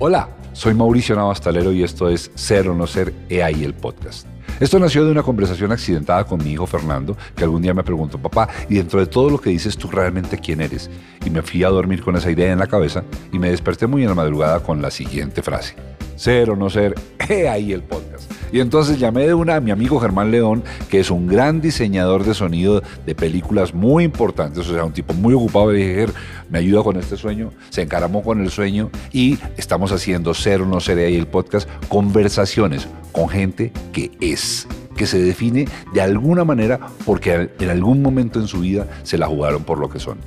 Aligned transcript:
Hola, 0.00 0.28
soy 0.52 0.74
Mauricio 0.74 1.14
Navastalero 1.14 1.72
y 1.72 1.84
esto 1.84 2.08
es 2.08 2.32
Ser 2.34 2.68
o 2.68 2.74
No 2.74 2.84
Ser 2.88 3.14
EAI 3.28 3.62
el 3.62 3.74
podcast. 3.74 4.26
Esto 4.58 4.80
nació 4.80 5.04
de 5.04 5.12
una 5.12 5.22
conversación 5.22 5.70
accidentada 5.70 6.24
con 6.24 6.42
mi 6.42 6.50
hijo 6.50 6.66
Fernando, 6.66 7.16
que 7.36 7.44
algún 7.44 7.62
día 7.62 7.74
me 7.74 7.84
preguntó, 7.84 8.18
papá, 8.18 8.48
y 8.68 8.74
dentro 8.74 8.98
de 8.98 9.06
todo 9.06 9.30
lo 9.30 9.40
que 9.40 9.50
dices, 9.50 9.76
¿tú 9.76 9.88
realmente 9.88 10.38
quién 10.38 10.60
eres? 10.60 10.90
Y 11.24 11.30
me 11.30 11.42
fui 11.42 11.62
a 11.62 11.68
dormir 11.68 12.02
con 12.02 12.16
esa 12.16 12.30
idea 12.30 12.52
en 12.52 12.58
la 12.58 12.66
cabeza 12.66 13.04
y 13.32 13.38
me 13.38 13.50
desperté 13.50 13.86
muy 13.86 14.02
en 14.02 14.08
la 14.08 14.14
madrugada 14.16 14.60
con 14.60 14.82
la 14.82 14.90
siguiente 14.90 15.42
frase. 15.42 15.76
Ser 16.16 16.50
o 16.50 16.56
no 16.56 16.68
ser, 16.70 16.94
he 17.28 17.48
ahí 17.48 17.72
el 17.72 17.82
podcast. 17.82 18.13
Y 18.52 18.60
entonces 18.60 18.98
llamé 18.98 19.26
de 19.26 19.34
una 19.34 19.56
a 19.56 19.60
mi 19.60 19.70
amigo 19.70 20.00
Germán 20.00 20.30
León, 20.30 20.62
que 20.88 21.00
es 21.00 21.10
un 21.10 21.26
gran 21.26 21.60
diseñador 21.60 22.24
de 22.24 22.34
sonido 22.34 22.82
de 23.04 23.14
películas 23.14 23.74
muy 23.74 24.04
importantes, 24.04 24.68
o 24.68 24.72
sea, 24.72 24.84
un 24.84 24.92
tipo 24.92 25.14
muy 25.14 25.34
ocupado. 25.34 25.74
Y 25.74 25.78
dije, 25.78 26.06
me 26.50 26.58
ayuda 26.58 26.82
con 26.82 26.96
este 26.96 27.16
sueño, 27.16 27.50
se 27.70 27.82
encaramó 27.82 28.22
con 28.22 28.40
el 28.40 28.50
sueño 28.50 28.90
y 29.12 29.38
estamos 29.56 29.92
haciendo 29.92 30.34
Ser 30.34 30.62
o 30.62 30.66
no 30.66 30.80
ser 30.80 30.98
ahí 30.98 31.16
el 31.16 31.26
podcast, 31.26 31.68
conversaciones 31.88 32.88
con 33.12 33.28
gente 33.28 33.72
que 33.92 34.10
es 34.20 34.66
que 34.96 35.06
se 35.06 35.20
define 35.20 35.66
de 35.92 36.00
alguna 36.00 36.44
manera 36.44 36.78
porque 37.04 37.50
en 37.58 37.70
algún 37.70 38.02
momento 38.02 38.38
en 38.40 38.46
su 38.46 38.60
vida 38.60 38.86
se 39.02 39.18
la 39.18 39.26
jugaron 39.26 39.64
por 39.64 39.78
lo 39.78 39.88
que 39.88 39.98
son. 39.98 40.18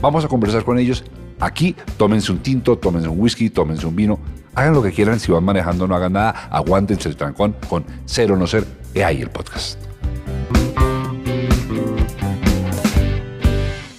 Vamos 0.00 0.24
a 0.24 0.28
conversar 0.28 0.64
con 0.64 0.78
ellos. 0.78 1.04
Aquí 1.40 1.74
tómense 1.96 2.32
un 2.32 2.38
tinto, 2.38 2.78
tómense 2.78 3.08
un 3.08 3.20
whisky, 3.20 3.50
tómense 3.50 3.86
un 3.86 3.96
vino, 3.96 4.18
Hagan 4.56 4.72
lo 4.72 4.82
que 4.82 4.90
quieran, 4.90 5.20
si 5.20 5.30
van 5.30 5.44
manejando 5.44 5.86
no 5.86 5.94
hagan 5.94 6.14
nada, 6.14 6.48
aguántense 6.50 7.10
el 7.10 7.16
trancón 7.16 7.54
con 7.68 7.84
Cero 8.06 8.38
No 8.38 8.46
Ser, 8.46 8.64
he 8.94 9.04
ahí 9.04 9.20
el 9.20 9.28
podcast. 9.28 9.78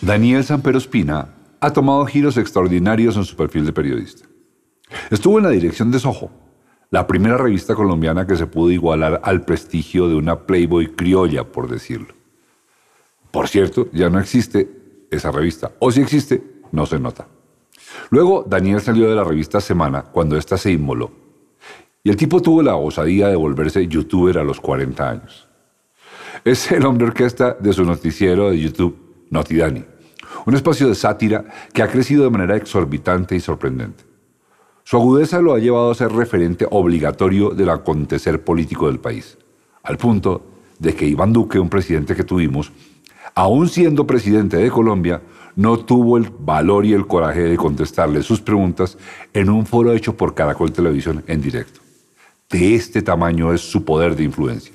Daniel 0.01 0.43
Sampero 0.43 0.79
Espina 0.79 1.29
ha 1.59 1.73
tomado 1.73 2.03
giros 2.07 2.37
extraordinarios 2.37 3.15
en 3.17 3.25
su 3.25 3.35
perfil 3.35 3.67
de 3.67 3.73
periodista. 3.73 4.25
Estuvo 5.11 5.37
en 5.37 5.43
la 5.43 5.51
dirección 5.51 5.91
de 5.91 5.99
Soho, 5.99 6.31
la 6.89 7.05
primera 7.05 7.37
revista 7.37 7.75
colombiana 7.75 8.25
que 8.25 8.35
se 8.35 8.47
pudo 8.47 8.71
igualar 8.71 9.21
al 9.23 9.45
prestigio 9.45 10.09
de 10.09 10.15
una 10.15 10.47
Playboy 10.47 10.87
criolla, 10.87 11.43
por 11.43 11.69
decirlo. 11.69 12.15
Por 13.29 13.47
cierto, 13.47 13.89
ya 13.93 14.09
no 14.09 14.19
existe 14.19 14.71
esa 15.11 15.31
revista, 15.31 15.73
o 15.77 15.91
si 15.91 16.01
existe, 16.01 16.41
no 16.71 16.87
se 16.87 16.97
nota. 16.97 17.27
Luego, 18.09 18.45
Daniel 18.47 18.81
salió 18.81 19.09
de 19.09 19.15
la 19.15 19.23
revista 19.23 19.61
Semana 19.61 20.03
cuando 20.03 20.37
ésta 20.37 20.57
se 20.57 20.71
inmoló. 20.71 21.11
Y 22.03 22.09
el 22.09 22.15
tipo 22.15 22.41
tuvo 22.41 22.61
la 22.61 22.75
osadía 22.75 23.27
de 23.27 23.35
volverse 23.35 23.87
youtuber 23.87 24.37
a 24.37 24.43
los 24.43 24.61
40 24.61 25.09
años. 25.09 25.47
Es 26.45 26.71
el 26.71 26.85
hombre 26.85 27.07
orquesta 27.07 27.57
de 27.59 27.73
su 27.73 27.83
noticiero 27.83 28.49
de 28.49 28.59
YouTube, 28.59 28.97
Notidani, 29.29 29.83
un 30.45 30.55
espacio 30.55 30.87
de 30.87 30.95
sátira 30.95 31.45
que 31.73 31.81
ha 31.81 31.89
crecido 31.89 32.23
de 32.23 32.29
manera 32.29 32.55
exorbitante 32.55 33.35
y 33.35 33.39
sorprendente. 33.39 34.05
Su 34.83 34.95
agudeza 34.95 35.41
lo 35.41 35.53
ha 35.53 35.59
llevado 35.59 35.91
a 35.91 35.95
ser 35.95 36.13
referente 36.13 36.65
obligatorio 36.69 37.49
del 37.49 37.69
acontecer 37.69 38.41
político 38.41 38.87
del 38.87 38.99
país, 38.99 39.37
al 39.83 39.97
punto 39.97 40.45
de 40.79 40.95
que 40.95 41.05
Iván 41.05 41.33
Duque, 41.33 41.59
un 41.59 41.69
presidente 41.69 42.15
que 42.15 42.23
tuvimos, 42.23 42.71
aún 43.35 43.67
siendo 43.67 44.07
presidente 44.07 44.55
de 44.55 44.71
Colombia, 44.71 45.21
no 45.57 45.79
tuvo 45.79 46.17
el 46.17 46.31
valor 46.39 46.85
y 46.85 46.93
el 46.93 47.07
coraje 47.07 47.41
de 47.41 47.57
contestarle 47.57 48.21
sus 48.21 48.39
preguntas 48.39 48.95
en 49.33 49.49
un 49.49 49.65
foro 49.65 49.91
hecho 49.91 50.15
por 50.15 50.35
Caracol 50.35 50.71
Televisión 50.71 51.23
en 51.27 51.41
directo. 51.41 51.79
De 52.47 52.75
este 52.75 53.01
tamaño 53.01 53.51
es 53.51 53.61
su 53.61 53.83
poder 53.83 54.15
de 54.15 54.23
influencia. 54.23 54.73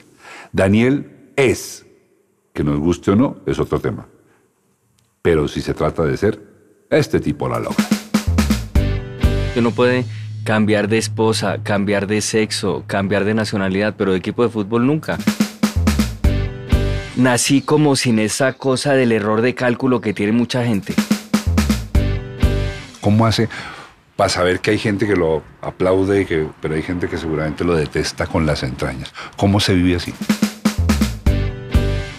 Daniel 0.50 1.30
es, 1.36 1.86
que 2.52 2.64
nos 2.64 2.80
guste 2.80 3.12
o 3.12 3.16
no, 3.16 3.36
es 3.46 3.60
otro 3.60 3.78
tema. 3.78 4.08
Pero 5.22 5.46
si 5.46 5.62
se 5.62 5.72
trata 5.72 6.02
de 6.02 6.16
ser, 6.16 6.42
este 6.90 7.20
tipo 7.20 7.48
la 7.48 7.60
logra. 7.60 7.86
Uno 9.56 9.70
puede 9.70 10.04
cambiar 10.42 10.88
de 10.88 10.98
esposa, 10.98 11.62
cambiar 11.62 12.08
de 12.08 12.20
sexo, 12.20 12.82
cambiar 12.88 13.24
de 13.24 13.34
nacionalidad, 13.34 13.94
pero 13.96 14.10
de 14.10 14.18
equipo 14.18 14.42
de 14.42 14.48
fútbol 14.48 14.84
nunca 14.84 15.16
nací 17.16 17.60
como 17.60 17.96
sin 17.96 18.18
esa 18.18 18.54
cosa 18.54 18.94
del 18.94 19.12
error 19.12 19.42
de 19.42 19.54
cálculo 19.54 20.00
que 20.00 20.14
tiene 20.14 20.32
mucha 20.32 20.64
gente. 20.64 20.94
¿Cómo 23.00 23.26
hace 23.26 23.48
para 24.16 24.28
saber 24.28 24.60
que 24.60 24.72
hay 24.72 24.78
gente 24.78 25.06
que 25.06 25.16
lo 25.16 25.42
aplaude, 25.60 26.26
que, 26.26 26.46
pero 26.60 26.74
hay 26.74 26.82
gente 26.82 27.08
que 27.08 27.18
seguramente 27.18 27.64
lo 27.64 27.74
detesta 27.74 28.26
con 28.26 28.46
las 28.46 28.62
entrañas? 28.62 29.12
¿Cómo 29.36 29.60
se 29.60 29.74
vive 29.74 29.96
así? 29.96 30.14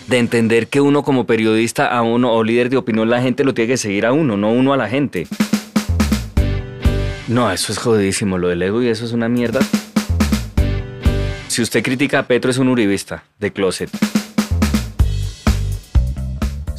De 0.07 0.19
entender 0.19 0.67
que 0.67 0.81
uno 0.81 1.03
como 1.03 1.25
periodista 1.25 1.87
a 1.87 2.01
uno 2.01 2.33
o 2.33 2.43
líder 2.43 2.69
de 2.69 2.77
opinión 2.77 3.09
la 3.09 3.21
gente 3.21 3.43
lo 3.43 3.53
tiene 3.53 3.69
que 3.69 3.77
seguir 3.77 4.05
a 4.05 4.11
uno, 4.11 4.37
no 4.37 4.51
uno 4.51 4.73
a 4.73 4.77
la 4.77 4.89
gente. 4.89 5.27
No, 7.27 7.51
eso 7.51 7.71
es 7.71 7.79
jodidísimo, 7.79 8.37
lo 8.37 8.49
del 8.49 8.61
ego 8.61 8.83
y 8.83 8.89
eso 8.89 9.05
es 9.05 9.13
una 9.13 9.29
mierda. 9.29 9.61
Si 11.47 11.61
usted 11.61 11.81
critica 11.81 12.19
a 12.19 12.23
Petro 12.23 12.51
es 12.51 12.57
un 12.57 12.67
uribista 12.67 13.23
de 13.39 13.53
closet. 13.53 13.89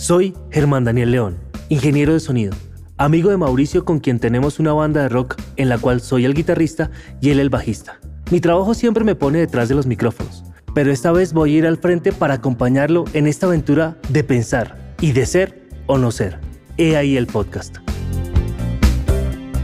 Soy 0.05 0.35
Germán 0.51 0.85
Daniel 0.85 1.13
León, 1.13 1.39
ingeniero 1.71 2.13
de 2.13 2.21
sonido, 2.21 2.53
amigo 2.99 3.31
de 3.31 3.39
Mauricio 3.39 3.87
con 3.87 4.01
quien 4.01 4.21
tenemos 4.21 4.59
una 4.59 4.75
banda 4.75 5.01
de 5.01 5.09
rock 5.09 5.37
en 5.57 5.71
la 5.71 5.79
cual 5.79 6.03
soy 6.03 6.27
el 6.27 6.35
guitarrista 6.35 6.91
y 7.23 7.31
él 7.31 7.41
el 7.41 7.49
bajista. 7.49 8.01
Mi 8.31 8.39
trabajo 8.39 8.75
siempre 8.75 9.03
me 9.03 9.15
pone 9.15 9.39
detrás 9.39 9.71
de 9.71 9.75
los 9.75 9.87
micrófonos, 9.87 10.45
pero 10.75 10.93
esta 10.93 11.11
vez 11.11 11.33
voy 11.33 11.55
a 11.55 11.59
ir 11.61 11.67
al 11.67 11.79
frente 11.79 12.13
para 12.13 12.35
acompañarlo 12.35 13.07
en 13.15 13.27
esta 13.27 13.47
aventura 13.47 13.97
de 14.11 14.23
pensar 14.25 14.95
y 15.01 15.13
de 15.13 15.25
ser 15.25 15.71
o 15.87 15.97
no 15.97 16.11
ser. 16.11 16.39
He 16.77 16.99
ahí 16.99 17.17
el 17.17 17.27
podcast. 17.27 17.79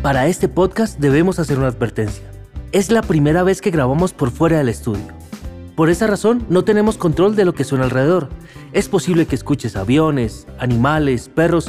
Para 0.01 0.27
este 0.27 0.49
podcast 0.49 0.99
debemos 0.99 1.39
hacer 1.39 1.59
una 1.59 1.67
advertencia. 1.67 2.25
Es 2.73 2.91
la 2.91 3.03
primera 3.03 3.43
vez 3.43 3.61
que 3.61 3.71
grabamos 3.71 4.15
por 4.15 4.31
fuera 4.31 4.57
del 4.57 4.71
estudio. 4.71 5.21
Por 5.81 5.89
esa 5.89 6.07
razón, 6.07 6.45
no 6.51 6.63
tenemos 6.63 6.99
control 6.99 7.37
de 7.37 7.47
lo 7.47 7.55
que 7.55 7.65
suena 7.65 7.85
alrededor. 7.85 8.29
Es 8.73 8.89
posible 8.89 9.27
que 9.27 9.35
escuches 9.35 9.75
aviones, 9.75 10.47
animales, 10.61 11.29
perros 11.29 11.69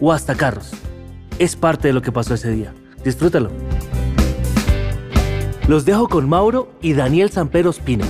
o 0.00 0.12
hasta 0.12 0.34
carros. 0.34 0.72
Es 1.38 1.54
parte 1.54 1.88
de 1.88 1.94
lo 1.94 2.02
que 2.02 2.10
pasó 2.10 2.34
ese 2.34 2.50
día. 2.50 2.74
Disfrútalo. 3.04 3.52
Los 5.68 5.84
dejo 5.84 6.08
con 6.08 6.28
Mauro 6.28 6.72
y 6.82 6.94
Daniel 6.94 7.30
Sampero 7.30 7.70
Espina. 7.70 8.04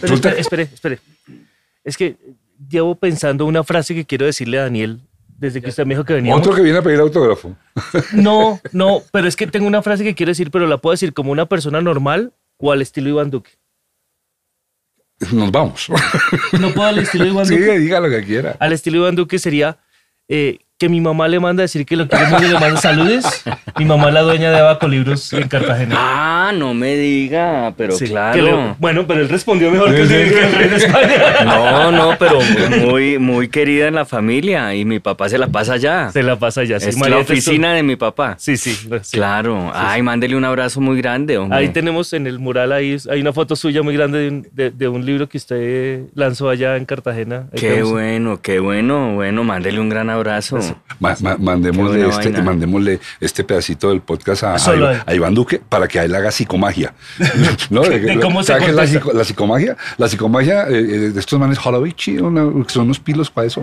Pero 0.00 0.14
espere, 0.14 0.40
espere, 0.40 0.62
espere. 0.62 0.98
Es 1.84 1.98
que 1.98 2.16
llevo 2.66 2.94
pensando 2.94 3.44
una 3.44 3.62
frase 3.62 3.94
que 3.94 4.06
quiero 4.06 4.24
decirle 4.24 4.58
a 4.58 4.62
Daniel 4.62 5.02
desde 5.36 5.60
que 5.60 5.68
usted 5.68 5.84
me 5.84 5.94
dijo 5.94 6.04
que 6.04 6.14
venía. 6.14 6.34
Otro 6.34 6.54
que 6.54 6.62
viene 6.62 6.78
a 6.78 6.82
pedir 6.82 7.00
autógrafo. 7.00 7.54
No, 8.14 8.58
no, 8.72 9.02
pero 9.12 9.28
es 9.28 9.36
que 9.36 9.46
tengo 9.46 9.66
una 9.66 9.82
frase 9.82 10.02
que 10.02 10.14
quiero 10.14 10.30
decir, 10.30 10.50
pero 10.50 10.66
la 10.66 10.78
puedo 10.78 10.92
decir 10.92 11.12
como 11.12 11.30
una 11.30 11.46
persona 11.46 11.82
normal 11.82 12.32
o 12.62 12.72
al 12.72 12.80
estilo 12.80 13.10
Iván 13.10 13.30
Duque. 13.30 13.50
Nos 15.32 15.52
vamos. 15.52 15.88
No 16.58 16.72
puedo 16.72 16.88
al 16.88 16.98
estilo 16.98 17.26
Iván 17.26 17.44
Sí, 17.46 17.56
Duque. 17.58 17.78
diga 17.78 18.00
lo 18.00 18.08
que 18.08 18.24
quiera. 18.24 18.56
Al 18.58 18.72
estilo 18.72 18.98
Iván 18.98 19.14
Duque 19.16 19.38
sería 19.38 19.78
eh, 20.28 20.58
que 20.82 20.88
mi 20.88 21.00
mamá 21.00 21.28
le 21.28 21.38
manda 21.38 21.60
a 21.60 21.64
decir 21.64 21.86
que 21.86 21.94
lo 21.94 22.08
quiere 22.08 22.26
mucho 22.26 22.44
y 22.44 22.48
le 22.48 22.58
manda 22.58 22.76
saludes. 22.80 23.44
Mi 23.78 23.84
mamá 23.84 24.08
es 24.08 24.14
la 24.14 24.22
dueña 24.22 24.50
de 24.50 24.58
Abaco 24.58 24.88
Libros 24.88 25.32
en 25.32 25.46
Cartagena. 25.46 25.94
Ah, 25.96 26.52
no 26.52 26.74
me 26.74 26.96
diga, 26.96 27.72
pero 27.76 27.92
Sí, 27.94 28.06
claro. 28.06 28.42
le- 28.42 28.74
bueno, 28.80 29.06
pero 29.06 29.20
él 29.20 29.28
respondió 29.28 29.70
mejor 29.70 29.94
que 29.94 30.00
el, 30.02 30.08
que 30.08 30.44
el 30.44 30.52
rey 30.52 30.68
de 30.70 30.76
España. 30.76 31.44
No, 31.44 31.92
no, 31.92 32.16
pero 32.18 32.40
muy, 32.84 33.20
muy 33.20 33.46
querida 33.46 33.86
en 33.86 33.94
la 33.94 34.04
familia 34.04 34.74
y 34.74 34.84
mi 34.84 34.98
papá 34.98 35.28
se 35.28 35.38
la 35.38 35.46
pasa 35.46 35.74
allá. 35.74 36.10
Se 36.10 36.24
la 36.24 36.34
pasa 36.36 36.64
ya. 36.64 36.80
sí, 36.80 36.88
es 36.88 36.96
María 36.96 37.18
la 37.18 37.22
Testo- 37.22 37.32
oficina 37.34 37.74
de 37.74 37.84
mi 37.84 37.94
papá. 37.94 38.34
Sí, 38.38 38.56
sí. 38.56 38.72
sí. 39.02 39.16
Claro. 39.16 39.70
Ay, 39.72 40.02
mándele 40.02 40.34
un 40.34 40.44
abrazo 40.44 40.80
muy 40.80 40.96
grande, 41.00 41.38
hombre. 41.38 41.58
Ahí 41.60 41.68
tenemos 41.68 42.12
en 42.12 42.26
el 42.26 42.40
mural, 42.40 42.72
ahí 42.72 42.96
hay 43.08 43.20
una 43.20 43.32
foto 43.32 43.54
suya 43.54 43.82
muy 43.84 43.94
grande 43.94 44.18
de 44.18 44.28
un, 44.30 44.48
de- 44.50 44.70
de 44.72 44.88
un 44.88 45.06
libro 45.06 45.28
que 45.28 45.38
usted 45.38 46.00
lanzó 46.16 46.48
allá 46.50 46.76
en 46.76 46.86
Cartagena. 46.86 47.46
Ahí 47.52 47.60
Qué 47.60 47.68
tenemos- 47.70 47.90
bueno, 47.92 48.40
qué 48.42 48.58
bueno. 48.58 49.14
Bueno, 49.14 49.44
mándele 49.44 49.78
un 49.78 49.88
gran 49.88 50.10
abrazo. 50.10 50.58
Ma- 51.00 51.16
ma- 51.20 51.36
mandémosle, 51.38 52.08
este, 52.08 52.42
mandémosle 52.42 53.00
este 53.20 53.44
pedacito 53.44 53.88
del 53.90 54.00
podcast 54.00 54.44
a, 54.44 54.56
Iván- 54.56 54.92
él. 54.94 55.02
a 55.06 55.14
Iván 55.14 55.34
Duque 55.34 55.60
para 55.68 55.88
que 55.88 55.98
él 55.98 56.14
haga 56.14 56.30
psicomagia. 56.30 56.94
¿No? 57.70 57.82
De 57.82 58.18
cómo 58.20 58.42
se 58.42 58.48
¿Sabe 58.48 58.64
qué 58.66 58.70
es 58.70 58.76
la, 58.76 58.82
contesta? 58.82 59.00
psico- 59.00 59.12
la 59.16 59.24
psicomagia? 59.24 59.76
La 59.98 60.08
psicomagia 60.08 60.62
eh, 60.68 60.78
eh, 60.78 60.98
de 61.10 61.20
estos 61.20 61.38
manes 61.38 61.58
que 61.58 62.72
son 62.72 62.82
unos 62.84 63.00
pilos 63.00 63.30
para 63.30 63.46
eso. 63.46 63.62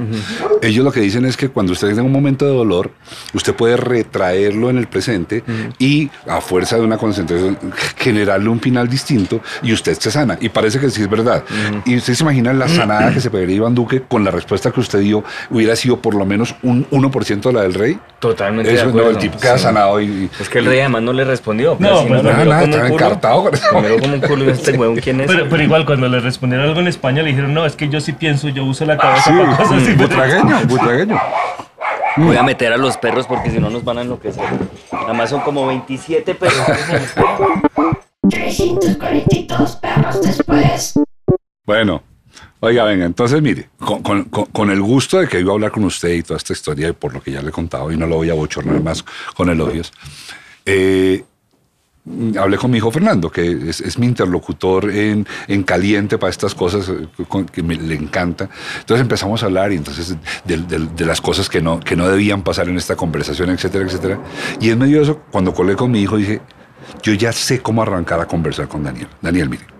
Ellos 0.61 0.83
lo 0.83 0.91
que 0.91 0.99
dicen 1.01 1.25
es 1.25 1.37
que 1.37 1.49
cuando 1.49 1.73
usted 1.73 1.87
tenga 1.89 2.01
un 2.03 2.11
momento 2.11 2.45
de 2.45 2.51
dolor, 2.51 2.91
usted 3.33 3.53
puede 3.53 3.77
retraerlo 3.77 4.69
en 4.69 4.77
el 4.77 4.87
presente 4.87 5.43
y 5.77 6.09
a 6.27 6.41
fuerza 6.41 6.75
de 6.77 6.81
una 6.83 6.97
concentración 6.97 7.57
generarle 7.97 8.49
un 8.49 8.59
final 8.59 8.87
distinto 8.89 9.41
y 9.63 9.73
usted 9.73 9.97
se 9.97 10.11
sana. 10.11 10.37
Y 10.41 10.49
parece 10.49 10.79
que 10.79 10.89
sí 10.89 11.01
es 11.01 11.09
verdad. 11.09 11.43
Y 11.85 11.97
usted 11.97 12.13
se 12.13 12.23
imagina 12.23 12.53
la 12.53 12.67
sanada 12.67 13.13
que 13.13 13.19
se 13.21 13.29
pegaría 13.29 13.55
Iván 13.57 13.75
Duque 13.75 14.01
con 14.07 14.23
la 14.23 14.31
respuesta 14.31 14.71
que 14.71 14.79
usted 14.79 14.99
dio 14.99 15.23
hubiera 15.49 15.75
sido 15.75 16.01
por 16.01 16.15
lo 16.15 16.25
menos 16.25 16.55
un 16.63 16.85
1% 16.91 17.41
de 17.41 17.53
la 17.53 17.61
del 17.63 17.73
rey. 17.73 17.99
Totalmente 18.19 18.69
de 18.69 18.75
Eso, 18.75 18.85
no, 18.85 18.89
acuerdo. 18.91 19.09
el 19.11 19.17
tipo 19.17 19.37
queda 19.39 19.57
Sí. 19.57 19.63
sanado 19.63 20.01
y... 20.01 20.29
Es 20.39 20.49
que 20.49 20.59
el 20.59 20.65
rey 20.65 20.79
además 20.79 21.01
no 21.03 21.13
le 21.13 21.23
respondió. 21.23 21.77
No, 21.79 22.03
pero 22.03 22.07
pues 22.07 22.23
nada, 22.23 22.45
nada, 22.45 22.63
estaba 22.63 22.87
encartado 22.87 23.43
con 23.45 23.53
eso. 23.53 23.81
Me 23.81 23.99
como 23.99 24.13
un 24.15 24.21
culo 24.21 24.45
y 24.45 24.49
este 24.49 24.71
huevón, 24.73 24.97
¿quién 24.97 25.21
es? 25.21 25.27
Pero, 25.27 25.47
pero 25.49 25.63
igual, 25.63 25.85
cuando 25.85 26.07
le 26.09 26.19
respondieron 26.19 26.67
algo 26.67 26.79
en 26.79 26.87
España, 26.87 27.21
le 27.23 27.29
dijeron, 27.29 27.53
no, 27.53 27.65
es 27.65 27.75
que 27.75 27.89
yo 27.89 28.01
sí 28.01 28.13
pienso, 28.13 28.49
yo 28.49 28.65
uso 28.65 28.85
la 28.85 28.97
cabeza 28.97 29.31
Sí, 29.31 29.37
para 29.37 29.57
cosas 29.57 29.83
así. 29.83 29.93
butragueño, 29.93 30.59
butragueño. 30.67 31.19
Voy 32.17 32.35
a 32.35 32.43
meter 32.43 32.73
a 32.73 32.77
los 32.77 32.97
perros 32.97 33.25
porque 33.27 33.49
si 33.51 33.59
no 33.59 33.69
nos 33.69 33.83
van 33.85 33.99
a 33.99 34.01
enloquecer. 34.01 34.43
Nada 34.91 35.13
más 35.13 35.29
son 35.29 35.39
como 35.41 35.65
27 35.67 36.35
perros. 36.35 36.57
342 38.29 39.75
perros 39.77 40.21
después. 40.21 40.93
Bueno, 41.65 42.03
oiga, 42.61 42.83
venga, 42.83 43.05
entonces 43.05 43.41
mire, 43.41 43.69
con, 43.79 44.01
con- 44.03 44.23
con- 44.25 44.69
el 44.69 44.81
gusto 44.81 45.19
de 45.19 45.27
que 45.27 45.39
iba 45.39 45.51
a 45.51 45.55
hablar 45.55 45.71
con 45.71 45.83
usted 45.85 46.09
y 46.13 46.23
toda 46.23 46.37
esta 46.37 46.53
historia, 46.53 46.93
por 46.93 47.13
lo 47.13 47.21
que 47.21 47.31
ya 47.31 47.41
le 47.41 47.49
he 47.49 47.51
contado, 47.51 47.91
y 47.91 47.97
no 47.97 48.05
lo 48.07 48.15
voy 48.17 48.29
a 48.29 48.33
bochornar 48.33 48.81
más 48.83 49.03
con 49.35 49.49
elogios, 49.49 49.91
eh, 50.65 51.23
hablé 52.39 52.57
con 52.57 52.71
mi 52.71 52.77
hijo 52.77 52.89
Fernando, 52.91 53.29
que 53.31 53.69
es, 53.69 53.81
es 53.81 53.97
mi 53.99 54.07
interlocutor 54.07 54.89
en, 54.89 55.27
en 55.47 55.63
caliente 55.63 56.17
para 56.17 56.31
estas 56.31 56.55
cosas 56.55 56.89
eh, 56.89 57.07
con- 57.27 57.45
que 57.45 57.61
me, 57.61 57.75
le 57.75 57.95
encanta. 57.95 58.49
Entonces 58.79 59.01
empezamos 59.01 59.43
a 59.43 59.45
hablar 59.47 59.71
y 59.71 59.75
entonces 59.75 60.15
de, 60.45 60.57
de- 60.57 60.87
de 60.95 61.05
las 61.05 61.21
cosas 61.21 61.49
que 61.49 61.61
no, 61.61 61.79
que 61.79 61.95
no 61.95 62.07
debían 62.07 62.41
pasar 62.43 62.67
en 62.67 62.77
esta 62.77 62.95
conversación, 62.95 63.49
etcétera, 63.51 63.85
etcétera. 63.85 64.19
Y 64.59 64.69
en 64.69 64.79
medio 64.79 64.97
de 64.97 65.03
eso, 65.03 65.21
cuando 65.31 65.53
colé 65.53 65.75
con 65.75 65.91
mi 65.91 66.01
hijo, 66.01 66.17
dije, 66.17 66.41
yo 67.03 67.13
ya 67.13 67.31
sé 67.31 67.61
cómo 67.61 67.83
arrancar 67.83 68.19
a 68.19 68.25
conversar 68.27 68.67
con 68.67 68.83
Daniel. 68.83 69.07
Daniel, 69.21 69.49
mire. 69.49 69.78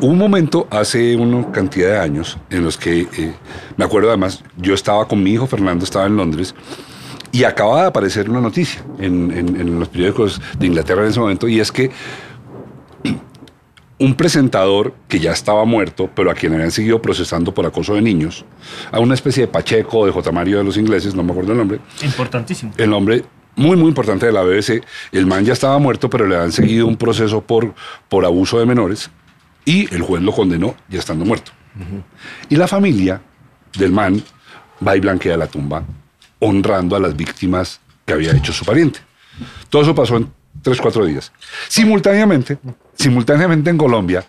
Hubo 0.00 0.10
un 0.12 0.18
momento 0.18 0.66
hace 0.70 1.16
una 1.16 1.50
cantidad 1.52 1.88
de 1.92 1.98
años 1.98 2.36
en 2.50 2.64
los 2.64 2.76
que, 2.76 3.00
eh, 3.16 3.34
me 3.76 3.84
acuerdo 3.84 4.08
además, 4.08 4.42
yo 4.58 4.74
estaba 4.74 5.08
con 5.08 5.22
mi 5.22 5.32
hijo 5.32 5.46
Fernando, 5.46 5.84
estaba 5.84 6.06
en 6.06 6.16
Londres, 6.16 6.54
y 7.32 7.44
acaba 7.44 7.82
de 7.82 7.86
aparecer 7.88 8.28
una 8.28 8.40
noticia 8.40 8.82
en, 8.98 9.30
en- 9.30 9.58
en 9.60 9.78
los 9.80 9.88
periódicos 9.88 10.40
de 10.58 10.66
Inglaterra 10.66 11.02
en 11.02 11.08
ese 11.10 11.20
momento, 11.20 11.48
y 11.48 11.60
es 11.60 11.72
que 11.72 11.90
un 13.98 14.14
presentador 14.14 14.92
que 15.08 15.18
ya 15.18 15.32
estaba 15.32 15.64
muerto, 15.64 16.10
pero 16.14 16.30
a 16.30 16.34
quien 16.34 16.52
habían 16.52 16.70
seguido 16.70 17.00
procesando 17.00 17.54
por 17.54 17.64
acoso 17.64 17.94
de 17.94 18.02
niños, 18.02 18.44
a 18.92 19.00
una 19.00 19.14
especie 19.14 19.46
de 19.46 19.48
Pacheco 19.48 20.04
de 20.04 20.12
J. 20.12 20.30
Mario 20.32 20.58
de 20.58 20.64
los 20.64 20.76
ingleses, 20.76 21.14
no 21.14 21.22
me 21.22 21.30
acuerdo 21.32 21.52
el 21.52 21.58
nombre, 21.58 21.80
Importantísimo. 22.02 22.72
el 22.76 22.90
nombre 22.90 23.24
muy, 23.54 23.74
muy 23.78 23.88
importante 23.88 24.26
de 24.26 24.32
la 24.32 24.42
BBC. 24.42 24.82
El 25.12 25.24
man 25.24 25.42
ya 25.46 25.54
estaba 25.54 25.78
muerto, 25.78 26.10
pero 26.10 26.26
le 26.26 26.36
han 26.36 26.52
seguido 26.52 26.86
un 26.86 26.96
proceso 26.98 27.40
por, 27.40 27.72
por 28.10 28.26
abuso 28.26 28.58
de 28.58 28.66
menores 28.66 29.10
y 29.66 29.92
el 29.94 30.00
juez 30.00 30.22
lo 30.22 30.32
condenó 30.32 30.74
ya 30.88 30.98
estando 31.00 31.26
muerto. 31.26 31.52
Y 32.48 32.56
la 32.56 32.66
familia 32.66 33.20
del 33.76 33.92
man 33.92 34.22
va 34.86 34.96
y 34.96 35.00
blanquea 35.00 35.36
la 35.36 35.46
tumba, 35.46 35.82
honrando 36.38 36.96
a 36.96 37.00
las 37.00 37.14
víctimas 37.14 37.80
que 38.06 38.14
había 38.14 38.32
hecho 38.32 38.52
su 38.54 38.64
pariente. 38.64 39.00
Todo 39.68 39.82
eso 39.82 39.94
pasó 39.94 40.16
en 40.16 40.30
tres, 40.62 40.80
cuatro 40.80 41.04
días. 41.04 41.30
Simultáneamente, 41.68 42.56
simultáneamente 42.94 43.68
en 43.68 43.76
Colombia, 43.76 44.24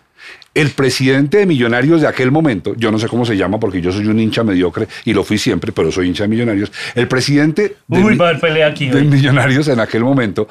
el 0.53 0.71
presidente 0.71 1.37
de 1.37 1.45
Millonarios 1.45 2.01
de 2.01 2.07
aquel 2.07 2.31
momento, 2.31 2.73
yo 2.75 2.91
no 2.91 2.99
sé 2.99 3.07
cómo 3.07 3.23
se 3.25 3.37
llama 3.37 3.59
porque 3.59 3.79
yo 3.79 3.91
soy 3.93 4.07
un 4.07 4.19
hincha 4.19 4.43
mediocre 4.43 4.87
y 5.05 5.13
lo 5.13 5.23
fui 5.23 5.37
siempre, 5.37 5.71
pero 5.71 5.91
soy 5.91 6.07
hincha 6.07 6.23
de 6.23 6.29
Millonarios, 6.29 6.71
el 6.95 7.07
presidente 7.07 7.77
de, 7.87 7.99
Uy, 8.03 8.11
Mi- 8.13 8.17
va 8.17 8.25
a 8.25 8.29
haber 8.29 8.41
pelea 8.41 8.67
aquí. 8.67 8.89
de. 8.89 9.03
Millonarios 9.03 9.67
en 9.69 9.79
aquel 9.79 10.03
momento 10.03 10.49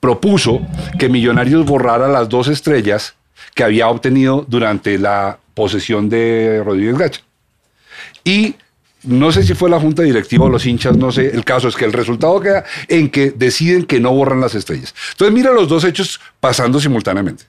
propuso 0.00 0.60
que 0.98 1.08
Millonarios 1.08 1.64
borrara 1.64 2.08
las 2.08 2.28
dos 2.28 2.48
estrellas 2.48 3.14
que 3.54 3.64
había 3.64 3.88
obtenido 3.88 4.44
durante 4.48 4.98
la 4.98 5.38
posesión 5.54 6.08
de 6.08 6.62
Rodríguez 6.64 6.98
Gacha. 6.98 7.20
Y 8.24 8.56
no 9.04 9.30
sé 9.32 9.42
si 9.44 9.54
fue 9.54 9.70
la 9.70 9.78
junta 9.78 10.02
directiva 10.02 10.46
o 10.46 10.48
los 10.48 10.66
hinchas, 10.66 10.96
no 10.96 11.12
sé. 11.12 11.28
El 11.28 11.44
caso 11.44 11.68
es 11.68 11.76
que 11.76 11.84
el 11.84 11.92
resultado 11.92 12.40
queda 12.40 12.64
en 12.88 13.10
que 13.10 13.30
deciden 13.30 13.84
que 13.84 14.00
no 14.00 14.12
borran 14.12 14.40
las 14.40 14.54
estrellas. 14.54 14.94
Entonces 15.12 15.34
mira 15.34 15.52
los 15.52 15.68
dos 15.68 15.84
hechos 15.84 16.20
pasando 16.40 16.80
simultáneamente. 16.80 17.44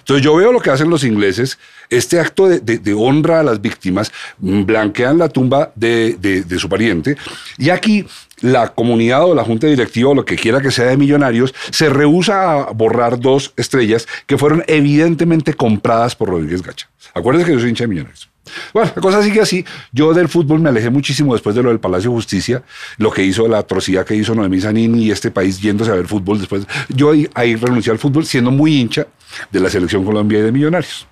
Entonces 0.00 0.24
yo 0.24 0.34
veo 0.36 0.52
lo 0.52 0.60
que 0.60 0.70
hacen 0.70 0.90
los 0.90 1.04
ingleses, 1.04 1.58
este 1.90 2.18
acto 2.20 2.48
de, 2.48 2.94
honra 2.94 3.40
a 3.40 3.42
las 3.42 3.60
víctimas, 3.60 4.12
mm, 4.38 4.64
blanquean 4.64 5.18
la 5.18 5.28
tumba 5.28 5.72
de, 5.74 6.16
de- 6.20 6.42
de 6.42 6.58
su 6.58 6.68
pariente, 6.68 7.16
y 7.58 7.70
aquí 7.70 8.06
la 8.40 8.68
comunidad 8.74 9.24
o 9.24 9.34
la 9.34 9.44
junta 9.44 9.66
directiva 9.66 10.10
o 10.10 10.14
lo 10.14 10.24
que 10.24 10.36
quiera 10.36 10.60
que 10.60 10.70
sea 10.70 10.86
de 10.86 10.96
millonarios 10.96 11.54
se 11.70 11.88
rehúsa 11.88 12.52
a 12.52 12.70
borrar 12.72 13.18
dos 13.20 13.52
estrellas 13.56 14.06
que 14.26 14.36
fueron 14.38 14.64
evidentemente 14.66 15.54
compradas 15.54 16.14
por 16.16 16.28
Rodríguez 16.30 16.62
Gacha. 16.62 16.88
Acuérdense 17.14 17.46
que 17.46 17.52
yo 17.54 17.60
soy 17.60 17.70
hincha 17.70 17.84
de 17.84 17.88
millonarios. 17.88 18.28
Bueno, 18.72 18.92
la 18.94 19.02
cosa 19.02 19.22
sigue 19.22 19.40
así. 19.40 19.64
Yo 19.92 20.12
del 20.12 20.28
fútbol 20.28 20.60
me 20.60 20.68
alejé 20.68 20.90
muchísimo 20.90 21.32
después 21.32 21.54
de 21.54 21.62
lo 21.62 21.70
del 21.70 21.80
Palacio 21.80 22.10
de 22.10 22.16
Justicia, 22.16 22.62
lo 22.98 23.10
que 23.10 23.24
hizo, 23.24 23.48
la 23.48 23.58
atrocidad 23.58 24.04
que 24.04 24.14
hizo 24.14 24.34
Noemí 24.34 24.60
Zanini 24.60 25.04
y 25.04 25.10
este 25.10 25.30
país 25.30 25.60
yéndose 25.60 25.90
a 25.90 25.94
ver 25.94 26.06
fútbol 26.06 26.38
después. 26.38 26.66
Yo 26.88 27.10
ahí, 27.10 27.28
ahí 27.34 27.56
renuncié 27.56 27.92
al 27.92 27.98
fútbol 27.98 28.26
siendo 28.26 28.50
muy 28.50 28.80
hincha 28.80 29.06
de 29.50 29.60
la 29.60 29.70
selección 29.70 30.04
Colombia 30.04 30.38
y 30.38 30.42
de 30.42 30.52
Millonarios. 30.52 31.06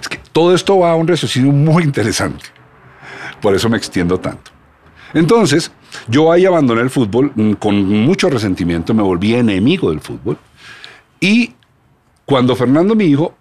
Es 0.00 0.08
que 0.08 0.18
todo 0.32 0.54
esto 0.54 0.78
va 0.78 0.92
a 0.92 0.96
un 0.96 1.06
raciocinio 1.06 1.52
muy 1.52 1.84
interesante. 1.84 2.44
Por 3.40 3.54
eso 3.54 3.68
me 3.68 3.76
extiendo 3.76 4.18
tanto. 4.18 4.50
Entonces, 5.14 5.70
yo 6.08 6.32
ahí 6.32 6.46
abandoné 6.46 6.80
el 6.80 6.90
fútbol 6.90 7.32
mm, 7.34 7.52
con 7.54 7.86
mucho 7.86 8.30
resentimiento, 8.30 8.94
me 8.94 9.02
volví 9.02 9.34
enemigo 9.34 9.90
del 9.90 10.00
fútbol. 10.00 10.38
Y 11.20 11.52
cuando 12.24 12.56
Fernando, 12.56 12.94
mi 12.94 13.04
hijo, 13.04 13.34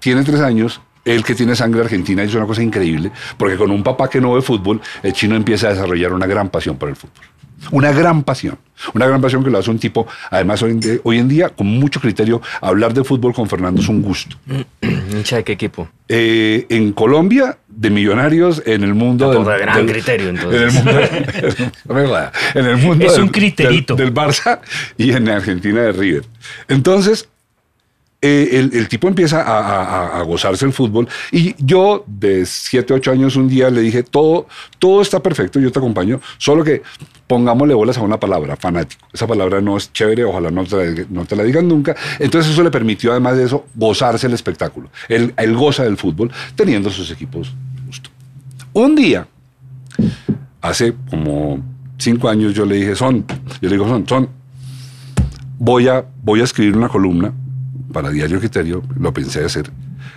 tiene 0.00 0.24
tres 0.24 0.40
años, 0.40 0.80
él 1.14 1.24
que 1.24 1.34
tiene 1.34 1.54
sangre 1.56 1.80
argentina, 1.82 2.22
es 2.22 2.34
una 2.34 2.46
cosa 2.46 2.62
increíble, 2.62 3.10
porque 3.36 3.56
con 3.56 3.70
un 3.70 3.82
papá 3.82 4.08
que 4.08 4.20
no 4.20 4.32
ve 4.34 4.42
fútbol, 4.42 4.80
el 5.02 5.12
chino 5.12 5.34
empieza 5.36 5.68
a 5.68 5.70
desarrollar 5.72 6.12
una 6.12 6.26
gran 6.26 6.48
pasión 6.50 6.76
por 6.76 6.88
el 6.88 6.96
fútbol. 6.96 7.24
Una 7.72 7.90
gran 7.90 8.22
pasión. 8.22 8.56
Una 8.94 9.04
gran 9.08 9.20
pasión 9.20 9.42
que 9.42 9.50
lo 9.50 9.58
hace 9.58 9.68
un 9.68 9.80
tipo, 9.80 10.06
además 10.30 10.62
hoy 10.62 10.70
en, 10.70 10.80
día, 10.80 10.94
hoy 11.02 11.18
en 11.18 11.26
día, 11.26 11.48
con 11.48 11.66
mucho 11.66 12.00
criterio, 12.00 12.40
hablar 12.60 12.94
de 12.94 13.02
fútbol 13.02 13.34
con 13.34 13.48
Fernando 13.48 13.80
es 13.80 13.88
un 13.88 14.00
gusto. 14.00 14.36
¿Hincha 14.80 15.36
de 15.36 15.44
qué 15.44 15.52
equipo? 15.54 15.88
Eh, 16.08 16.66
en 16.68 16.92
Colombia, 16.92 17.58
de 17.66 17.90
millonarios, 17.90 18.62
en 18.64 18.84
el 18.84 18.94
mundo 18.94 19.32
del, 19.32 19.58
gran 19.58 19.84
del- 19.84 19.92
criterio, 19.92 20.28
En 20.30 20.36
el 20.36 20.44
entonces. 20.44 20.74
mundo, 20.84 21.00
en 22.54 22.66
el 22.66 22.76
mundo 22.76 23.06
Es 23.06 23.12
del- 23.14 23.22
un 23.22 23.28
criterito. 23.30 23.96
Del, 23.96 24.06
del 24.06 24.14
Barça 24.14 24.60
y 24.96 25.10
en 25.10 25.28
Argentina 25.28 25.80
de 25.82 25.92
River. 25.92 26.24
Entonces, 26.68 27.28
eh, 28.20 28.48
el, 28.54 28.74
el 28.74 28.88
tipo 28.88 29.06
empieza 29.06 29.44
a, 29.46 30.22
gozarse 30.22 30.64
el 30.66 30.72
fútbol 30.72 31.08
y 31.30 31.54
yo 31.64 32.04
de 32.08 32.44
7, 32.44 32.92
8 32.94 33.12
años 33.12 33.36
un 33.36 33.48
día 33.48 33.70
le 33.70 33.80
dije, 33.80 34.02
todo, 34.02 34.48
todo 34.80 35.02
está 35.02 35.22
perfecto, 35.22 35.60
yo 35.60 35.70
te 35.70 35.78
acompaño, 35.78 36.20
solo 36.36 36.64
que 36.64 36.82
pongámosle 37.28 37.74
bolas 37.74 37.96
a 37.96 38.02
una 38.02 38.18
palabra, 38.18 38.56
fanático. 38.56 39.06
Esa 39.12 39.28
palabra 39.28 39.60
no 39.60 39.76
es 39.76 39.92
chévere, 39.92 40.24
ojalá 40.24 40.50
no 40.50 40.64
te 40.64 40.76
la, 40.76 41.06
no 41.10 41.26
te 41.26 41.36
la 41.36 41.44
digan 41.44 41.68
nunca. 41.68 41.94
Entonces 42.18 42.50
eso 42.52 42.62
le 42.64 42.72
permitió 42.72 43.12
además 43.12 43.36
de 43.36 43.44
eso 43.44 43.66
gozarse 43.76 44.26
el 44.26 44.32
espectáculo. 44.32 44.90
Él, 45.08 45.32
él 45.36 45.54
goza 45.54 45.84
del 45.84 45.96
fútbol 45.96 46.32
teniendo 46.56 46.90
sus 46.90 47.12
equipos 47.12 47.54
justo. 47.86 48.10
Un 48.72 48.96
día, 48.96 49.28
hace 50.60 50.92
como 51.08 51.62
cinco 51.98 52.28
años 52.28 52.52
yo 52.52 52.66
le 52.66 52.76
dije, 52.76 52.96
son, 52.96 53.24
yo 53.60 53.68
le 53.68 53.76
digo, 53.76 53.86
son, 53.86 54.08
son, 54.08 54.28
voy 55.56 55.86
a, 55.86 56.04
voy 56.24 56.40
a 56.40 56.44
escribir 56.44 56.76
una 56.76 56.88
columna 56.88 57.32
para 57.92 58.10
Diario 58.10 58.38
Criterio, 58.38 58.82
lo 58.98 59.12
pensé 59.12 59.44
hacer, 59.44 59.70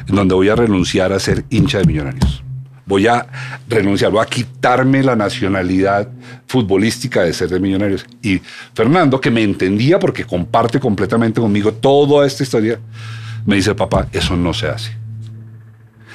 en 0.08 0.16
donde 0.16 0.36
voy 0.36 0.50
a 0.50 0.56
renunciar 0.56 1.12
a 1.14 1.20
ser 1.20 1.46
hincha 1.50 1.80
de 1.80 1.86
millonarios. 1.86 2.44
Voy 2.86 3.08
a 3.08 3.26
renunciar, 3.70 4.12
voy 4.12 4.22
a 4.22 4.26
quitarme 4.26 5.04
la 5.04 5.16
nacionalidad 5.16 6.10
futbolística 6.48 7.24
de 7.24 7.34
ser 7.34 7.50
de 7.50 7.60
millonarios. 7.60 8.06
Y 8.22 8.42
Fernando, 8.74 9.22
que 9.22 9.32
me 9.32 9.44
entendía 9.44 10.00
porque 10.00 10.26
comparte 10.26 10.80
completamente 10.80 11.40
conmigo 11.40 11.72
toda 11.72 12.26
esta 12.26 12.44
historia, 12.44 12.80
me 13.46 13.56
dice, 13.56 13.74
papá, 13.76 14.08
eso 14.12 14.36
no 14.36 14.54
se 14.54 14.68
hace. 14.68 15.01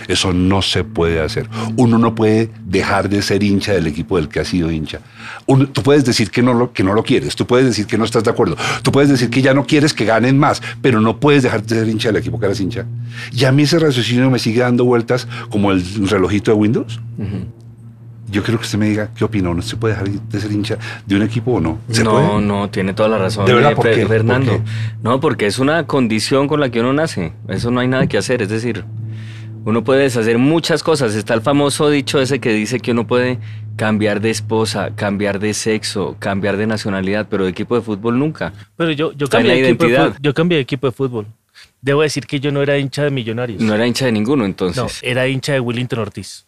Eso 0.08 0.32
no 0.32 0.62
se 0.62 0.84
puede 0.84 1.20
hacer. 1.20 1.48
Uno 1.76 1.98
no 1.98 2.14
puede 2.14 2.50
dejar 2.64 3.08
de 3.08 3.22
ser 3.22 3.42
hincha 3.42 3.72
del 3.72 3.86
equipo 3.86 4.16
del 4.16 4.28
que 4.28 4.40
ha 4.40 4.44
sido 4.44 4.70
hincha. 4.70 5.00
Uno- 5.46 5.66
tú 5.68 5.82
puedes 5.82 6.04
decir 6.04 6.30
que 6.30 6.42
no, 6.42 6.54
lo, 6.54 6.72
que 6.72 6.82
no 6.84 6.92
lo 6.94 7.02
quieres, 7.02 7.36
tú 7.36 7.46
puedes 7.46 7.66
decir 7.66 7.86
que 7.86 7.98
no 7.98 8.04
estás 8.04 8.24
de 8.24 8.30
acuerdo, 8.30 8.56
tú 8.82 8.92
puedes 8.92 9.10
decir 9.10 9.30
que 9.30 9.42
ya 9.42 9.54
no 9.54 9.64
quieres 9.66 9.92
que 9.94 10.04
ganen 10.04 10.38
más, 10.38 10.62
pero 10.82 11.00
no 11.00 11.18
puedes 11.18 11.42
dejar 11.42 11.62
de 11.62 11.74
ser 11.76 11.88
hincha 11.88 12.08
del 12.08 12.16
equipo 12.16 12.38
que 12.38 12.46
eres 12.46 12.60
hincha. 12.60 12.86
Y 13.32 13.44
a 13.44 13.52
mí 13.52 13.62
ese 13.64 13.78
raciocinio 13.78 14.30
me 14.30 14.38
sigue 14.38 14.60
dando 14.60 14.84
vueltas 14.84 15.26
como 15.50 15.72
el 15.72 15.82
relojito 16.08 16.50
de 16.50 16.56
Windows. 16.56 17.00
Yo 18.28 18.42
quiero 18.42 18.58
que 18.58 18.64
usted 18.64 18.78
me 18.78 18.88
diga 18.88 19.10
qué 19.16 19.24
opina, 19.24 19.54
¿no 19.54 19.62
se 19.62 19.76
puede 19.76 19.94
dejar 19.94 20.10
de 20.10 20.40
ser 20.40 20.50
hincha 20.50 20.78
de 21.06 21.14
un 21.14 21.22
equipo 21.22 21.52
o 21.52 21.60
no? 21.60 21.78
¿Se 21.90 22.02
no, 22.02 22.10
puede? 22.10 22.40
no, 22.42 22.68
tiene 22.70 22.92
toda 22.92 23.08
la 23.08 23.18
razón. 23.18 23.46
¿De 23.46 23.54
verdad? 23.54 23.70
eh, 23.72 23.76
¿Por 23.76 23.84
qué? 23.88 23.98
¿Por 24.00 24.08
Fernando. 24.08 24.50
qué? 24.52 24.60
No, 25.04 25.20
porque 25.20 25.46
es 25.46 25.60
una 25.60 25.86
condición 25.86 26.48
con 26.48 26.58
la 26.58 26.68
que 26.70 26.80
uno 26.80 26.92
nace. 26.92 27.32
Eso 27.48 27.70
no 27.70 27.78
hay 27.78 27.86
nada 27.86 28.08
que 28.08 28.18
hacer. 28.18 28.42
Es 28.42 28.48
decir, 28.48 28.84
uno 29.66 29.82
puede 29.82 30.02
deshacer 30.02 30.38
muchas 30.38 30.84
cosas. 30.84 31.16
Está 31.16 31.34
el 31.34 31.40
famoso 31.40 31.90
dicho 31.90 32.20
ese 32.20 32.38
que 32.38 32.52
dice 32.52 32.78
que 32.78 32.92
uno 32.92 33.04
puede 33.04 33.38
cambiar 33.74 34.20
de 34.20 34.30
esposa, 34.30 34.94
cambiar 34.94 35.40
de 35.40 35.54
sexo, 35.54 36.14
cambiar 36.20 36.56
de 36.56 36.68
nacionalidad, 36.68 37.26
pero 37.28 37.44
de 37.44 37.50
equipo 37.50 37.74
de 37.74 37.82
fútbol 37.82 38.16
nunca. 38.16 38.52
Pero 38.76 38.92
yo, 38.92 39.10
yo, 39.12 39.26
cambié 39.28 39.54
de 39.62 39.68
equipo 39.70 39.86
de 39.86 40.12
yo 40.20 40.34
cambié 40.34 40.58
de 40.58 40.62
equipo 40.62 40.86
de 40.86 40.92
fútbol. 40.92 41.26
Debo 41.80 42.02
decir 42.02 42.26
que 42.26 42.38
yo 42.38 42.52
no 42.52 42.62
era 42.62 42.78
hincha 42.78 43.02
de 43.02 43.10
Millonarios. 43.10 43.60
No 43.60 43.74
era 43.74 43.88
hincha 43.88 44.06
de 44.06 44.12
ninguno, 44.12 44.42
No, 44.42 44.46
entonces. 44.46 45.00
era 45.02 45.26
hincha 45.26 45.54
de 45.54 45.60
Willington 45.60 45.98
Ortiz. 45.98 46.46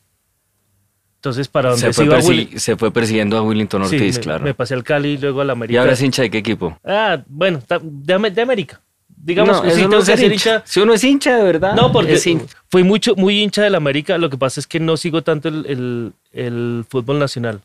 Entonces, 1.17 1.49
para 1.49 1.71
donde 1.71 1.87
se, 1.87 1.93
se, 1.93 2.05
fue 2.21 2.37
iba 2.37 2.61
se 2.61 2.77
fue 2.77 2.93
persiguiendo 2.93 3.37
a 3.37 3.43
Willington 3.43 3.85
Sí, 3.89 3.97
Ortiz, 3.97 4.19
me, 4.19 4.23
claro. 4.23 4.45
me 4.45 4.55
pasé 4.55 4.75
al 4.75 4.85
Cali 4.85 5.15
y 5.15 5.19
luego 5.19 5.41
al 5.41 5.49
¿Y 5.49 5.51
América. 5.51 5.81
ahora 5.81 5.95
es 5.95 6.03
hincha 6.03 6.23
de 6.23 6.31
qué 6.31 6.39
equipo? 6.39 6.79
Ah, 6.85 7.21
bueno, 7.27 7.61
de 7.83 8.43
América. 8.43 8.81
Digamos 9.21 9.57
no, 9.65 9.71
ser 10.03 10.17
ser 10.19 10.33
hincha. 10.33 10.55
hincha. 10.57 10.63
Si 10.67 10.81
uno 10.81 10.95
es 10.95 11.05
hincha 11.05 11.37
de 11.37 11.43
verdad. 11.43 11.75
No, 11.75 11.93
porque 11.93 12.17
fui 12.71 12.83
mucho, 12.85 13.15
muy 13.17 13.43
hincha 13.43 13.63
del 13.63 13.75
América. 13.75 14.17
Lo 14.19 14.31
que 14.31 14.39
pasa 14.39 14.61
es 14.61 14.67
que 14.67 14.81
no 14.81 14.97
sigo 14.97 15.23
tanto 15.23 15.49
el, 15.49 15.67
el- 15.67 16.13
el 16.33 16.85
fútbol 16.89 17.19
nacional, 17.19 17.61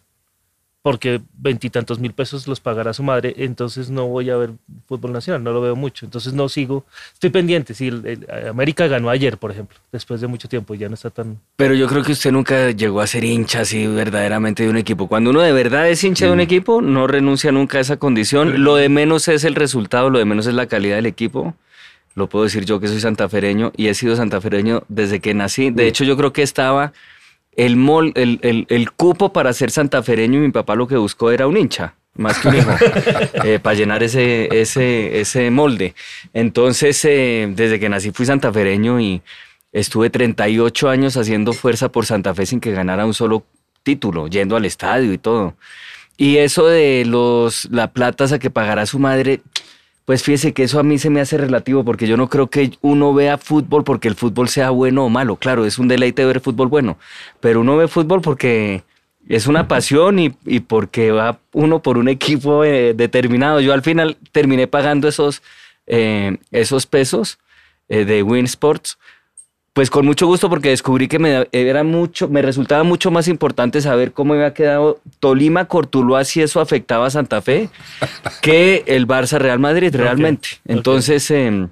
porque 0.84 1.22
veintitantos 1.38 1.98
mil 1.98 2.12
pesos 2.12 2.46
los 2.48 2.60
pagará 2.60 2.94
su 2.94 3.02
madre, 3.04 3.34
entonces 3.38 3.90
no 3.90 4.06
voy 4.08 4.30
a 4.30 4.36
ver 4.36 4.52
fútbol 4.88 5.14
nacional, 5.14 5.42
no 5.42 5.54
lo 5.54 5.62
veo 5.62 5.76
mucho, 5.78 6.06
entonces 6.06 6.34
no 6.34 6.50
sigo, 6.50 6.86
estoy 7.14 7.30
pendiente, 7.30 7.74
si 7.74 7.88
el- 7.88 8.06
el- 8.06 8.48
América 8.50 8.86
ganó 8.88 9.10
ayer, 9.10 9.38
por 9.38 9.50
ejemplo, 9.50 9.78
después 9.94 10.20
de 10.20 10.28
mucho 10.28 10.50
tiempo, 10.50 10.76
ya 10.76 10.90
no 10.90 10.96
está 10.96 11.10
tan... 11.10 11.40
Pero 11.56 11.74
yo 11.74 11.88
creo 11.88 12.04
que 12.04 12.12
usted 12.12 12.34
nunca 12.34 12.72
llegó 12.72 13.00
a 13.00 13.08
ser 13.08 13.24
hincha 13.24 13.62
así 13.62 13.88
verdaderamente 13.88 14.64
de 14.64 14.70
un 14.70 14.78
equipo. 14.78 15.08
Cuando 15.08 15.30
uno 15.30 15.40
de 15.42 15.54
verdad 15.54 15.88
es 15.90 16.04
hincha 16.04 16.26
de 16.26 16.34
un 16.34 16.42
equipo, 16.42 16.82
no 16.82 17.08
renuncia 17.08 17.52
nunca 17.54 17.78
a 17.78 17.82
esa 17.82 17.96
condición. 17.96 18.64
Lo 18.64 18.76
de 18.76 18.90
menos 18.90 19.30
es 19.30 19.46
el 19.46 19.56
resultado, 19.56 20.10
lo 20.10 20.20
de 20.20 20.26
menos 20.26 20.48
es 20.48 20.54
la 20.54 20.68
calidad 20.68 20.98
del 20.98 21.06
equipo. 21.06 21.56
Lo 22.16 22.28
puedo 22.28 22.44
decir 22.44 22.66
yo 22.66 22.80
que 22.80 22.90
soy 22.90 23.00
santafereño 23.00 23.72
y 23.76 23.88
he 23.88 23.94
sido 23.94 24.16
santafereño 24.16 24.84
desde 24.90 25.20
que 25.22 25.34
nací. 25.34 25.72
De 25.72 25.88
hecho, 25.88 26.04
yo 26.04 26.16
creo 26.18 26.32
que 26.34 26.44
estaba 26.44 26.92
el, 27.58 27.76
mol, 27.76 28.12
el, 28.16 28.40
el- 28.42 28.66
el 28.70 28.92
cupo 28.92 29.32
para 29.34 29.54
ser 29.54 29.72
santafereño 29.72 30.40
y 30.40 30.42
mi 30.48 30.52
papá 30.52 30.76
lo 30.76 30.88
que 30.88 30.96
buscó 30.98 31.32
era 31.32 31.48
un 31.48 31.58
hincha, 31.58 31.96
más 32.16 32.40
que 32.40 32.48
un 32.50 32.56
hijo, 32.58 32.72
eh, 33.44 33.60
para 33.62 33.76
llenar 33.76 34.04
ese, 34.04 34.50
ese, 34.62 35.20
ese 35.22 35.50
molde. 35.52 35.94
Entonces, 36.34 37.04
eh, 37.06 37.48
desde 37.56 37.80
que 37.80 37.90
nací 37.90 38.12
fui 38.12 38.26
santafereño 38.26 39.00
y 39.00 39.22
estuve 39.72 40.10
38 40.10 40.90
años 40.90 41.18
haciendo 41.18 41.54
fuerza 41.54 41.90
por 41.90 42.06
Santa 42.06 42.34
Fe 42.36 42.46
sin 42.46 42.60
que 42.60 42.72
ganara 42.72 43.06
un 43.06 43.14
solo 43.14 43.44
título, 43.84 44.28
yendo 44.28 44.56
al 44.56 44.66
estadio 44.66 45.12
y 45.14 45.18
todo. 45.18 45.56
Y 46.16 46.38
eso 46.38 46.68
de 46.68 47.04
los 47.08 47.66
la 47.72 47.92
plata 47.92 48.26
esa 48.26 48.38
que 48.40 48.50
pagará 48.52 48.86
su 48.86 49.00
madre, 49.00 49.42
pues 50.06 50.24
fíjese 50.24 50.54
que 50.54 50.64
eso 50.64 50.80
a 50.80 50.84
mí 50.84 50.98
se 51.00 51.10
me 51.10 51.22
hace 51.22 51.38
relativo 51.38 51.84
porque 51.86 52.08
yo 52.08 52.18
no 52.18 52.30
creo 52.30 52.48
que 52.50 52.72
uno 52.82 53.14
vea 53.14 53.38
fútbol 53.38 53.84
porque 53.84 54.08
el 54.08 54.16
fútbol 54.16 54.50
sea 54.50 54.70
bueno 54.70 55.06
o 55.06 55.10
malo. 55.10 55.38
Claro, 55.38 55.66
es 55.66 55.80
un 55.80 55.88
deleite 55.88 56.26
ver 56.26 56.42
fútbol 56.42 56.68
bueno, 56.68 56.98
pero 57.40 57.62
uno 57.62 57.78
ve 57.78 57.88
fútbol 57.88 58.22
porque 58.22 58.84
es 59.28 59.48
una 59.48 59.68
pasión 59.68 60.20
y, 60.20 60.36
y 60.46 60.60
porque 60.60 61.12
va 61.12 61.40
uno 61.54 61.82
por 61.82 61.98
un 61.98 62.10
equipo 62.10 62.64
eh, 62.64 62.94
determinado. 62.94 63.62
Yo 63.62 63.74
al 63.74 63.82
final 63.82 64.18
terminé 64.32 64.68
pagando 64.68 65.08
esos, 65.08 65.42
eh, 65.88 66.38
esos 66.52 66.86
pesos 66.86 67.40
eh, 67.88 68.06
de 68.06 68.24
Win 68.24 68.46
Sports. 68.46 68.98
Pues 69.74 69.90
con 69.90 70.06
mucho 70.06 70.28
gusto 70.28 70.50
porque 70.52 70.70
descubrí 70.70 71.08
que 71.08 71.18
me 71.18 71.48
era 71.52 71.84
mucho, 71.84 72.28
me 72.30 72.44
resultaba 72.44 72.84
mucho 72.84 73.10
más 73.10 73.28
importante 73.28 73.82
saber 73.82 74.12
cómo 74.12 74.34
había 74.36 74.54
quedado 74.54 75.00
Tolima, 75.20 75.66
Cortuluá, 75.66 76.24
si 76.26 76.42
eso 76.44 76.62
afectaba 76.62 77.08
a 77.08 77.10
Santa 77.10 77.42
Fe, 77.42 77.70
que 78.44 78.84
el 78.86 79.08
Barça 79.08 79.40
Real 79.40 79.58
Madrid 79.60 79.94
realmente. 79.96 80.50
Entonces 80.68 81.30
em, 81.32 81.70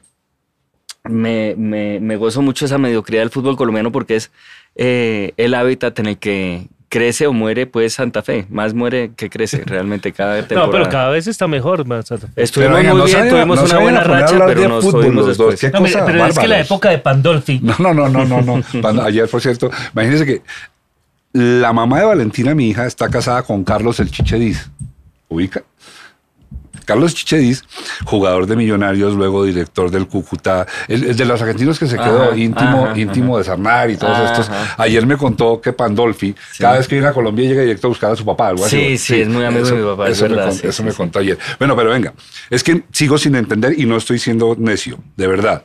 me, 1.03 1.53
me- 1.55 1.99
me 1.99 2.15
gozo 2.15 2.41
mucho 2.41 2.65
esa 2.65 2.77
mediocridad 2.79 3.21
del 3.21 3.29
fútbol 3.29 3.55
colombiano 3.55 3.91
porque 3.91 4.15
es 4.15 4.31
eh, 4.75 5.33
el 5.37 5.53
hábitat 5.53 5.97
en 5.99 6.05
el 6.07 6.17
que 6.17 6.67
crece 6.91 7.25
o 7.25 7.31
muere 7.33 7.65
pues 7.67 7.93
Santa 7.93 8.21
Fe. 8.21 8.45
Más 8.49 8.73
muere 8.73 9.11
que 9.15 9.29
crece 9.29 9.63
realmente 9.65 10.11
cada 10.11 10.35
temporada. 10.47 10.65
No, 10.67 10.71
pero 10.71 10.89
cada 10.89 11.09
vez 11.09 11.25
está 11.25 11.47
mejor, 11.47 11.85
man, 11.87 12.03
Santa 12.05 12.27
Fe. 12.27 12.33
Estuvimos 12.43 12.75
Pero, 12.77 12.77
venga, 12.83 12.91
muy 12.93 12.99
no 12.99 13.05
bien, 13.05 13.17
vayan- 13.19 13.29
tuvimos 13.33 13.57
no 13.59 13.63
una 13.65 13.79
buena 13.79 14.03
racha, 14.03 14.45
pero 14.45 14.61
de 14.61 14.67
nos 14.67 14.83
fútbol 14.83 15.15
los 15.15 15.27
después. 15.27 15.59
¿Qué 15.59 15.69
No, 15.71 15.79
cosa 15.79 16.05
pero 16.05 16.25
es 16.27 16.33
que 16.37 16.47
la 16.47 16.55
bárbaros. 16.57 16.65
época 16.67 16.89
de 16.89 16.97
Pandolfi, 16.99 17.59
No, 17.63 17.75
no, 17.79 17.93
no, 17.93 18.09
no, 18.09 18.25
no, 18.25 18.41
no. 18.41 19.01
Ayer, 19.03 19.27
por 19.29 19.41
cierto, 19.41 19.71
imagínense 19.93 20.25
que 20.25 20.41
la 21.33 21.71
mamá 21.71 21.99
de 21.99 22.05
Valentina, 22.05 22.53
mi 22.53 22.67
hija, 22.69 22.85
está 22.85 23.07
casada 23.09 23.41
con 23.43 23.63
Carlos 23.63 23.99
el 24.01 24.11
Chichediz. 24.11 24.69
¿Ubica? 25.29 25.63
Carlos 26.91 27.15
Chichediz, 27.15 27.63
jugador 28.03 28.47
de 28.47 28.55
Millonarios, 28.57 29.13
luego 29.13 29.45
director 29.45 29.89
del 29.91 30.07
Cúcuta, 30.07 30.67
el, 30.89 31.05
el 31.05 31.15
de 31.15 31.25
los 31.25 31.41
argentinos 31.41 31.79
que 31.79 31.87
se 31.87 31.95
quedó 31.97 32.31
Ajá, 32.31 32.37
íntimo, 32.37 32.85
ajá, 32.87 32.99
íntimo 32.99 33.37
de 33.37 33.43
Sarnar 33.45 33.89
y 33.89 33.95
todos 33.97 34.17
Ajá. 34.17 34.25
estos. 34.25 34.51
Ayer 34.77 35.05
me 35.05 35.15
contó 35.15 35.61
que 35.61 35.71
Pandolfi, 35.71 36.35
cada 36.59 36.77
vez 36.77 36.87
que 36.87 36.95
viene 36.95 37.07
a 37.07 37.13
Colombia 37.13 37.47
llega 37.47 37.61
directo 37.61 37.87
a 37.87 37.89
buscar 37.89 38.11
a 38.11 38.15
su 38.15 38.25
papá. 38.25 38.49
Algo 38.49 38.65
así. 38.65 38.77
Sí, 38.77 38.97
sí, 38.97 39.21
es 39.21 39.29
muy 39.29 39.45
amigo 39.45 39.65
de 39.67 39.73
mi 39.75 39.83
papá, 39.85 40.07
es 40.07 40.17
eso 40.17 40.23
me 40.25 40.29
verdad, 40.35 40.49
con- 40.49 40.57
sí, 40.57 40.67
eso 40.67 40.73
sí, 40.73 40.83
me 40.83 40.93
contó 40.93 41.19
ayer. 41.19 41.37
Bueno, 41.59 41.75
pero 41.77 41.91
venga, 41.91 42.13
es 42.49 42.63
que 42.63 42.83
sigo 42.91 43.17
sin 43.17 43.35
entender 43.35 43.79
y 43.79 43.85
no 43.85 43.95
estoy 43.95 44.19
siendo 44.19 44.55
necio, 44.59 44.99
de 45.15 45.27
verdad. 45.27 45.63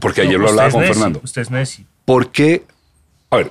Porque 0.00 0.22
ayer 0.22 0.34
No, 0.38 0.44
lo 0.44 0.48
hablaba 0.50 0.68
es 0.68 0.74
con 0.74 0.80
necio, 0.82 0.94
Fernando. 0.94 1.20
Usted 1.22 1.42
es 1.42 1.50
necio. 1.50 1.84
¿Por 2.04 2.30
qué? 2.32 2.64
A 3.30 3.36
ver, 3.36 3.50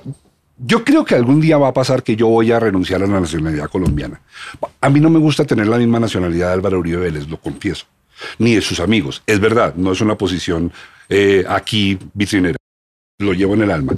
yo 0.58 0.84
creo 0.84 1.04
que 1.04 1.14
algún 1.14 1.40
día 1.40 1.56
va 1.58 1.68
a 1.68 1.72
pasar 1.72 2.02
que 2.02 2.16
yo 2.16 2.26
voy 2.28 2.50
a 2.52 2.58
renunciar 2.60 3.02
a 3.02 3.06
la 3.06 3.20
nacionalidad 3.20 3.68
colombiana. 3.70 4.20
A 4.80 4.90
mí 4.90 5.00
no 5.00 5.10
me 5.10 5.18
gusta 5.18 5.44
tener 5.44 5.66
la 5.66 5.78
misma 5.78 6.00
nacionalidad 6.00 6.48
de 6.48 6.52
Álvaro 6.54 6.78
Uribe 6.78 6.98
Vélez, 6.98 7.28
lo 7.28 7.38
confieso. 7.40 7.86
Ni 8.38 8.54
de 8.56 8.60
sus 8.60 8.80
amigos. 8.80 9.22
Es 9.26 9.38
verdad, 9.40 9.74
no 9.76 9.92
es 9.92 10.00
una 10.00 10.16
posición 10.16 10.72
eh, 11.08 11.44
aquí 11.48 11.98
vitrinera. 12.14 12.56
Lo 13.20 13.32
llevo 13.32 13.54
en 13.54 13.62
el 13.62 13.70
alma. 13.70 13.94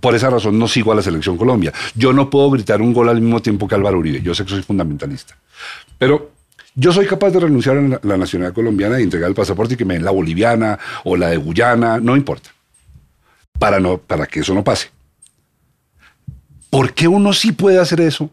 Por 0.00 0.14
esa 0.14 0.30
razón 0.30 0.58
no 0.58 0.68
sigo 0.68 0.92
a 0.92 0.94
la 0.94 1.02
selección 1.02 1.36
Colombia. 1.36 1.72
Yo 1.94 2.12
no 2.12 2.30
puedo 2.30 2.50
gritar 2.50 2.80
un 2.80 2.92
gol 2.92 3.08
al 3.08 3.20
mismo 3.20 3.40
tiempo 3.42 3.66
que 3.66 3.74
Álvaro 3.74 3.98
Uribe. 3.98 4.20
Yo 4.22 4.34
sé 4.34 4.44
que 4.44 4.50
soy 4.50 4.62
fundamentalista. 4.62 5.36
Pero 5.98 6.30
yo 6.74 6.92
soy 6.92 7.06
capaz 7.06 7.30
de 7.30 7.40
renunciar 7.40 7.76
a 7.76 7.82
la- 7.82 8.00
la 8.02 8.16
nacionalidad 8.16 8.54
colombiana 8.54 9.00
y 9.00 9.02
entregar 9.04 9.28
el 9.28 9.34
pasaporte 9.34 9.74
y 9.74 9.76
que 9.76 9.84
me 9.84 9.94
den 9.94 10.04
la 10.04 10.12
boliviana 10.12 10.78
o 11.04 11.16
la 11.16 11.28
de 11.30 11.36
Guyana, 11.36 11.98
no 12.00 12.16
importa 12.16 12.50
para, 13.58 13.80
no, 13.80 13.98
para 13.98 14.26
que 14.26 14.40
eso 14.40 14.54
no 14.54 14.62
pase. 14.62 14.90
¿Por 16.70 16.92
qué 16.94 17.08
uno 17.08 17.32
sí 17.32 17.52
puede 17.52 17.78
hacer 17.80 18.00
eso 18.00 18.30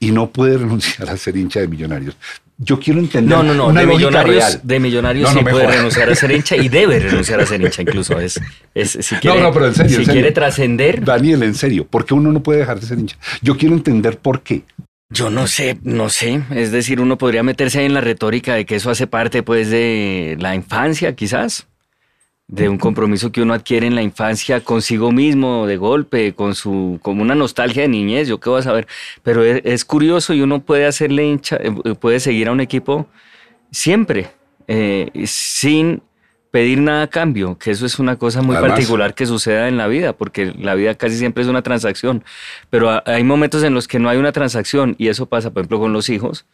y 0.00 0.10
no 0.12 0.30
puede 0.30 0.58
renunciar 0.58 1.08
a 1.10 1.16
ser 1.16 1.36
hincha 1.36 1.60
de 1.60 1.68
millonarios? 1.68 2.16
Yo 2.60 2.80
quiero 2.80 2.98
entender 2.98 3.36
No, 3.36 3.44
no, 3.44 3.54
no. 3.54 3.68
una 3.68 3.82
De 3.82 3.86
millonarios, 3.86 4.36
real. 4.44 4.60
de 4.64 4.80
millonarios 4.80 5.28
No, 5.28 5.34
no 5.42 5.46
sí 5.48 5.52
puede 5.52 5.66
renunciar 5.68 6.10
a 6.10 6.14
ser 6.16 6.32
hincha 6.32 6.56
y 6.56 6.68
debe 6.68 6.98
renunciar 7.08 7.40
a 7.40 7.46
ser 7.46 7.60
hincha 7.60 7.82
incluso. 7.82 8.18
Es, 8.18 8.40
es, 8.74 8.90
si 9.00 9.14
quiere, 9.16 9.40
no, 9.40 9.52
pero 9.52 9.66
en 9.68 9.74
serio. 9.76 9.90
si 9.90 9.96
en 9.98 10.04
serio. 10.06 10.12
quiere 10.20 10.32
trascender, 10.32 11.04
Daniel, 11.04 11.44
en 11.44 11.54
serio, 11.54 11.86
¿por 11.86 12.04
qué 12.04 12.14
uno 12.14 12.32
no 12.32 12.42
puede 12.42 12.58
dejar 12.60 12.80
de 12.80 12.86
ser 12.86 12.98
hincha? 12.98 13.16
Yo 13.42 13.56
quiero 13.56 13.76
entender 13.76 14.18
por 14.18 14.42
qué. 14.42 14.64
yo 15.08 15.30
no 15.30 15.46
sé, 15.46 15.78
no 15.84 16.08
sé. 16.10 16.42
Es 16.50 16.72
decir, 16.72 17.00
uno 17.00 17.16
podría 17.16 17.44
meterse 17.44 17.78
ahí 17.78 17.86
en 17.86 17.94
la 17.94 18.00
retórica 18.00 18.54
de 18.56 18.66
que 18.66 18.74
eso 18.74 18.90
hace 18.90 19.06
parte 19.06 19.44
pues 19.44 19.70
de 19.70 20.36
la 20.40 20.56
infancia 20.56 21.14
quizás. 21.14 21.68
De 22.50 22.66
un 22.68 22.78
compromiso 22.78 23.30
que 23.30 23.42
uno 23.42 23.52
adquiere 23.52 23.86
en 23.86 23.94
la 23.94 24.00
infancia 24.02 24.60
consigo 24.64 25.12
mismo, 25.12 25.66
de 25.66 25.76
golpe, 25.76 26.32
con 26.32 26.54
su, 26.54 26.98
como 27.02 27.20
una 27.20 27.34
nostalgia 27.34 27.82
de 27.82 27.88
niñez, 27.88 28.26
yo 28.26 28.40
qué 28.40 28.48
voy 28.48 28.60
a 28.60 28.62
saber. 28.62 28.86
Pero 29.22 29.44
es, 29.44 29.60
es 29.64 29.84
curioso 29.84 30.32
y 30.32 30.40
uno 30.40 30.60
puede 30.60 30.86
hacerle 30.86 31.26
hincha, 31.26 31.56
eh, 31.60 31.70
puede 32.00 32.20
seguir 32.20 32.48
a 32.48 32.52
un 32.52 32.60
equipo 32.60 33.06
siempre, 33.70 34.30
eh, 34.66 35.10
sin 35.26 36.00
pedir 36.50 36.78
nada 36.80 37.02
a 37.02 37.06
cambio, 37.08 37.58
que 37.58 37.70
eso 37.70 37.84
es 37.84 37.98
una 37.98 38.16
cosa 38.16 38.40
muy 38.40 38.56
Además- 38.56 38.76
particular 38.76 39.14
que 39.14 39.26
suceda 39.26 39.68
en 39.68 39.76
la 39.76 39.86
vida, 39.86 40.14
porque 40.14 40.54
la 40.58 40.74
vida 40.74 40.94
casi 40.94 41.18
siempre 41.18 41.42
es 41.42 41.48
una 41.50 41.60
transacción, 41.60 42.24
pero 42.70 42.88
ha- 42.90 43.02
hay 43.04 43.24
momentos 43.24 43.62
en 43.62 43.74
los 43.74 43.86
que 43.86 43.98
no 43.98 44.08
hay 44.08 44.16
una 44.16 44.32
transacción 44.32 44.94
y 44.96 45.08
eso 45.08 45.26
pasa, 45.26 45.50
por 45.52 45.60
ejemplo, 45.60 45.80
con 45.80 45.92
los 45.92 46.08
hijos 46.08 46.46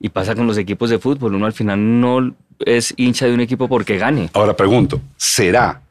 y 0.00 0.08
pasa 0.08 0.34
con 0.34 0.46
los 0.46 0.56
equipos 0.56 0.90
de 0.90 0.98
fútbol. 0.98 1.34
Uno 1.34 1.46
al 1.46 1.52
final 1.52 2.00
no 2.00 2.34
es 2.60 2.94
hincha 2.96 3.26
de 3.26 3.34
un 3.34 3.40
equipo 3.40 3.68
porque 3.68 3.98
gane. 3.98 4.30
Ahora 4.32 4.56
pregunto, 4.56 5.00
¿será 5.16 5.82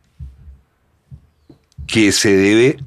que 1.85 2.11
se 2.11 2.35
debe 2.35 2.77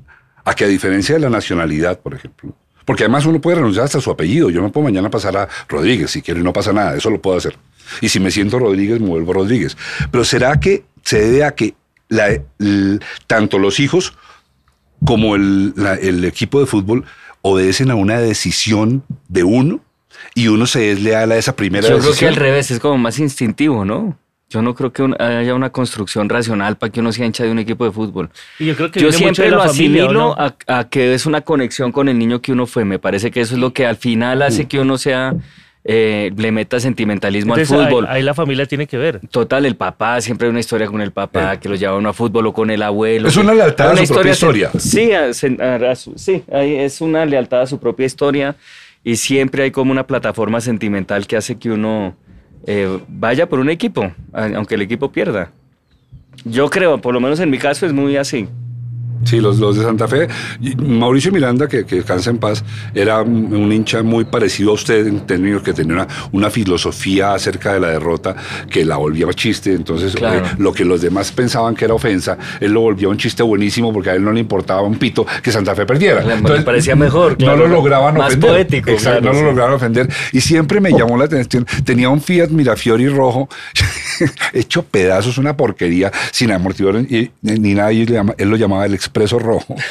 a 0.44 0.54
que 0.54 0.64
a 0.64 0.68
diferencia 0.68 1.14
de 1.14 1.20
la 1.20 1.30
nacionalidad, 1.30 2.00
por 2.00 2.14
ejemplo, 2.14 2.52
porque 2.84 3.04
además 3.04 3.24
uno 3.26 3.40
puede 3.40 3.56
renunciar 3.56 3.84
hasta 3.84 4.00
su 4.00 4.10
apellido, 4.10 4.50
yo 4.50 4.60
me 4.60 4.70
puedo 4.70 4.84
mañana 4.84 5.08
pasar 5.08 5.36
a 5.36 5.48
Rodríguez 5.68 6.10
si 6.10 6.20
quiero 6.20 6.40
y 6.40 6.42
no 6.42 6.52
pasa 6.52 6.72
nada, 6.72 6.96
eso 6.96 7.10
lo 7.10 7.22
puedo 7.22 7.38
hacer. 7.38 7.56
Y 8.00 8.08
si 8.08 8.18
me 8.18 8.32
siento 8.32 8.58
Rodríguez, 8.58 9.00
me 9.00 9.08
vuelvo 9.08 9.32
Rodríguez. 9.32 9.76
Pero 10.10 10.24
¿será 10.24 10.58
que 10.58 10.84
se 11.02 11.20
debe 11.20 11.44
a 11.44 11.54
que 11.54 11.74
tanto 13.26 13.58
los 13.58 13.78
hijos 13.80 14.14
como 15.04 15.36
el 15.36 16.24
equipo 16.24 16.60
de 16.60 16.66
fútbol 16.66 17.04
obedecen 17.42 17.90
a 17.90 17.94
una 17.94 18.18
decisión 18.18 19.04
de 19.28 19.44
uno 19.44 19.80
y 20.34 20.48
uno 20.48 20.66
se 20.66 20.92
es 20.92 21.00
leal 21.02 21.32
a 21.32 21.36
esa 21.36 21.54
primera 21.56 21.88
Yo 21.88 21.98
creo 21.98 22.14
que 22.14 22.28
al 22.28 22.36
revés, 22.36 22.70
es 22.70 22.78
como 22.78 22.98
más 22.98 23.18
instintivo, 23.18 23.84
¿no? 23.84 24.16
Yo 24.50 24.60
no 24.60 24.74
creo 24.74 24.92
que 24.92 25.02
un- 25.02 25.16
haya 25.20 25.54
una 25.54 25.70
construcción 25.70 26.28
racional 26.28 26.76
para 26.76 26.92
que 26.92 27.00
uno 27.00 27.10
sea 27.10 27.24
hincha 27.24 27.42
de 27.44 27.50
un 27.50 27.58
equipo 27.58 27.86
de 27.86 27.90
fútbol. 27.92 28.28
Y 28.58 28.66
yo 28.66 28.76
creo 28.76 28.90
que 28.90 29.00
Yo 29.00 29.10
siempre 29.10 29.46
de 29.46 29.50
la 29.50 29.56
lo 29.56 29.62
familia, 29.64 30.02
¿o 30.04 30.08
asimilo 30.08 30.12
no? 30.12 30.32
a, 30.38 30.54
a 30.66 30.88
que 30.90 31.14
es 31.14 31.24
una 31.24 31.40
conexión 31.40 31.90
con 31.90 32.08
el 32.10 32.18
niño 32.18 32.42
que 32.42 32.52
uno 32.52 32.66
fue. 32.66 32.84
Me 32.84 32.98
parece 32.98 33.30
que 33.30 33.40
eso 33.40 33.54
es 33.54 33.60
lo 33.60 33.72
que 33.72 33.86
al 33.86 33.96
final 33.96 34.42
hace 34.42 34.66
que 34.66 34.78
uno 34.78 34.98
sea, 34.98 35.34
eh, 35.84 36.30
le 36.36 36.52
meta 36.52 36.78
sentimentalismo 36.80 37.54
Entonces, 37.54 37.76
al 37.76 37.86
fútbol. 37.88 38.06
Ahí, 38.10 38.22
la 38.22 38.34
familia 38.34 38.66
tiene 38.66 38.86
que 38.86 38.98
ver. 38.98 39.20
Total, 39.30 39.64
el 39.64 39.74
papá, 39.74 40.20
siempre 40.20 40.46
hay 40.46 40.50
una 40.50 40.60
historia 40.60 40.86
con 40.86 41.00
el 41.00 41.12
papá 41.12 41.58
que 41.58 41.70
lo 41.70 41.74
lleva 41.74 41.94
a 41.94 41.96
uno 41.96 42.10
a 42.10 42.12
fútbol 42.12 42.46
o 42.48 42.52
con 42.52 42.68
el 42.70 42.82
abuelo. 42.82 43.28
Es 43.28 43.36
una 43.38 43.54
lealtad 43.54 43.88
a 43.88 43.92
Una 43.92 44.04
su 44.06 44.12
propia 44.12 44.34
se- 44.34 44.36
historia. 44.36 44.70
Sí, 44.78 45.12
a- 45.12 45.32
se- 45.32 45.56
a- 45.60 45.90
a 45.92 45.96
su- 45.96 46.12
sí, 46.16 46.44
ahí 46.52 46.74
es 46.76 47.00
una 47.00 47.24
lealtad 47.24 47.62
a 47.62 47.66
su 47.66 47.80
propia 47.80 48.04
historia 48.04 48.54
y 49.04 49.16
siempre 49.16 49.64
hay 49.64 49.70
como 49.70 49.92
una 49.92 50.06
plataforma 50.06 50.60
sentimental 50.60 51.26
que 51.26 51.36
hace 51.36 51.56
que 51.56 51.70
uno 51.70 52.14
eh, 52.66 53.00
vaya 53.08 53.48
por 53.48 53.58
un 53.58 53.70
equipo, 53.70 54.12
aunque 54.32 54.76
el 54.76 54.82
equipo 54.82 55.10
pierda. 55.10 55.50
Yo 56.44 56.70
creo, 56.70 56.98
por 56.98 57.14
lo 57.14 57.20
menos 57.20 57.40
en 57.40 57.50
mi 57.50 57.58
caso 57.58 57.86
es 57.86 57.92
muy 57.92 58.16
así. 58.16 58.48
Sí, 59.24 59.40
los, 59.40 59.58
los 59.58 59.76
de 59.76 59.84
Santa 59.84 60.08
Fe. 60.08 60.28
Mauricio 60.78 61.32
Miranda, 61.32 61.68
que, 61.68 61.84
que 61.84 61.96
descansa 61.96 62.30
en 62.30 62.38
paz, 62.38 62.64
era 62.94 63.22
un 63.22 63.72
hincha 63.72 64.02
muy 64.02 64.24
parecido 64.24 64.70
a 64.70 64.74
usted 64.74 65.06
en 65.06 65.20
términos 65.26 65.62
que 65.62 65.72
tenía 65.72 65.94
una, 65.94 66.08
una 66.32 66.50
filosofía 66.50 67.34
acerca 67.34 67.72
de 67.74 67.80
la 67.80 67.88
derrota 67.88 68.34
que 68.70 68.84
la 68.84 68.96
volvía 68.96 69.26
chiste. 69.32 69.72
Entonces, 69.72 70.14
Claro. 70.14 70.44
eh, 70.46 70.50
lo 70.58 70.72
que 70.72 70.84
los 70.84 71.00
demás 71.00 71.32
pensaban 71.32 71.74
que 71.74 71.84
era 71.84 71.94
ofensa, 71.94 72.36
él 72.60 72.72
lo 72.72 72.80
volvía 72.80 73.08
un 73.08 73.16
chiste 73.16 73.42
buenísimo 73.42 73.92
porque 73.92 74.10
a 74.10 74.14
él 74.14 74.24
no 74.24 74.32
le 74.32 74.40
importaba 74.40 74.82
un 74.82 74.96
pito 74.96 75.24
que 75.42 75.50
Santa 75.52 75.74
Fe 75.74 75.86
perdiera. 75.86 76.22
Le- 76.22 76.40
le 76.40 76.60
parecía 76.62 76.94
mejor, 76.96 77.36
claro. 77.36 77.56
no 77.58 77.66
lo 77.66 77.68
lograban 77.74 78.14
Más 78.16 78.28
ofender. 78.28 78.50
poético, 78.50 78.90
Exacto, 78.90 79.20
claro, 79.22 79.32
no 79.34 79.38
sí. 79.38 79.44
lo 79.44 79.50
lograban 79.52 79.74
ofender. 79.74 80.08
Y 80.32 80.40
siempre 80.40 80.80
me 80.80 80.90
llamó 80.90 81.16
la 81.16 81.24
atención. 81.24 81.64
Tenía 81.84 82.08
un 82.10 82.20
Fiat 82.20 82.48
Mirafiori 82.50 83.08
rojo, 83.08 83.48
hecho 84.52 84.82
pedazos, 84.82 85.38
una 85.38 85.56
porquería, 85.56 86.10
sin 86.30 86.50
amortiguador 86.52 87.02
y- 87.02 87.30
ni 87.42 87.74
nada. 87.74 87.92
y 87.92 88.02
él 88.02 88.48
lo 88.50 88.56
llamaba 88.56 88.86
el 88.86 88.94
Expreso 89.12 89.38
Rojo. 89.38 89.74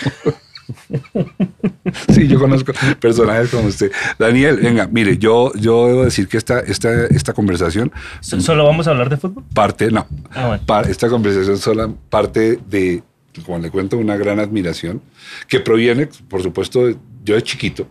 Sí, 2.13 2.27
yo 2.29 2.39
conozco 2.39 2.71
personajes 3.01 3.49
como 3.49 3.67
usted. 3.67 3.91
Daniel, 4.17 4.57
venga, 4.61 4.87
mire, 4.87 5.17
yo, 5.17 5.51
yo 5.55 5.87
debo 5.87 6.03
decir 6.05 6.29
que 6.29 6.37
esta, 6.37 6.59
esta, 6.61 7.07
esta 7.07 7.33
conversación 7.33 7.91
So- 8.21 8.39
¿Solo 8.39 8.63
vamos 8.65 8.87
a 8.87 8.91
hablar 8.91 9.09
de 9.09 9.17
fútbol? 9.17 9.43
parte, 9.53 9.91
no, 9.91 10.07
Ah, 10.33 10.57
bueno. 10.65 10.89
esta 10.89 11.09
conversación 11.09 11.57
sola 11.57 11.89
parte 12.09 12.57
de, 12.69 13.03
como 13.45 13.59
le 13.59 13.69
cuento, 13.69 13.97
una 13.97 14.15
gran 14.15 14.39
admiración 14.39 15.01
que 15.49 15.59
proviene, 15.59 16.07
por 16.29 16.41
supuesto, 16.41 16.87
de- 16.87 16.95
yo 17.25 17.35
de 17.35 17.43
chiquito 17.43 17.85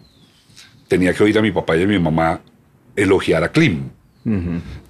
tenía 0.89 1.13
que 1.13 1.23
oír 1.23 1.37
a 1.39 1.43
mi 1.43 1.51
papá 1.51 1.77
y 1.77 1.83
a 1.83 1.87
mi 1.87 1.99
mamá 1.99 2.41
elogiar 2.97 3.45
a 3.45 3.49
Klim. 3.53 3.91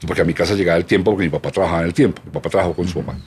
Porque 0.06 0.22
a 0.22 0.24
mi 0.24 0.34
casa 0.34 0.54
llegaba 0.54 0.78
el 0.78 0.84
tiempo, 0.84 1.10
porque 1.10 1.24
mi 1.24 1.30
papá 1.30 1.50
trabajaba 1.50 1.80
en 1.80 1.86
el 1.88 1.94
tiempo. 1.94 2.22
Mi 2.24 2.30
papá 2.30 2.50
trabajó 2.50 2.74
con 2.74 2.86
su 2.86 3.00
mamá. 3.02 3.18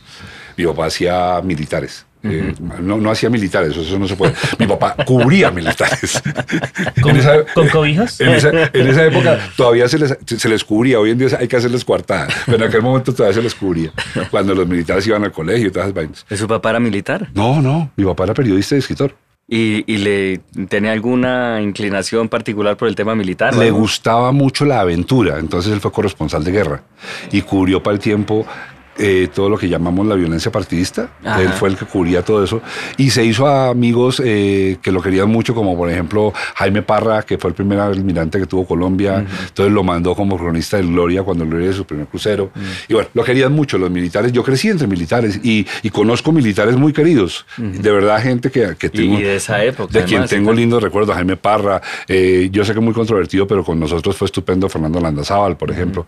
Mi 0.56 0.66
papá 0.66 0.86
hacía 0.86 1.42
militares. 1.44 2.06
Eh, 2.24 2.54
no, 2.82 2.98
no 2.98 3.12
hacía 3.12 3.30
militares, 3.30 3.76
eso 3.76 4.00
no 4.00 4.08
se 4.08 4.16
puede. 4.16 4.34
Mi 4.58 4.66
papá 4.66 4.96
cubría 5.06 5.52
militares. 5.52 6.22
¿Con, 7.02 7.18
esa- 7.18 7.44
con 7.54 7.68
cobijas? 7.68 8.20
en 8.22 8.30
esa, 8.30 8.50
en 8.72 8.88
esa 8.88 9.06
época 9.06 9.40
todavía 9.58 9.88
se 9.90 10.00
les, 10.00 10.18
se 10.26 10.50
les 10.50 10.64
cubría, 10.64 11.00
hoy 11.00 11.12
en 11.12 11.18
día 11.18 11.28
hay 11.40 11.48
que 11.50 11.58
hacerles 11.58 11.84
coartada, 11.84 12.28
pero 12.46 12.58
en 12.58 12.64
aquel 12.70 12.82
momento 12.82 13.14
todavía 13.14 13.36
se 13.36 13.42
les 13.44 13.54
cubría, 13.54 13.92
cuando 14.32 14.56
los 14.56 14.68
militares 14.68 15.06
iban 15.06 15.24
al 15.24 15.32
colegio 15.34 15.68
y 15.68 15.72
todas 15.72 15.88
esas 15.88 15.96
vainas. 15.96 16.26
¿Su 16.34 16.48
papá 16.48 16.70
era 16.70 16.80
militar? 16.80 17.28
No, 17.34 17.62
no, 17.62 17.92
mi 17.98 18.06
papá 18.06 18.24
era 18.24 18.34
periodista 18.34 18.76
y 18.76 18.80
escritor. 18.80 19.16
¿Y, 19.46 19.84
y 19.94 19.98
le 19.98 20.40
tenía 20.70 20.94
alguna 20.94 21.62
inclinación 21.62 22.30
particular 22.30 22.78
por 22.78 22.88
el 22.88 22.96
tema 22.96 23.14
militar? 23.14 23.54
Le 23.54 23.72
gustaba 23.72 24.32
mucho 24.32 24.64
la 24.64 24.80
aventura, 24.80 25.38
entonces 25.38 25.74
él 25.74 25.82
fue 25.82 25.92
corresponsal 25.92 26.46
de 26.46 26.52
guerra 26.54 26.84
y 27.30 27.42
cubrió 27.42 27.84
para 27.84 27.96
el 27.96 28.00
tiempo 28.00 28.48
eh, 28.98 29.28
todo 29.34 29.50
lo 29.50 29.58
que 29.58 29.68
llamamos 29.70 30.06
la 30.08 30.16
violencia 30.16 30.52
partidista. 30.52 31.10
Ajá. 31.24 31.42
Él 31.42 31.50
fue 31.50 31.70
el 31.70 31.78
que 31.78 31.86
cubría 31.86 32.22
todo 32.24 32.44
eso 32.44 32.62
y 32.98 33.10
se 33.10 33.24
hizo 33.26 33.48
a 33.48 33.70
amigos 33.70 34.22
eh, 34.24 34.78
que 34.82 34.92
lo 34.92 35.02
querían 35.02 35.30
mucho, 35.30 35.54
como 35.56 35.76
por 35.78 35.90
ejemplo 35.90 36.34
Jaime 36.56 36.82
Parra, 36.82 37.24
que 37.24 37.38
fue 37.38 37.50
el 37.50 37.56
primer 37.56 37.80
almirante 37.80 38.40
que 38.40 38.46
tuvo 38.46 38.66
Colombia. 38.66 39.26
Entonces 39.48 39.74
lo 39.74 39.84
mandó 39.84 40.16
como 40.16 40.38
cronista 40.38 40.78
del 40.78 40.88
Gloria 40.88 41.24
cuando 41.24 41.46
Gloria 41.46 41.68
era 41.68 41.76
su 41.76 41.86
primer 41.86 42.08
crucero. 42.08 42.52
Y 42.88 42.94
bueno, 42.94 43.10
lo 43.14 43.24
querían 43.24 43.52
mucho 43.54 43.78
los 43.78 43.90
militares. 43.90 44.32
Yo 44.32 44.44
crecí 44.44 44.70
entre 44.70 44.88
militares 44.88 45.40
y, 45.44 45.66
y 45.82 45.90
conozco 45.90 46.32
militares 46.32 46.76
muy 46.76 46.94
queridos. 46.94 47.46
De 47.58 47.92
verdad, 47.92 48.22
gente 48.22 48.52
que, 48.52 48.76
que 48.78 48.88
Y, 48.88 48.90
tengo. 48.90 49.20
y 49.20 49.24
de 49.24 49.36
esa 49.36 49.64
época. 49.64 49.92
De 50.00 50.06
quien 50.06 50.26
tengo 50.26 50.50
tal. 50.52 50.58
lindos 50.58 50.82
recuerdos, 50.84 51.16
Jaime 51.16 51.38
Parra, 51.38 51.82
eh, 52.08 52.50
yo 52.52 52.64
sé 52.64 52.74
que 52.74 52.80
es 52.80 52.86
muy 52.86 52.94
controvertido, 52.94 53.48
pero 53.48 53.64
con 53.64 53.80
nosotros 53.80 54.16
fue 54.16 54.26
estupendo 54.26 54.70
Fernando 54.70 55.00
Landazábal, 55.00 55.58
por 55.58 55.72
ejemplo, 55.72 56.06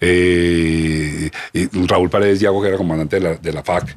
Eh, 0.00 1.30
Raúl 1.86 2.10
Paredes 2.22 2.38
Diago, 2.40 2.62
que 2.62 2.68
era 2.68 2.76
comandante 2.76 3.16
de 3.16 3.22
la, 3.22 3.34
de 3.34 3.52
la 3.52 3.62
FAC, 3.64 3.96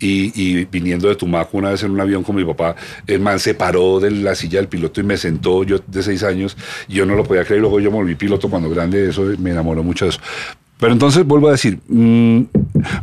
y, 0.00 0.64
viniendo 0.64 1.08
de 1.08 1.14
Tumaco 1.16 1.58
una 1.58 1.70
vez 1.70 1.82
en 1.82 1.90
un 1.90 2.00
avión 2.00 2.22
con 2.22 2.34
mi 2.34 2.44
papá, 2.44 2.74
el 3.06 3.20
man 3.20 3.38
se 3.38 3.52
paró 3.54 4.00
de 4.00 4.10
la 4.10 4.34
silla 4.34 4.58
del 4.60 4.68
piloto 4.68 5.00
y 5.00 5.04
me 5.04 5.16
sentó, 5.18 5.62
yo 5.62 5.78
de 5.86 6.02
seis 6.02 6.22
años, 6.22 6.56
y 6.88 6.94
yo 6.94 7.04
no 7.06 7.14
lo 7.14 7.24
podía 7.24 7.44
creer, 7.44 7.60
luego 7.60 7.78
yo 7.80 7.90
me 7.90 7.98
volví 7.98 8.14
piloto 8.14 8.48
cuando 8.48 8.70
grande, 8.70 9.10
eso 9.10 9.22
me 9.38 9.50
enamoró 9.50 9.82
mucho 9.82 10.06
de 10.06 10.10
eso. 10.12 10.20
Pero 10.78 10.92
entonces 10.92 11.24
vuelvo 11.24 11.48
a 11.48 11.52
decir, 11.52 11.78
mm, 11.88 12.40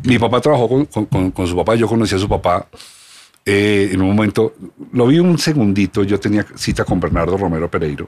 mi 0.06 0.18
papá 0.20 0.42
trabajó 0.42 0.68
con- 0.68 0.86
con- 1.06 1.32
con 1.32 1.48
su 1.48 1.56
papá, 1.56 1.76
yo 1.76 1.88
conocí 1.88 2.16
a 2.16 2.20
su 2.20 2.28
papá 2.28 2.68
eh, 3.46 3.90
en 3.92 4.02
un 4.02 4.16
momento, 4.16 4.56
lo 4.94 5.08
vi 5.08 5.20
un 5.20 5.38
segundito, 5.38 6.04
yo 6.04 6.20
tenía 6.20 6.46
cita 6.56 6.86
con 6.86 7.00
Bernardo 7.00 7.38
Romero 7.38 7.70
Pereiro, 7.70 8.08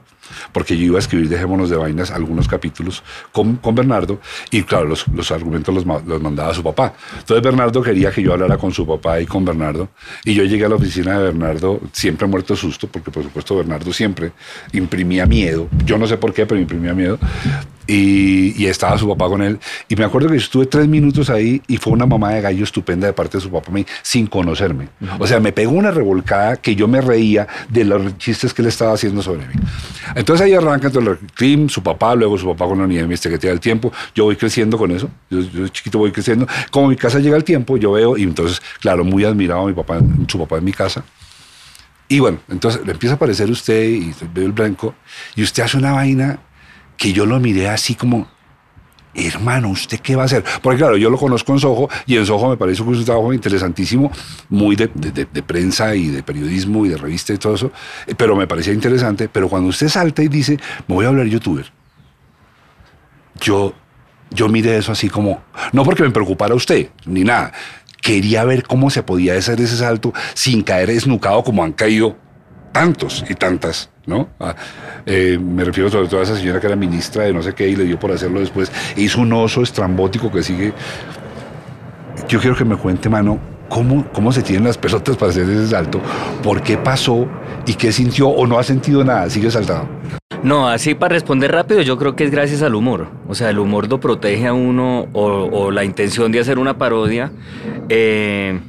porque 0.52 0.76
yo 0.76 0.84
iba 0.84 0.96
a 0.96 1.00
escribir 1.00 1.28
Dejémonos 1.28 1.68
de 1.68 1.76
Vainas 1.76 2.10
algunos 2.10 2.48
capítulos 2.48 3.02
con, 3.32 3.56
con 3.56 3.74
Bernardo, 3.74 4.18
y 4.50 4.62
claro, 4.62 4.86
los, 4.86 5.06
los 5.08 5.30
argumentos 5.30 5.74
los, 5.74 5.84
los 6.06 6.22
mandaba 6.22 6.54
su 6.54 6.62
papá. 6.62 6.94
Entonces 7.18 7.42
Bernardo 7.42 7.82
quería 7.82 8.10
que 8.10 8.22
yo 8.22 8.32
hablara 8.32 8.56
con 8.56 8.72
su 8.72 8.86
papá 8.86 9.20
y 9.20 9.26
con 9.26 9.44
Bernardo, 9.44 9.90
y 10.24 10.34
yo 10.34 10.44
llegué 10.44 10.64
a 10.64 10.68
la 10.68 10.76
oficina 10.76 11.18
de 11.18 11.24
Bernardo, 11.24 11.80
siempre 11.92 12.26
muerto 12.26 12.54
de 12.54 12.60
susto, 12.60 12.88
porque 12.88 13.10
por 13.10 13.22
supuesto 13.22 13.56
Bernardo 13.56 13.92
siempre 13.92 14.32
imprimía 14.72 15.26
miedo, 15.26 15.68
yo 15.84 15.98
no 15.98 16.06
sé 16.06 16.16
por 16.16 16.32
qué, 16.32 16.46
pero 16.46 16.60
imprimía 16.60 16.94
miedo, 16.94 17.18
y, 17.86 18.60
y 18.60 18.66
estaba 18.66 18.98
su 18.98 19.08
papá 19.08 19.28
con 19.28 19.42
él. 19.42 19.58
Y 19.88 19.96
me 19.96 20.04
acuerdo 20.04 20.28
que 20.28 20.36
estuve 20.36 20.66
tres 20.66 20.88
minutos 20.88 21.30
ahí 21.30 21.62
y 21.68 21.76
fue 21.76 21.92
una 21.92 22.06
mamá 22.06 22.30
de 22.30 22.40
gallo 22.40 22.64
estupenda 22.64 23.06
de 23.06 23.12
parte 23.12 23.38
de 23.38 23.42
su 23.42 23.50
papá 23.50 23.70
mí, 23.70 23.86
sin 24.02 24.26
conocerme. 24.26 24.88
O 25.18 25.26
sea, 25.26 25.40
me 25.40 25.52
pegó 25.52 25.72
una 25.72 25.90
revolcada 25.90 26.56
que 26.56 26.74
yo 26.74 26.88
me 26.88 27.00
reía 27.00 27.46
de 27.68 27.84
los 27.84 28.18
chistes 28.18 28.52
que 28.52 28.62
él 28.62 28.68
estaba 28.68 28.92
haciendo 28.92 29.22
sobre 29.22 29.46
mí. 29.46 29.54
Entonces 30.14 30.46
ahí 30.46 30.54
arranca 30.54 30.90
todo 30.90 31.10
el 31.10 31.18
Klim, 31.34 31.68
su 31.68 31.82
papá, 31.82 32.14
luego 32.14 32.38
su 32.38 32.46
papá 32.46 32.66
con 32.66 32.78
la 32.78 32.84
unidad 32.84 33.00
de 33.00 33.04
investigativa 33.04 33.50
del 33.50 33.60
tiempo. 33.60 33.92
Yo 34.14 34.24
voy 34.24 34.36
creciendo 34.36 34.78
con 34.78 34.90
eso. 34.90 35.08
Yo, 35.30 35.40
yo 35.40 35.68
chiquito 35.68 35.98
voy 35.98 36.12
creciendo. 36.12 36.46
Como 36.70 36.88
mi 36.88 36.96
casa 36.96 37.18
llega 37.18 37.36
el 37.36 37.44
tiempo, 37.44 37.76
yo 37.76 37.92
veo, 37.92 38.16
y 38.16 38.22
entonces, 38.22 38.60
claro, 38.80 39.04
muy 39.04 39.24
admirado 39.24 39.62
a 39.62 39.66
mi 39.66 39.72
papá, 39.72 40.00
su 40.28 40.38
papá 40.38 40.58
en 40.58 40.64
mi 40.64 40.72
casa. 40.72 41.04
Y 42.08 42.20
bueno, 42.20 42.38
entonces 42.48 42.86
le 42.86 42.92
empieza 42.92 43.14
a 43.14 43.16
aparecer 43.16 43.50
usted 43.50 43.84
y 43.84 44.14
veo 44.32 44.46
el 44.46 44.52
blanco 44.52 44.94
y 45.34 45.42
usted 45.42 45.64
hace 45.64 45.76
una 45.76 45.92
vaina 45.92 46.38
que 46.96 47.12
yo 47.12 47.26
lo 47.26 47.38
miré 47.40 47.68
así 47.68 47.94
como, 47.94 48.28
hermano, 49.14 49.68
¿usted 49.70 50.00
qué 50.00 50.14
va 50.16 50.22
a 50.22 50.26
hacer? 50.26 50.44
Porque 50.62 50.78
claro, 50.78 50.96
yo 50.96 51.08
lo 51.10 51.16
conozco 51.18 51.52
en 51.52 51.58
Soho 51.58 51.88
y 52.06 52.16
en 52.16 52.26
Soho 52.26 52.50
me 52.50 52.56
parece 52.56 52.82
que 52.84 52.90
es 52.92 52.98
un 52.98 53.04
trabajo 53.04 53.32
interesantísimo, 53.32 54.10
muy 54.50 54.76
de, 54.76 54.90
de- 54.94 55.24
de- 55.24 55.42
prensa 55.42 55.94
y 55.94 56.08
de 56.08 56.22
periodismo 56.22 56.84
y 56.84 56.90
de 56.90 56.96
revista 56.96 57.32
y 57.32 57.38
todo 57.38 57.54
eso, 57.54 57.72
eh, 58.06 58.14
pero 58.16 58.36
me 58.36 58.46
parecía 58.46 58.72
interesante. 58.72 59.28
Pero 59.28 59.48
cuando 59.48 59.68
usted 59.70 59.88
salta 59.88 60.22
y 60.22 60.28
dice, 60.28 60.58
me 60.86 60.94
voy 60.94 61.04
a 61.04 61.08
hablar 61.08 61.26
youtuber, 61.26 61.72
yo, 63.40 63.74
yo 64.30 64.48
miré 64.48 64.76
eso 64.78 64.92
así 64.92 65.08
como, 65.08 65.42
no 65.72 65.84
porque 65.84 66.02
me 66.02 66.10
preocupara 66.10 66.54
usted, 66.54 66.90
ni 67.06 67.24
nada. 67.24 67.52
Quería 68.02 68.44
ver 68.44 68.62
cómo 68.64 68.90
se 68.90 69.02
podía 69.02 69.34
hacer 69.36 69.60
ese 69.60 69.76
salto 69.76 70.12
sin 70.34 70.62
caer 70.62 70.90
esnucado 70.90 71.42
como 71.42 71.64
han 71.64 71.72
caído 71.72 72.16
tantos 72.76 73.24
y 73.26 73.34
tantas, 73.34 73.88
¿no? 74.04 74.28
Ah, 74.38 74.54
eh, 75.06 75.38
me 75.40 75.64
refiero 75.64 75.88
sobre 75.88 76.08
todo 76.08 76.20
a 76.20 76.24
esa 76.24 76.36
señora 76.36 76.60
que 76.60 76.66
era 76.66 76.76
ministra 76.76 77.24
de 77.24 77.32
no 77.32 77.42
sé 77.42 77.54
qué 77.54 77.66
y 77.66 77.74
le 77.74 77.84
dio 77.84 77.98
por 77.98 78.12
hacerlo 78.12 78.38
después. 78.38 78.70
E 78.94 79.00
hizo 79.00 79.22
un 79.22 79.32
oso 79.32 79.62
estrambótico 79.62 80.30
que 80.30 80.42
sigue. 80.42 80.74
Yo 82.28 82.38
quiero 82.38 82.54
que 82.54 82.66
me 82.66 82.76
cuente, 82.76 83.08
mano, 83.08 83.38
cómo, 83.70 84.04
cómo 84.12 84.30
se 84.30 84.42
tienen 84.42 84.64
las 84.64 84.76
pelotas 84.76 85.16
para 85.16 85.30
hacer 85.30 85.48
ese 85.48 85.68
salto, 85.68 86.02
por 86.42 86.60
qué 86.60 86.76
pasó 86.76 87.26
y 87.64 87.72
qué 87.72 87.92
sintió 87.92 88.28
o 88.28 88.46
no 88.46 88.58
ha 88.58 88.62
sentido 88.62 89.02
nada, 89.02 89.30
sigue 89.30 89.50
saltado. 89.50 89.88
No, 90.42 90.68
así 90.68 90.94
para 90.94 91.14
responder 91.14 91.52
rápido, 91.52 91.80
yo 91.80 91.96
creo 91.96 92.14
que 92.14 92.24
es 92.24 92.30
gracias 92.30 92.60
al 92.60 92.74
humor. 92.74 93.08
O 93.26 93.34
sea, 93.34 93.48
el 93.48 93.58
humor 93.58 93.88
lo 93.88 94.00
protege 94.00 94.48
a 94.48 94.52
uno 94.52 95.06
o, 95.14 95.24
o 95.50 95.70
la 95.70 95.82
intención 95.82 96.30
de 96.30 96.40
hacer 96.40 96.58
una 96.58 96.76
parodia. 96.76 97.32
eh, 97.88 98.60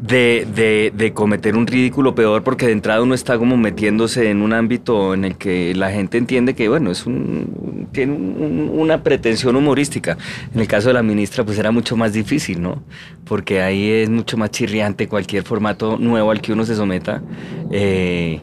de, 0.00 0.46
de- 0.54 0.92
de 0.94 1.12
cometer 1.14 1.56
un 1.56 1.66
ridículo 1.66 2.14
peor 2.14 2.42
porque 2.44 2.66
de 2.66 2.72
entrada 2.72 3.00
uno 3.02 3.14
está 3.14 3.38
como 3.38 3.56
metiéndose 3.56 4.28
en 4.30 4.42
un 4.42 4.52
ámbito 4.52 5.14
en 5.14 5.24
el 5.24 5.36
que 5.36 5.74
la 5.74 5.90
gente 5.90 6.18
entiende 6.18 6.54
que 6.54 6.68
bueno 6.68 6.90
es 6.90 7.06
un 7.06 7.88
tiene 7.92 8.12
un- 8.12 8.70
una 8.74 9.02
pretensión 9.02 9.56
humorística. 9.56 10.18
En 10.54 10.60
el 10.60 10.68
caso 10.68 10.88
de 10.88 10.94
la 10.94 11.02
ministra 11.02 11.44
pues 11.44 11.58
era 11.58 11.70
mucho 11.70 11.96
más 11.96 12.12
difícil 12.12 12.60
no 12.60 12.82
porque 13.24 13.62
ahí 13.62 13.90
es 13.90 14.10
mucho 14.10 14.36
más 14.36 14.50
chirriante 14.50 15.08
cualquier 15.08 15.44
formato 15.44 15.96
nuevo 15.96 16.30
al 16.30 16.42
que 16.42 16.52
uno 16.52 16.64
se 16.66 16.74
someta 16.76 17.22
eh, 17.70 18.42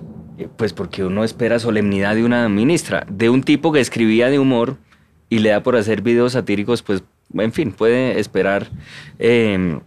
pues 0.58 0.74
porque 0.74 1.06
uno 1.06 1.24
espera 1.24 1.60
solemnidad 1.60 2.16
de 2.16 2.24
una 2.26 2.50
ministra 2.50 3.06
de 3.12 3.30
un 3.30 3.44
tipo 3.44 3.72
que 3.72 3.80
escribía 3.80 4.30
de 4.32 4.40
humor 4.40 4.78
y 5.30 5.38
le 5.40 5.50
da 5.50 5.62
por 5.62 5.76
hacer 5.76 6.02
videos 6.02 6.34
satíricos 6.34 6.82
pues 6.82 7.04
en 7.36 7.54
fin 7.54 7.72
puede 7.72 8.20
esperar 8.20 8.68
eh, 9.20 9.80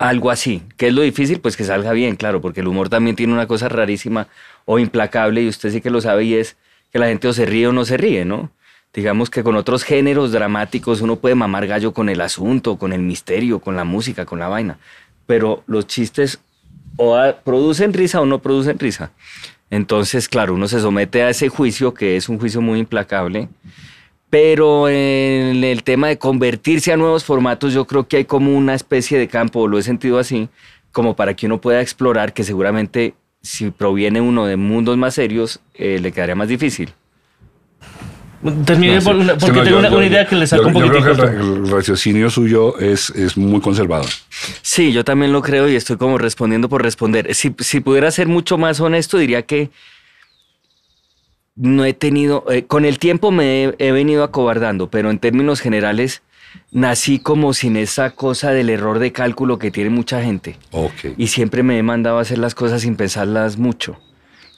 algo 0.00 0.30
así. 0.30 0.62
¿Qué 0.78 0.88
es 0.88 0.94
lo 0.94 1.02
difícil? 1.02 1.40
Pues 1.40 1.58
que 1.58 1.64
salga 1.64 1.92
bien, 1.92 2.16
claro, 2.16 2.40
porque 2.40 2.60
el 2.60 2.68
humor 2.68 2.88
también 2.88 3.14
tiene 3.14 3.34
una 3.34 3.46
cosa 3.46 3.68
rarísima 3.68 4.28
o 4.64 4.78
implacable 4.78 5.42
y 5.42 5.48
usted 5.48 5.70
sí 5.70 5.82
que 5.82 5.90
lo 5.90 6.00
sabe 6.00 6.24
y 6.24 6.34
es 6.34 6.56
que 6.90 6.98
la 6.98 7.06
gente 7.06 7.28
o 7.28 7.32
se 7.34 7.44
ríe 7.44 7.68
o 7.68 7.72
no 7.72 7.84
se 7.84 7.98
ríe, 7.98 8.24
¿no? 8.24 8.50
Digamos 8.94 9.28
que 9.28 9.44
con 9.44 9.56
otros 9.56 9.84
géneros 9.84 10.32
dramáticos 10.32 11.02
uno 11.02 11.16
puede 11.16 11.34
mamar 11.34 11.66
gallo 11.66 11.92
con 11.92 12.08
el 12.08 12.22
asunto, 12.22 12.76
con 12.76 12.94
el 12.94 13.02
misterio, 13.02 13.60
con 13.60 13.76
la 13.76 13.84
música, 13.84 14.24
con 14.24 14.38
la 14.38 14.48
vaina, 14.48 14.78
pero 15.26 15.62
los 15.66 15.86
chistes 15.86 16.40
o 16.96 17.16
producen 17.44 17.92
risa 17.92 18.22
o 18.22 18.26
no 18.26 18.40
producen 18.40 18.78
risa. 18.78 19.12
Entonces, 19.68 20.28
claro, 20.28 20.54
uno 20.54 20.66
se 20.66 20.80
somete 20.80 21.22
a 21.22 21.28
ese 21.28 21.50
juicio 21.50 21.92
que 21.92 22.16
es 22.16 22.30
un 22.30 22.38
juicio 22.38 22.62
muy 22.62 22.80
implacable. 22.80 23.48
Pero 24.30 24.88
en 24.88 25.64
el 25.64 25.82
tema 25.82 26.06
de 26.08 26.16
convertirse 26.18 26.92
a 26.92 26.96
nuevos 26.96 27.24
formatos, 27.24 27.72
yo 27.74 27.84
creo 27.86 28.06
que 28.06 28.18
hay 28.18 28.24
como 28.24 28.56
una 28.56 28.74
especie 28.74 29.18
de 29.18 29.26
campo, 29.28 29.66
lo 29.66 29.76
he 29.78 29.82
sentido 29.82 30.18
así, 30.20 30.48
como 30.92 31.16
para 31.16 31.34
que 31.34 31.46
uno 31.46 31.60
pueda 31.60 31.80
explorar 31.80 32.32
que 32.32 32.44
seguramente 32.44 33.14
si 33.42 33.70
proviene 33.70 34.20
uno 34.20 34.46
de 34.46 34.56
mundos 34.56 34.96
más 34.96 35.14
serios, 35.14 35.60
eh, 35.74 35.98
le 36.00 36.12
quedaría 36.12 36.34
más 36.36 36.48
difícil. 36.48 36.90
Termine 38.64 38.96
No, 38.96 39.02
por 39.02 39.16
una- 39.16 39.36
porque 39.36 39.58
no, 39.58 39.62
tengo 39.64 39.70
yo- 39.70 39.78
una, 39.80 39.90
yo- 39.90 39.96
una 39.98 40.06
idea 40.06 40.26
que 40.26 40.34
le 40.34 40.46
saca 40.46 40.62
yo- 40.62 40.68
un 40.68 40.74
yo 40.74 40.80
poquitico. 40.80 41.02
creo 41.02 41.16
que 41.16 41.36
corto. 41.36 41.56
el, 41.58 41.64
el 41.66 41.70
raciocinio 41.70 42.30
suyo 42.30 42.78
es, 42.78 43.10
es 43.10 43.36
muy 43.36 43.60
conservador. 43.60 44.08
Sí, 44.62 44.92
yo 44.92 45.04
también 45.04 45.32
lo 45.32 45.42
creo 45.42 45.68
y 45.68 45.74
estoy 45.76 45.96
como 45.98 46.16
respondiendo 46.16 46.68
por 46.70 46.82
responder. 46.82 47.34
Si, 47.34 47.54
si 47.58 47.80
pudiera 47.80 48.10
ser 48.10 48.28
mucho 48.28 48.56
más 48.56 48.80
honesto, 48.80 49.18
diría 49.18 49.42
que 49.42 49.68
no 51.56 51.84
he 51.84 51.92
tenido, 51.94 52.44
eh, 52.50 52.64
con 52.64 52.84
el 52.84 52.98
tiempo 52.98 53.30
me 53.30 53.64
he, 53.64 53.74
he 53.78 53.92
venido 53.92 54.24
acobardando, 54.24 54.90
pero 54.90 55.10
en 55.10 55.18
términos 55.18 55.60
generales 55.60 56.22
nací 56.72 57.18
como 57.18 57.52
sin 57.54 57.76
esa 57.76 58.10
cosa 58.10 58.50
del 58.52 58.70
error 58.70 58.98
de 58.98 59.12
cálculo 59.12 59.58
que 59.58 59.70
tiene 59.70 59.90
mucha 59.90 60.22
gente. 60.22 60.56
Y 61.16 61.28
siempre 61.28 61.62
me 61.62 61.78
he 61.78 61.82
mandado 61.82 62.18
a 62.18 62.22
hacer 62.22 62.38
las 62.38 62.54
cosas 62.54 62.82
sin 62.82 62.96
pensarlas 62.96 63.56
mucho, 63.58 64.00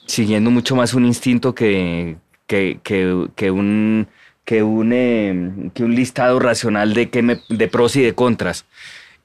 siguiendo 0.05 0.49
mucho 0.51 0.75
más 0.75 0.93
un 0.93 1.05
instinto 1.05 1.53
que, 1.53 2.15
que, 2.47 2.79
que- 2.83 3.27
que 3.35 3.51
un, 3.51 4.07
que, 4.45 4.63
un, 4.63 4.91
eh, 4.93 5.51
que 5.73 5.83
un 5.83 5.95
listado 5.95 6.39
racional 6.39 6.93
de, 6.93 7.09
que 7.09 7.21
me- 7.21 7.41
de 7.49 7.67
pros 7.67 7.95
y 7.95 8.01
de 8.01 8.13
contras. 8.13 8.65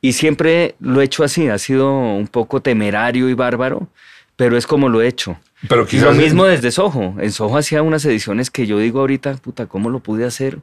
Y 0.00 0.12
siempre 0.12 0.74
lo 0.78 1.00
he 1.00 1.04
hecho 1.04 1.24
así, 1.24 1.48
ha 1.48 1.59
sido 1.59 1.90
un 1.92 2.28
poco 2.28 2.61
temerario 2.61 3.28
y 3.28 3.35
bárbaro, 3.35 3.88
pero 4.37 4.57
es 4.57 4.66
como 4.66 4.88
lo 4.88 5.02
he 5.02 5.09
hecho. 5.09 5.38
Pero 5.66 5.87
quizás 5.87 6.14
lo 6.16 6.23
mismo 6.23 6.44
desde 6.44 6.71
Soho. 6.71 7.16
En 7.18 7.33
Soho 7.33 7.57
hacía 7.57 7.83
unas 7.83 8.05
ediciones 8.05 8.51
que 8.51 8.66
yo 8.66 8.79
digo 8.79 9.01
ahorita, 9.01 9.35
puta, 9.35 9.66
¿cómo 9.66 9.90
lo 9.90 10.01
pude 10.01 10.25
hacer? 10.25 10.59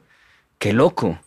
Qué 0.58 0.72
loco. 0.72 1.18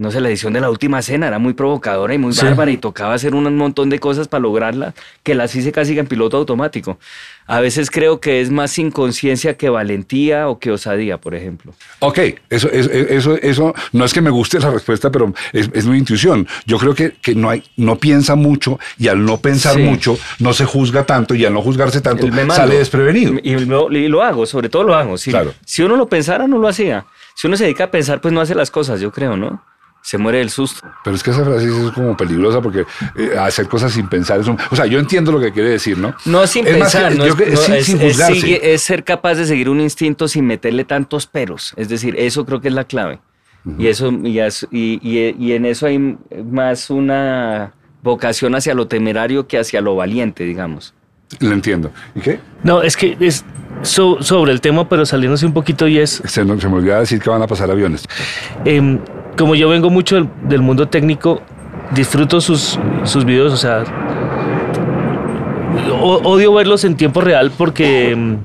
No 0.00 0.12
sé, 0.12 0.20
la 0.20 0.28
edición 0.28 0.52
de 0.52 0.60
la 0.60 0.70
última 0.70 1.02
cena 1.02 1.26
era 1.26 1.40
muy 1.40 1.54
provocadora 1.54 2.14
y 2.14 2.18
muy 2.18 2.32
Sí. 2.32 2.44
bárbara 2.46 2.70
y 2.70 2.76
tocaba 2.76 3.14
hacer 3.14 3.34
un 3.34 3.56
montón 3.56 3.90
de 3.90 3.98
cosas 3.98 4.28
para 4.28 4.40
lograrla, 4.42 4.94
que 5.24 5.34
las 5.34 5.52
hice 5.56 5.72
casi 5.72 5.98
en 5.98 6.06
piloto 6.06 6.36
automático. 6.36 7.00
A 7.48 7.58
veces 7.58 7.90
creo 7.90 8.20
que 8.20 8.40
es 8.40 8.48
más 8.52 8.78
inconsciencia 8.78 9.56
que 9.56 9.68
valentía 9.70 10.48
o 10.48 10.60
que 10.60 10.70
osadía, 10.70 11.18
por 11.18 11.34
ejemplo. 11.34 11.74
Ok, 11.98 12.18
eso, 12.48 12.70
eso, 12.70 12.90
eso, 12.92 13.34
eso 13.42 13.74
no 13.92 14.04
es 14.04 14.14
que 14.14 14.20
me 14.20 14.30
guste 14.30 14.60
la 14.60 14.70
respuesta, 14.70 15.10
pero 15.10 15.34
es, 15.52 15.68
es 15.72 15.84
mi 15.86 15.98
intuición. 15.98 16.46
Yo 16.64 16.78
creo 16.78 16.94
que, 16.94 17.14
que 17.20 17.34
no, 17.34 17.50
hay, 17.50 17.64
no 17.76 17.98
piensa 17.98 18.36
mucho 18.36 18.78
y 18.98 19.08
al 19.08 19.24
no 19.24 19.38
pensar 19.38 19.74
Sí. 19.74 19.82
mucho 19.82 20.16
no 20.38 20.52
se 20.52 20.64
juzga 20.64 21.06
tanto 21.06 21.34
y 21.34 21.44
al 21.44 21.52
no 21.52 21.60
juzgarse 21.60 22.00
tanto 22.00 22.28
mando. 22.28 22.54
sale 22.54 22.76
desprevenido. 22.78 23.34
Y 23.42 23.56
lo, 23.64 23.90
y 23.90 24.06
lo 24.06 24.22
hago, 24.22 24.46
sobre 24.46 24.68
todo 24.68 24.84
lo 24.84 24.94
hago. 24.94 25.18
Si, 25.18 25.30
Claro. 25.32 25.54
si 25.66 25.82
uno 25.82 25.96
lo 25.96 26.08
pensara, 26.08 26.46
no 26.46 26.58
lo 26.58 26.68
hacía. 26.68 27.04
Si 27.34 27.48
uno 27.48 27.56
se 27.56 27.64
dedica 27.64 27.84
a 27.84 27.90
pensar, 27.90 28.20
pues 28.20 28.32
no 28.32 28.40
hace 28.40 28.54
las 28.54 28.70
cosas, 28.70 29.00
yo 29.00 29.10
creo, 29.10 29.36
¿no? 29.36 29.60
Se 30.08 30.16
muere 30.16 30.38
del 30.38 30.48
susto. 30.48 30.88
Pero 31.04 31.14
es 31.16 31.22
que 31.22 31.32
esa 31.32 31.44
frase 31.44 31.66
es 31.66 31.90
como 31.92 32.16
peligrosa 32.16 32.62
porque 32.62 32.86
eh, 33.14 33.32
hacer 33.38 33.68
cosas 33.68 33.92
sin 33.92 34.08
pensar 34.08 34.40
es 34.40 34.48
un- 34.48 34.56
O 34.70 34.74
sea, 34.76 34.86
yo 34.86 34.98
entiendo 34.98 35.30
lo 35.30 35.38
que 35.38 35.52
quiere 35.52 35.68
decir, 35.68 35.98
¿no? 35.98 36.14
No 36.24 36.46
sin 36.46 36.66
Es 36.66 36.78
más 36.78 36.92
pensar, 36.94 37.12
que- 37.12 37.18
no 37.18 37.24
es, 37.26 37.34
creo 37.34 37.46
que 37.48 37.54
no, 37.54 37.60
sin- 37.60 37.74
es- 37.74 37.84
sin 37.86 37.96
es 38.00 38.02
juzgarse. 38.12 38.40
sigue- 38.40 38.72
es 38.72 38.80
ser 38.80 39.04
capaz 39.04 39.34
de 39.34 39.44
seguir 39.44 39.68
un 39.68 39.82
instinto 39.82 40.26
sin 40.26 40.46
meterle 40.46 40.84
tantos 40.84 41.26
peros. 41.26 41.74
Es 41.76 41.90
decir, 41.90 42.14
eso 42.18 42.46
creo 42.46 42.62
que 42.62 42.68
es 42.68 42.74
la 42.74 42.84
clave. 42.84 43.18
Y 43.78 43.88
eso 43.88 44.10
y, 44.10 44.38
as- 44.40 44.66
y- 44.70 44.98
y- 45.02 45.36
y 45.38 45.52
en 45.52 45.66
eso 45.66 45.84
hay 45.86 45.98
más 46.42 46.88
una 46.88 47.74
vocación 48.02 48.54
hacia 48.54 48.72
lo 48.72 48.86
temerario 48.88 49.46
que 49.46 49.58
hacia 49.58 49.82
lo 49.82 49.94
valiente, 49.94 50.44
digamos. 50.44 50.94
Lo 51.40 51.52
entiendo. 51.52 51.90
¿Y 52.14 52.20
qué? 52.20 52.40
No, 52.62 52.80
es 52.80 52.96
que 52.96 53.14
es 53.20 53.44
so- 53.82 54.22
sobre 54.22 54.52
el 54.52 54.62
tema, 54.62 54.88
pero 54.88 55.04
saliéndose 55.04 55.44
un 55.44 55.52
poquito 55.52 55.86
y 55.86 55.98
es, 55.98 56.22
Se, 56.24 56.46
no- 56.46 56.58
se 56.58 56.66
me 56.70 56.76
olvidaba 56.76 57.00
decir 57.00 57.20
que 57.20 57.28
van 57.28 57.42
a 57.42 57.46
pasar 57.46 57.70
aviones. 57.70 58.04
em, 58.64 58.98
como 59.38 59.54
yo 59.54 59.68
vengo 59.68 59.88
mucho 59.88 60.26
del, 60.42 60.60
mundo 60.60 60.88
técnico, 60.88 61.40
disfruto 61.94 62.40
sus, 62.40 62.78
sus 63.04 63.24
videos, 63.24 63.52
o 63.52 63.56
sea, 63.56 63.84
odio 66.02 66.52
verlos 66.54 66.84
en 66.84 66.96
tiempo 66.96 67.20
real 67.20 67.50
porque... 67.56 68.36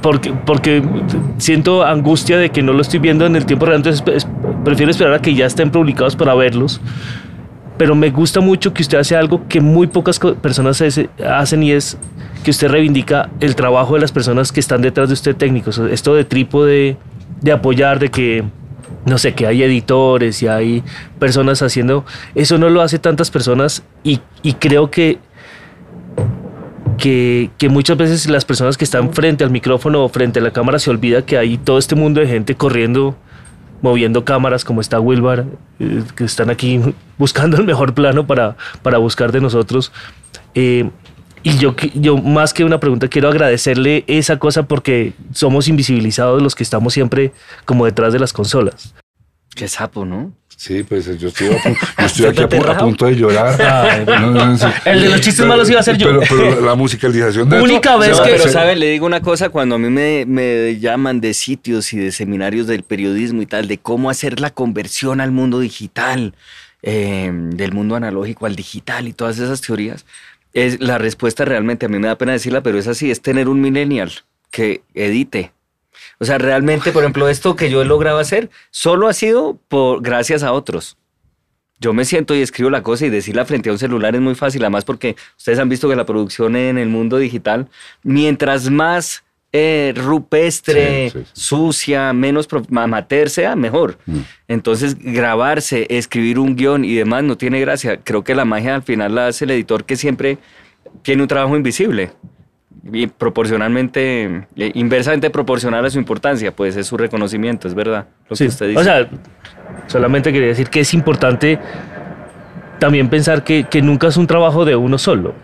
porque, 0.00 0.32
porque 0.46 0.82
siento 1.38 1.84
angustia 1.84 2.38
de 2.38 2.50
que 2.50 2.62
no 2.62 2.72
lo 2.72 2.80
estoy 2.82 3.00
viendo 3.00 3.26
en 3.26 3.36
el 3.36 3.46
tiempo 3.46 3.66
real, 3.66 3.78
entonces 3.78 4.02
es- 4.14 4.26
prefiero 4.64 4.90
esperar 4.90 5.14
a 5.14 5.18
que 5.20 5.34
ya 5.34 5.46
estén 5.46 5.70
publicados 5.70 6.16
para 6.16 6.34
verlos. 6.34 6.80
Pero 7.76 7.94
me 7.94 8.10
gusta 8.10 8.40
mucho 8.40 8.72
que 8.74 8.82
usted 8.82 8.98
hace 8.98 9.14
algo 9.16 9.42
que 9.48 9.60
muy 9.60 9.86
pocas 9.86 10.18
personas 10.18 10.80
hace- 10.80 11.08
hacen 11.24 11.62
y 11.62 11.72
es 11.72 11.96
que 12.42 12.50
usted 12.50 12.68
reivindica 12.68 13.28
el 13.40 13.54
trabajo 13.54 13.94
de 13.94 14.00
las 14.00 14.10
personas 14.12 14.50
que 14.52 14.60
están 14.60 14.82
detrás 14.82 15.08
de 15.08 15.14
usted 15.14 15.36
técnicos. 15.36 15.78
Esto 15.78 16.14
de 16.14 16.24
trípode, 16.24 16.96
de 17.40 17.52
apoyar, 17.52 17.98
de 18.00 18.08
que, 18.10 18.44
no 19.08 19.18
sé, 19.18 19.34
que 19.34 19.46
hay 19.46 19.62
editores 19.62 20.42
y 20.42 20.48
hay 20.48 20.84
personas 21.18 21.62
haciendo... 21.62 22.04
Eso 22.34 22.58
no 22.58 22.68
lo 22.68 22.82
hace 22.82 22.98
tantas 22.98 23.30
personas 23.30 23.82
y, 24.04 24.20
y 24.42 24.54
creo 24.54 24.90
que 24.90 25.18
que, 26.98 27.68
muchas 27.70 27.96
veces 27.96 28.28
las 28.28 28.44
personas 28.44 28.76
que 28.76 28.84
están 28.84 29.12
frente 29.12 29.44
al 29.44 29.50
micrófono 29.50 30.04
o 30.04 30.08
frente 30.08 30.40
a 30.40 30.42
la 30.42 30.50
cámara 30.50 30.78
se 30.78 30.90
olvida 30.90 31.22
que 31.22 31.38
hay 31.38 31.56
todo 31.56 31.78
este 31.78 31.94
mundo 31.94 32.20
de 32.20 32.26
gente 32.26 32.56
corriendo, 32.56 33.16
moviendo 33.80 34.24
cámaras 34.24 34.64
como 34.64 34.80
está 34.80 35.00
Wilbar, 35.00 35.46
eh, 35.78 36.02
que 36.16 36.24
están 36.24 36.50
aquí 36.50 36.80
buscando 37.16 37.56
el 37.56 37.64
mejor 37.64 37.94
plano 37.94 38.26
para, 38.26 38.56
para 38.82 38.98
buscar 38.98 39.32
de 39.32 39.40
nosotros. 39.40 39.92
Eh, 40.54 40.90
y 41.42 41.58
yo, 41.58 41.74
que- 41.76 41.90
yo 41.94 42.16
más 42.18 42.52
que 42.54 42.64
una 42.64 42.80
pregunta 42.80 43.08
quiero 43.08 43.28
agradecerle 43.28 44.04
esa 44.06 44.38
cosa 44.38 44.64
porque 44.64 45.12
somos 45.32 45.68
invisibilizados 45.68 46.42
los 46.42 46.54
que 46.54 46.62
estamos 46.62 46.92
siempre 46.94 47.32
como 47.64 47.84
detrás 47.84 48.12
de 48.12 48.18
las 48.18 48.32
consolas. 48.32 48.94
Qué 49.54 49.66
sapo, 49.68 50.04
¿no? 50.04 50.32
Sí, 50.56 50.82
pues 50.82 51.06
yo 51.20 51.28
estoy, 51.28 51.48
a, 51.48 51.50
pu- 51.52 51.76
yo 51.98 52.06
estoy 52.06 52.26
aquí 52.26 52.42
a, 52.42 52.48
pu- 52.48 52.54
a 52.54 52.58
aterrado? 52.58 52.84
punto 52.86 53.06
de 53.06 53.14
llorar. 53.16 53.62
Ay, 53.62 54.04
No, 54.06 54.30
no, 54.32 54.58
sí. 54.58 54.66
El 54.84 55.02
de 55.02 55.08
los 55.08 55.20
chistes 55.20 55.46
malos 55.46 55.70
iba 55.70 55.78
a 55.78 55.82
ser 55.84 55.96
yo. 55.96 56.08
Pero, 56.08 56.20
pero 56.28 56.60
la 56.60 56.74
musicalización 56.74 57.48
de 57.48 57.60
Única 57.62 57.90
esto- 57.90 57.98
vez 58.00 58.20
que- 58.20 58.30
pero 58.38 58.48
sabe, 58.48 58.74
le 58.74 58.90
digo 58.90 59.06
una 59.06 59.20
cosa, 59.20 59.50
cuando 59.50 59.76
a 59.76 59.78
mí 59.78 59.88
me, 59.88 60.24
me 60.26 60.78
llaman 60.80 61.20
de 61.20 61.32
sitios 61.34 61.92
y 61.92 61.98
de 61.98 62.10
seminarios 62.10 62.66
del 62.66 62.82
periodismo 62.82 63.40
y 63.42 63.46
tal, 63.46 63.68
de 63.68 63.78
cómo 63.78 64.10
hacer 64.10 64.40
la 64.40 64.50
conversión 64.50 65.20
al 65.20 65.30
mundo 65.30 65.60
digital, 65.60 66.34
eh, 66.82 67.30
del 67.32 67.72
mundo 67.72 67.94
analógico 67.94 68.46
al 68.46 68.56
digital 68.56 69.06
y 69.08 69.12
todas 69.12 69.38
esas 69.38 69.60
teorías, 69.60 70.06
es 70.66 70.80
la 70.80 70.98
respuesta 70.98 71.44
realmente, 71.44 71.86
a 71.86 71.88
mí 71.88 71.98
me 71.98 72.08
da 72.08 72.18
pena 72.18 72.32
decirla, 72.32 72.62
pero 72.62 72.78
es 72.78 72.86
así, 72.86 73.10
es 73.10 73.20
tener 73.20 73.48
un 73.48 73.60
millennial 73.60 74.12
que 74.50 74.82
edite. 74.94 75.52
O 76.18 76.24
sea, 76.24 76.38
realmente, 76.38 76.90
por 76.90 77.02
ejemplo, 77.02 77.28
esto 77.28 77.54
que 77.54 77.70
yo 77.70 77.82
he 77.82 77.84
logrado 77.84 78.18
hacer 78.18 78.50
solo 78.70 79.08
ha 79.08 79.12
sido 79.12 79.58
por, 79.68 80.02
gracias 80.02 80.42
a 80.42 80.52
otros. 80.52 80.96
Yo 81.80 81.92
me 81.92 82.04
siento 82.04 82.34
y 82.34 82.42
escribo 82.42 82.70
la 82.70 82.82
cosa 82.82 83.06
y 83.06 83.10
decirla 83.10 83.44
frente 83.44 83.68
a 83.68 83.72
un 83.72 83.78
celular 83.78 84.16
es 84.16 84.20
muy 84.20 84.34
fácil, 84.34 84.62
además 84.62 84.84
porque 84.84 85.14
ustedes 85.36 85.60
han 85.60 85.68
visto 85.68 85.88
que 85.88 85.94
la 85.94 86.06
producción 86.06 86.56
en 86.56 86.76
el 86.76 86.88
mundo 86.88 87.18
digital, 87.18 87.68
mientras 88.02 88.68
más 88.68 89.22
eh, 89.52 89.94
rupestre, 89.96 91.10
Sí, 91.10 91.18
sí, 91.20 91.24
sí. 91.24 91.30
sucia, 91.40 92.12
menos 92.12 92.48
amateur 92.76 93.30
sea, 93.30 93.56
mejor. 93.56 93.98
Mm. 94.06 94.18
Entonces, 94.48 94.96
grabarse, 94.98 95.86
escribir 95.88 96.38
un 96.38 96.54
guion 96.56 96.84
y 96.84 96.94
demás 96.94 97.24
no 97.24 97.36
tiene 97.36 97.60
gracia. 97.60 97.98
Creo 98.02 98.24
que 98.24 98.34
la 98.34 98.44
magia 98.44 98.74
al 98.74 98.82
final 98.82 99.14
la 99.14 99.28
hace 99.28 99.44
el 99.46 99.52
editor 99.52 99.84
que 99.84 99.96
siempre 99.96 100.38
tiene 101.02 101.22
un 101.22 101.28
trabajo 101.28 101.56
invisible. 101.56 102.10
Y 102.92 103.06
proporcionalmente, 103.06 104.46
eh, 104.56 104.70
inversamente 104.74 105.30
proporcional 105.30 105.84
a 105.84 105.90
su 105.90 105.98
importancia, 105.98 106.54
pues 106.54 106.76
es 106.76 106.86
su 106.86 106.96
reconocimiento, 106.96 107.68
es 107.68 107.74
verdad. 107.74 108.06
Lo 108.28 108.36
Sí, 108.36 108.44
que 108.44 108.48
usted 108.48 108.68
dice. 108.68 108.80
O 108.80 108.84
sea, 108.84 109.08
solamente 109.86 110.32
quería 110.32 110.48
decir 110.48 110.68
que 110.68 110.80
es 110.80 110.94
importante 110.94 111.58
también 112.78 113.08
pensar 113.08 113.42
que, 113.44 113.64
que 113.64 113.82
nunca 113.82 114.06
es 114.08 114.16
un 114.16 114.26
trabajo 114.26 114.64
de 114.64 114.76
uno 114.76 114.98
solo. 114.98 115.34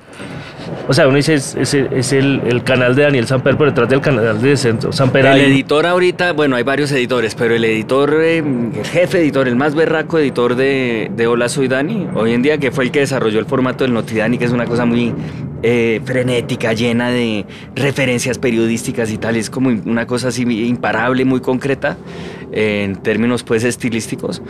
O 0.89 0.93
sea, 0.93 1.07
uno 1.09 1.17
dice, 1.17 1.35
es, 1.35 1.55
es- 1.55 1.75
es 1.75 2.13
el, 2.13 2.43
el 2.47 2.63
canal 2.63 2.95
de 2.95 3.03
Daniel 3.03 3.27
Samper, 3.27 3.57
pero 3.57 3.71
detrás 3.71 3.89
del 3.89 4.01
canal 4.01 4.41
de 4.41 4.57
Centro 4.57 4.93
Samper 4.93 5.25
El 5.27 5.33
hay- 5.33 5.41
editor 5.53 5.87
ahorita, 5.87 6.33
bueno, 6.33 6.57
hay 6.57 6.63
varios 6.63 6.93
editores, 6.93 7.35
pero 7.35 7.55
el 7.55 7.65
editor, 7.65 8.15
eh, 8.23 8.39
el 8.39 8.85
jefe 8.85 9.21
editor, 9.21 9.49
el 9.49 9.57
más 9.57 9.75
berraco 9.75 10.19
editor 10.19 10.55
de, 10.57 11.11
de 11.17 11.27
Hola 11.27 11.49
Soy 11.49 11.69
Dani, 11.69 12.07
hoy 12.15 12.33
en 12.33 12.43
día 12.43 12.59
que 12.59 12.71
fue 12.71 12.85
el 12.85 12.91
que 12.91 13.01
desarrolló 13.01 13.39
el 13.39 13.47
formato 13.47 13.85
del 13.85 13.93
Notidani, 13.95 14.37
que 14.39 14.45
es 14.45 14.53
una 14.53 14.67
cosa 14.67 14.85
muy 14.85 15.15
eh, 15.63 16.01
frenética, 16.05 16.73
llena 16.75 17.09
de 17.11 17.47
referencias 17.75 18.39
periodísticas 18.39 19.11
y 19.11 19.17
tal, 19.19 19.37
es 19.37 19.49
como 19.49 19.71
una 19.87 20.07
cosa 20.07 20.29
así 20.29 20.43
imparable, 20.43 21.25
muy 21.25 21.41
concreta, 21.41 21.97
eh, 22.53 22.83
en 22.85 22.97
términos 22.97 23.43
pues 23.43 23.65
estilísticos. 23.65 24.43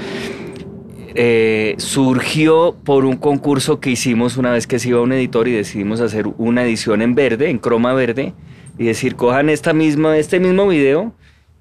Eh, 1.14 1.74
surgió 1.78 2.76
por 2.84 3.04
un 3.04 3.16
concurso 3.16 3.80
que 3.80 3.90
hicimos 3.90 4.36
una 4.36 4.52
vez 4.52 4.66
que 4.66 4.78
se 4.78 4.88
iba 4.90 5.00
un 5.00 5.12
editor 5.12 5.48
y 5.48 5.52
decidimos 5.52 6.00
hacer 6.00 6.26
una 6.38 6.64
edición 6.64 7.02
en 7.02 7.14
verde, 7.14 7.50
en 7.50 7.58
croma 7.58 7.94
verde, 7.94 8.32
y 8.78 8.84
decir, 8.84 9.16
cojan 9.16 9.48
esta 9.48 9.72
misma, 9.72 10.18
este 10.18 10.40
mismo 10.40 10.66
video 10.66 11.14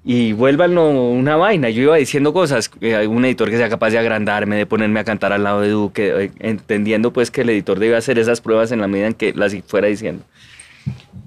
y 0.04 0.32
vuélvanlo 0.32 0.90
una 0.90 1.36
vaina. 1.36 1.70
Yo 1.70 1.82
iba 1.82 1.96
diciendo 1.96 2.32
cosas, 2.32 2.70
eh, 2.80 3.06
un 3.06 3.24
editor 3.24 3.50
que 3.50 3.56
sea 3.56 3.68
capaz 3.68 3.90
de 3.90 3.98
agrandarme, 3.98 4.56
de 4.56 4.66
ponerme 4.66 5.00
a 5.00 5.04
cantar 5.04 5.32
al 5.32 5.44
lado 5.44 5.60
de 5.60 5.70
Duque, 5.70 6.24
eh, 6.24 6.30
entendiendo 6.40 7.12
pues 7.12 7.30
que 7.30 7.42
el 7.42 7.50
editor 7.50 7.78
debe 7.78 7.96
hacer 7.96 8.18
esas 8.18 8.40
pruebas 8.40 8.72
en 8.72 8.80
la 8.80 8.88
medida 8.88 9.06
en 9.06 9.14
que 9.14 9.32
las 9.32 9.54
fuera 9.66 9.88
diciendo. 9.88 10.24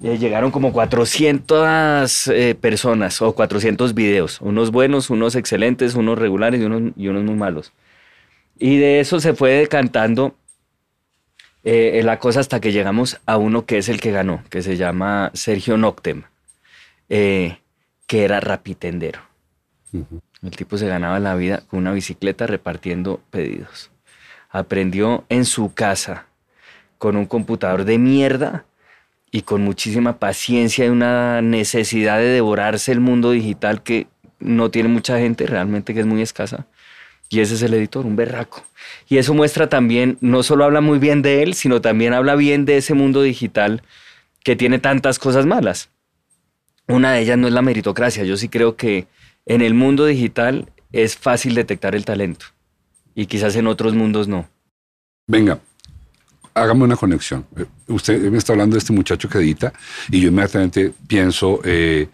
Eh, 0.04 0.20
llegaron 0.20 0.52
como 0.52 0.72
400 0.74 2.28
eh, 2.28 2.56
personas 2.60 3.20
o 3.24 3.34
400 3.34 3.96
videos, 3.96 4.40
unos 4.42 4.70
buenos, 4.70 5.10
unos 5.10 5.36
excelentes, 5.36 5.96
unos 5.96 6.20
regulares 6.20 6.62
y 6.62 6.66
unos, 6.66 6.94
y 6.96 7.08
unos 7.08 7.24
muy 7.24 7.34
malos. 7.34 7.74
Y 8.60 8.78
de 8.78 9.00
eso 9.00 9.20
se 9.20 9.34
fue 9.34 9.52
decantando 9.52 10.36
Eh, 11.70 12.02
la 12.02 12.18
cosa 12.18 12.40
hasta 12.40 12.62
que 12.62 12.72
llegamos 12.72 13.20
a 13.26 13.36
uno 13.36 13.66
que 13.66 13.78
es 13.78 13.90
el 13.90 14.00
que 14.00 14.12
ganó, 14.12 14.42
que 14.50 14.62
se 14.62 14.78
llama 14.78 15.32
Sergio 15.34 15.76
Noctem, 15.76 16.24
eh, 17.10 17.58
que 18.06 18.24
era 18.24 18.40
rapitendero. 18.40 19.20
El 20.42 20.52
tipo 20.56 20.78
se 20.78 20.88
ganaba 20.88 21.20
la 21.20 21.36
vida 21.36 21.64
con 21.68 21.80
una 21.80 21.92
bicicleta 21.92 22.48
repartiendo 22.48 23.20
pedidos. 23.32 23.92
Aprendió 24.50 25.26
en 25.28 25.44
su 25.44 25.74
casa 25.74 26.28
con 26.98 27.18
un 27.18 27.26
computador 27.26 27.84
de 27.84 27.98
mierda 27.98 28.64
y 29.30 29.42
con 29.42 29.62
muchísima 29.62 30.20
paciencia 30.20 30.86
y 30.86 30.90
una 30.90 31.42
necesidad 31.42 32.18
de 32.18 32.30
devorarse 32.30 32.94
el 32.94 33.02
mundo 33.02 33.32
digital 33.32 33.84
que 33.84 34.08
no 34.40 34.72
tiene 34.72 34.88
mucha 34.88 35.18
gente, 35.20 35.46
realmente 35.46 35.94
que 35.94 36.00
es 36.00 36.06
muy 36.06 36.22
escasa. 36.22 36.66
Y 37.30 37.42
ese 37.42 37.56
es 37.56 37.62
el 37.62 37.74
editor, 37.74 38.06
un 38.06 38.16
berraco. 38.16 38.64
Y 39.10 39.18
eso 39.18 39.34
muestra 39.34 39.68
también, 39.68 40.18
no 40.22 40.44
solo 40.44 40.64
habla 40.64 40.82
muy 40.82 40.98
bien 41.00 41.22
de 41.22 41.44
él, 41.44 41.54
sino 41.54 41.82
también 41.82 42.14
habla 42.14 42.36
bien 42.36 42.66
de 42.66 42.78
ese 42.78 42.94
mundo 42.94 43.22
digital 43.22 43.84
que 44.44 44.56
tiene 44.56 44.80
tantas 44.80 45.20
cosas 45.20 45.46
malas. 45.46 45.90
Una 46.88 47.12
de 47.12 47.22
ellas 47.22 47.38
no 47.38 47.48
es 47.48 47.54
la 47.54 47.62
meritocracia. 47.62 48.24
Yo 48.24 48.38
sí 48.38 48.48
creo 48.48 48.78
que 48.78 49.08
en 49.46 49.62
el 49.62 49.74
mundo 49.74 50.06
digital 50.06 50.72
es 50.92 51.18
fácil 51.18 51.54
detectar 51.54 51.96
el 51.96 52.06
talento 52.06 52.46
y 53.18 53.26
quizás 53.26 53.56
en 53.56 53.66
otros 53.66 53.96
mundos 53.96 54.28
no. 54.28 54.48
Venga, 55.26 55.60
hágame 56.54 56.84
una 56.84 56.96
conexión. 56.96 57.46
Eh, 57.58 57.66
Usted 57.88 58.22
me 58.30 58.38
está 58.38 58.54
hablando 58.54 58.76
de 58.76 58.80
este 58.80 58.94
muchacho 58.94 59.28
que 59.28 59.40
edita 59.40 59.74
y 60.12 60.22
yo 60.22 60.28
inmediatamente 60.28 60.94
pienso, 61.08 61.60
eh, 61.64 62.10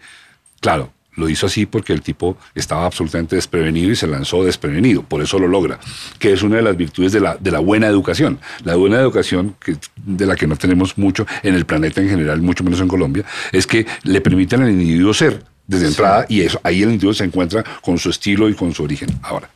claro, 0.60 0.93
lo 1.16 1.28
hizo 1.28 1.46
así 1.46 1.66
porque 1.66 1.92
el 1.92 2.02
tipo 2.02 2.36
estaba 2.54 2.86
absolutamente 2.86 3.36
desprevenido 3.36 3.90
y 3.90 3.96
se 3.96 4.06
lanzó 4.06 4.44
desprevenido, 4.44 5.02
por 5.02 5.22
eso 5.22 5.38
lo 5.38 5.46
logra, 5.48 5.78
que 6.18 6.32
es 6.32 6.42
una 6.42 6.56
de 6.56 6.62
las 6.62 6.76
virtudes 6.76 7.12
de 7.12 7.20
la, 7.20 7.36
de 7.36 7.50
la 7.50 7.60
buena 7.60 7.86
educación. 7.86 8.38
La 8.64 8.74
buena 8.76 8.98
educación, 8.98 9.54
que, 9.64 9.76
de 10.04 10.26
la 10.26 10.36
que 10.36 10.46
no 10.46 10.56
tenemos 10.56 10.98
mucho 10.98 11.26
en 11.42 11.54
el 11.54 11.64
planeta 11.66 12.00
en 12.00 12.08
general, 12.08 12.42
mucho 12.42 12.64
menos 12.64 12.80
en 12.80 12.88
Colombia, 12.88 13.24
es 13.52 13.66
que 13.66 13.86
le 14.02 14.20
permiten 14.20 14.62
al 14.62 14.70
individuo 14.70 15.14
ser 15.14 15.42
desde 15.66 15.86
entrada 15.86 16.26
y 16.28 16.40
eso, 16.42 16.60
ahí 16.62 16.82
el 16.82 16.90
individuo 16.90 17.14
se 17.14 17.24
encuentra 17.24 17.64
con 17.80 17.96
su 17.98 18.10
estilo 18.10 18.48
y 18.48 18.54
con 18.54 18.74
su 18.74 18.82
origen. 18.82 19.08
Ahora, 19.22 19.48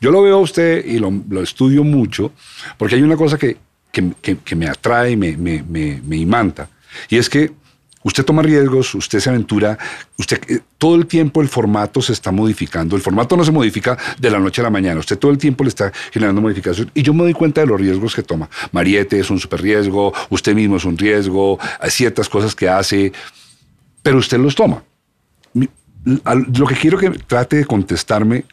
yo 0.00 0.10
lo 0.10 0.22
veo 0.22 0.36
a 0.36 0.40
usted 0.40 0.84
y 0.84 0.98
lo, 0.98 1.12
lo 1.30 1.42
estudio 1.42 1.84
mucho 1.84 2.32
porque 2.76 2.96
hay 2.96 3.02
una 3.02 3.16
cosa 3.16 3.38
que, 3.38 3.56
que, 3.90 4.10
que- 4.20 4.38
que 4.38 4.56
me 4.56 4.66
atrae 4.68 5.12
y 5.12 5.16
me, 5.16 5.36
me, 5.36 5.62
me, 5.62 6.00
me 6.04 6.16
imanta, 6.16 6.68
y 7.08 7.16
es 7.16 7.28
que 7.30 7.52
Usted 8.04 8.22
toma 8.22 8.42
riesgos, 8.42 8.94
usted 8.94 9.18
se 9.18 9.30
aventura, 9.30 9.78
usted 10.18 10.38
eh, 10.48 10.60
todo 10.76 10.94
el 10.94 11.06
tiempo 11.06 11.40
el 11.40 11.48
formato 11.48 12.02
se 12.02 12.12
está 12.12 12.30
modificando. 12.30 12.96
El 12.96 13.02
formato 13.02 13.34
no 13.34 13.44
se 13.44 13.50
modifica 13.50 13.96
de 14.18 14.30
la 14.30 14.38
noche 14.38 14.60
a 14.60 14.64
la 14.64 14.70
mañana. 14.70 15.00
Usted 15.00 15.18
todo 15.18 15.30
el 15.30 15.38
tiempo 15.38 15.64
le 15.64 15.68
está 15.68 15.90
generando 16.12 16.42
modificaciones. 16.42 16.92
Y 16.94 17.02
yo 17.02 17.14
me 17.14 17.22
doy 17.22 17.32
cuenta 17.32 17.62
de 17.62 17.66
los 17.66 17.80
riesgos 17.80 18.14
que 18.14 18.22
toma. 18.22 18.50
Mariette 18.72 19.14
es 19.14 19.30
un 19.30 19.40
super 19.40 19.62
riesgo, 19.62 20.12
usted 20.28 20.54
mismo 20.54 20.76
es 20.76 20.84
un 20.84 20.98
riesgo, 20.98 21.58
hay 21.80 21.90
ciertas 21.90 22.28
cosas 22.28 22.54
que 22.54 22.68
hace, 22.68 23.10
pero 24.02 24.18
usted 24.18 24.38
los 24.38 24.54
toma. 24.54 24.84
Lo 26.04 26.66
que 26.66 26.74
quiero 26.74 26.98
que 26.98 27.08
trate 27.08 27.56
de 27.56 27.64
contestarme 27.64 28.44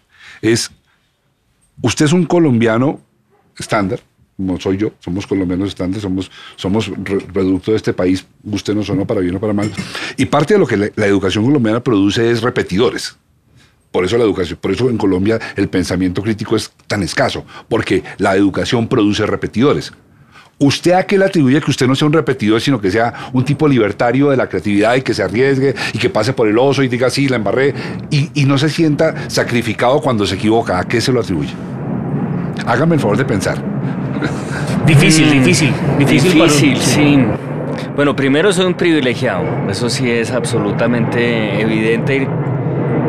es, 0.41 0.71
usted 1.81 2.05
es 2.05 2.13
un 2.13 2.25
colombiano 2.25 3.01
estándar, 3.57 3.99
como 4.41 4.59
soy 4.59 4.77
yo, 4.77 4.91
somos 4.99 5.27
colombianos 5.27 5.69
estándar, 5.69 6.01
somos, 6.01 6.31
somos 6.55 6.91
reducto 7.33 7.71
de 7.71 7.77
este 7.77 7.93
país, 7.93 8.25
usted 8.43 8.73
no 8.73 8.83
sonó 8.83 9.05
para 9.05 9.21
bien 9.21 9.35
o 9.35 9.39
para 9.39 9.53
mal. 9.53 9.71
Y 10.17 10.25
parte 10.25 10.55
de 10.55 10.59
lo 10.59 10.67
que 10.67 10.77
la, 10.77 10.89
la 10.95 11.05
educación 11.05 11.45
colombiana 11.45 11.81
produce 11.81 12.31
es 12.31 12.41
repetidores. 12.41 13.15
Por 13.91 14.05
eso 14.05 14.17
la 14.17 14.23
educación, 14.23 14.57
por 14.59 14.71
eso 14.71 14.89
en 14.89 14.97
Colombia 14.97 15.39
el 15.55 15.67
pensamiento 15.67 16.21
crítico 16.21 16.55
es 16.55 16.71
tan 16.87 17.03
escaso, 17.03 17.45
porque 17.69 18.03
la 18.17 18.35
educación 18.35 18.87
produce 18.87 19.25
repetidores. 19.25 19.91
¿Usted 20.57 20.91
a 20.91 21.03
qué 21.03 21.17
le 21.17 21.25
atribuye 21.25 21.59
que 21.59 21.71
usted 21.71 21.87
no 21.87 21.95
sea 21.95 22.07
un 22.07 22.13
repetidor, 22.13 22.61
sino 22.61 22.79
que 22.79 22.91
sea 22.91 23.31
un 23.33 23.43
tipo 23.43 23.67
libertario 23.67 24.29
de 24.29 24.37
la 24.37 24.47
creatividad 24.47 24.95
y 24.95 25.01
que 25.01 25.13
se 25.13 25.23
arriesgue 25.23 25.73
y 25.93 25.97
que 25.97 26.09
pase 26.09 26.33
por 26.33 26.47
el 26.47 26.57
oso 26.57 26.83
y 26.83 26.87
diga 26.87 27.09
sí, 27.09 27.27
la 27.27 27.37
embarré 27.37 27.73
y, 28.11 28.29
y 28.35 28.45
no 28.45 28.57
se 28.57 28.69
sienta 28.69 29.29
sacrificado 29.29 29.99
cuando 30.01 30.25
se 30.25 30.35
equivoca? 30.35 30.79
¿A 30.79 30.87
qué 30.87 31.01
se 31.01 31.11
lo 31.11 31.19
atribuye? 31.19 31.53
Hágame 32.65 32.95
el 32.95 33.01
favor 33.01 33.17
de 33.17 33.25
pensar. 33.25 33.70
Difícil, 34.85 35.27
Mm, 35.27 35.31
difícil, 35.43 35.71
difícil. 35.99 36.31
para 36.33 36.43
un- 36.43 36.47
Difícil, 36.49 36.77
sí. 36.77 37.19
Bueno, 37.95 38.15
primero 38.15 38.51
soy 38.51 38.65
un 38.65 38.73
privilegiado. 38.73 39.43
Eso 39.69 39.89
sí 39.89 40.09
es 40.09 40.31
absolutamente 40.31 41.61
evidente 41.61 42.27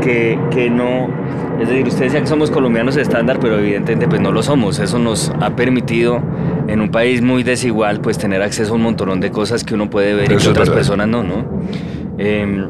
que, 0.01 0.39
que 0.51 0.71
no. 0.71 1.09
Es 1.61 1.69
decir, 1.69 1.87
usted 1.87 2.05
decía 2.07 2.21
que 2.21 2.27
somos 2.27 2.51
colombianos 2.51 2.97
estándar, 2.97 3.39
pero 3.41 3.59
evidentemente 3.59 4.09
pues 4.09 4.21
no 4.21 4.33
lo 4.33 4.43
somos. 4.43 4.79
Eso 4.81 4.99
nos 4.99 5.33
ha 5.41 5.51
permitido 5.55 6.21
en 6.67 6.81
un 6.81 6.91
país 6.91 7.23
muy 7.23 7.43
desigual 7.43 8.01
pues 8.01 8.19
tener 8.19 8.43
acceso 8.43 8.73
a 8.73 8.77
un 8.77 8.83
montón 8.83 9.21
de 9.21 9.31
cosas 9.31 9.63
que 9.65 9.75
uno 9.75 9.89
puede 9.89 10.15
ver 10.15 10.25
y 10.25 10.29
que 10.29 10.49
otras 10.49 10.55
verdad. 10.69 10.75
personas 10.75 11.09
no, 11.09 11.23
¿no? 11.23 11.45
Em, 12.19 12.69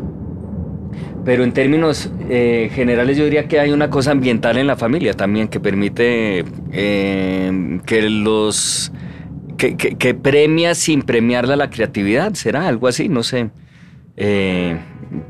pero 1.24 1.44
en 1.44 1.52
términos 1.52 2.10
eh, 2.28 2.70
generales 2.74 3.16
yo 3.16 3.24
diría 3.24 3.46
que 3.46 3.60
hay 3.60 3.70
una 3.70 3.90
cosa 3.90 4.10
ambiental 4.10 4.58
en 4.58 4.66
la 4.66 4.76
familia 4.76 5.14
también 5.14 5.48
que 5.48 5.60
permite 5.60 6.44
eh, 6.72 7.80
que 7.86 8.02
los... 8.02 8.92
Que, 9.56 10.14
premia 10.14 10.74
sin 10.74 11.02
premiarla 11.02 11.54
la 11.54 11.70
creatividad, 11.70 12.34
será 12.34 12.66
algo 12.66 12.88
así, 12.88 13.08
no 13.08 13.22
sé. 13.22 13.50
Eh, 14.16 14.76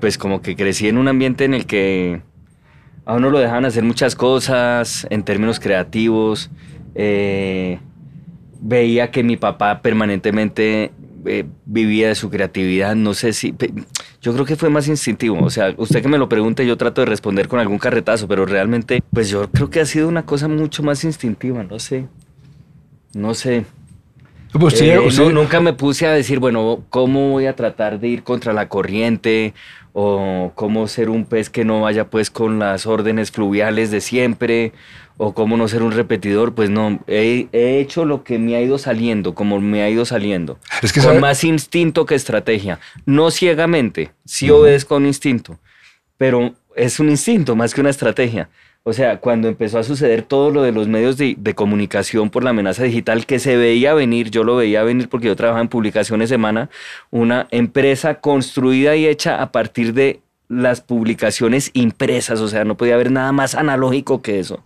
pues 0.00 0.16
como 0.16 0.40
que 0.40 0.56
crecí 0.56 0.88
en 0.88 0.96
un 0.96 1.06
ambiente 1.06 1.44
en 1.44 1.52
el 1.52 1.66
que 1.66 2.22
a 3.04 3.14
uno 3.14 3.28
lo 3.28 3.40
dejaban 3.40 3.66
hacer 3.66 3.84
muchas 3.84 4.16
cosas 4.16 5.06
en 5.10 5.22
términos 5.22 5.60
creativos. 5.60 6.50
eh, 6.94 7.78
veía 8.62 9.10
que 9.10 9.22
mi 9.24 9.36
papá 9.36 9.82
permanentemente 9.82 10.92
eh, 11.26 11.44
vivía 11.64 12.08
de 12.08 12.14
su 12.14 12.30
creatividad. 12.30 12.94
No 12.94 13.14
sé 13.14 13.32
si. 13.32 13.54
Yo 14.20 14.32
creo 14.32 14.44
que 14.44 14.56
fue 14.56 14.70
más 14.70 14.88
instintivo. 14.88 15.42
O 15.42 15.50
sea, 15.50 15.74
usted 15.76 16.02
que 16.02 16.08
me 16.08 16.18
lo 16.18 16.28
pregunte, 16.28 16.66
yo 16.66 16.76
trato 16.76 17.00
de 17.00 17.06
responder 17.06 17.48
con 17.48 17.60
algún 17.60 17.78
carretazo, 17.78 18.28
pero 18.28 18.46
realmente, 18.46 19.02
pues 19.12 19.28
yo 19.28 19.50
creo 19.50 19.70
que 19.70 19.80
ha 19.80 19.86
sido 19.86 20.08
una 20.08 20.24
cosa 20.24 20.48
mucho 20.48 20.82
más 20.82 21.04
instintiva. 21.04 21.62
No 21.64 21.78
sé. 21.78 22.06
No 23.14 23.34
sé. 23.34 23.64
Pues 24.52 24.80
Eh, 24.82 24.98
no, 25.16 25.30
nunca 25.30 25.60
me 25.60 25.72
puse 25.72 26.06
a 26.06 26.12
decir, 26.12 26.38
bueno, 26.38 26.84
¿cómo 26.90 27.30
voy 27.30 27.46
a 27.46 27.56
tratar 27.56 28.00
de 28.00 28.08
ir 28.08 28.22
contra 28.22 28.52
la 28.52 28.68
corriente? 28.68 29.54
O 29.94 30.52
cómo 30.54 30.88
ser 30.88 31.08
un 31.10 31.24
pez 31.24 31.50
que 31.50 31.64
no 31.64 31.82
vaya 31.82 32.08
pues 32.08 32.30
con 32.30 32.58
las 32.58 32.86
órdenes 32.86 33.30
fluviales 33.30 33.90
de 33.90 34.00
siempre, 34.00 34.72
o 35.16 35.34
cómo 35.34 35.56
no 35.56 35.68
ser 35.68 35.82
un 35.82 35.92
repetidor, 35.92 36.54
pues 36.54 36.70
no, 36.70 37.00
he, 37.06 37.46
he 37.52 37.78
hecho 37.80 38.04
lo 38.04 38.24
que 38.24 38.38
me 38.38 38.56
ha 38.56 38.60
ido 38.62 38.78
saliendo, 38.78 39.34
como 39.34 39.60
me 39.60 39.82
ha 39.82 39.90
ido 39.90 40.04
saliendo, 40.04 40.58
Es 40.82 40.92
que 40.92 41.00
con 41.00 41.10
sabe- 41.10 41.20
más 41.20 41.44
instinto 41.44 42.06
que 42.06 42.14
estrategia, 42.14 42.78
no 43.06 43.30
ciegamente, 43.30 44.10
sí 44.24 44.50
obedezco 44.50 44.94
a 44.94 44.98
un 44.98 45.06
instinto, 45.06 45.58
pero 46.16 46.54
es 46.76 46.98
un 47.00 47.10
instinto 47.10 47.54
más 47.56 47.74
que 47.74 47.80
una 47.80 47.90
estrategia. 47.90 48.48
O 48.84 48.92
sea, 48.92 49.18
cuando 49.20 49.46
empezó 49.46 49.78
a 49.78 49.84
suceder 49.84 50.22
todo 50.22 50.50
lo 50.50 50.62
de 50.62 50.72
los 50.72 50.88
medios 50.88 51.16
de, 51.16 51.36
de 51.38 51.54
comunicación 51.54 52.30
por 52.30 52.42
la 52.42 52.50
amenaza 52.50 52.82
digital 52.82 53.26
que 53.26 53.38
se 53.38 53.56
veía 53.56 53.94
venir, 53.94 54.30
yo 54.30 54.42
lo 54.42 54.56
veía 54.56 54.82
venir 54.82 55.08
porque 55.08 55.28
yo 55.28 55.36
trabajaba 55.36 55.62
en 55.62 55.68
Publicaciones 55.68 56.28
Semana, 56.28 56.68
una 57.10 57.46
empresa 57.52 58.16
construida 58.16 58.96
y 58.96 59.06
hecha 59.06 59.40
a 59.40 59.52
partir 59.52 59.94
de 59.94 60.20
las 60.48 60.80
publicaciones 60.80 61.70
impresas, 61.74 62.40
o 62.40 62.48
sea, 62.48 62.64
no 62.64 62.76
podía 62.76 62.94
haber 62.94 63.12
nada 63.12 63.30
más 63.30 63.54
analógico 63.54 64.20
que 64.20 64.40
eso. 64.40 64.64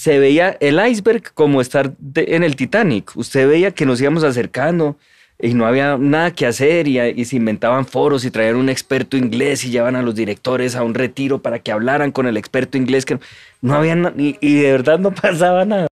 Se 0.00 0.18
veía 0.18 0.56
el 0.60 0.80
iceberg 0.82 1.34
como 1.34 1.60
estar 1.60 1.92
en 2.14 2.42
el 2.42 2.56
Titanic. 2.56 3.14
Usted 3.16 3.46
veía 3.46 3.72
que 3.72 3.84
nos 3.84 4.00
íbamos 4.00 4.24
acercando 4.24 4.96
y 5.38 5.52
no 5.52 5.66
había 5.66 5.98
nada 5.98 6.30
que 6.30 6.46
hacer 6.46 6.88
y, 6.88 7.22
se 7.26 7.36
inventaban 7.36 7.84
foros 7.84 8.24
y 8.24 8.30
traían 8.30 8.56
un 8.56 8.70
experto 8.70 9.18
inglés 9.18 9.62
y 9.62 9.70
llevaban 9.70 9.96
a 9.96 10.02
los 10.02 10.14
directores 10.14 10.74
a 10.74 10.84
un 10.84 10.94
retiro 10.94 11.42
para 11.42 11.58
que 11.58 11.70
hablaran 11.70 12.12
con 12.12 12.26
el 12.26 12.38
experto 12.38 12.78
inglés 12.78 13.04
que 13.04 13.18
no 13.60 13.74
había 13.74 13.94
na- 13.94 14.14
y, 14.16 14.54
de 14.54 14.72
verdad 14.72 14.98
no 14.98 15.10
pasaba 15.14 15.66
nada. 15.66 15.86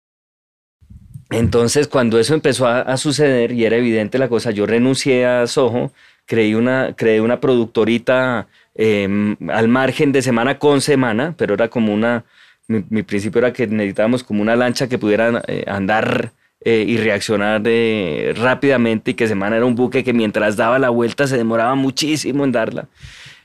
Entonces 1.32 1.88
cuando 1.88 2.20
eso 2.20 2.36
empezó 2.36 2.68
a, 2.68 2.96
suceder 2.98 3.54
y 3.54 3.66
era 3.66 3.78
evidente 3.78 4.20
la 4.20 4.28
cosa, 4.28 4.52
yo 4.52 4.68
renuncié 4.68 5.26
a 5.26 5.48
Soho, 5.48 5.92
creí 6.28 6.54
una, 6.54 6.94
creé 6.96 7.22
una 7.22 7.40
productorita 7.40 8.50
eh, 8.76 9.36
al 9.50 9.68
margen 9.68 10.12
de 10.12 10.22
semana 10.22 10.60
con 10.60 10.82
semana, 10.82 11.34
pero 11.36 11.56
era 11.56 11.70
como 11.70 11.92
una, 11.92 12.24
mi, 12.68 12.84
mi 12.90 13.04
principio 13.04 13.40
era 13.40 13.54
que 13.54 13.68
necesitábamos 13.68 14.24
como 14.24 14.42
una 14.42 14.56
lancha 14.56 14.88
que 14.88 14.98
pudiera 14.98 15.44
eh, 15.48 15.66
andar 15.68 16.32
eh, 16.68 16.84
y 16.88 16.98
reaccionar 16.98 17.62
eh, 17.66 18.34
rápidamente 18.36 19.12
y 19.12 19.14
que 19.14 19.28
semana 19.28 19.56
era 19.56 19.66
un 19.66 19.76
buque 19.76 20.04
que 20.04 20.14
mientras 20.14 20.56
daba 20.56 20.80
la 20.80 20.90
vuelta 20.90 21.28
se 21.28 21.38
demoraba 21.38 21.76
muchísimo 21.76 22.44
en 22.44 22.52
darla. 22.52 22.88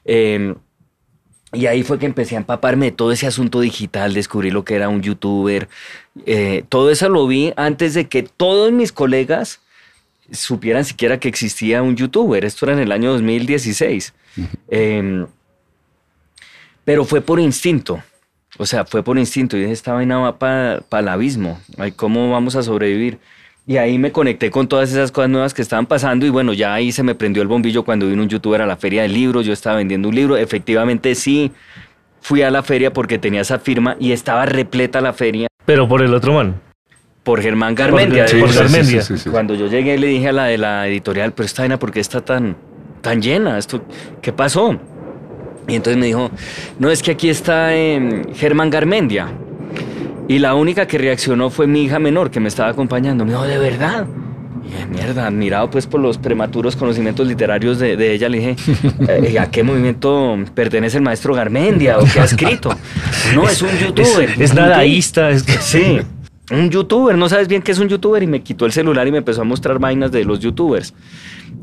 Eh, 0.06 0.54
y 1.52 1.66
ahí 1.66 1.82
fue 1.82 1.98
que 1.98 2.06
empecé 2.06 2.36
a 2.36 2.38
empaparme 2.38 2.86
de 2.86 2.92
todo 2.92 3.12
ese 3.12 3.26
asunto 3.26 3.60
digital, 3.60 4.14
descubrí 4.14 4.50
lo 4.50 4.64
que 4.64 4.76
era 4.76 4.88
un 4.88 5.02
youtuber. 5.02 5.68
todo 6.70 6.90
eso 6.90 7.10
lo 7.10 7.26
vi 7.26 7.52
antes 7.56 7.92
de 7.92 8.08
que 8.08 8.22
todos 8.22 8.72
mis 8.72 8.90
colegas 8.90 9.60
supieran 10.30 10.86
siquiera 10.86 11.20
que 11.20 11.28
existía 11.28 11.82
un 11.82 11.96
youtuber. 11.96 12.44
Esto 12.46 12.66
era 12.66 12.74
en 12.74 12.80
el 12.80 12.92
año 12.92 13.12
2016. 13.12 14.14
Eh, 14.68 15.26
pero 16.84 17.04
fue 17.04 17.20
por 17.20 17.38
instinto. 17.38 18.02
O 18.60 18.66
sea, 18.66 18.84
fue 18.84 19.02
por 19.02 19.18
instinto. 19.18 19.56
Y 19.56 19.60
dije, 19.60 19.72
esta 19.72 19.94
vaina 19.94 20.18
va 20.18 20.38
para 20.38 20.82
el 20.98 21.08
abismo. 21.08 21.58
Ay, 21.78 21.92
¿Cómo 21.92 22.30
vamos 22.30 22.56
a 22.56 22.62
sobrevivir? 22.62 23.18
Y 23.66 23.78
ahí 23.78 23.96
me 23.98 24.12
conecté 24.12 24.50
con 24.50 24.68
todas 24.68 24.90
esas 24.90 25.10
cosas 25.10 25.30
nuevas 25.30 25.54
que 25.54 25.62
estaban 25.62 25.86
pasando 25.86 26.26
y 26.26 26.28
bueno, 26.28 26.52
ya 26.52 26.74
ahí 26.74 26.92
se 26.92 27.02
me 27.02 27.14
prendió 27.14 27.40
el 27.40 27.48
bombillo 27.48 27.84
cuando 27.84 28.06
vino 28.06 28.22
un 28.22 28.28
youtuber 28.28 28.60
a 28.60 28.66
la 28.66 28.76
feria 28.76 29.00
del 29.02 29.14
libro, 29.14 29.40
yo 29.40 29.54
estaba 29.54 29.76
vendiendo 29.76 30.08
un 30.08 30.14
libro, 30.14 30.36
efectivamente 30.36 31.14
sí, 31.14 31.52
fui 32.20 32.42
a 32.42 32.50
la 32.50 32.62
feria 32.62 32.92
porque 32.92 33.18
tenía 33.18 33.40
esa 33.42 33.58
firma 33.58 33.96
y 33.98 34.12
estaba 34.12 34.44
repleta 34.44 35.00
la 35.00 35.14
feria 35.14 35.46
Pero 35.64 35.88
por 35.88 36.02
el 36.02 36.12
otro 36.12 36.34
man. 36.34 36.60
por 37.22 37.40
Germán 37.40 37.74
Garmendia. 37.74 38.28
Sí, 38.28 38.40
por. 38.40 38.52
Garmendia. 38.52 39.02
sí, 39.02 39.16
sí, 39.16 39.24
sí. 39.24 39.30
Cuando 39.30 39.54
yo 39.54 39.68
llegué 39.68 39.96
le 39.96 40.08
dije 40.08 40.28
a 40.28 40.32
la 40.32 40.44
de 40.44 40.58
la 40.58 40.86
editorial, 40.86 41.32
pero 41.32 41.46
esta 41.46 41.62
vaina, 41.62 41.78
¿por 41.78 41.92
qué 41.92 42.00
está 42.00 42.20
tan, 42.22 42.56
tan 43.00 43.22
llena? 43.22 43.56
Esto, 43.56 43.84
¿Qué 44.20 44.32
pasó? 44.32 44.78
Y 45.70 45.76
entonces 45.76 45.98
me 45.98 46.06
dijo, 46.06 46.30
no, 46.78 46.90
es 46.90 47.02
que 47.02 47.12
aquí 47.12 47.28
está 47.28 47.74
eh, 47.76 48.22
Germán 48.34 48.70
Garmendia. 48.70 49.28
Y 50.28 50.38
la 50.38 50.54
única 50.54 50.86
que 50.86 50.98
reaccionó 50.98 51.50
fue 51.50 51.66
mi 51.66 51.82
hija 51.84 51.98
menor 51.98 52.30
que 52.30 52.40
me 52.40 52.48
estaba 52.48 52.68
acompañando. 52.70 53.24
Me 53.24 53.32
dijo, 53.32 53.44
¿de 53.44 53.58
verdad? 53.58 54.06
Y 54.64 54.94
mierda, 54.94 55.26
admirado 55.26 55.68
pues 55.70 55.86
por 55.86 56.00
los 56.00 56.18
prematuros 56.18 56.76
conocimientos 56.76 57.26
literarios 57.26 57.78
de, 57.80 57.96
de 57.96 58.12
ella, 58.12 58.28
le 58.28 58.38
dije, 58.38 58.56
"Eh, 59.08 59.38
¿a 59.38 59.50
qué 59.50 59.62
movimiento 59.64 60.38
pertenece 60.54 60.98
el 60.98 61.02
maestro 61.02 61.34
Garmendia 61.34 61.98
o 61.98 62.04
qué 62.04 62.20
ha 62.20 62.24
escrito? 62.24 62.70
No, 63.34 63.48
es 63.48 63.60
un 63.62 63.70
youtuber. 63.78 64.30
Es, 64.30 64.40
es 64.40 64.54
nadaísta. 64.54 65.30
Es 65.30 65.42
que... 65.42 65.52
Sí, 65.58 65.98
un 66.50 66.70
youtuber, 66.70 67.16
no 67.16 67.28
sabes 67.28 67.48
bien 67.48 67.62
qué 67.62 67.72
es 67.72 67.78
un 67.78 67.88
youtuber 67.88 68.22
y 68.22 68.26
me 68.26 68.42
quitó 68.42 68.66
el 68.66 68.72
celular 68.72 69.06
y 69.06 69.12
me 69.12 69.18
empezó 69.18 69.42
a 69.42 69.44
mostrar 69.44 69.78
vainas 69.78 70.10
de 70.10 70.24
los 70.24 70.40
youtubers. 70.40 70.94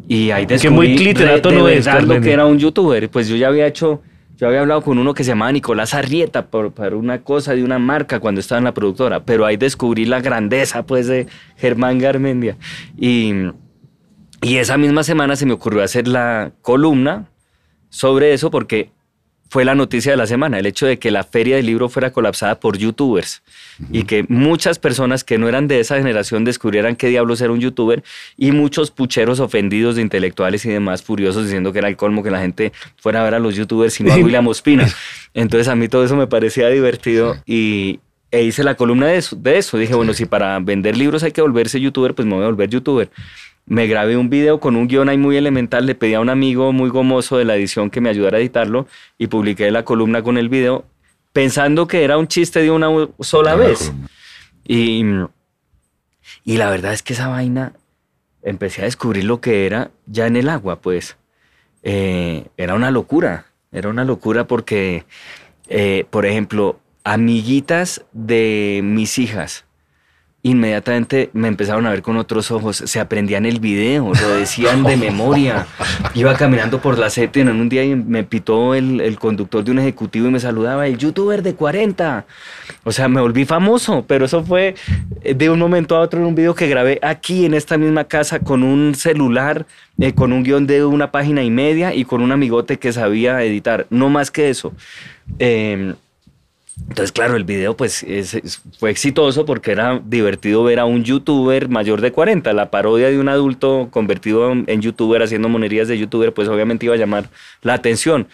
Y 0.08 0.32
ahí 0.32 0.46
descubrí 0.46 0.76
muy 0.76 0.96
cliterato 0.96 1.50
de 1.50 1.56
no 1.58 1.68
es, 1.68 1.86
lo 1.86 2.22
que 2.22 2.32
era 2.32 2.46
un 2.46 2.58
youtuber. 2.58 3.10
Pues 3.10 3.28
yo 3.28 3.36
ya 3.36 3.48
había 3.48 3.68
hecho, 3.68 4.02
yo 4.38 4.48
había 4.48 4.62
hablado 4.62 4.82
con 4.82 4.98
uno 4.98 5.14
que 5.14 5.24
se 5.24 5.32
llamaba 5.32 5.52
Nicolás 5.52 5.94
Arrieta 5.94 6.48
por, 6.48 6.72
por 6.72 6.94
una 6.94 7.22
cosa 7.24 7.54
de 7.54 7.64
una 7.64 7.80
marca 7.80 8.20
cuando 8.20 8.40
estaba 8.40 8.60
en 8.60 8.66
la 8.66 8.74
productora, 8.74 9.24
pero 9.24 9.46
ahí 9.46 9.58
descubrí 9.58 10.06
la 10.06 10.22
grandeza 10.22 10.84
pues 10.84 11.08
de 11.08 11.28
Germán 11.58 12.00
Garmendia. 12.00 12.58
Y, 12.98 13.34
y 14.42 14.58
esa 14.58 14.78
misma 14.78 15.04
semana 15.04 15.36
se 15.36 15.46
me 15.46 15.54
ocurrió 15.54 15.84
hacer 15.84 16.08
la 16.08 16.52
columna 16.62 17.30
sobre 17.90 18.34
eso 18.34 18.52
porque 18.52 18.92
fue 19.50 19.66
la 19.66 19.76
noticia 19.76 20.12
de 20.12 20.18
la 20.18 20.28
semana, 20.28 20.60
el 20.60 20.66
hecho 20.66 20.86
de 20.86 21.00
que 21.00 21.12
la 21.12 21.24
feria 21.24 21.56
del 21.56 21.66
libro 21.66 21.90
fuera 21.90 22.12
colapsada 22.12 22.60
por 22.60 22.78
youtubers 22.78 23.42
y 23.92 24.04
que 24.04 24.26
muchas 24.28 24.80
personas 24.80 25.24
que 25.24 25.38
no 25.38 25.48
eran 25.48 25.68
de 25.68 25.80
esa 25.80 25.98
generación 25.98 26.44
descubrieran 26.44 26.96
qué 26.96 27.08
diablos 27.08 27.42
era 27.42 27.52
un 27.52 27.60
youtuber 27.60 28.04
y 28.36 28.52
muchos 28.52 28.92
pucheros 28.92 29.40
ofendidos 29.40 29.96
de 29.96 30.02
intelectuales 30.02 30.66
y 30.66 30.70
demás 30.70 31.04
furiosos 31.04 31.46
diciendo 31.46 31.72
que 31.72 31.80
era 31.80 31.88
el 31.88 31.96
colmo 31.96 32.24
que 32.24 32.32
la 32.32 32.40
gente 32.40 32.74
fuera 32.98 33.22
a 33.22 33.24
ver 33.24 33.36
a 33.36 33.40
los 33.40 33.56
youtubers 33.56 34.00
y 34.00 34.04
no 34.04 34.14
a 34.14 34.18
William 34.18 34.48
Ospina. 34.48 34.88
Entonces 35.34 35.68
a 35.68 35.76
mí 35.76 35.88
todo 35.88 36.04
eso 36.04 36.16
me 36.16 36.28
parecía 36.28 36.70
divertido 36.70 37.38
y 37.46 38.00
e 38.30 38.44
hice 38.44 38.64
la 38.64 38.76
columna 38.76 39.08
de 39.08 39.18
eso, 39.18 39.36
de 39.38 39.58
eso. 39.58 39.78
Dije, 39.78 39.96
bueno, 39.96 40.14
si 40.14 40.26
para 40.26 40.60
vender 40.60 40.98
libros 40.98 41.24
hay 41.24 41.32
que 41.32 41.42
volverse 41.42 41.80
youtuber, 41.80 42.14
pues 42.14 42.28
me 42.28 42.36
voy 42.36 42.44
a 42.44 42.48
volver 42.48 42.70
youtuber 42.70 43.10
me 43.68 43.86
grabé 43.86 44.18
un 44.18 44.30
video 44.30 44.60
con 44.60 44.76
un 44.78 44.88
guion 44.88 45.10
ahí 45.10 45.18
muy 45.18 45.36
elemental, 45.36 45.86
le 45.86 45.94
pedí 45.94 46.14
a 46.14 46.22
un 46.22 46.30
amigo 46.30 46.72
muy 46.72 46.90
gomoso 46.90 47.38
de 47.38 47.46
la 47.46 47.56
edición 47.56 47.90
que 47.90 48.02
me 48.02 48.10
ayudara 48.10 48.38
a 48.38 48.40
editarlo 48.40 48.88
y 49.18 49.28
publiqué 49.28 49.70
la 49.72 49.84
columna 49.84 50.24
con 50.24 50.38
el 50.38 50.48
video 50.48 50.86
pensando 51.34 51.86
que 51.86 52.04
era 52.04 52.18
un 52.18 52.28
chiste 52.28 52.62
de 52.62 52.72
una 52.72 52.88
sola 53.20 53.52
la 53.52 53.56
vez. 53.58 53.94
Y, 54.64 55.04
y 56.44 56.58
la 56.58 56.70
verdad 56.72 56.94
es 56.94 57.04
que 57.04 57.14
esa 57.14 57.28
vaina 57.28 57.74
empecé 58.42 58.82
a 58.82 58.86
descubrir 58.86 59.26
lo 59.26 59.42
que 59.42 59.66
era 59.66 59.92
ya 60.08 60.26
en 60.26 60.38
el 60.38 60.50
agua, 60.50 60.80
pues. 60.80 61.18
Eh, 61.84 62.48
era 62.58 62.74
una 62.74 62.90
locura, 62.90 63.46
era 63.72 63.90
una 63.90 64.04
locura 64.04 64.48
porque, 64.48 65.06
eh, 65.68 66.06
por 66.10 66.26
ejemplo, 66.26 66.80
amiguitas 67.04 68.04
de 68.14 68.82
mis 68.84 69.20
hijas, 69.20 69.67
inmediatamente 70.44 71.30
me 71.34 71.48
empezaron 71.48 71.86
a 71.86 71.90
ver 71.90 72.02
con 72.02 72.18
otros 72.18 72.52
ojos, 72.52 72.78
se 72.78 73.00
aprendían 73.00 73.46
el 73.46 73.60
video, 73.60 74.12
lo 74.14 74.30
decían 74.36 74.84
de 74.84 74.96
memoria. 74.96 75.68
Iba 76.14 76.36
caminando 76.36 76.80
por 76.80 76.98
la 76.98 77.10
séptima 77.10 77.52
en 77.52 77.60
un 77.60 77.70
día 77.70 77.84
y 77.84 77.96
me 77.96 78.24
pitó 78.24 78.76
el, 78.76 79.02
el 79.02 79.20
conductor 79.20 79.64
de 79.64 79.72
un 79.72 79.80
ejecutivo 79.80 80.28
y 80.28 80.32
me 80.32 80.40
saludaba, 80.40 80.88
el 80.88 80.98
youtuber 80.98 81.44
de 81.44 81.56
40. 81.56 82.26
O 82.84 82.92
sea, 82.92 83.08
me 83.08 83.20
volví 83.20 83.46
famoso, 83.46 84.06
pero 84.08 84.26
eso 84.26 84.44
fue 84.44 84.76
eh, 85.22 85.34
de 85.34 85.50
un 85.50 85.60
momento 85.60 85.96
a 85.96 86.02
otro 86.02 86.20
en 86.20 86.26
un 86.28 86.36
video 86.36 86.56
que 86.56 86.68
grabé 86.68 87.00
aquí 87.02 87.46
en 87.46 87.54
esta 87.54 87.78
misma 87.78 88.06
casa 88.06 88.40
con 88.40 88.64
un 88.64 88.96
celular, 88.96 89.66
eh, 90.00 90.14
con 90.14 90.32
un 90.32 90.44
guion 90.44 90.68
de 90.68 90.86
una 90.86 91.12
página 91.12 91.44
y 91.44 91.50
media 91.50 91.94
y 91.94 92.06
con 92.06 92.22
un 92.22 92.32
amigote 92.32 92.78
que 92.78 92.94
sabía 92.94 93.44
editar, 93.44 93.88
no 93.90 94.10
más 94.10 94.32
que 94.32 94.50
eso. 94.50 94.74
Eh, 95.40 95.96
entonces, 96.90 97.12
claro, 97.12 97.36
el 97.36 97.44
video 97.44 97.76
pues 97.76 98.04
es- 98.04 98.34
es- 98.34 98.62
fue 98.80 98.90
exitoso 98.92 99.46
porque 99.46 99.72
era 99.72 100.02
divertido 100.06 100.64
ver 100.64 100.80
a 100.80 100.86
un 100.86 101.04
youtuber 101.04 101.70
mayor 101.70 102.02
de 102.02 102.12
40. 102.12 102.54
La 102.54 102.72
parodia 102.72 103.10
de 103.10 103.20
un 103.20 103.30
adulto 103.30 103.90
convertido 103.92 104.52
en, 104.52 104.64
en 104.68 104.82
youtuber 104.82 105.22
haciendo 105.22 105.50
monerías 105.50 105.88
de 105.88 105.98
youtuber, 105.98 106.34
pues 106.34 106.48
obviamente 106.48 106.86
iba 106.86 106.96
a 106.96 106.98
llamar 106.98 107.30
la 107.62 107.74
atención. 107.74 108.28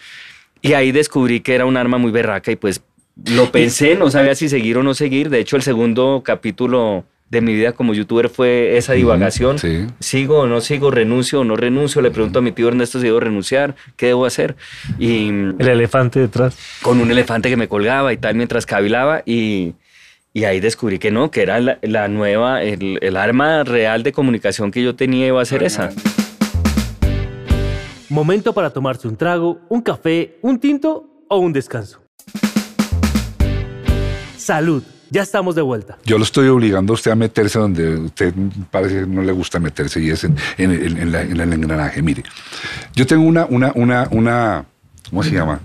Y 0.62 0.72
ahí 0.74 0.92
descubrí 0.92 1.40
que 1.40 1.54
era 1.54 1.66
un 1.66 1.76
arma 1.76 1.98
muy 1.98 2.10
berraca 2.10 2.52
y 2.52 2.56
pues 2.56 2.82
lo 3.26 3.50
pensé, 3.52 3.96
no 3.96 4.10
sabía 4.10 4.34
si 4.34 4.48
seguir 4.48 4.78
o 4.78 4.82
no 4.82 4.94
seguir. 4.94 5.30
De 5.30 5.40
hecho, 5.40 5.56
el 5.56 5.62
segundo 5.62 6.22
capítulo 6.24 7.04
de 7.34 7.40
mi 7.42 7.52
vida 7.54 7.72
como 7.72 7.92
youtuber 7.92 8.30
fue 8.30 8.76
esa 8.78 8.94
divagación. 8.94 9.58
sí. 9.58 9.86
¿Sigo 10.00 10.38
o 10.40 10.46
no 10.46 10.60
sigo? 10.62 10.90
¿Renuncio 10.90 11.40
o 11.40 11.44
no 11.44 11.56
renuncio? 11.56 12.00
Le 12.00 12.10
pregunto 12.10 12.38
a 12.38 12.42
mi 12.42 12.52
tío 12.52 12.68
Ernesto 12.68 12.98
si 13.00 13.06
debo 13.06 13.20
renunciar, 13.20 13.74
¿qué 13.96 14.06
debo 14.06 14.24
hacer? 14.24 14.56
Y 14.98 15.28
El 15.28 15.68
elefante 15.68 16.20
detrás. 16.20 16.56
con 16.82 17.00
un 17.00 17.10
elefante 17.10 17.50
que 17.50 17.56
me 17.56 17.68
colgaba 17.68 18.12
y 18.12 18.16
tal 18.16 18.34
mientras 18.36 18.64
cavilaba 18.66 19.22
y, 19.26 19.74
y 20.32 20.44
ahí 20.44 20.60
descubrí 20.60 20.98
que 20.98 21.10
no, 21.10 21.30
que 21.30 21.42
era 21.42 21.60
la, 21.60 21.78
la 21.82 22.08
nueva, 22.08 22.62
el, 22.62 22.98
el 23.02 23.16
arma 23.16 23.64
real 23.64 24.02
de 24.02 24.12
comunicación 24.12 24.70
que 24.70 24.82
yo 24.82 24.94
tenía 24.94 25.26
iba 25.26 25.42
a 25.42 25.44
ser 25.44 25.62
esa. 25.62 25.90
Momento 28.08 28.52
para 28.52 28.70
tomarse 28.70 29.08
un 29.08 29.16
trago, 29.16 29.58
un 29.68 29.80
café, 29.82 30.38
un 30.42 30.60
tinto 30.60 31.08
o 31.28 31.38
un 31.38 31.52
descanso. 31.52 32.00
Salud, 34.36 34.82
ya 35.14 35.22
estamos 35.22 35.54
de 35.54 35.62
vuelta. 35.62 35.96
Yo 36.04 36.18
lo 36.18 36.24
estoy 36.24 36.48
obligando 36.48 36.92
a 36.92 36.94
usted 36.94 37.12
a 37.12 37.14
meterse 37.14 37.58
donde 37.60 37.96
usted 37.98 38.34
parece 38.70 39.00
que 39.00 39.06
no 39.06 39.22
le 39.22 39.30
gusta 39.30 39.60
meterse 39.60 40.00
y 40.02 40.10
es 40.10 40.24
en, 40.24 40.36
en- 40.58 40.70
el 41.40 41.52
engranaje. 41.52 42.02
Mire, 42.02 42.24
yo 42.96 43.06
tengo 43.06 43.22
una, 43.24 43.46
una, 43.46 43.70
una, 43.76 44.08
una, 44.10 44.64
¿cómo 45.08 45.22
se 45.22 45.30
llama? 45.30 45.60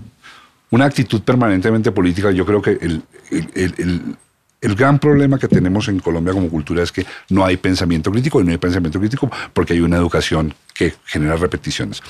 Una 0.70 0.84
actitud 0.84 1.20
permanentemente 1.22 1.90
política. 1.90 2.30
Yo 2.30 2.46
creo 2.46 2.62
que 2.62 2.78
el- 2.80 3.02
el- 3.32 3.74
el- 3.76 4.16
el 4.60 4.74
gran 4.76 5.00
problema 5.00 5.36
que 5.36 5.48
tenemos 5.48 5.88
en 5.88 5.98
Colombia 5.98 6.32
como 6.32 6.48
cultura 6.48 6.82
es 6.84 6.92
que 6.92 7.04
no 7.30 7.44
hay 7.44 7.56
pensamiento 7.56 8.12
crítico 8.12 8.40
y 8.40 8.44
no 8.44 8.52
hay 8.52 8.58
pensamiento 8.58 9.00
crítico 9.00 9.28
porque 9.52 9.72
hay 9.72 9.80
una 9.80 9.96
educación 9.96 10.54
que 10.74 10.94
genera 11.06 11.34
repeticiones. 11.34 12.00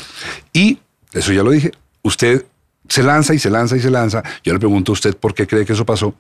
Y, 0.53 0.79
eso 1.15 1.33
ya 1.33 1.43
lo 1.43 1.53
dije, 1.53 1.71
usted 2.03 2.45
se 2.91 3.05
lanza 3.05 3.33
y 3.33 3.39
se 3.39 3.49
lanza 3.49 3.77
y 3.77 3.81
se 3.81 3.89
lanza. 3.89 4.23
Yo 4.43 4.53
le 4.53 4.59
pregunto 4.59 4.91
a 4.91 4.95
usted 4.95 5.17
por 5.17 5.33
qué 5.33 5.47
cree 5.47 5.65
que 5.65 5.75
eso 5.75 5.87
pasó. 5.87 6.13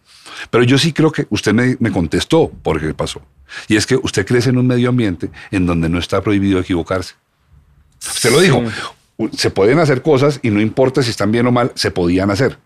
Pero 0.50 0.62
yo 0.62 0.78
sí 0.78 0.92
creo 0.92 1.10
que 1.10 1.26
usted 1.28 1.52
me, 1.52 1.76
me 1.80 1.90
contestó 1.90 2.48
por 2.62 2.80
qué 2.80 2.94
pasó. 2.94 3.20
Y 3.66 3.74
es 3.74 3.86
que 3.86 3.96
usted 3.96 4.24
crece 4.24 4.50
en 4.50 4.56
un 4.58 4.68
medio 4.68 4.88
ambiente 4.88 5.30
en 5.50 5.66
donde 5.66 5.88
no 5.88 5.98
está 5.98 6.22
prohibido 6.22 6.60
equivocarse. 6.60 7.14
Usted 8.00 8.30
lo 8.30 8.40
dijo. 8.40 8.62
Se 9.36 9.50
pueden 9.50 9.80
hacer 9.80 10.00
cosas 10.00 10.38
y 10.42 10.50
no 10.50 10.60
importa 10.60 11.02
si 11.02 11.10
están 11.10 11.32
bien 11.32 11.46
o 11.46 11.52
mal, 11.52 11.72
se 11.74 11.90
podían 11.90 12.30
hacer. 12.30 12.56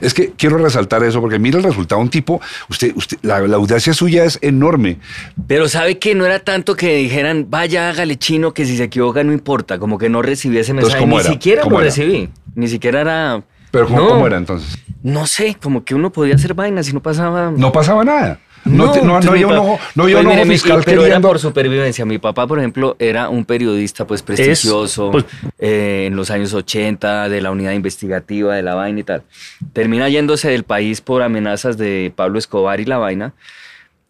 Es 0.00 0.14
que 0.14 0.32
quiero 0.36 0.58
resaltar 0.58 1.02
eso 1.04 1.20
porque 1.20 1.38
mira 1.38 1.58
el 1.58 1.64
resultado. 1.64 2.00
Un 2.00 2.08
tipo, 2.08 2.40
usted, 2.70 2.92
usted, 2.96 3.18
la, 3.22 3.40
la 3.40 3.56
audacia 3.56 3.92
suya 3.92 4.24
es 4.24 4.38
enorme. 4.42 4.98
Pero 5.46 5.68
sabe 5.68 5.98
que 5.98 6.14
no 6.14 6.24
era 6.26 6.38
tanto 6.40 6.74
que 6.76 6.96
dijeran, 6.96 7.46
vaya, 7.50 7.88
hágale 7.88 8.16
chino, 8.16 8.54
que 8.54 8.64
si 8.64 8.76
se 8.76 8.84
equivoca 8.84 9.22
no 9.24 9.32
importa, 9.32 9.78
como 9.78 9.98
que 9.98 10.08
no 10.08 10.22
recibí 10.22 10.58
ese 10.58 10.72
mensaje. 10.74 10.98
¿cómo 10.98 11.16
Ni 11.16 11.20
era? 11.22 11.30
siquiera 11.30 11.62
¿Cómo 11.62 11.76
lo 11.76 11.80
era? 11.82 11.86
recibí. 11.90 12.30
Ni 12.54 12.68
siquiera 12.68 13.00
era... 13.02 13.42
Pero 13.70 13.86
¿cómo, 13.86 14.00
No. 14.00 14.08
cómo 14.08 14.26
era 14.26 14.36
entonces? 14.36 14.78
No 15.02 15.26
sé, 15.26 15.56
como 15.60 15.84
que 15.84 15.94
uno 15.94 16.12
podía 16.12 16.34
hacer 16.34 16.54
vainas 16.54 16.88
y 16.88 16.92
no 16.92 17.00
pasaba... 17.02 17.50
No 17.56 17.72
pasaba 17.72 18.04
nada. 18.04 18.38
No, 18.64 18.92
te- 18.92 19.02
no, 19.02 19.14
pues 19.14 19.24
no 19.24 19.32
mi 19.32 19.42
había 19.42 19.46
un 19.48 19.52
ojo, 19.58 19.78
no 19.96 20.02
había 20.04 20.16
pues 20.16 20.24
un 20.26 20.32
ojo 20.32 20.44
mire, 20.44 20.44
mi- 20.76 20.82
pero 20.84 21.04
era 21.04 21.20
por 21.20 21.38
supervivencia. 21.38 22.04
Mi 22.04 22.18
papá, 22.18 22.46
por 22.46 22.58
ejemplo, 22.58 22.94
era 22.98 23.28
un 23.28 23.44
periodista 23.44 24.06
pues 24.06 24.22
prestigioso 24.22 25.10
pues- 25.10 25.24
eh, 25.58 26.04
en 26.06 26.16
los 26.16 26.30
años 26.30 26.52
80 26.54 27.28
de 27.28 27.40
la 27.40 27.50
unidad 27.50 27.72
investigativa 27.72 28.54
de 28.54 28.62
la 28.62 28.74
vaina 28.74 29.00
y 29.00 29.02
tal. 29.04 29.22
Termina 29.72 30.08
yéndose 30.08 30.48
del 30.50 30.64
país 30.64 31.00
por 31.00 31.22
amenazas 31.22 31.76
de 31.78 32.12
Pablo 32.14 32.38
Escobar 32.38 32.78
y 32.80 32.84
la 32.84 32.98
vaina. 32.98 33.34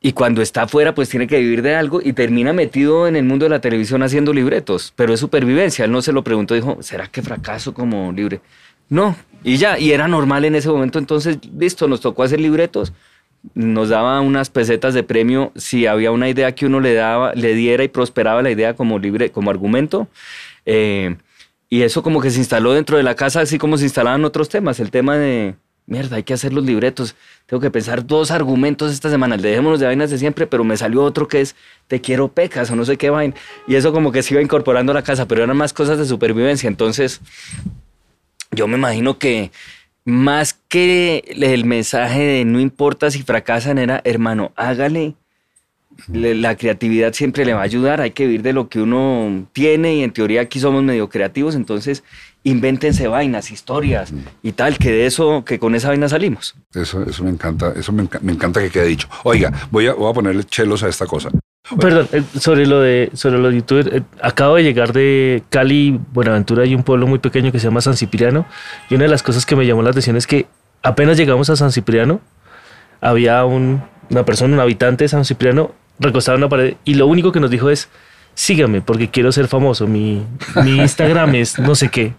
Y 0.05 0.13
cuando 0.15 0.43
está 0.43 0.63
afuera, 0.63 0.95
pues 0.97 1.09
tiene 1.09 1.29
que 1.29 1.39
vivir 1.39 1.63
de 1.63 1.77
algo 1.77 2.01
y 2.03 2.13
termina 2.13 2.53
metido 2.53 3.07
en 3.07 3.15
el 3.15 3.25
mundo 3.25 3.45
de 3.45 3.51
la 3.51 3.61
televisión 3.61 4.03
haciendo 4.03 4.33
libretos. 4.33 4.93
Pero 4.97 5.15
es 5.15 5.21
supervivencia. 5.21 5.85
Él 5.85 5.93
no 5.93 6.03
se 6.03 6.13
lo 6.13 6.25
preguntó, 6.25 6.55
dijo, 6.55 6.79
¿será 6.81 7.07
que 7.07 7.23
fracaso 7.23 7.73
como 7.73 8.11
libre? 8.11 8.41
No, 8.89 9.15
y 9.45 9.59
ya, 9.59 9.79
y 9.79 9.93
era 9.93 10.09
normal 10.09 10.45
en 10.45 10.57
ese 10.57 10.69
momento. 10.69 10.99
Entonces, 10.99 11.39
listo, 11.57 11.87
nos 11.87 12.01
tocó 12.01 12.25
hacer 12.25 12.41
libretos. 12.41 12.93
Nos 13.55 13.89
daba 13.89 14.21
unas 14.21 14.51
pesetas 14.51 14.95
de 14.95 15.03
premio 15.03 15.53
si 15.57 15.87
había 15.87 16.11
una 16.13 16.29
idea 16.29 16.55
que 16.55 16.67
uno 16.67 16.81
le 16.81 16.95
daba, 16.95 17.35
le 17.35 17.55
diera 17.55 17.85
y 17.85 17.89
prosperaba 17.89 18.43
la 18.43 18.51
idea 18.51 18.75
como 18.75 18.99
libre, 18.99 19.31
como 19.31 19.51
argumento. 19.51 20.09
Eh, 20.65 21.17
y 21.69 21.83
eso 21.83 22.03
como 22.03 22.21
que 22.21 22.31
se 22.31 22.39
instaló 22.39 22.73
dentro 22.73 22.97
de 22.97 23.03
la 23.03 23.15
casa, 23.15 23.41
así 23.41 23.59
como 23.59 23.79
se 23.79 23.85
instalaban 23.85 24.25
otros 24.25 24.49
temas. 24.49 24.79
El 24.79 24.91
tema 24.91 25.17
de, 25.17 25.55
mierda, 25.87 26.17
hay 26.17 26.23
que 26.23 26.35
hacer 26.35 26.53
los 26.53 26.65
libretos. 26.65 27.17
Tengo 27.47 27.61
que 27.61 27.71
pensar 27.71 28.07
dos 28.07 28.31
argumentos 28.31 28.93
esta 28.93 29.11
semana. 29.11 29.35
El 29.35 29.43
de 29.43 29.51
dejémonos 29.51 29.81
de 29.81 29.87
vainas 29.87 30.11
de 30.11 30.19
siempre, 30.19 30.47
pero 30.47 30.65
me 30.65 30.77
salió 30.77 31.03
otro 31.03 31.29
que 31.29 31.41
es 31.41 31.57
te 31.89 32.01
quiero 32.01 32.29
pecas 32.29 32.71
o 32.71 32.77
no 32.77 32.85
sé 32.85 32.97
qué 32.97 33.11
vaina. 33.11 33.35
Y 33.67 33.75
eso 33.75 33.93
como 33.93 34.13
que 34.13 34.23
se 34.23 34.35
iba 34.35 34.43
incorporando 34.43 34.93
a 34.93 34.95
la 34.95 35.03
casa, 35.03 35.27
pero 35.27 35.43
eran 35.43 35.57
más 35.57 35.73
cosas 35.73 35.99
de 35.99 36.05
supervivencia. 36.05 36.69
Entonces, 36.69 37.21
yo 38.51 38.67
me 38.69 38.77
imagino 38.77 39.19
que 39.19 39.51
más 40.05 40.59
que 40.69 41.23
el 41.29 41.65
mensaje 41.65 42.21
de 42.23 42.45
no 42.45 42.61
importa 42.61 43.11
si 43.11 43.23
fracasan, 43.23 43.79
era 43.79 44.01
hermano, 44.05 44.53
hágale. 44.57 45.15
Le- 46.11 46.35
La 46.35 46.57
creatividad 46.57 47.13
siempre 47.13 47.45
le 47.45 47.53
va 47.53 47.61
a 47.61 47.65
ayudar, 47.65 48.01
hay 48.01 48.13
que 48.13 48.25
vivir 48.27 48.43
de 48.43 48.55
lo 48.55 48.69
que 48.69 48.81
uno 48.81 49.47
tiene 49.53 49.97
y 49.97 50.03
en 50.03 50.11
teoría 50.11 50.41
aquí 50.41 50.59
somos 50.59 50.83
medio 50.83 51.09
creativos, 51.11 51.55
entonces 51.55 52.03
invéntense 52.45 53.07
vainas, 53.09 53.51
historias 53.51 54.13
y 54.43 54.53
tal, 54.53 54.79
que 54.79 54.91
de 54.91 55.07
eso, 55.07 55.45
que 55.45 55.59
con 55.59 55.75
esa 55.75 55.89
vaina 55.89 56.09
salimos. 56.09 56.55
Eso, 56.75 57.03
eso 57.05 57.23
me 57.23 57.31
encanta, 57.31 57.73
eso 57.77 57.93
me 57.93 58.33
encanta 58.33 58.61
que 58.63 58.71
quede 58.71 58.87
dicho. 58.87 59.07
Oiga, 59.23 59.53
voy 59.71 59.87
a, 59.87 59.93
voy 59.93 60.11
a 60.11 60.15
ponerle 60.15 60.45
chelos 60.45 60.83
a 60.83 60.89
esta 60.89 61.07
cosa. 61.07 61.29
Perdón, 61.79 62.09
eh, 62.13 62.23
sobre 62.41 62.67
lo 62.67 62.81
de 62.81 63.11
sobre 63.15 63.39
los 63.39 63.55
youtubers, 63.55 63.87
eh, 63.93 64.03
acabo 64.21 64.57
de 64.57 64.65
llegar 64.65 64.93
de 64.93 65.45
Cali, 65.49 65.99
Buenaventura, 66.13 66.65
hay 66.65 66.75
un 66.75 66.83
pueblo 66.83 67.07
muy 67.07 67.21
pequeño 67.21 67.53
que 67.53 67.61
se 67.61 67.67
llama 67.69 67.81
San 67.81 67.97
Cipriano, 67.97 68.47
y 68.91 68.97
una 68.97 69.05
de 69.05 69.11
las 69.11 69.23
cosas 69.23 69.47
que 69.47 69.55
me 69.55 69.65
llamó 69.65 69.83
la 69.83 69.91
atención 69.91 70.17
es 70.17 70.27
que 70.27 70.47
apenas 70.83 71.17
llegamos 71.17 71.49
a 71.51 71.57
San 71.57 71.71
Cipriano, 71.71 72.21
había 73.01 73.45
un- 73.45 73.81
una 74.11 74.25
persona, 74.25 74.55
un 74.55 74.61
habitante 74.61 75.05
de 75.05 75.09
San 75.09 75.25
Cipriano, 75.25 75.71
recostado 76.01 76.37
en 76.37 76.43
una 76.43 76.49
pared, 76.51 76.75
y 76.85 76.95
lo 76.95 77.07
único 77.07 77.31
que 77.31 77.39
nos 77.39 77.51
dijo 77.51 77.71
es, 77.71 77.89
sígame, 78.35 78.81
porque 78.81 79.09
quiero 79.09 79.31
ser 79.31 79.47
famoso, 79.47 79.87
mi, 79.87 80.27
mi 80.65 80.79
Instagram 80.79 81.37
es 81.37 81.61
no 81.61 81.77
sé 81.77 81.91
qué. 81.91 82.13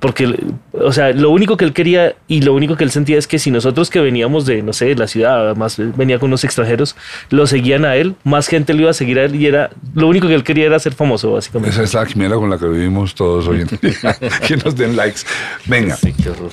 Porque, 0.00 0.34
o 0.72 0.92
sea, 0.92 1.12
lo 1.12 1.28
único 1.28 1.58
que 1.58 1.66
él 1.66 1.74
quería 1.74 2.14
y 2.26 2.40
lo 2.40 2.54
único 2.54 2.74
que 2.74 2.84
él 2.84 2.90
sentía 2.90 3.18
es 3.18 3.26
que 3.26 3.38
si 3.38 3.50
nosotros 3.50 3.90
que 3.90 4.00
veníamos 4.00 4.46
de, 4.46 4.62
no 4.62 4.72
sé, 4.72 4.86
de 4.86 4.94
la 4.96 5.06
ciudad, 5.06 5.46
además 5.48 5.76
venía 5.78 6.18
con 6.18 6.28
unos 6.30 6.42
extranjeros, 6.42 6.96
lo 7.28 7.46
seguían 7.46 7.84
a 7.84 7.96
él, 7.96 8.16
más 8.24 8.48
gente 8.48 8.72
lo 8.72 8.80
iba 8.80 8.90
a 8.90 8.94
seguir 8.94 9.18
a 9.18 9.24
él 9.24 9.34
y 9.34 9.46
era, 9.46 9.68
lo 9.94 10.08
único 10.08 10.26
que 10.26 10.34
él 10.34 10.42
quería 10.42 10.64
era 10.64 10.78
ser 10.78 10.94
famoso, 10.94 11.32
básicamente. 11.32 11.74
Esa 11.74 11.82
es 11.82 11.92
la 11.92 12.06
quimera 12.06 12.36
con 12.36 12.48
la 12.48 12.56
que 12.56 12.66
vivimos 12.66 13.14
todos 13.14 13.46
hoy 13.46 13.60
en 13.60 13.66
día. 13.82 14.16
que 14.48 14.56
nos 14.56 14.74
den 14.74 14.96
likes. 14.96 15.20
Venga, 15.66 15.96
Sí, 15.96 16.14
qué 16.14 16.30
horror. 16.30 16.50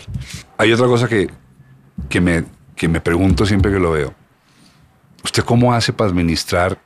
hay 0.58 0.74
otra 0.74 0.88
cosa 0.88 1.08
que, 1.08 1.30
que, 2.10 2.20
me, 2.20 2.44
que 2.76 2.90
me 2.90 3.00
pregunto 3.00 3.46
siempre 3.46 3.72
que 3.72 3.80
lo 3.80 3.92
veo. 3.92 4.14
¿Usted 5.24 5.44
cómo 5.44 5.74
hace 5.74 5.94
para 5.94 6.10
administrar 6.10 6.78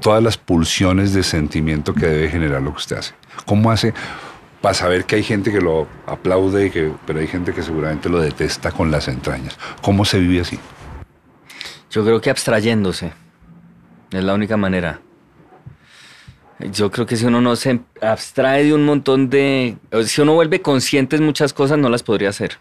todas 0.00 0.22
las 0.22 0.38
pulsiones 0.38 1.12
de 1.12 1.22
sentimiento 1.22 1.92
que 1.92 2.06
debe 2.06 2.30
generar 2.30 2.62
lo 2.62 2.70
que 2.72 2.78
usted 2.78 2.96
hace? 2.96 3.12
¿Cómo 3.44 3.70
hace 3.70 3.92
para 4.60 4.74
saber 4.74 5.04
que 5.04 5.16
hay 5.16 5.22
gente 5.22 5.52
que 5.52 5.60
lo 5.60 5.86
aplaude, 6.06 6.66
y 6.66 6.70
que, 6.70 6.92
pero 7.06 7.20
hay 7.20 7.26
gente 7.26 7.52
que 7.52 7.62
seguramente 7.62 8.08
lo 8.08 8.20
detesta 8.20 8.72
con 8.72 8.90
las 8.90 9.08
entrañas? 9.08 9.58
¿Cómo 9.82 10.04
se 10.04 10.18
vive 10.18 10.40
así? 10.40 10.58
Yo 11.90 12.04
creo 12.04 12.20
que 12.20 12.30
abstrayéndose 12.30 13.12
es 14.10 14.24
la 14.24 14.34
única 14.34 14.56
manera. 14.56 15.00
Yo 16.72 16.90
creo 16.90 17.04
que 17.06 17.16
si 17.16 17.26
uno 17.26 17.40
no 17.40 17.54
se 17.54 17.80
abstrae 18.00 18.64
de 18.64 18.74
un 18.74 18.84
montón 18.84 19.28
de... 19.28 19.76
Si 20.04 20.20
uno 20.22 20.34
vuelve 20.34 20.62
conscientes 20.62 21.20
muchas 21.20 21.52
cosas, 21.52 21.78
no 21.78 21.88
las 21.88 22.02
podría 22.02 22.30
hacer. 22.30 22.58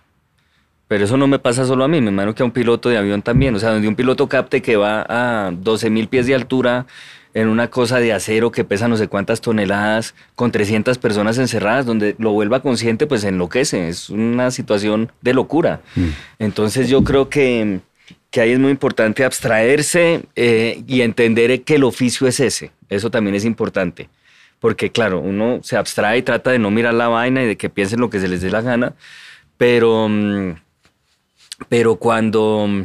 Pero 0.88 1.06
eso 1.06 1.18
no 1.18 1.28
me 1.28 1.39
pasa 1.39 1.66
solo 1.66 1.84
a 1.84 1.88
mí, 1.88 2.00
me 2.02 2.12
imagino 2.12 2.36
que 2.36 2.43
a 2.43 2.46
un 2.46 2.52
piloto 2.52 2.89
de 2.89 2.98
avión 2.98 3.22
también. 3.22 3.56
O 3.56 3.60
sea, 3.60 3.72
donde 3.72 3.88
un 3.88 3.96
piloto 3.96 4.28
capte 4.28 4.62
que 4.62 4.76
va 4.76 5.06
a 5.08 5.52
12 5.52 5.89
mil 5.89 6.08
pies 6.08 6.28
de 6.28 6.36
altura 6.36 6.86
en 7.36 7.49
una 7.49 7.69
cosa 7.69 7.99
de 7.99 8.13
acero 8.13 8.49
que 8.49 8.63
pesa 8.63 8.88
no 8.88 8.95
sé 8.95 9.09
cuántas 9.09 9.41
toneladas, 9.41 10.15
con 10.36 10.53
300 10.53 10.97
personas 10.97 11.38
encerradas, 11.38 11.86
donde 11.86 12.15
lo 12.17 12.31
vuelva 12.31 12.61
consciente, 12.61 13.07
pues 13.07 13.25
enloquece. 13.25 13.89
Es 13.89 14.09
una 14.09 14.51
situación 14.51 15.11
de 15.21 15.33
locura. 15.33 15.81
Entonces 16.39 16.88
yo 16.88 17.03
creo 17.03 17.27
que, 17.27 17.81
que 18.31 18.39
ahí 18.39 18.53
es 18.53 18.59
muy 18.59 18.71
importante 18.71 19.25
abstraerse 19.25 20.23
eh, 20.38 20.81
y 20.88 21.01
entender 21.01 21.63
que 21.63 21.75
el 21.75 21.83
oficio 21.83 22.25
es 22.25 22.39
ese. 22.39 22.71
Eso 22.88 23.11
también 23.11 23.36
es 23.36 23.43
importante. 23.43 24.07
Porque 24.61 24.89
claro, 24.89 25.19
uno 25.19 25.59
se 25.61 25.75
abstrae 25.75 26.19
y 26.19 26.21
trata 26.21 26.51
de 26.51 26.59
no 26.59 26.71
mirar 26.71 26.93
la 26.93 27.09
vaina 27.09 27.43
y 27.43 27.47
de 27.47 27.57
que 27.57 27.69
piensen 27.69 27.99
lo 27.99 28.09
que 28.09 28.21
se 28.21 28.29
les 28.29 28.41
dé 28.41 28.49
la 28.49 28.61
gana, 28.61 28.93
pero, 29.57 30.07
mm, 30.07 30.53
pero 31.67 31.97
cuando, 31.97 32.65
mm, 32.65 32.83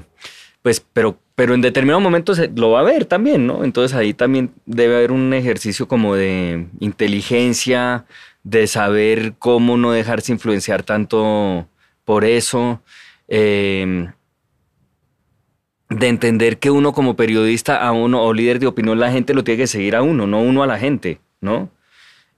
pues, 0.62 0.84
pero, 0.92 1.20
pero 1.40 1.54
en 1.54 1.62
determinado 1.62 2.00
momento 2.00 2.34
se- 2.34 2.50
lo 2.54 2.72
va 2.72 2.80
a 2.80 2.82
ver 2.82 3.06
también, 3.06 3.46
¿no? 3.46 3.64
Entonces 3.64 3.96
ahí 3.96 4.12
también 4.12 4.50
debe 4.66 4.96
haber 4.96 5.10
un 5.10 5.32
ejercicio 5.32 5.88
como 5.88 6.14
de 6.14 6.66
inteligencia, 6.80 8.04
de 8.42 8.66
saber 8.66 9.32
cómo 9.38 9.78
no 9.78 9.90
dejarse 9.90 10.32
influenciar 10.32 10.82
tanto 10.82 11.66
por 12.04 12.26
eso. 12.26 12.82
eh, 13.26 14.10
de 15.88 16.08
entender 16.08 16.58
que 16.58 16.70
uno 16.70 16.92
como 16.92 17.16
periodista 17.16 17.76
a 17.78 17.92
uno 17.92 18.22
o 18.22 18.34
líder 18.34 18.58
de 18.58 18.66
opinión 18.66 19.00
la 19.00 19.10
gente 19.10 19.32
lo 19.32 19.42
tiene 19.42 19.62
que 19.62 19.66
seguir 19.66 19.96
a 19.96 20.02
uno, 20.02 20.26
no 20.26 20.40
uno 20.42 20.62
a 20.62 20.66
la 20.66 20.78
gente, 20.78 21.20
¿no? 21.40 21.70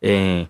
Eh, 0.01 0.47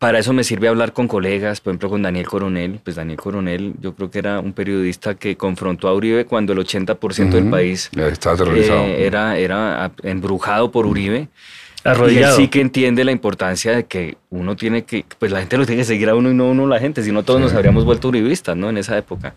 para 0.00 0.18
eso 0.18 0.32
me 0.32 0.44
sirve 0.44 0.66
hablar 0.66 0.94
con 0.94 1.06
colegas, 1.06 1.60
por 1.60 1.72
ejemplo 1.72 1.90
con 1.90 2.00
Daniel 2.02 2.26
Coronel. 2.26 2.80
Pues 2.82 2.96
Daniel 2.96 3.18
Coronel 3.18 3.74
yo 3.80 3.94
creo 3.94 4.10
que 4.10 4.18
era 4.18 4.40
un 4.40 4.54
periodista 4.54 5.14
que 5.14 5.36
confrontó 5.36 5.88
a 5.88 5.94
Uribe 5.94 6.24
cuando 6.24 6.54
el 6.54 6.58
80% 6.58 7.30
del 7.36 7.42
Ujú. 7.44 7.50
país 7.50 7.90
Está 7.94 8.32
aterrorizado. 8.32 8.80
eh, 8.86 9.04
era, 9.06 9.36
era 9.36 9.92
embrujado 10.02 10.72
por 10.72 10.86
Uribe. 10.86 11.18
Y 11.18 11.88
él 11.88 11.92
Arrodillado. 11.92 12.36
sí 12.36 12.48
que 12.48 12.60
entiende 12.62 13.04
la 13.04 13.12
importancia 13.12 13.72
de 13.76 13.84
que 13.84 14.16
uno 14.30 14.56
tiene 14.56 14.84
que, 14.84 15.04
pues 15.18 15.32
la 15.32 15.40
gente 15.40 15.58
lo 15.58 15.66
tiene 15.66 15.82
que 15.82 15.86
seguir 15.86 16.08
a 16.08 16.14
uno 16.14 16.30
y 16.30 16.34
no 16.34 16.48
uno 16.50 16.64
a 16.64 16.68
la 16.68 16.78
gente, 16.80 17.02
si 17.02 17.12
no 17.12 17.22
todos 17.22 17.40
nos 17.40 17.52
habríamos 17.54 17.84
vuelto 17.84 18.08
uribistas, 18.08 18.56
¿no? 18.56 18.68
En 18.70 18.78
esa 18.78 18.96
época. 18.96 19.34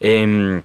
Em, 0.00 0.62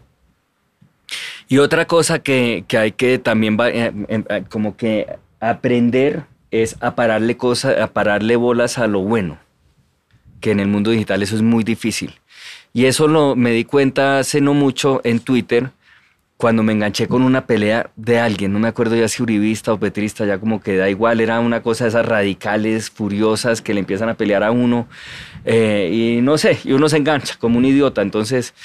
y 1.50 1.58
otra 1.58 1.86
cosa 1.88 2.20
que, 2.20 2.64
que 2.68 2.78
hay 2.78 2.92
que 2.94 3.18
también 3.20 3.58
va- 3.60 3.70
eh, 3.70 3.92
em, 4.08 4.24
eh, 4.30 4.44
como 4.50 4.78
que 4.78 5.08
aprender 5.42 6.24
es 6.52 6.76
a 6.82 6.96
pararle 6.96 7.38
cosas, 7.38 7.80
a 7.80 7.88
pararle 7.88 8.36
bolas 8.36 8.78
a 8.78 8.88
lo 8.88 9.00
bueno, 9.00 9.40
que 10.40 10.52
en 10.52 10.60
el 10.60 10.68
mundo 10.68 10.92
digital 10.92 11.24
eso 11.24 11.36
es 11.36 11.42
muy 11.42 11.64
difícil. 11.64 12.16
Y 12.74 12.86
eso 12.86 13.08
lo 13.08 13.36
me 13.36 13.52
di 13.52 13.66
cuenta 13.66 14.20
hace 14.20 14.42
no 14.42 14.54
mucho 14.54 15.02
en 15.04 15.20
Twitter, 15.20 15.72
cuando 16.42 16.64
me 16.64 16.74
enganché 16.74 17.08
con 17.08 17.22
una 17.22 17.46
pelea 17.46 17.92
de 17.96 18.20
alguien, 18.20 18.52
no 18.52 18.58
me 18.58 18.68
acuerdo 18.68 18.96
ya 18.96 19.08
si 19.08 19.22
uribista 19.22 19.74
o 19.74 19.80
petrista, 19.80 20.26
ya 20.26 20.40
como 20.40 20.60
que 20.60 20.76
da 20.76 20.90
igual, 20.90 21.22
era 21.22 21.40
una 21.40 21.62
cosa 21.62 21.84
de 21.84 21.90
esas 21.90 22.04
radicales, 22.04 22.90
furiosas, 22.90 23.62
que 23.62 23.76
le 23.76 23.80
empiezan 23.82 24.10
a 24.10 24.16
pelear 24.16 24.44
a 24.44 24.50
uno, 24.50 24.88
eh, 25.46 25.92
y 25.94 26.22
no 26.22 26.40
sé, 26.40 26.58
y 26.64 26.72
uno 26.72 26.90
se 26.90 26.98
engancha 26.98 27.36
como 27.38 27.60
un 27.60 27.66
idiota, 27.66 28.02
entonces, 28.02 28.56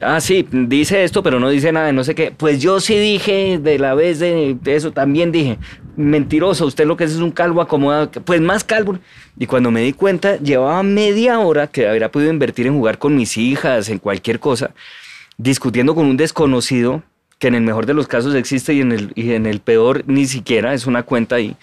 ah, 0.00 0.20
sí, 0.20 0.46
dice 0.50 1.04
esto, 1.04 1.22
pero 1.22 1.40
no 1.40 1.48
dice 1.48 1.72
nada, 1.72 1.92
no 1.92 2.04
sé 2.04 2.14
qué, 2.14 2.32
pues 2.36 2.60
yo 2.60 2.80
sí 2.80 2.98
dije 2.98 3.58
de 3.58 3.78
la 3.78 3.94
vez 3.94 4.18
de, 4.18 4.56
de 4.60 4.76
eso, 4.76 4.92
también 4.92 5.32
dije, 5.32 5.58
mentiroso, 5.96 6.66
usted 6.66 6.86
lo 6.86 6.96
que 6.96 7.04
es 7.04 7.12
es 7.12 7.18
un 7.18 7.30
calvo 7.30 7.60
acomodado, 7.60 8.10
pues 8.10 8.40
más 8.40 8.64
calvo, 8.64 8.98
y 9.38 9.46
cuando 9.46 9.70
me 9.70 9.80
di 9.80 9.92
cuenta, 9.92 10.36
llevaba 10.36 10.82
media 10.82 11.38
hora 11.40 11.66
que 11.66 11.88
habría 11.88 12.10
podido 12.10 12.30
invertir 12.30 12.66
en 12.66 12.74
jugar 12.74 12.98
con 12.98 13.16
mis 13.16 13.36
hijas, 13.36 13.88
en 13.88 13.98
cualquier 13.98 14.40
cosa, 14.40 14.70
discutiendo 15.38 15.94
con 15.94 16.06
un 16.06 16.16
desconocido 16.16 17.02
que 17.38 17.48
en 17.48 17.54
el 17.54 17.62
mejor 17.62 17.86
de 17.86 17.94
los 17.94 18.06
casos 18.06 18.34
existe 18.34 18.72
y 18.72 18.80
en 18.80 18.92
el, 18.92 19.12
y 19.14 19.32
en 19.32 19.46
el 19.46 19.60
peor 19.60 20.04
ni 20.06 20.26
siquiera 20.26 20.72
es 20.72 20.86
una 20.86 21.02
cuenta 21.02 21.36
ahí. 21.36 21.56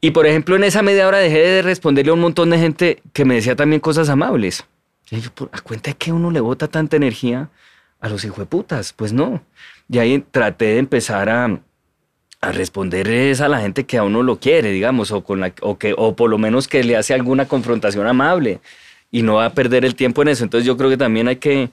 Y 0.00 0.12
por 0.12 0.26
ejemplo, 0.26 0.56
en 0.56 0.64
esa 0.64 0.82
media 0.82 1.06
hora 1.06 1.18
dejé 1.18 1.40
de 1.40 1.62
responderle 1.62 2.10
a 2.10 2.14
un 2.14 2.20
montón 2.20 2.50
de 2.50 2.58
gente 2.58 3.02
que 3.12 3.26
me 3.26 3.34
decía 3.34 3.54
también 3.54 3.80
cosas 3.80 4.08
amables. 4.08 4.64
Y 5.10 5.20
yo, 5.20 5.30
¿por- 5.32 5.50
¿a 5.52 5.60
cuenta 5.60 5.90
de 5.90 5.96
que 5.96 6.12
uno 6.12 6.30
le 6.30 6.40
bota 6.40 6.68
tanta 6.68 6.96
energía 6.96 7.50
a 8.00 8.08
los 8.08 8.24
hijueputas? 8.24 8.92
Pues 8.92 9.12
no. 9.12 9.42
Y 9.88 9.98
ahí 9.98 10.24
traté 10.30 10.66
de 10.66 10.78
empezar 10.78 11.28
a, 11.28 11.60
a 12.40 12.52
responder 12.52 13.08
es 13.08 13.40
a 13.40 13.48
la 13.48 13.60
gente 13.60 13.84
que 13.84 13.98
a 13.98 14.02
uno 14.04 14.22
lo 14.22 14.38
quiere, 14.38 14.70
digamos, 14.70 15.10
o, 15.10 15.22
con 15.24 15.40
la, 15.40 15.52
o, 15.62 15.78
que, 15.78 15.94
o 15.96 16.14
por 16.16 16.30
lo 16.30 16.38
menos 16.38 16.68
que 16.68 16.84
le 16.84 16.96
hace 16.96 17.14
alguna 17.14 17.46
confrontación 17.48 18.06
amable 18.06 18.60
y 19.10 19.22
no 19.22 19.34
va 19.36 19.46
a 19.46 19.54
perder 19.54 19.84
el 19.84 19.94
tiempo 19.96 20.22
en 20.22 20.28
eso. 20.28 20.44
Entonces 20.44 20.66
yo 20.66 20.76
creo 20.76 20.90
que 20.90 20.96
también 20.96 21.28
hay 21.28 21.36
que 21.36 21.70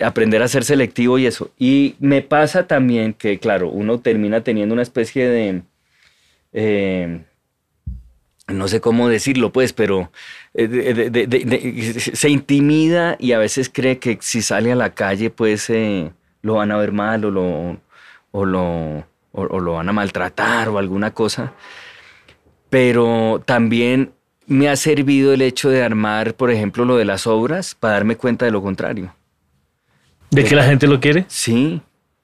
aprender 0.00 0.42
a 0.42 0.48
ser 0.48 0.64
selectivo 0.64 1.18
y 1.18 1.26
eso. 1.26 1.50
Y 1.58 1.94
me 2.00 2.20
pasa 2.22 2.66
también 2.66 3.14
que, 3.14 3.38
claro, 3.38 3.68
uno 3.70 4.00
termina 4.00 4.42
teniendo 4.42 4.74
una 4.74 4.82
especie 4.82 5.28
de... 5.28 5.62
eh, 6.52 7.24
no 8.48 8.68
sé 8.68 8.80
cómo 8.80 9.08
decirlo, 9.08 9.52
pues, 9.52 9.72
pero 9.72 10.10
eh, 10.54 10.68
de- 10.68 10.94
de- 10.94 11.10
de- 11.10 11.26
de- 11.26 11.38
de- 11.44 12.00
se 12.00 12.28
intimida 12.28 13.16
y 13.18 13.32
a 13.32 13.38
veces 13.38 13.70
cree 13.72 13.98
que 13.98 14.18
si 14.20 14.42
sale 14.42 14.70
a 14.72 14.76
la 14.76 14.94
calle, 14.94 15.30
pues 15.30 15.70
eh, 15.70 16.12
lo 16.42 16.54
van 16.54 16.70
a 16.70 16.76
ver 16.76 16.92
mal 16.92 17.24
o 17.24 17.30
lo, 17.30 17.78
o, 18.32 18.44
lo, 18.44 18.98
o- 18.98 19.04
o 19.32 19.60
lo 19.60 19.72
van 19.74 19.88
a 19.88 19.92
maltratar 19.92 20.68
o 20.68 20.78
alguna 20.78 21.12
cosa. 21.12 21.54
Pero 22.70 23.42
también 23.46 24.12
me 24.46 24.68
ha 24.68 24.76
servido 24.76 25.32
el 25.32 25.42
hecho 25.42 25.70
de 25.70 25.82
armar, 25.82 26.34
por 26.34 26.50
ejemplo, 26.50 26.84
lo 26.84 26.96
de 26.96 27.04
las 27.04 27.26
obras 27.26 27.74
para 27.74 27.94
darme 27.94 28.16
cuenta 28.16 28.44
de 28.44 28.50
lo 28.50 28.62
contrario. 28.62 29.14
¿De 30.30 30.44
que 30.44 30.54
la 30.56 30.64
gente 30.64 30.86
lo 30.86 31.00
quiere? 31.00 31.24
Sí, 31.28 31.80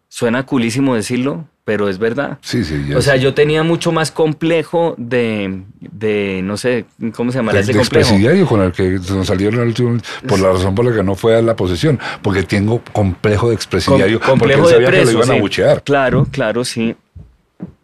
suena 0.08 0.44
culísimo 0.44 0.94
decirlo, 0.96 1.46
pero 1.70 1.88
es 1.88 1.98
verdad. 2.00 2.38
Sí, 2.40 2.64
sí. 2.64 2.84
ya 2.88 2.98
O 2.98 3.00
sea, 3.00 3.14
sé. 3.14 3.20
yo 3.20 3.32
tenía 3.32 3.62
mucho 3.62 3.92
más 3.92 4.10
complejo 4.10 4.96
de, 4.98 5.62
de 5.78 6.40
no 6.42 6.56
sé, 6.56 6.84
¿cómo 7.14 7.30
se 7.30 7.38
llama 7.38 7.52
ese 7.52 7.72
complejo? 7.72 7.80
expresidiario 8.00 8.44
con 8.44 8.60
el 8.60 8.72
que 8.72 8.98
nos 9.08 9.28
salieron 9.28 9.60
al 9.60 9.68
último, 9.68 9.96
por 10.26 10.40
la 10.40 10.50
razón 10.50 10.74
por 10.74 10.84
la 10.84 10.92
que 10.96 11.04
no 11.04 11.14
fue 11.14 11.36
a 11.36 11.42
la 11.42 11.54
posesión, 11.54 12.00
porque 12.22 12.42
tengo 12.42 12.82
complejo 12.92 13.46
de 13.50 13.52
Com- 13.54 13.56
expresidiario, 13.60 14.18
complejo 14.18 14.62
porque 14.64 14.74
él 14.74 14.80
de 14.80 14.86
sabía 14.86 14.86
que 14.86 14.92
preso. 15.04 15.12
lo 15.12 15.18
iban 15.18 15.30
a 15.30 15.34
sí. 15.34 15.40
buchear. 15.40 15.82
Claro, 15.84 16.26
claro, 16.32 16.64
sí. 16.64 16.96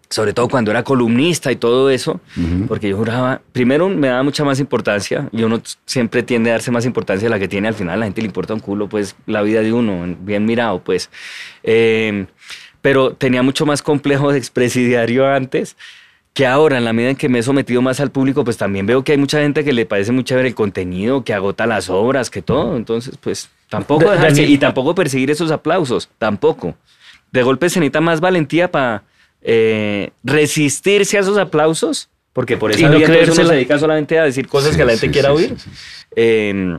Sobre 0.09 0.33
todo 0.33 0.49
cuando 0.49 0.71
era 0.71 0.85
columnista 0.85 1.51
y 1.53 1.57
todo 1.57 1.91
eso, 1.91 2.21
porque 2.69 2.89
yo 2.89 2.97
juraba, 2.97 3.41
primero 3.53 3.89
me 3.89 4.07
daba 4.09 4.23
mucha 4.25 4.45
más 4.45 4.61
importancia 4.61 5.29
y 5.33 5.43
uno 5.43 5.61
siempre 5.85 6.23
tiende 6.23 6.51
a 6.51 6.55
darse 6.55 6.71
más 6.71 6.87
importancia 6.87 7.27
a 7.27 7.31
la 7.31 7.39
que 7.41 7.49
tiene 7.49 7.67
al 7.69 7.75
final, 7.75 7.95
a 7.95 7.97
la 7.99 8.05
gente 8.07 8.21
le 8.21 8.27
importa 8.29 8.55
un 8.55 8.61
culo, 8.61 8.89
pues 8.89 9.17
la 9.27 9.43
vida 9.43 9.63
de 9.63 9.73
uno, 9.73 10.17
bien 10.21 10.45
mirado, 10.45 10.81
pues. 10.81 11.11
Eh, 11.65 12.27
pero 12.87 13.15
tenía 13.15 13.43
mucho 13.43 13.67
más 13.67 13.83
complejo 13.83 14.31
de 14.31 14.39
expresidiario 14.39 15.27
antes 15.27 15.77
que 16.33 16.47
ahora, 16.47 16.79
en 16.79 16.85
la 16.85 16.93
medida 16.93 17.11
en 17.11 17.17
que 17.17 17.29
me 17.29 17.41
he 17.41 17.43
sometido 17.43 17.83
más 17.83 17.99
al 17.99 18.13
público, 18.13 18.45
pues 18.45 18.59
también 18.59 18.87
veo 18.87 19.03
que 19.03 19.11
hay 19.11 19.19
mucha 19.19 19.41
gente 19.41 19.65
que 19.65 19.73
le 19.73 19.87
parece 19.87 20.13
muy 20.13 20.23
chévere 20.23 20.47
el 20.47 20.55
contenido, 20.55 21.25
que 21.25 21.35
agota 21.35 21.67
las 21.67 21.91
obras, 21.91 22.31
que 22.31 22.43
todo. 22.43 22.77
Entonces, 22.77 23.19
pues 23.21 23.51
tampoco 23.69 24.09
dejarse 24.09 24.45
y 24.45 24.57
tampoco 24.59 24.95
perseguir 24.95 25.33
esos 25.33 25.51
aplausos, 25.51 26.09
tampoco. 26.19 26.77
De 27.33 27.43
golpe 27.43 27.69
se 27.71 27.81
necesita 27.81 28.01
más 28.01 28.21
valentía 28.21 28.71
para 28.71 29.03
resistirse 30.23 31.17
a 31.17 31.23
esos 31.23 31.39
aplausos, 31.39 32.09
porque 32.33 32.57
por 32.57 32.71
eso 32.71 32.83
no 32.83 33.01
no 33.01 33.05
uno 33.05 33.35
se 33.35 33.45
dedica 33.47 33.81
solamente 33.81 34.17
a 34.17 34.23
decir 34.23 34.47
cosas 34.47 34.71
Sí, 34.71 34.77
que 34.77 34.85
la 34.85 34.93
gente 34.93 35.07
sí, 35.09 35.13
quiera 35.13 35.31
sí, 35.31 35.35
oír, 35.35 35.57
eh, 36.15 36.79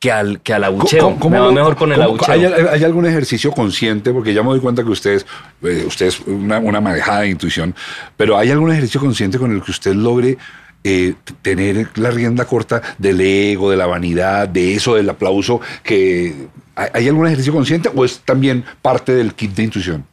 que, 0.00 0.10
al, 0.10 0.40
que 0.40 0.52
al 0.54 0.64
abucheo. 0.64 1.04
¿Cómo- 1.04 1.18
cómo 1.20 1.36
me 1.36 1.40
va 1.40 1.52
mejor 1.52 1.76
con 1.76 1.92
el 1.92 1.96
cómo- 1.98 2.08
abucheo. 2.08 2.32
¿hay, 2.34 2.44
hay 2.44 2.84
algún 2.84 3.06
ejercicio 3.06 3.52
consciente? 3.52 4.12
Porque 4.12 4.32
ya 4.34 4.42
me 4.42 4.48
doy 4.48 4.60
cuenta 4.60 4.82
que 4.82 4.90
ustedes, 4.90 5.26
eh, 5.62 5.84
usted 5.86 6.06
es 6.06 6.20
una, 6.20 6.58
una 6.58 6.80
manejada 6.80 7.20
de 7.20 7.28
intuición, 7.28 7.74
pero 8.16 8.36
¿hay 8.38 8.50
algún 8.50 8.72
ejercicio 8.72 9.00
consciente 9.00 9.38
con 9.38 9.52
el 9.52 9.62
que 9.62 9.70
usted 9.70 9.94
logre 9.94 10.38
eh, 10.82 11.14
tener 11.42 11.90
la 11.96 12.10
rienda 12.10 12.46
corta 12.46 12.80
del 12.96 13.20
ego, 13.20 13.70
de 13.70 13.76
la 13.76 13.86
vanidad, 13.86 14.48
de 14.48 14.74
eso, 14.74 14.94
del 14.96 15.10
aplauso? 15.10 15.60
que 15.82 16.48
¿Hay 16.74 16.88
hay 16.94 17.08
algún 17.08 17.26
ejercicio 17.26 17.52
consciente 17.52 17.90
o 17.94 18.04
es 18.06 18.20
también 18.20 18.64
parte 18.80 19.12
del 19.14 19.34
kit 19.34 19.54
de 19.54 19.64
intuición? 19.64 20.06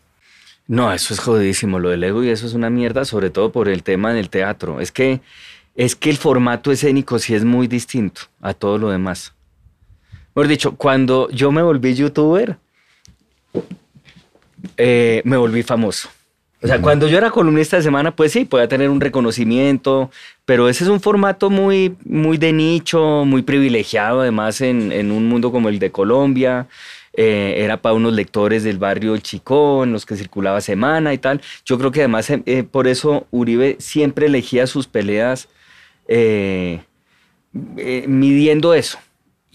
No, 0.68 0.92
eso 0.92 1.14
es 1.14 1.22
jodidísimo, 1.22 1.80
lo 1.80 1.88
del 1.92 2.04
ego 2.04 2.26
y 2.26 2.30
eso 2.30 2.46
es 2.46 2.54
una 2.54 2.70
mierda, 2.70 3.06
sobre 3.06 3.30
todo 3.30 3.54
por 3.54 3.70
el 3.70 3.84
tema 3.84 4.12
del 4.12 4.30
teatro. 4.30 4.82
Es 4.82 4.92
que, 4.92 5.22
es 5.78 5.96
que 5.96 6.10
el 6.10 6.18
formato 6.18 6.74
escénico 6.74 7.20
sí 7.20 7.36
es 7.36 7.46
muy 7.46 7.68
distinto 7.68 8.24
a 8.42 8.54
todo 8.54 8.78
lo 8.78 8.90
demás. 8.90 9.34
Mejor 10.38 10.50
dicho, 10.50 10.76
cuando 10.76 11.32
yo 11.32 11.52
me 11.52 11.64
volví 11.64 11.96
youtuber, 11.96 12.58
eh, 14.78 15.24
me 15.26 15.36
volví 15.36 15.64
famoso. 15.64 16.10
O 16.62 16.68
sea, 16.68 16.80
cuando 16.80 17.08
yo 17.08 17.18
era 17.18 17.32
columnista 17.32 17.78
de 17.78 17.82
semana, 17.82 18.16
pues 18.16 18.34
sí, 18.34 18.46
podía 18.46 18.68
tener 18.68 18.92
un 18.92 19.02
reconocimiento, 19.02 20.12
pero 20.46 20.70
ese 20.70 20.84
es 20.84 20.92
un 20.92 21.02
formato 21.02 21.50
muy, 21.50 21.96
muy 22.06 22.38
de 22.38 22.54
nicho, 22.54 23.26
muy 23.26 23.42
privilegiado, 23.42 24.22
además 24.22 24.62
en, 24.62 24.92
en 24.92 25.12
un 25.12 25.28
mundo 25.28 25.52
como 25.52 25.70
el 25.70 25.80
de 25.80 25.90
Colombia. 25.90 26.68
Eh, 27.14 27.56
era 27.64 27.78
para 27.82 27.96
unos 27.96 28.14
lectores 28.14 28.64
del 28.64 28.78
barrio 28.78 29.16
El 29.16 29.24
Chicón, 29.24 29.92
los 29.92 30.06
que 30.06 30.16
circulaba 30.16 30.62
semana 30.62 31.16
y 31.16 31.18
tal. 31.18 31.42
Yo 31.66 31.80
creo 31.80 31.92
que 31.92 32.02
además 32.02 32.30
eh, 32.30 32.62
por 32.62 32.88
eso 32.88 33.26
Uribe 33.32 33.78
siempre 33.80 34.28
elegía 34.28 34.68
sus 34.68 34.86
peleas 34.86 35.50
eh, 36.08 36.84
midiendo 38.08 38.76
eso. 38.76 39.00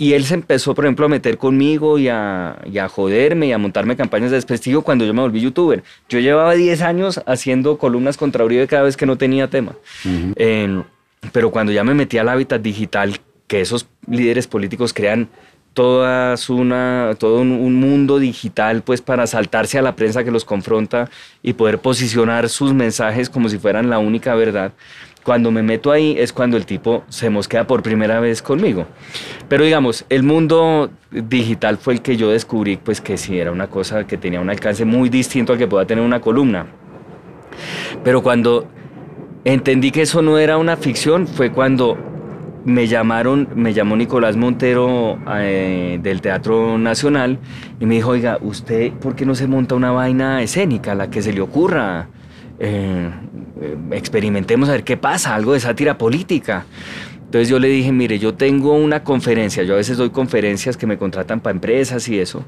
Y 0.03 0.15
él 0.15 0.25
se 0.25 0.35
empezó, 0.35 0.75
por 0.75 0.85
ejemplo, 0.85 1.07
a 1.07 1.09
meter 1.09 1.39
conmigo 1.39 1.97
y 1.97 2.09
a, 2.09 2.61
y 2.69 2.79
a 2.79 2.89
joderme 2.89 3.47
y 3.47 3.53
a 3.53 3.59
montarme 3.59 3.95
campañas 3.95 4.33
de 4.33 4.35
desprestigio 4.35 4.83
cuando 4.83 5.05
yo 5.05 5.15
me 5.15 5.21
volví 5.21 5.41
youtuber. 5.41 5.85
Yo 6.09 6.19
llevaba 6.19 6.55
10 6.55 6.83
años 6.83 7.21
haciendo 7.25 7.79
columnas 7.79 8.17
contra 8.17 8.45
Uribe 8.45 8.67
cada 8.67 8.83
vez 8.83 8.97
que 8.97 9.07
no 9.07 9.17
tenía 9.17 9.49
tema. 9.49 9.77
Eh, 10.35 10.83
pero 11.31 11.53
cuando 11.53 11.71
ya 11.71 11.85
me 11.85 11.95
metí 11.95 12.19
al 12.19 12.29
hábitat 12.31 12.61
digital, 12.61 13.21
que 13.47 13.61
esos 13.61 13.87
líderes 14.09 14.49
políticos 14.49 14.93
crean 14.93 15.29
todas 15.73 16.51
una, 16.51 17.15
todo 17.17 17.41
un, 17.41 17.53
un 17.53 17.77
mundo 17.77 18.19
digital 18.19 18.83
pues 18.83 19.01
para 19.01 19.29
saltarse 19.29 19.79
a 19.79 19.83
la 19.83 19.95
prensa 19.95 20.25
que 20.25 20.33
los 20.33 20.45
confronta 20.45 21.11
y 21.45 21.53
poder 21.53 21.79
posicionar 21.79 22.49
sus 22.49 22.75
mensajes 22.75 23.31
como 23.31 23.49
si 23.49 23.57
fueran 23.57 23.89
la 23.89 24.01
única 24.01 24.35
verdad. 24.35 24.73
Cuando 25.25 25.51
me 25.53 25.63
meto 25.63 25.93
ahí 25.93 26.17
es 26.19 26.33
cuando 26.33 26.57
el 26.57 26.67
tipo 26.67 27.05
se 27.09 27.31
mosquea 27.31 27.67
por 27.67 27.83
primera 27.83 28.19
vez 28.19 28.43
conmigo. 28.43 28.87
Pero 29.49 29.65
digamos, 29.65 30.05
el 30.09 30.25
mundo 30.25 30.91
digital 31.11 31.79
fue 31.79 31.95
el 31.95 32.03
que 32.03 32.17
yo 32.17 32.31
descubrí 32.31 32.77
pues 32.77 33.01
que 33.01 33.17
sí 33.17 33.39
era 33.39 33.53
una 33.53 33.69
cosa 33.69 34.07
que 34.07 34.17
tenía 34.17 34.41
un 34.41 34.51
alcance 34.51 34.85
muy 34.85 35.09
distinto 35.09 35.53
al 35.53 35.59
que 35.59 35.69
pueda 35.69 35.87
tener 35.87 36.05
una 36.05 36.21
columna. 36.21 36.67
Pero 38.03 38.23
cuando 38.23 38.67
entendí 39.45 39.91
que 39.93 40.03
eso 40.03 40.23
no 40.23 40.39
era 40.39 40.57
una 40.59 40.77
ficción 40.77 41.27
fue 41.27 41.53
cuando 41.53 41.97
me 42.65 42.87
llamaron, 42.87 43.49
me 43.55 43.73
llamó 43.73 43.97
Nicolás 43.97 44.37
Montero 44.37 45.19
eh, 45.37 45.99
del 46.03 46.21
Teatro 46.21 46.79
Nacional 46.79 47.39
y 47.81 47.87
me 47.87 47.95
dijo, 47.95 48.11
oiga, 48.11 48.39
¿usted 48.41 48.93
por 48.93 49.17
qué 49.17 49.27
no 49.27 49.35
se 49.35 49.47
monta 49.47 49.75
una 49.75 49.91
vaina 49.91 50.43
escénica, 50.43 50.95
la 50.95 51.11
que 51.11 51.23
se 51.23 51.33
le 51.33 51.41
ocurra? 51.41 52.09
Eh, 52.59 53.11
eh, 53.63 53.77
experimentemos 53.93 54.69
a 54.69 54.73
ver 54.73 54.85
qué 54.85 54.97
pasa, 54.97 55.35
algo 55.35 55.53
de 55.53 55.61
sátira 55.61 55.97
política. 55.99 56.67
Entonces 57.33 57.49
yo 57.49 57.59
le 57.59 57.69
dije, 57.69 57.93
mire, 57.93 58.19
yo 58.19 58.35
tengo 58.35 58.75
una 58.75 59.05
conferencia, 59.05 59.63
yo 59.63 59.73
a 59.73 59.79
veces 59.79 59.97
doy 59.97 60.11
conferencias 60.11 60.77
que 60.77 60.87
me 60.87 60.99
contratan 60.99 61.41
para 61.41 61.55
empresas 61.55 62.07
y 62.09 62.19
eso, 62.19 62.45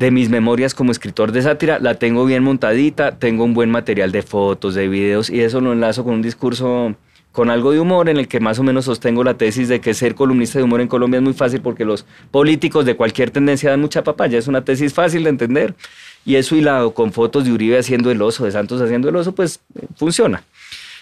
de 0.00 0.10
mis 0.10 0.30
memorias 0.30 0.74
como 0.74 0.90
escritor 0.90 1.30
de 1.30 1.42
sátira, 1.42 1.78
la 1.78 1.94
tengo 1.94 2.24
bien 2.24 2.42
montadita, 2.42 3.20
tengo 3.20 3.44
un 3.44 3.54
buen 3.54 3.70
material 3.70 4.10
de 4.10 4.22
fotos, 4.22 4.74
de 4.74 4.88
videos 4.88 5.30
y 5.30 5.42
eso 5.42 5.60
lo 5.60 5.72
enlazo 5.72 6.02
con 6.02 6.14
un 6.14 6.22
discurso 6.22 6.96
con 7.30 7.50
algo 7.50 7.70
de 7.70 7.78
humor 7.78 8.08
en 8.08 8.16
el 8.16 8.28
que 8.28 8.40
más 8.40 8.58
o 8.58 8.62
menos 8.62 8.86
sostengo 8.86 9.22
la 9.22 9.34
tesis 9.34 9.68
de 9.68 9.80
que 9.80 9.92
ser 9.92 10.14
columnista 10.14 10.58
de 10.58 10.64
humor 10.64 10.80
en 10.80 10.88
Colombia 10.88 11.18
es 11.18 11.22
muy 11.22 11.34
fácil 11.34 11.60
porque 11.60 11.84
los 11.84 12.06
políticos 12.30 12.86
de 12.86 12.96
cualquier 12.96 13.30
tendencia 13.30 13.70
dan 13.70 13.80
mucha 13.80 14.02
papaya, 14.02 14.38
es 14.38 14.48
una 14.48 14.64
tesis 14.64 14.92
fácil 14.92 15.22
de 15.22 15.30
entender 15.30 15.74
y 16.26 16.34
eso 16.34 16.56
hilado 16.56 16.92
con 16.92 17.12
fotos 17.12 17.44
de 17.44 17.52
Uribe 17.52 17.78
haciendo 17.78 18.10
el 18.10 18.20
oso, 18.20 18.44
de 18.44 18.50
Santos 18.50 18.82
haciendo 18.82 19.08
el 19.08 19.16
oso, 19.16 19.32
pues 19.32 19.60
eh, 19.76 19.86
funciona. 19.96 20.42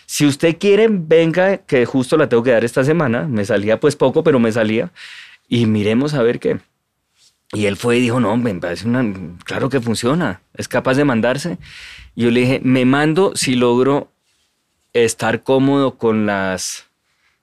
Si 0.05 0.27
usted 0.27 0.59
quiere, 0.59 0.87
venga, 0.91 1.57
que 1.57 1.87
justo 1.87 2.19
la 2.19 2.29
tengo 2.29 2.43
que 2.43 2.51
dar 2.51 2.63
esta 2.63 2.85
semana, 2.85 3.27
me 3.27 3.45
salía 3.47 3.81
pues 3.81 3.97
poco, 3.97 4.23
pero 4.23 4.39
me 4.39 4.53
salía 4.53 4.93
y 5.49 5.65
miremos 5.65 6.13
a 6.13 6.23
ver 6.23 6.39
qué. 6.39 6.61
Y 7.55 7.65
él 7.65 7.77
fue 7.77 7.97
y 7.97 8.01
dijo, 8.01 8.21
no, 8.21 8.37
me 8.37 8.55
parece 8.57 8.87
una, 8.87 9.03
claro 9.45 9.71
que 9.71 9.81
funciona, 9.81 10.43
es 10.53 10.69
capaz 10.69 10.95
de 10.95 11.05
mandarse. 11.05 11.57
Y 12.15 12.25
yo 12.25 12.31
le 12.31 12.41
dije, 12.41 12.61
me 12.63 12.85
mando 12.85 13.33
si 13.35 13.55
logro 13.55 14.13
estar 14.93 15.43
cómodo 15.43 15.97
con 15.97 16.27
las, 16.27 16.85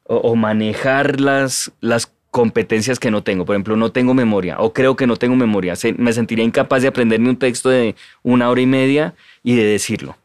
o, 0.04 0.18
o 0.18 0.36
manejar 0.36 1.20
las, 1.20 1.72
las 1.82 2.12
competencias 2.32 2.98
que 2.98 3.12
no 3.12 3.24
tengo. 3.24 3.46
Por 3.46 3.56
ejemplo, 3.56 3.76
no 3.76 3.92
tengo 3.92 4.14
memoria, 4.14 4.58
o 4.60 4.74
creo 4.74 4.96
que 4.96 5.06
no 5.06 5.18
tengo 5.18 5.36
memoria. 5.36 5.74
Me 5.98 6.14
sentiría 6.14 6.44
incapaz 6.44 6.82
de 6.82 6.88
aprenderme 6.88 7.30
un 7.30 7.38
texto 7.38 7.70
de 7.70 7.96
una 8.24 8.50
hora 8.50 8.62
y 8.62 8.66
media 8.66 9.14
y 9.44 9.56
de 9.56 9.66
decirlo. 9.66 10.18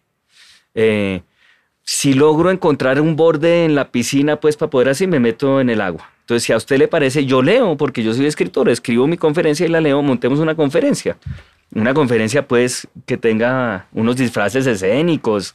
Eh, 0.74 1.22
si 1.82 2.14
logro 2.14 2.50
encontrar 2.50 3.00
un 3.00 3.16
borde 3.16 3.64
en 3.64 3.74
la 3.74 3.90
piscina, 3.90 4.36
pues 4.36 4.56
para 4.56 4.70
poder 4.70 4.88
así 4.88 5.06
me 5.06 5.20
meto 5.20 5.60
en 5.60 5.68
el 5.68 5.80
agua. 5.80 6.10
Entonces, 6.20 6.44
si 6.44 6.52
a 6.52 6.56
usted 6.56 6.78
le 6.78 6.88
parece, 6.88 7.24
yo 7.24 7.42
leo, 7.42 7.76
porque 7.76 8.02
yo 8.02 8.12
soy 8.12 8.26
escritor, 8.26 8.68
escribo 8.68 9.06
mi 9.06 9.16
conferencia 9.16 9.64
y 9.66 9.68
la 9.68 9.80
leo, 9.80 10.02
montemos 10.02 10.40
una 10.40 10.56
conferencia. 10.56 11.16
Una 11.72 11.94
conferencia, 11.94 12.46
pues, 12.46 12.88
que 13.06 13.16
tenga 13.16 13.86
unos 13.92 14.16
disfraces 14.16 14.66
escénicos, 14.66 15.54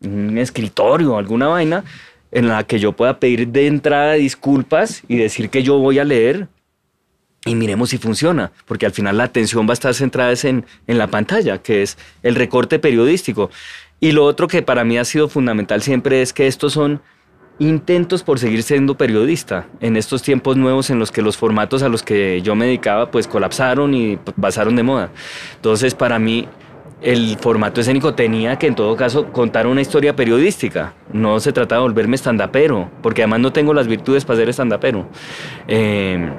un 0.00 0.38
escritorio, 0.38 1.18
alguna 1.18 1.48
vaina, 1.48 1.84
en 2.32 2.48
la 2.48 2.64
que 2.64 2.78
yo 2.78 2.92
pueda 2.92 3.18
pedir 3.18 3.48
de 3.48 3.66
entrada 3.66 4.14
disculpas 4.14 5.02
y 5.08 5.16
decir 5.16 5.50
que 5.50 5.62
yo 5.62 5.78
voy 5.78 5.98
a 5.98 6.04
leer 6.04 6.48
y 7.46 7.54
miremos 7.54 7.90
si 7.90 7.98
funciona, 7.98 8.52
porque 8.66 8.86
al 8.86 8.92
final 8.92 9.16
la 9.16 9.24
atención 9.24 9.66
va 9.66 9.70
a 9.70 9.74
estar 9.74 9.94
centrada 9.94 10.34
en, 10.42 10.66
en 10.86 10.98
la 10.98 11.06
pantalla, 11.06 11.58
que 11.58 11.82
es 11.82 11.96
el 12.22 12.34
recorte 12.34 12.78
periodístico. 12.78 13.50
Y 13.98 14.12
lo 14.12 14.24
otro 14.24 14.46
que 14.46 14.62
para 14.62 14.84
mí 14.84 14.98
ha 14.98 15.04
sido 15.04 15.28
fundamental 15.28 15.82
siempre 15.82 16.22
es 16.22 16.32
que 16.32 16.46
estos 16.46 16.74
son 16.74 17.00
intentos 17.58 18.22
por 18.22 18.38
seguir 18.38 18.62
siendo 18.62 18.96
periodista 18.96 19.68
en 19.80 19.96
estos 19.96 20.22
tiempos 20.22 20.56
nuevos 20.56 20.88
en 20.88 20.98
los 20.98 21.12
que 21.12 21.20
los 21.20 21.36
formatos 21.36 21.82
a 21.82 21.90
los 21.90 22.02
que 22.02 22.40
yo 22.40 22.54
me 22.54 22.64
dedicaba 22.64 23.10
pues 23.10 23.28
colapsaron 23.28 23.94
y 23.94 24.16
pasaron 24.40 24.76
de 24.76 24.82
moda. 24.82 25.10
Entonces 25.56 25.94
para 25.94 26.18
mí 26.18 26.48
el 27.02 27.36
formato 27.38 27.80
escénico 27.80 28.14
tenía 28.14 28.58
que 28.58 28.66
en 28.66 28.74
todo 28.74 28.94
caso 28.96 29.32
contar 29.32 29.66
una 29.66 29.80
historia 29.80 30.14
periodística. 30.14 30.94
No 31.12 31.40
se 31.40 31.52
trataba 31.52 31.80
de 31.82 31.88
volverme 31.88 32.16
estandapero, 32.16 32.90
porque 33.02 33.22
además 33.22 33.40
no 33.40 33.52
tengo 33.52 33.72
las 33.72 33.86
virtudes 33.86 34.24
para 34.24 34.38
ser 34.38 34.48
estandapero. 34.48 35.08
Eh, 35.66 36.30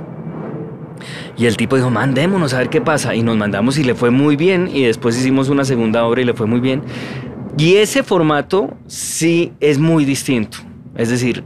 y 1.37 1.45
el 1.45 1.57
tipo 1.57 1.75
dijo, 1.75 1.89
mandémonos 1.89 2.53
a 2.53 2.59
ver 2.59 2.69
qué 2.69 2.81
pasa. 2.81 3.15
Y 3.15 3.23
nos 3.23 3.37
mandamos 3.37 3.77
y 3.77 3.83
le 3.83 3.95
fue 3.95 4.11
muy 4.11 4.35
bien. 4.35 4.69
Y 4.71 4.83
después 4.83 5.17
hicimos 5.17 5.49
una 5.49 5.65
segunda 5.65 6.05
obra 6.05 6.21
y 6.21 6.25
le 6.25 6.33
fue 6.33 6.45
muy 6.45 6.59
bien. 6.59 6.83
Y 7.57 7.75
ese 7.75 8.03
formato 8.03 8.77
sí 8.87 9.53
es 9.59 9.79
muy 9.79 10.05
distinto. 10.05 10.59
Es 10.95 11.09
decir, 11.09 11.43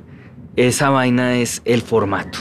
esa 0.56 0.90
vaina 0.90 1.38
es 1.38 1.62
el 1.66 1.82
formato. 1.82 2.40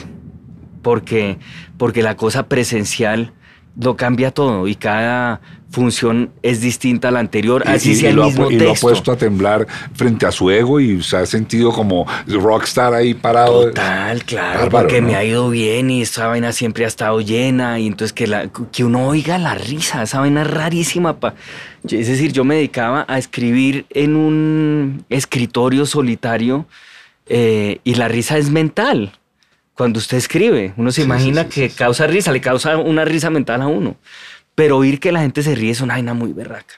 Porque, 0.83 1.39
porque 1.79 2.03
la 2.03 2.17
cosa 2.17 2.49
presencial 2.49 3.33
lo 3.81 3.97
cambia 3.97 4.31
todo 4.31 4.69
y 4.69 4.75
cada 4.77 5.41
función 5.71 6.31
es 6.43 6.61
distinta 6.61 7.09
a 7.09 7.11
la 7.11 7.19
anterior, 7.19 7.65
así 7.67 7.91
y, 7.91 7.95
sea 7.97 8.11
y 8.11 8.11
el 8.11 8.17
lo, 8.17 8.23
ha, 8.23 8.27
mismo 8.27 8.47
pu- 8.49 8.53
y 8.53 8.59
lo 8.59 8.65
ha 8.67 8.69
texto. 8.75 8.87
puesto 8.87 9.11
a 9.11 9.17
temblar 9.17 9.67
frente 9.95 10.25
a 10.25 10.31
su 10.31 10.49
ego 10.53 10.79
y 10.79 11.03
se 11.03 11.17
ha 11.17 11.27
sentido 11.27 11.73
como 11.73 12.07
rockstar 12.29 12.95
ahí 12.95 13.15
parado. 13.15 13.65
Total, 13.65 14.23
claro, 14.25 14.61
Bárbaro, 14.61 14.71
porque 14.87 15.01
¿no? 15.01 15.09
me 15.09 15.17
ha 15.17 15.25
ido 15.25 15.51
bien 15.51 15.91
y 15.91 16.03
esta 16.03 16.29
vaina 16.29 16.53
siempre 16.53 16.85
ha 16.85 16.89
estado 16.89 17.21
llena 17.21 17.81
y 17.81 17.89
entonces 17.89 18.13
que, 18.13 18.29
la, 18.29 18.49
que 18.71 18.85
uno 18.85 19.09
oiga 19.09 19.37
la 19.39 19.57
risa, 19.57 20.05
esa 20.05 20.21
vaina 20.21 20.43
es 20.43 20.51
rarísima. 20.51 21.19
Pa. 21.19 21.35
Es 21.83 22.07
decir, 22.07 22.31
yo 22.33 22.45
me 22.45 22.55
dedicaba 22.55 23.05
a 23.09 23.19
escribir 23.19 23.87
en 23.91 24.15
un 24.15 25.05
escritorio 25.09 25.87
solitario 25.87 26.67
eh, 27.27 27.81
y 27.83 27.97
la 27.97 28.07
risa 28.07 28.39
es 28.39 28.49
mental. 28.49 29.11
Cuando 29.75 29.99
usted 29.99 30.17
escribe, 30.19 30.73
uno 30.77 30.91
se 30.93 31.01
Sí, 31.03 31.05
imagina 31.07 31.43
sí, 31.45 31.49
sí, 31.51 31.55
que 31.61 31.69
sí, 31.69 31.73
sí. 31.73 31.79
causa 31.79 32.07
risa, 32.07 32.33
le 32.33 32.41
causa 32.41 32.77
una 32.79 33.05
risa 33.05 33.31
mental 33.31 33.63
a 33.63 33.67
uno. 33.67 33.97
Pero 34.55 34.77
oír 34.79 35.01
que 35.01 35.11
la 35.13 35.21
gente 35.21 35.43
se 35.43 35.55
ríe 35.55 35.71
es 35.73 35.81
una 35.81 35.95
vaina 35.95 36.15
muy 36.15 36.33
berraca. 36.33 36.75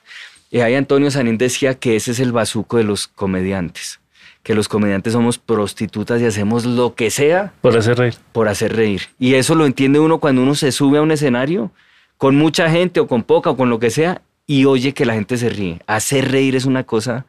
Y 0.51 0.61
ahí 0.61 0.75
Antonio 0.75 1.11
Sanín 1.11 1.37
decía 1.37 1.75
que 1.75 1.97
ese 1.97 2.13
es 2.13 2.21
el 2.21 2.33
bazuco 2.33 2.79
de 2.79 2.85
los 2.85 3.07
comediantes. 3.09 4.01
Que 4.43 4.55
los 4.55 4.69
comediantes 4.69 5.13
somos 5.13 5.39
prostitutas 5.39 6.23
y 6.23 6.25
hacemos 6.25 6.65
lo 6.65 6.95
que 6.95 7.11
sea 7.11 7.53
Por 7.61 7.77
hacer 7.77 7.99
reír. 7.99 8.15
por 8.33 8.49
hacer 8.49 8.75
reír. 8.75 9.03
Y 9.19 9.35
eso 9.35 9.55
lo 9.57 9.67
entiende 9.67 9.99
uno 9.99 10.19
cuando 10.19 10.43
uno 10.43 10.55
se 10.55 10.73
sube 10.73 10.99
a 10.99 11.03
un 11.03 11.11
escenario 11.11 11.73
con 12.17 12.37
mucha 12.37 12.71
gente 12.71 13.01
o 13.01 13.07
con 13.09 13.25
poca 13.25 13.51
o 13.51 13.57
con 13.57 13.69
lo 13.69 13.79
que 13.79 13.91
sea 13.91 14.23
y 14.47 14.65
oye 14.65 14.95
que 14.95 15.05
la 15.05 15.15
gente 15.15 15.37
se 15.37 15.49
ríe. 15.51 15.81
Hacer 15.87 16.31
reír 16.31 16.55
es 16.57 16.65
una 16.65 16.85
cosa 16.85 17.27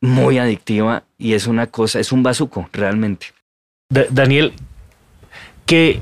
muy 0.00 0.38
adictiva 0.38 1.02
y 1.16 1.32
es 1.32 1.46
una 1.48 1.66
cosa, 1.66 1.98
es 1.98 2.12
un 2.12 2.22
bazuco 2.22 2.68
realmente. 2.72 3.28
Da- 3.90 4.06
Daniel, 4.10 4.52
¿qué, 5.68 6.00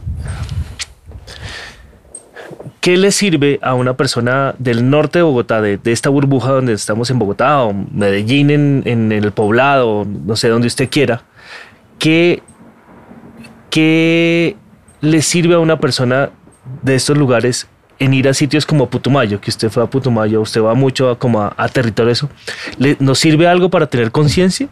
¿qué 2.81 2.97
le 2.97 3.11
sirve 3.11 3.59
a 3.63 3.75
una 3.75 3.97
persona 3.97 4.55
del 4.59 4.89
norte 4.89 5.19
de 5.19 5.23
Bogotá, 5.25 5.61
de, 5.61 5.77
de 5.77 5.93
esta 5.93 6.09
burbuja 6.09 6.53
donde 6.53 6.73
estamos 6.73 7.11
en 7.11 7.19
Bogotá 7.19 7.63
o 7.63 7.73
Medellín 7.75 8.51
en, 8.51 8.83
en 8.87 9.13
el 9.13 9.33
poblado, 9.33 10.07
no 10.07 10.37
sé, 10.37 10.49
donde 10.49 10.69
usted 10.69 10.89
quiera? 10.89 11.23
¿Qué, 11.99 12.43
¿Qué 13.71 14.57
le 15.01 15.21
sirve 15.23 15.55
a 15.55 15.59
una 15.59 15.79
persona 15.81 16.31
de 16.83 16.95
estos 16.95 17.17
lugares 17.19 17.67
en 17.99 18.13
ir 18.15 18.29
a 18.29 18.35
sitios 18.35 18.67
como 18.67 18.89
Putumayo, 18.91 19.41
que 19.41 19.51
usted 19.51 19.71
fue 19.71 19.83
a 19.83 19.87
Putumayo, 19.87 20.41
usted 20.41 20.63
va 20.63 20.75
mucho 20.75 21.11
a, 21.11 21.19
como 21.19 21.43
a, 21.43 21.69
territorio 21.69 22.13
eso? 22.13 22.29
¿Le- 22.79 22.97
¿Nos 23.01 23.19
sirve 23.19 23.49
algo 23.49 23.71
para 23.71 23.87
tener 23.87 24.11
conciencia? 24.13 24.69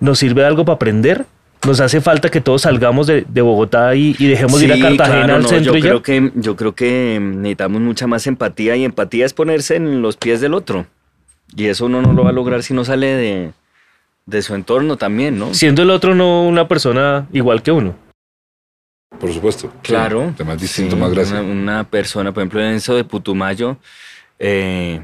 ¿Nos 0.00 0.18
sirve 0.18 0.44
algo 0.44 0.64
para 0.64 0.76
aprender? 0.76 1.24
¿Nos 1.66 1.80
hace 1.80 2.00
falta 2.00 2.30
que 2.30 2.40
todos 2.42 2.62
salgamos 2.62 3.06
de, 3.06 3.24
de 3.26 3.40
Bogotá 3.40 3.94
y, 3.94 4.14
y 4.18 4.26
dejemos 4.26 4.60
de 4.60 4.66
ir 4.66 4.72
a 4.74 4.78
Cartagena 4.78 5.24
claro, 5.24 5.36
al 5.36 5.42
no, 5.42 5.48
centro 5.48 5.72
yo 5.72 5.78
y 5.78 5.82
ya? 5.82 5.88
creo 5.88 6.02
que 6.02 6.32
Yo 6.34 6.56
creo 6.56 6.74
que 6.74 7.18
necesitamos 7.20 7.80
mucha 7.80 8.06
más 8.06 8.26
empatía 8.26 8.76
y 8.76 8.84
empatía 8.84 9.24
es 9.24 9.32
ponerse 9.32 9.76
en 9.76 10.02
los 10.02 10.16
pies 10.16 10.40
del 10.40 10.52
otro. 10.52 10.86
Y 11.56 11.66
eso 11.66 11.86
uno 11.86 12.02
no 12.02 12.12
lo 12.12 12.24
va 12.24 12.30
a 12.30 12.32
lograr 12.32 12.62
si 12.62 12.74
no 12.74 12.84
sale 12.84 13.06
de, 13.06 13.52
de 14.26 14.42
su 14.42 14.54
entorno 14.54 14.96
también, 14.96 15.38
¿no? 15.38 15.54
Siendo 15.54 15.82
el 15.82 15.90
otro 15.90 16.14
no 16.14 16.46
una 16.46 16.68
persona 16.68 17.26
igual 17.32 17.62
que 17.62 17.72
uno. 17.72 17.94
Por 19.18 19.32
supuesto. 19.32 19.72
Claro. 19.82 20.28
Sí, 20.30 20.34
Temas 20.38 20.60
distintos, 20.60 20.94
Sí, 20.94 21.00
más 21.00 21.12
gracia. 21.12 21.40
Una, 21.40 21.52
una 21.52 21.84
persona, 21.84 22.32
por 22.32 22.42
ejemplo, 22.42 22.60
en 22.60 22.74
eso 22.74 22.94
de 22.94 23.04
Putumayo, 23.04 23.76
eh, 24.38 25.00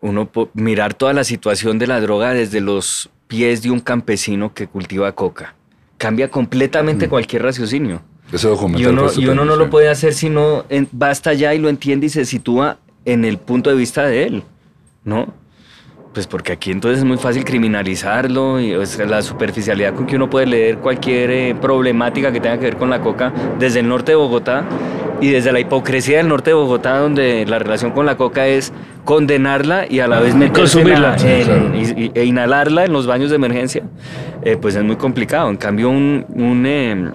uno 0.00 0.28
mirar 0.52 0.92
toda 0.94 1.12
la 1.12 1.24
situación 1.24 1.78
de 1.78 1.86
la 1.86 2.00
droga 2.00 2.34
desde 2.34 2.60
los 2.60 3.08
pies 3.26 3.62
de 3.62 3.70
un 3.70 3.80
campesino 3.80 4.52
que 4.54 4.66
cultiva 4.66 5.10
coca. 5.12 5.54
Cambia 5.98 6.30
completamente 6.30 7.06
Mm. 7.06 7.10
cualquier 7.10 7.42
raciocinio. 7.42 8.02
Ese 8.32 8.48
Y 8.76 8.86
uno, 8.86 9.06
y 9.16 9.26
uno 9.26 9.44
no 9.44 9.54
lo 9.56 9.70
puede 9.70 9.88
hacer 9.88 10.12
si 10.14 10.28
no 10.28 10.64
en- 10.68 10.88
basta 10.92 11.32
ya 11.34 11.54
y 11.54 11.58
lo 11.58 11.68
entiende 11.68 12.06
y 12.06 12.08
se 12.08 12.24
sitúa 12.24 12.78
en 13.04 13.24
el 13.24 13.38
punto 13.38 13.70
de 13.70 13.76
vista 13.76 14.04
de 14.06 14.24
él, 14.24 14.42
¿no? 15.04 15.32
Pues 16.14 16.26
porque 16.26 16.52
aquí 16.52 16.70
entonces 16.70 17.00
es 17.00 17.04
muy 17.04 17.16
fácil 17.18 17.44
criminalizarlo 17.44 18.60
y 18.60 18.74
o 18.74 18.86
sea, 18.86 19.04
la 19.06 19.20
superficialidad 19.22 19.94
con 19.94 20.06
que 20.06 20.16
uno 20.16 20.30
puede 20.30 20.46
leer 20.46 20.78
cualquier 20.78 21.30
eh, 21.30 21.54
problemática 21.60 22.32
que 22.32 22.40
tenga 22.40 22.56
que 22.58 22.64
ver 22.66 22.76
con 22.76 22.88
la 22.88 23.00
coca 23.00 23.32
desde 23.58 23.80
el 23.80 23.88
norte 23.88 24.12
de 24.12 24.16
Bogotá 24.16 24.64
y 25.20 25.28
desde 25.30 25.52
la 25.52 25.60
hipocresía 25.60 26.18
del 26.18 26.28
norte 26.28 26.50
de 26.50 26.54
Bogotá 26.54 26.98
donde 26.98 27.44
la 27.46 27.58
relación 27.58 27.90
con 27.92 28.06
la 28.06 28.16
coca 28.16 28.46
es 28.46 28.72
condenarla 29.04 29.86
y 29.88 30.00
a 30.00 30.06
la 30.08 30.20
vez 30.20 30.34
Consumirla. 30.52 31.16
En- 31.16 31.74
y- 31.98 32.10
e 32.14 32.24
inhalarla 32.24 32.84
en 32.84 32.92
los 32.92 33.06
baños 33.06 33.30
de 33.30 33.36
emergencia, 33.36 33.82
eh, 34.42 34.56
pues 34.56 34.74
es 34.76 34.82
muy 34.82 34.96
complicado. 34.96 35.50
En 35.50 35.56
cambio, 35.56 35.90
un, 35.90 36.24
un, 36.30 36.64
eh, 36.66 37.12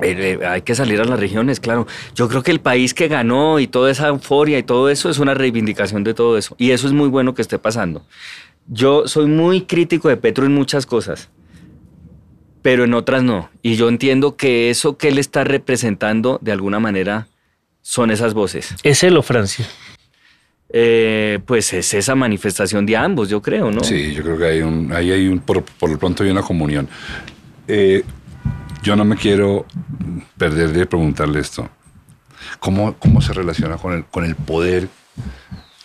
eh, 0.00 0.38
hay 0.46 0.62
que 0.62 0.74
salir 0.74 1.00
a 1.00 1.04
las 1.04 1.18
regiones, 1.20 1.60
claro. 1.60 1.86
Yo 2.14 2.28
creo 2.28 2.42
que 2.42 2.50
el 2.50 2.60
país 2.60 2.94
que 2.94 3.08
ganó 3.08 3.58
y 3.60 3.66
toda 3.66 3.90
esa 3.90 4.08
euforia 4.08 4.58
y 4.58 4.62
todo 4.62 4.88
eso 4.90 5.10
es 5.10 5.18
una 5.18 5.34
reivindicación 5.34 6.04
de 6.04 6.14
todo 6.14 6.38
eso. 6.38 6.54
Y 6.58 6.70
eso 6.70 6.86
es 6.86 6.92
muy 6.92 7.08
bueno 7.08 7.34
que 7.34 7.42
esté 7.42 7.58
pasando. 7.58 8.02
Yo 8.66 9.08
soy 9.08 9.26
muy 9.26 9.62
crítico 9.62 10.08
de 10.08 10.16
Petro 10.16 10.44
en 10.46 10.54
muchas 10.54 10.86
cosas, 10.86 11.30
pero 12.62 12.84
en 12.84 12.94
otras 12.94 13.22
no. 13.22 13.48
Y 13.62 13.76
yo 13.76 13.88
entiendo 13.88 14.36
que 14.36 14.70
eso 14.70 14.96
que 14.96 15.08
él 15.08 15.18
está 15.18 15.44
representando, 15.44 16.38
de 16.42 16.52
alguna 16.52 16.78
manera, 16.78 17.26
son 17.82 18.10
esas 18.10 18.34
voces. 18.34 18.74
¿Es 18.82 19.02
él 19.02 19.16
o 19.16 19.22
Francia? 19.22 19.66
Eh, 20.70 21.38
pues 21.46 21.72
es 21.72 21.94
esa 21.94 22.14
manifestación 22.14 22.84
de 22.84 22.96
ambos, 22.96 23.28
yo 23.30 23.40
creo, 23.40 23.70
¿no? 23.70 23.82
Sí, 23.82 24.12
yo 24.14 24.22
creo 24.22 24.36
que 24.38 24.44
hay 24.44 24.60
un, 24.60 24.92
ahí 24.92 25.10
hay 25.10 25.26
un, 25.28 25.38
por, 25.38 25.64
lo 25.88 25.98
pronto 25.98 26.22
hay 26.24 26.30
una 26.30 26.42
comunión. 26.42 26.88
Eh, 27.66 28.02
yo 28.82 28.94
no 28.94 29.04
me 29.04 29.16
quiero 29.16 29.64
perder 30.36 30.72
de 30.72 30.86
preguntarle 30.86 31.40
esto. 31.40 31.68
¿Cómo, 32.60 32.94
cómo 32.98 33.20
se 33.20 33.32
relaciona 33.32 33.76
con 33.76 33.94
el, 33.94 34.04
con 34.04 34.24
el 34.24 34.34
poder? 34.34 34.88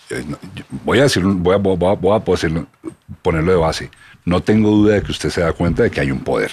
Eh, 0.10 0.24
no, 0.28 0.38
voy 0.84 1.00
a 1.00 1.04
decirlo, 1.04 1.34
voy 1.34 1.56
a, 1.56 1.58
voy 1.58 2.16
a- 2.16 2.20
ponerlo 3.22 3.52
de 3.52 3.58
base. 3.58 3.90
No 4.26 4.42
tengo 4.42 4.70
duda 4.70 4.96
de 4.96 5.02
que 5.04 5.12
usted 5.12 5.30
se 5.30 5.42
da 5.42 5.54
cuenta 5.54 5.84
de 5.84 5.92
que 5.92 6.02
hay 6.02 6.12
un 6.12 6.20
poder. 6.20 6.52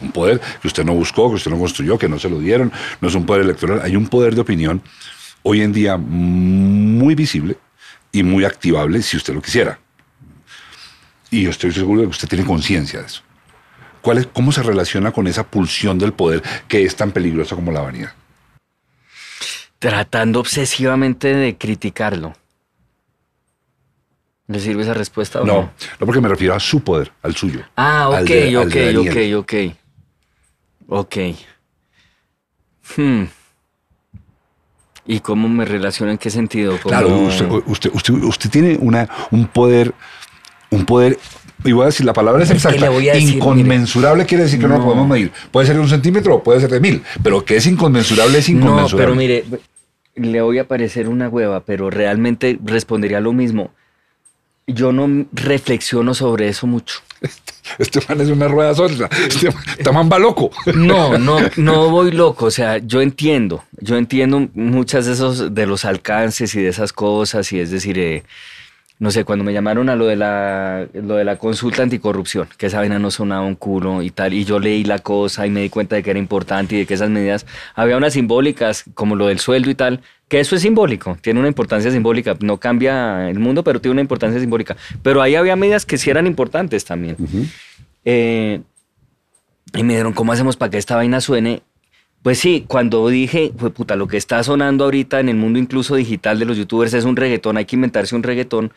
Un 0.00 0.12
poder 0.12 0.40
que 0.60 0.68
usted 0.68 0.84
no 0.84 0.94
buscó, 0.94 1.28
que 1.30 1.36
usted 1.36 1.50
no 1.50 1.58
construyó, 1.58 1.98
que 1.98 2.08
no 2.08 2.18
se 2.18 2.28
lo 2.30 2.38
dieron. 2.38 2.72
No 3.00 3.08
es 3.08 3.14
un 3.14 3.26
poder 3.26 3.42
electoral. 3.42 3.80
Hay 3.82 3.96
un 3.96 4.06
poder 4.06 4.34
de 4.34 4.40
opinión 4.42 4.82
hoy 5.42 5.62
en 5.62 5.72
día 5.72 5.96
muy 5.96 7.14
visible 7.14 7.56
y 8.12 8.22
muy 8.22 8.44
activable 8.44 9.02
si 9.02 9.16
usted 9.16 9.34
lo 9.34 9.42
quisiera. 9.42 9.78
Y 11.30 11.42
yo 11.44 11.50
estoy 11.50 11.72
seguro 11.72 12.00
de 12.00 12.06
que 12.08 12.10
usted 12.12 12.28
tiene 12.28 12.44
conciencia 12.44 13.00
de 13.00 13.06
eso. 13.06 13.22
¿Cuál 14.02 14.18
es, 14.18 14.26
¿Cómo 14.26 14.50
se 14.50 14.62
relaciona 14.62 15.12
con 15.12 15.26
esa 15.26 15.46
pulsión 15.46 15.98
del 15.98 16.12
poder 16.12 16.42
que 16.66 16.84
es 16.84 16.96
tan 16.96 17.12
peligrosa 17.12 17.54
como 17.54 17.70
la 17.70 17.80
vanidad? 17.82 18.12
Tratando 19.78 20.40
obsesivamente 20.40 21.34
de 21.34 21.56
criticarlo. 21.56 22.34
¿Le 24.48 24.58
sirve 24.58 24.82
esa 24.82 24.94
respuesta 24.94 25.40
o 25.40 25.46
no? 25.46 25.52
No, 25.54 25.72
no 26.00 26.06
porque 26.06 26.20
me 26.20 26.28
refiero 26.28 26.54
a 26.54 26.60
su 26.60 26.82
poder, 26.82 27.12
al 27.22 27.36
suyo. 27.36 27.60
Ah, 27.76 28.08
ok, 28.08 28.26
de- 28.28 28.56
ok, 28.58 29.36
ok, 29.38 29.38
ok. 29.38 29.76
Ok. 30.88 31.16
Hmm. 32.96 33.24
¿Y 35.06 35.20
cómo 35.20 35.48
me 35.48 35.64
relaciona? 35.64 36.12
¿En 36.12 36.18
qué 36.18 36.30
sentido? 36.30 36.72
¿Cómo- 36.82 36.90
Claro, 36.90 37.08
usted, 37.20 37.48
usted, 37.66 37.90
usted, 37.92 38.14
usted 38.14 38.50
tiene 38.50 38.76
una, 38.80 39.08
un 39.30 39.46
poder, 39.46 39.92
un 40.70 40.84
poder, 40.84 41.18
y 41.64 41.72
voy 41.72 41.82
a 41.84 41.86
decir, 41.86 42.06
la 42.06 42.12
palabra 42.12 42.42
es 42.44 42.50
exacta, 42.50 42.80
le 42.80 42.88
voy 42.88 43.08
a 43.08 43.14
decir, 43.14 43.36
inconmensurable 43.36 44.24
quiere 44.26 44.44
decir 44.44 44.58
que 44.60 44.66
no. 44.66 44.74
lo 44.74 44.78
No. 44.80 44.84
podemos 44.84 45.08
medir. 45.08 45.32
Puede 45.50 45.66
ser 45.66 45.76
de 45.76 45.82
un 45.82 45.88
centímetro 45.88 46.36
o 46.36 46.42
puede 46.42 46.60
ser 46.60 46.70
de 46.70 46.80
mil, 46.80 47.02
pero 47.22 47.44
que 47.44 47.56
es 47.56 47.66
inconmensurable 47.66 48.38
es 48.38 48.48
No, 48.50 48.58
inconmensurable. 48.58 49.04
pero 49.04 49.14
mire, 49.16 49.44
le 50.16 50.42
voy 50.42 50.58
a 50.58 50.68
parecer 50.68 51.08
una 51.08 51.28
hueva, 51.28 51.60
pero 51.60 51.90
realmente 51.90 52.58
respondería 52.64 53.20
lo 53.20 53.32
mismo. 53.32 53.70
Yo 54.66 54.92
no 54.92 55.26
reflexiono 55.32 56.14
sobre 56.14 56.48
eso 56.48 56.66
mucho. 56.66 57.00
Este 57.78 58.00
man 58.08 58.20
es 58.20 58.28
una 58.28 58.48
rueda 58.48 58.74
sola, 58.74 59.08
este, 59.28 59.50
man- 59.50 59.64
este 59.78 59.92
man 59.92 60.08
va 60.12 60.18
loco. 60.18 60.50
No, 60.74 61.18
no, 61.18 61.38
no 61.56 61.88
voy 61.90 62.10
loco. 62.12 62.46
O 62.46 62.50
sea, 62.50 62.78
yo 62.78 63.00
entiendo, 63.00 63.64
yo 63.80 63.96
entiendo 63.96 64.48
muchas 64.54 65.06
de 65.06 65.12
esos, 65.12 65.54
de 65.54 65.66
los 65.66 65.84
alcances 65.84 66.54
y 66.54 66.60
de 66.62 66.68
esas 66.68 66.92
cosas. 66.92 67.52
Y 67.52 67.60
es 67.60 67.70
decir, 67.70 67.98
eh, 67.98 68.22
no 68.98 69.10
sé, 69.10 69.24
cuando 69.24 69.44
me 69.44 69.52
llamaron 69.54 69.88
a 69.88 69.96
lo 69.96 70.06
de 70.06 70.16
la, 70.16 70.86
lo 70.92 71.14
de 71.16 71.24
la 71.24 71.36
consulta 71.36 71.82
anticorrupción, 71.82 72.48
que 72.58 72.66
esa 72.66 72.78
vaina 72.80 72.98
no 72.98 73.10
sonaba 73.10 73.42
un 73.46 73.54
culo 73.54 74.02
y 74.02 74.10
tal, 74.10 74.34
y 74.34 74.44
yo 74.44 74.58
leí 74.58 74.84
la 74.84 74.98
cosa 74.98 75.46
y 75.46 75.50
me 75.50 75.62
di 75.62 75.70
cuenta 75.70 75.96
de 75.96 76.02
que 76.02 76.10
era 76.10 76.18
importante 76.18 76.74
y 76.74 76.78
de 76.80 76.86
que 76.86 76.94
esas 76.94 77.08
medidas, 77.08 77.46
había 77.74 77.96
unas 77.96 78.12
simbólicas, 78.12 78.84
como 78.92 79.16
lo 79.16 79.28
del 79.28 79.38
sueldo 79.38 79.70
y 79.70 79.74
tal, 79.74 80.00
que 80.30 80.38
eso 80.38 80.54
es 80.54 80.62
simbólico, 80.62 81.18
tiene 81.20 81.40
una 81.40 81.48
importancia 81.48 81.90
simbólica, 81.90 82.36
no 82.40 82.58
cambia 82.58 83.28
el 83.28 83.40
mundo, 83.40 83.64
pero 83.64 83.80
tiene 83.80 83.94
una 83.94 84.00
importancia 84.00 84.38
simbólica. 84.38 84.76
Pero 85.02 85.20
ahí 85.22 85.34
había 85.34 85.56
medidas 85.56 85.84
que 85.84 85.98
sí 85.98 86.08
eran 86.08 86.28
importantes 86.28 86.84
también. 86.84 87.16
Eh, 88.04 88.60
y 89.74 89.82
me 89.82 89.94
dijeron, 89.94 90.12
¿cómo 90.12 90.32
hacemos 90.32 90.56
para 90.56 90.70
que 90.70 90.78
esta 90.78 90.94
vaina 90.94 91.20
suene? 91.20 91.62
Pues 92.22 92.38
sí, 92.38 92.64
cuando 92.68 93.08
dije, 93.08 93.52
pues 93.58 93.72
puta, 93.72 93.96
lo 93.96 94.06
que 94.06 94.16
está 94.16 94.40
sonando 94.44 94.84
ahorita 94.84 95.18
en 95.18 95.30
el 95.30 95.36
mundo 95.36 95.58
incluso 95.58 95.96
digital 95.96 96.38
de 96.38 96.44
los 96.44 96.56
youtubers 96.56 96.94
es 96.94 97.04
un 97.04 97.16
reggaetón, 97.16 97.56
hay 97.56 97.64
que 97.64 97.74
inventarse 97.74 98.14
un 98.14 98.22
reggaetón. 98.22 98.72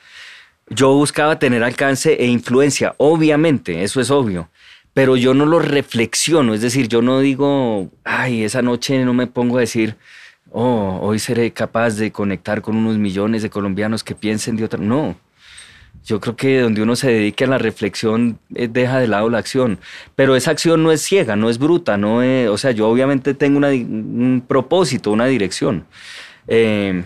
Yo 0.69 0.91
buscaba 0.95 1.37
tener 1.37 1.63
alcance 1.63 2.13
e 2.13 2.25
influencia, 2.25 2.95
obviamente, 2.97 3.83
eso 3.83 4.01
es 4.01 4.09
obvio, 4.09 4.49
pero 4.95 5.17
yo 5.17 5.35
no 5.35 5.45
lo 5.45 5.59
reflexiono, 5.59 6.55
es 6.55 6.61
decir, 6.61 6.87
yo 6.87 7.03
no 7.03 7.19
digo, 7.19 7.91
ay, 8.03 8.43
esa 8.43 8.63
noche 8.63 9.05
no 9.05 9.13
me 9.13 9.27
pongo 9.27 9.57
a 9.57 9.61
decir, 9.61 9.97
oh, 10.53 10.99
hoy 11.01 11.19
seré 11.19 11.51
capaz 11.51 11.95
de 11.97 12.11
conectar 12.11 12.61
con 12.61 12.77
unos 12.77 12.97
millones 12.97 13.41
de 13.41 13.49
colombianos 13.49 14.03
que 14.03 14.15
piensen 14.15 14.55
de 14.55 14.63
otra. 14.63 14.79
No. 14.79 15.15
Yo 16.05 16.19
creo 16.19 16.35
que 16.35 16.59
donde 16.59 16.81
uno 16.81 16.95
se 16.95 17.09
dedique 17.09 17.45
a 17.45 17.47
la 17.47 17.57
reflexión 17.57 18.39
eh, 18.55 18.67
deja 18.67 18.99
de 18.99 19.07
lado 19.07 19.29
la 19.29 19.39
acción. 19.39 19.79
Pero 20.15 20.35
esa 20.35 20.51
acción 20.51 20.83
no 20.83 20.91
es 20.91 21.01
ciega, 21.01 21.35
no 21.35 21.49
es 21.49 21.57
bruta, 21.59 21.97
no 21.97 22.17
o 22.51 22.57
sea, 22.57 22.71
yo 22.71 22.87
obviamente 22.89 23.33
tengo 23.33 23.59
un 23.59 24.43
propósito, 24.47 25.11
una 25.11 25.25
dirección. 25.25 25.85
Eh, 26.47 27.03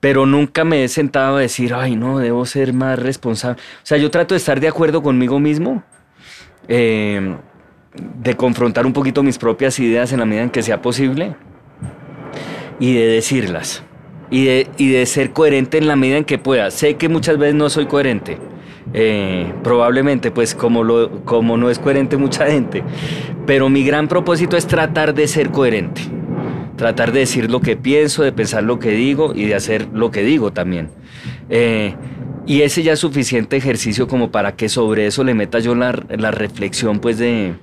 pero 0.00 0.26
nunca 0.26 0.64
me 0.64 0.84
he 0.84 0.88
sentado 0.88 1.36
a 1.36 1.40
decir, 1.40 1.72
ay, 1.74 1.96
no, 1.96 2.18
debo 2.18 2.44
ser 2.46 2.72
más 2.72 2.98
responsable. 2.98 3.60
O 3.60 3.86
sea, 3.86 3.98
yo 3.98 4.10
trato 4.10 4.34
de 4.34 4.38
estar 4.38 4.60
de 4.60 4.68
acuerdo 4.68 5.02
conmigo 5.02 5.38
mismo, 5.40 5.82
eh, 6.68 7.36
de 7.94 8.36
confrontar 8.36 8.86
un 8.86 8.92
poquito 8.92 9.22
mis 9.22 9.38
propias 9.38 9.78
ideas 9.78 10.12
en 10.12 10.20
la 10.20 10.26
medida 10.26 10.42
en 10.42 10.50
que 10.50 10.62
sea 10.62 10.82
posible 10.82 11.36
y 12.78 12.94
de 12.94 13.06
decirlas. 13.06 13.84
Y 14.30 14.44
de, 14.46 14.68
y 14.76 14.88
de 14.90 15.06
ser 15.06 15.32
coherente 15.32 15.78
en 15.78 15.86
la 15.86 15.96
medida 15.96 16.16
en 16.18 16.24
que 16.24 16.38
pueda. 16.38 16.70
Sé 16.70 16.96
que 16.96 17.08
muchas 17.08 17.38
veces 17.38 17.54
no 17.54 17.70
soy 17.70 17.86
coherente. 17.86 18.38
eh, 18.92 19.52
probablemente, 19.62 20.30
pues 20.30 20.54
como, 20.54 20.84
lo, 20.84 21.24
como 21.24 21.56
no 21.56 21.70
es 21.70 21.78
coherente 21.78 22.16
mucha 22.16 22.46
gente. 22.46 22.84
Pero 23.46 23.68
mi 23.68 23.84
gran 23.84 24.08
propósito 24.08 24.56
es 24.56 24.66
tratar 24.66 25.14
de 25.14 25.28
ser 25.28 25.50
coherente. 25.50 26.02
Tratar 26.76 27.12
de 27.12 27.20
decir 27.20 27.50
lo 27.50 27.60
que 27.60 27.76
pienso, 27.76 28.22
de 28.22 28.32
pensar 28.32 28.62
lo 28.62 28.78
que 28.78 28.90
digo 28.90 29.32
y 29.34 29.46
de 29.46 29.54
hacer 29.54 29.88
lo 29.92 30.10
que 30.10 30.22
digo 30.22 30.52
también. 30.52 30.90
Eh, 31.48 31.96
y 32.46 32.62
ese 32.62 32.82
ya 32.82 32.92
es 32.94 33.00
suficiente 33.00 33.56
ejercicio 33.56 34.06
como 34.08 34.30
para 34.30 34.56
que 34.56 34.68
sobre 34.68 35.06
eso 35.06 35.24
le 35.24 35.34
meta 35.34 35.58
yo 35.58 35.74
la, 35.74 35.92
la 36.10 36.30
reflexión 36.30 37.00
pues 37.00 37.18
de 37.18 37.56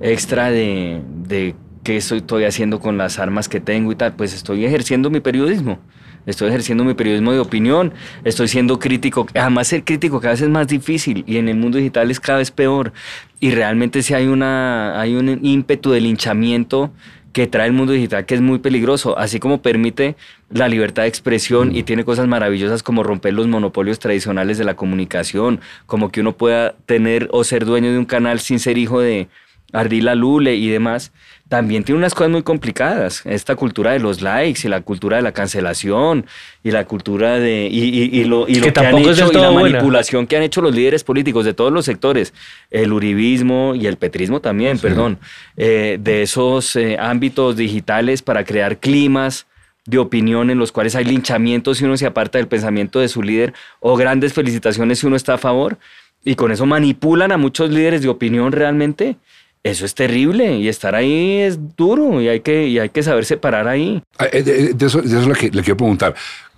extra 0.00 0.50
de, 0.50 1.02
de 1.26 1.54
qué 1.88 1.96
estoy, 1.96 2.44
haciendo 2.44 2.80
con 2.80 2.98
las 2.98 3.18
armas 3.18 3.48
que 3.48 3.60
tengo 3.60 3.90
y 3.92 3.96
tal. 3.96 4.12
Pues 4.14 4.34
estoy 4.34 4.62
ejerciendo 4.66 5.08
mi 5.08 5.20
periodismo. 5.20 5.78
Estoy 6.26 6.48
ejerciendo 6.48 6.84
mi 6.84 6.92
periodismo 6.92 7.32
de 7.32 7.38
opinión, 7.38 7.94
estoy 8.22 8.48
siendo 8.48 8.78
crítico. 8.78 9.26
Además, 9.34 9.68
ser 9.68 9.84
crítico 9.84 10.20
cada 10.20 10.34
vez 10.34 10.42
es 10.42 10.50
más 10.50 10.68
difícil 10.68 11.24
y 11.26 11.38
en 11.38 11.48
el 11.48 11.56
mundo 11.56 11.78
digital 11.78 12.10
es 12.10 12.20
cada 12.20 12.38
vez 12.38 12.50
peor. 12.50 12.92
Y 13.40 13.52
realmente 13.52 14.02
sí 14.02 14.12
hay, 14.12 14.26
una, 14.26 15.00
hay 15.00 15.14
un 15.14 15.42
ímpetu 15.42 15.90
de 15.90 16.02
linchamiento 16.02 16.92
que 17.32 17.46
trae 17.46 17.68
el 17.68 17.72
mundo 17.72 17.94
digital 17.94 18.26
que 18.26 18.34
es 18.34 18.42
muy 18.42 18.58
peligroso, 18.58 19.16
así 19.16 19.38
como 19.38 19.62
permite 19.62 20.16
la 20.50 20.68
libertad 20.68 21.04
de 21.04 21.08
expresión 21.08 21.74
y 21.74 21.84
tiene 21.84 22.04
cosas 22.04 22.26
maravillosas 22.26 22.82
como 22.82 23.02
romper 23.02 23.32
los 23.32 23.46
monopolios 23.46 23.98
tradicionales 23.98 24.58
de 24.58 24.64
la 24.64 24.76
comunicación, 24.76 25.60
como 25.86 26.10
que 26.10 26.20
uno 26.20 26.36
pueda 26.36 26.74
tener 26.84 27.28
o 27.32 27.44
ser 27.44 27.64
dueño 27.64 27.90
de 27.90 27.98
un 27.98 28.06
canal 28.06 28.40
sin 28.40 28.58
ser 28.58 28.76
hijo 28.76 29.00
de 29.00 29.28
Ardila 29.72 30.14
Lule 30.14 30.54
y 30.54 30.68
demás, 30.68 31.12
también 31.48 31.82
tiene 31.84 31.98
unas 31.98 32.14
cosas 32.14 32.30
muy 32.30 32.42
complicadas. 32.42 33.22
Esta 33.26 33.54
cultura 33.56 33.92
de 33.92 33.98
los 33.98 34.22
likes 34.22 34.60
y 34.64 34.68
la 34.70 34.80
cultura 34.80 35.16
de 35.16 35.22
la 35.22 35.32
cancelación 35.32 36.26
y 36.62 36.70
la 36.70 36.84
cultura 36.86 37.38
de... 37.38 37.68
Y, 37.70 37.84
y- 37.84 38.20
y 38.20 38.24
lo, 38.24 38.48
y 38.48 38.56
lo 38.56 38.62
Que 38.66 38.72
que, 38.72 38.80
han 38.80 38.96
hecho 38.98 39.30
y 39.30 39.34
la 39.34 39.50
buena. 39.50 39.70
manipulación 39.78 40.26
que 40.26 40.36
han 40.36 40.42
hecho 40.42 40.60
los 40.62 40.74
líderes 40.74 41.04
políticos 41.04 41.44
de 41.44 41.54
todos 41.54 41.72
los 41.72 41.84
sectores, 41.84 42.32
el 42.70 42.92
uribismo 42.92 43.74
y 43.74 43.86
el 43.86 43.96
petrismo 43.96 44.40
también, 44.40 44.78
perdón, 44.78 45.18
eh, 45.56 45.98
de 46.00 46.22
esos 46.22 46.74
eh, 46.76 46.96
ámbitos 46.98 47.56
digitales 47.56 48.22
para 48.22 48.44
crear 48.44 48.78
climas 48.78 49.46
de 49.86 49.98
opinión 49.98 50.50
en 50.50 50.58
los 50.58 50.70
cuales 50.70 50.94
hay 50.96 51.04
linchamientos 51.04 51.78
si 51.78 51.84
uno 51.84 51.96
se 51.96 52.04
aparta 52.04 52.36
del 52.38 52.46
pensamiento 52.48 53.00
de 53.00 53.08
su 53.08 53.22
líder 53.22 53.54
o 53.80 53.96
grandes 53.96 54.34
felicitaciones 54.34 54.98
si 54.98 55.06
uno 55.06 55.16
está 55.16 55.34
a 55.34 55.38
favor 55.38 55.78
y 56.24 56.34
con 56.34 56.52
eso 56.52 56.66
manipulan 56.66 57.32
a 57.32 57.38
muchos 57.38 57.70
líderes 57.70 58.02
de 58.02 58.08
opinión 58.08 58.52
realmente. 58.52 59.16
Eso 59.62 59.84
es 59.84 59.94
terrible 59.94 60.56
y 60.56 60.68
estar 60.68 60.94
ahí 60.94 61.38
es 61.38 61.58
duro 61.76 62.20
y 62.20 62.28
hay 62.28 62.40
que, 62.40 62.68
y 62.68 62.78
hay 62.78 62.90
que 62.90 63.02
saber 63.02 63.24
separar 63.24 63.68
ahí. 63.68 64.02
Ah, 64.18 64.26
eh, 64.32 64.42
De, 64.42 64.86
eso, 64.86 65.02
de 65.02 65.18
eso 65.18 65.28
le, 65.28 65.34
le 65.50 65.62
quiero 65.62 65.76
preguntar. 65.76 66.14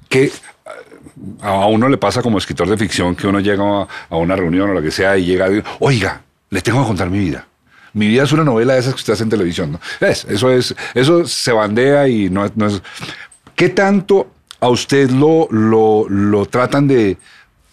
¿Qué 0.09 0.30
a 1.40 1.66
uno 1.66 1.88
le 1.88 1.98
pasa 1.98 2.22
como 2.22 2.38
escritor 2.38 2.68
de 2.68 2.76
ficción 2.76 3.14
que 3.14 3.26
uno 3.26 3.40
llega 3.40 3.88
a, 4.09 4.16
una 4.16 4.36
reunión 4.36 4.70
o 4.70 4.74
lo 4.74 4.82
que 4.82 4.90
sea 4.90 5.16
y 5.16 5.24
llega 5.24 5.51
y 5.51 5.62
oiga, 5.80 6.22
le 6.51 6.61
tengo 6.61 6.80
que 6.82 6.88
contar 6.88 7.11
mi 7.11 7.18
vida? 7.18 7.46
Mi 7.92 8.07
vida 8.07 8.22
es 8.22 8.32
una 8.32 8.44
novela 8.44 8.74
de 8.74 8.80
esas 8.80 8.94
que 8.94 8.98
usted 8.98 9.14
hace 9.14 9.24
en 9.24 9.30
televisión. 9.30 9.78
Es, 10.01 10.24
eso 10.26 10.51
es, 10.51 10.74
eso 10.94 11.26
se 11.26 11.53
bandea 11.53 12.07
y 12.09 12.30
no, 12.30 12.48
no 12.55 12.66
es. 12.66 12.80
¿Qué 13.57 13.70
tanto 13.70 14.30
a 14.61 14.68
usted 14.68 15.11
lo, 15.11 15.48
lo, 15.51 16.09
lo 16.09 16.46
tratan 16.46 16.86
de 16.86 17.16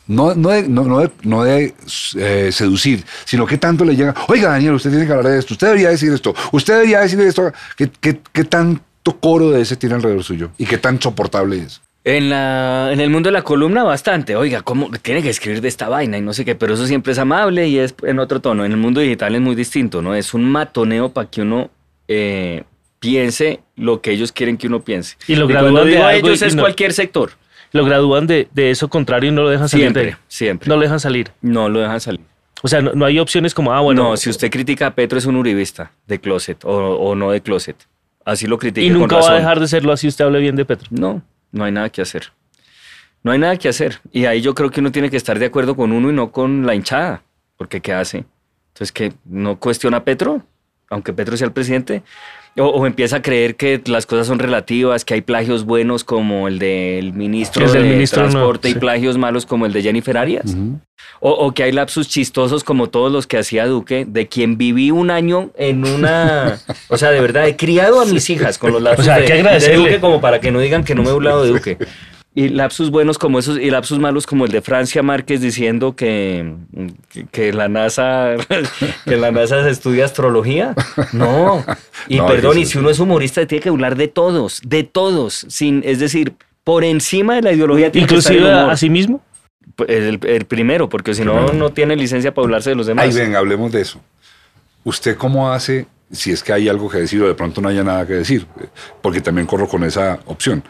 no, 0.08 0.34
no 0.36 0.49
de, 0.49 0.68
no, 0.68 0.84
no 0.86 0.99
de, 0.99 1.12
no 1.24 1.43
de, 1.43 1.74
eh, 2.18 2.49
seducir, 2.51 3.03
sino 3.26 3.45
que 3.45 3.58
tanto 3.58 3.84
le 3.86 3.95
llega, 3.95 4.16
oiga 4.28 4.49
Daniel, 4.49 4.74
usted 4.74 4.89
tiene 4.89 5.05
que 5.05 5.12
hablar 5.14 5.32
de 5.34 5.39
esto, 5.39 5.53
usted 5.53 5.68
debería 5.68 5.89
decir 5.89 6.12
esto, 6.14 6.34
usted 6.51 6.74
debería 6.76 6.99
decir 7.01 7.20
esto, 7.22 7.51
¿qué, 7.76 7.89
qué, 7.99 8.20
qué 8.34 8.43
tanto 8.43 9.18
coro 9.20 9.51
de 9.51 9.62
ese 9.62 9.76
tiene 9.76 9.95
alrededor 9.95 10.24
suyo? 10.24 10.49
¿Y 10.58 10.66
qué 10.66 10.78
tan 10.78 11.01
soportable 11.01 11.58
es? 11.60 11.82
En, 12.03 12.30
la, 12.30 12.89
en 12.93 13.01
el 13.01 13.10
mundo 13.10 13.28
de 13.28 13.34
la 13.34 13.41
columna 13.41 13.84
bastante, 13.84 14.38
oiga, 14.38 14.62
¿cómo 14.62 14.89
tiene 15.01 15.22
que 15.22 15.30
escribir 15.30 15.60
de 15.60 15.68
esta 15.68 15.89
vaina 15.89 16.18
y 16.18 16.22
no 16.22 16.32
sé 16.32 16.45
qué? 16.45 16.55
Pero 16.55 16.76
eso 16.76 16.88
siempre 16.88 17.12
es 17.12 17.20
amable 17.20 17.68
y 17.68 17.80
es 17.80 17.93
en 18.03 18.20
otro 18.20 18.39
tono. 18.39 18.64
En 18.64 18.72
el 18.72 18.78
mundo 18.78 19.01
digital 19.01 19.36
es 19.36 19.41
muy 19.41 19.55
distinto, 19.55 20.01
¿no? 20.01 20.16
Es 20.16 20.34
un 20.34 20.45
matoneo 20.49 21.10
para 21.12 21.30
que 21.30 21.41
uno 21.41 21.70
eh, 22.08 22.64
piense 22.99 23.60
lo 23.76 24.01
que 24.01 24.12
ellos 24.12 24.32
quieren 24.32 24.58
que 24.58 24.68
uno 24.68 24.82
piense. 24.82 25.18
Y 25.28 25.36
lo 25.36 25.47
gradúan 25.47 25.74
cuando 25.74 25.86
de 25.89 25.95
digo 25.95 26.05
algo 26.05 26.28
ellos 26.30 26.41
es 26.41 26.55
no- 26.55 26.64
cualquier 26.64 26.93
sector. 26.93 27.32
Lo 27.72 27.86
gradúan 27.86 28.28
de, 28.28 28.47
de 28.53 28.72
eso 28.72 28.89
contrario 28.89 29.30
y 29.30 29.34
no 29.34 29.43
lo 29.43 29.49
dejan 29.49 29.70
salir 29.70 29.86
Siempre, 29.86 30.18
siempre. 30.28 30.70
No 30.70 30.76
lo 30.76 30.82
dejan 30.82 30.99
salir. 30.99 31.32
No 31.41 31.70
lo 31.70 31.80
dejan 31.80 31.99
salir. 31.99 32.22
O 32.63 32.68
sea, 32.68 32.82
no, 32.82 32.93
no 32.93 33.05
hay 33.05 33.20
opciones 33.20 33.53
como, 33.53 33.74
ah, 33.74 33.82
bueno. 33.82 34.03
no, 34.03 34.18
si 34.18 34.30
usted 34.30 34.49
critica 34.49 34.88
a 34.88 34.95
Petro 34.95 35.18
es 35.18 35.26
un 35.26 35.36
uribista 35.36 35.91
de 36.07 36.20
closet 36.20 36.63
o, 36.65 36.72
o 36.72 37.15
no 37.15 37.32
de 37.32 37.41
closet. 37.41 37.76
Así 38.26 38.47
lo 38.47 38.57
critica 38.57 38.86
y 38.86 38.89
con 38.89 38.99
nunca 38.99 39.18
va 39.18 39.32
a 39.32 39.36
dejar 39.36 39.59
de 39.59 39.68
serlo 39.68 39.93
así 39.93 40.07
usted 40.07 40.26
hable 40.26 40.39
bien 40.39 40.55
de 40.55 40.65
Petro. 40.65 40.88
No, 40.91 41.22
no 41.51 41.63
hay 41.63 41.72
nada 41.72 41.89
que 41.89 42.01
hacer. 42.01 42.34
No 43.24 43.32
hay 43.32 43.39
nada 43.39 43.57
que 43.57 43.70
hacer. 43.70 43.99
Y 44.11 44.26
ahí 44.26 44.41
yo 44.41 44.53
creo 44.53 44.70
que 44.70 44.80
uno 44.80 44.91
tiene 44.91 45.09
que 45.09 45.18
estar 45.18 45.39
de 45.39 45.45
acuerdo 45.45 45.76
con 45.76 45.91
uno 45.91 46.09
y 46.09 46.13
no 46.13 46.32
con 46.32 46.65
la 46.65 46.76
hinchada. 46.76 47.24
Porque 47.57 47.82
¿qué 47.82 47.93
hace? 47.93 48.26
Entonces, 48.70 48.91
que 48.91 49.13
no 49.26 49.59
cuestiona 49.59 49.97
a 49.97 50.03
Petro, 50.03 50.43
aunque 50.89 51.13
Petro 51.13 51.36
sea 51.36 51.47
el 51.47 51.53
presidente. 51.53 52.03
O, 52.60 52.66
o 52.66 52.88
empieza 52.88 53.18
a 53.18 53.22
creer 53.22 53.55
que 53.55 53.82
las 53.86 54.05
cosas 54.05 54.28
son 54.28 54.39
relativas, 54.39 55.05
que 55.05 55.14
hay 55.14 55.22
plagios 55.22 55.66
buenos 55.66 56.03
como 56.03 56.47
el 56.47 56.58
del 56.58 57.14
ministro 57.14 57.66
El 57.66 57.72
del 57.72 57.84
de 57.84 57.89
ministro, 57.89 58.24
no, 58.24 58.30
Transporte 58.30 58.70
y 58.70 58.76
plagios 58.76 59.18
malos 59.18 59.45
como 59.45 59.66
el 59.66 59.74
de 59.74 59.84
Jennifer 59.84 60.18
Arias. 60.18 60.55
O, 61.20 61.32
o 61.32 61.51
que 61.53 61.64
hay 61.64 61.72
lapsus 61.72 62.08
chistosos 62.08 62.64
como 62.64 62.89
todos 62.89 63.12
los 63.12 63.28
que 63.28 63.38
hacía 63.38 63.66
Duque, 63.68 64.05
de 64.08 64.28
quien 64.28 64.58
viví 64.58 64.91
un 64.91 65.12
año 65.12 65.51
en 65.55 65.86
una... 65.86 66.60
O 66.89 66.97
sea, 66.97 67.12
de 67.12 67.22
verdad, 67.22 67.47
he 67.47 67.55
criado 67.55 68.01
a 68.01 68.05
mis 68.05 68.30
hijas 68.30 68.58
con 68.58 68.72
los 68.72 68.82
lapsus 68.82 69.01
O 69.01 69.05
sea, 69.05 69.16
hay 69.16 69.22
de, 69.22 69.28
que 69.28 69.43
de. 69.43 69.76
Duque 69.76 69.99
como 69.99 70.22
para 70.22 70.39
que 70.39 70.51
no 70.51 70.60
digan 70.60 70.84
que 70.84 70.95
no 70.95 71.03
me 71.03 71.10
he 71.10 71.14
burlado 71.14 71.43
de 71.43 71.49
Duque. 71.49 71.78
Y 72.38 72.49
lapsus 72.49 72.91
buenos 72.91 73.17
como 73.17 73.39
esos, 73.39 73.57
y 73.57 73.71
lapsus 73.71 73.97
malos 73.97 74.27
como 74.27 74.45
el 74.45 74.51
de 74.51 74.61
Francia 74.61 75.01
Márquez 75.01 75.41
diciendo 75.41 75.95
que, 75.95 76.53
que, 77.09 77.25
que 77.25 77.51
la 77.51 77.67
NASA 77.67 78.35
que 79.05 79.17
la 79.17 79.31
NASA 79.31 79.63
se 79.63 79.71
estudia 79.71 80.05
astrología. 80.05 80.75
No. 81.13 81.65
Y 82.07 82.17
No, 82.17 82.27
perdón, 82.27 82.59
y 82.59 82.67
si 82.67 82.77
uno 82.77 82.91
es 82.91 82.99
humorista 82.99 83.47
tiene 83.47 83.63
que 83.63 83.69
hablar 83.69 83.95
de 83.95 84.07
todos, 84.07 84.61
de 84.63 84.83
todos, 84.83 85.47
sin, 85.49 85.81
es 85.83 85.97
decir, 85.97 86.33
por 86.63 86.83
encima 86.83 87.33
de 87.38 87.41
la 87.41 87.53
ideología 87.53 87.91
tiene 87.91 88.05
que 88.07 88.17
estar 88.17 88.33
el 88.33 88.38
Inclusive 88.38 88.55
a, 88.55 88.61
humor. 88.61 88.73
a 88.73 88.77
sí 88.77 88.91
mismo. 88.91 89.21
El, 89.88 90.19
el 90.23 90.45
primero, 90.45 90.89
porque 90.89 91.15
si 91.15 91.25
no, 91.25 91.53
no 91.53 91.71
tiene 91.71 91.95
licencia 91.95 92.35
para 92.35 92.45
hablarse 92.45 92.69
de 92.69 92.75
los 92.75 92.85
demás. 92.85 93.03
Ahí 93.05 93.13
ven, 93.15 93.35
hablemos 93.35 93.71
de 93.71 93.81
eso. 93.81 93.99
¿Usted 94.83 95.17
cómo 95.17 95.51
hace, 95.51 95.88
si 96.11 96.31
es 96.31 96.43
que 96.43 96.53
hay 96.53 96.69
algo 96.69 96.88
que 96.88 96.99
decir 96.99 97.19
o 97.23 97.27
de 97.27 97.33
pronto 97.33 97.61
no 97.61 97.69
haya 97.69 97.83
nada 97.83 98.05
que 98.05 98.13
decir? 98.13 98.45
Porque 99.01 99.21
también 99.21 99.47
corro 99.47 99.67
con 99.67 99.83
esa 99.83 100.19
opción. 100.27 100.63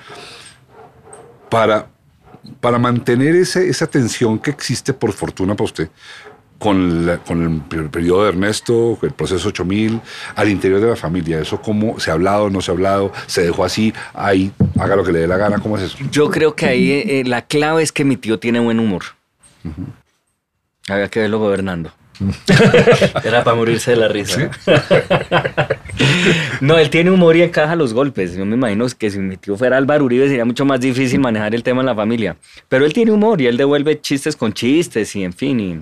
Para, 1.50 1.88
para 2.60 2.78
mantener 2.80 3.36
ese, 3.36 3.70
esa 3.70 3.88
tensión 3.88 4.40
que 4.40 4.52
existe, 4.52 4.94
por 4.94 5.14
fortuna 5.14 5.56
para 5.56 5.66
usted, 5.66 5.90
con, 6.60 7.06
la- 7.06 7.18
con 7.20 7.42
el 7.44 7.62
per- 7.62 7.90
periodo 7.90 8.24
de 8.24 8.30
Ernesto, 8.30 8.98
el 9.02 9.12
proceso 9.12 9.50
8000, 9.50 10.02
al 10.36 10.50
interior 10.50 10.82
de 10.82 10.88
la 10.88 10.96
familia, 10.96 11.40
¿eso 11.40 11.62
cómo 11.62 12.00
se 12.00 12.10
ha 12.10 12.14
hablado, 12.14 12.50
no 12.50 12.62
se 12.62 12.72
ha 12.72 12.74
hablado, 12.74 13.12
se 13.28 13.44
dejó 13.44 13.64
así, 13.64 13.94
ahí, 14.14 14.52
haga 14.80 14.96
lo 14.96 15.04
que 15.04 15.12
le 15.12 15.20
dé 15.20 15.28
la 15.28 15.38
gana, 15.38 15.60
¿cómo 15.60 15.78
es 15.78 15.84
eso? 15.84 15.98
Yo 16.12 16.30
creo 16.32 16.56
que 16.56 16.66
ahí 16.66 16.92
eh, 16.92 17.24
la 17.26 17.44
clave 17.44 17.84
es 17.84 17.92
que 17.92 18.04
mi 18.04 18.18
tío 18.18 18.40
tiene 18.40 18.60
buen 18.60 18.80
humor. 18.80 19.04
Había 20.90 21.10
que 21.10 21.20
verlo 21.20 21.40
gobernando. 21.40 21.92
Era 23.24 23.44
para 23.44 23.56
morirse 23.56 23.92
de 23.92 23.98
la 23.98 24.08
risa. 24.08 24.50
no, 26.62 26.78
él 26.78 26.90
tiene 26.90 27.12
humor 27.12 27.36
y 27.36 27.44
encaja 27.44 27.76
los 27.76 27.94
golpes. 27.94 28.36
Yo 28.36 28.46
me 28.46 28.56
imagino 28.56 28.86
que 28.98 29.10
si 29.10 29.20
mi 29.20 29.38
tío 29.38 29.58
fuera 29.58 29.78
Álvaro 29.78 30.06
Uribe 30.06 30.28
sería 30.28 30.46
mucho 30.46 30.66
más 30.66 30.80
difícil 30.80 31.20
manejar 31.20 31.54
el 31.54 31.64
tema 31.64 31.82
en 31.82 31.88
la 31.88 31.96
familia. 31.96 32.38
Pero 32.68 32.86
él 32.86 32.94
tiene 32.94 33.12
humor 33.12 33.42
y 33.42 33.48
él 33.48 33.58
devuelve 33.58 34.00
chistes 34.02 34.36
con 34.36 34.54
chistes 34.54 35.16
y 35.16 35.24
en 35.24 35.34
fin. 35.34 35.60
Y, 35.60 35.80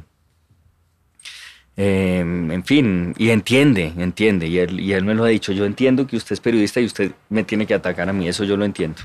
eh, 1.77 2.19
en 2.19 2.63
fin, 2.63 3.13
y 3.17 3.29
entiende, 3.29 3.93
entiende. 3.97 4.47
Y 4.47 4.59
él, 4.59 4.79
y 4.79 4.93
él 4.93 5.03
me 5.03 5.13
lo 5.13 5.23
ha 5.23 5.27
dicho. 5.29 5.51
Yo 5.51 5.65
entiendo 5.65 6.07
que 6.07 6.17
usted 6.17 6.33
es 6.33 6.39
periodista 6.39 6.79
y 6.81 6.85
usted 6.85 7.11
me 7.29 7.43
tiene 7.43 7.65
que 7.65 7.73
atacar 7.73 8.09
a 8.09 8.13
mí. 8.13 8.27
Eso 8.27 8.43
yo 8.43 8.57
lo 8.57 8.65
entiendo. 8.65 9.01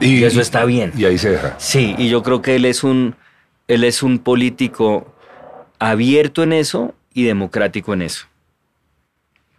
Y 0.00 0.24
eso 0.24 0.40
está 0.40 0.64
bien. 0.64 0.92
Y 0.96 1.04
ahí 1.04 1.18
se 1.18 1.30
deja. 1.30 1.56
Sí, 1.58 1.94
y 1.98 2.08
yo 2.08 2.22
creo 2.22 2.40
que 2.40 2.56
él 2.56 2.64
es 2.64 2.84
un, 2.84 3.16
él 3.68 3.84
es 3.84 4.02
un 4.02 4.18
político 4.18 5.11
abierto 5.90 6.42
en 6.42 6.52
eso 6.52 6.94
y 7.12 7.24
democrático 7.24 7.92
en 7.94 8.02
eso. 8.02 8.26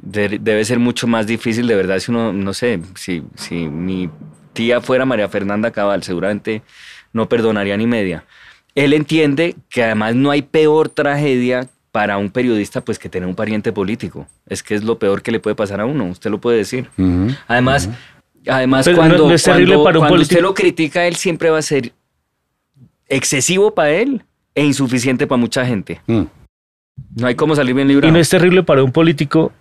de- 0.06 0.38
debe 0.42 0.66
ser 0.66 0.80
mucho 0.80 1.08
más 1.08 1.28
difícil, 1.28 1.66
de 1.66 1.76
verdad, 1.78 1.98
si 2.00 2.12
uno, 2.12 2.34
no 2.34 2.54
sé, 2.54 2.82
si, 2.96 3.24
si 3.36 3.68
mi 3.70 4.10
tía 4.52 4.82
fuera 4.82 5.06
María 5.06 5.30
Fernanda 5.30 5.72
Cabal, 5.72 6.04
seguramente 6.04 6.62
no 7.14 7.30
perdonaría 7.30 7.78
ni 7.78 7.88
media. 7.88 8.26
Él 8.76 8.92
entiende 8.92 9.56
que 9.70 9.82
además 9.82 10.14
no 10.16 10.30
hay 10.32 10.42
peor 10.42 10.90
tragedia 10.90 11.70
para 11.94 12.18
un 12.18 12.30
periodista 12.32 12.82
pues 12.82 13.00
que 13.00 13.08
tener 13.08 13.30
un 13.30 13.36
pariente 13.36 13.72
político. 13.72 14.28
Es 14.46 14.62
que 14.62 14.76
es 14.76 14.84
lo 14.84 15.00
peor 15.00 15.22
que 15.22 15.32
le 15.32 15.40
puede 15.40 15.56
pasar 15.56 15.80
a 15.80 15.86
uno, 15.86 16.06
usted 16.08 16.30
lo 16.32 16.42
puede 16.42 16.58
decir. 16.58 16.90
Ujú. 16.98 17.28
Además, 17.48 17.88
además 18.46 18.84
Pero 18.84 18.98
no- 18.98 19.02
cuando, 19.04 19.30
no 19.30 19.36
terrible 19.38 19.76
cuando- 19.78 20.00
cuando 20.00 20.22
usted 20.22 20.42
lo 20.42 20.54
critica, 20.54 21.08
él 21.08 21.16
siempre 21.16 21.50
va 21.50 21.60
a 21.60 21.62
ser 21.62 21.94
excesivo 23.08 23.74
para 23.74 23.92
él 23.92 24.24
e 24.56 24.66
insuficiente 24.66 25.28
para 25.28 25.38
mucha 25.40 25.66
gente. 25.66 26.02
Mm. 26.08 26.24
No 27.16 27.28
hay 27.28 27.36
cómo 27.36 27.56
salir 27.56 27.74
bien 27.76 27.88
¿Y 27.90 27.94
librado. 27.94 28.14
no 28.14 28.20
es 28.20 28.30
terrible 28.30 28.64
para 28.64 28.84
un 28.84 28.92
político 28.92 29.52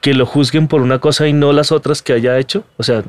que 0.00 0.14
lo 0.14 0.26
juzguen 0.26 0.68
por 0.68 0.82
una 0.82 0.98
cosa 0.98 1.26
y 1.26 1.32
no 1.32 1.52
las 1.52 1.72
otras 1.72 2.02
que 2.02 2.12
haya 2.12 2.38
hecho? 2.38 2.64
O 2.76 2.82
sea, 2.82 3.02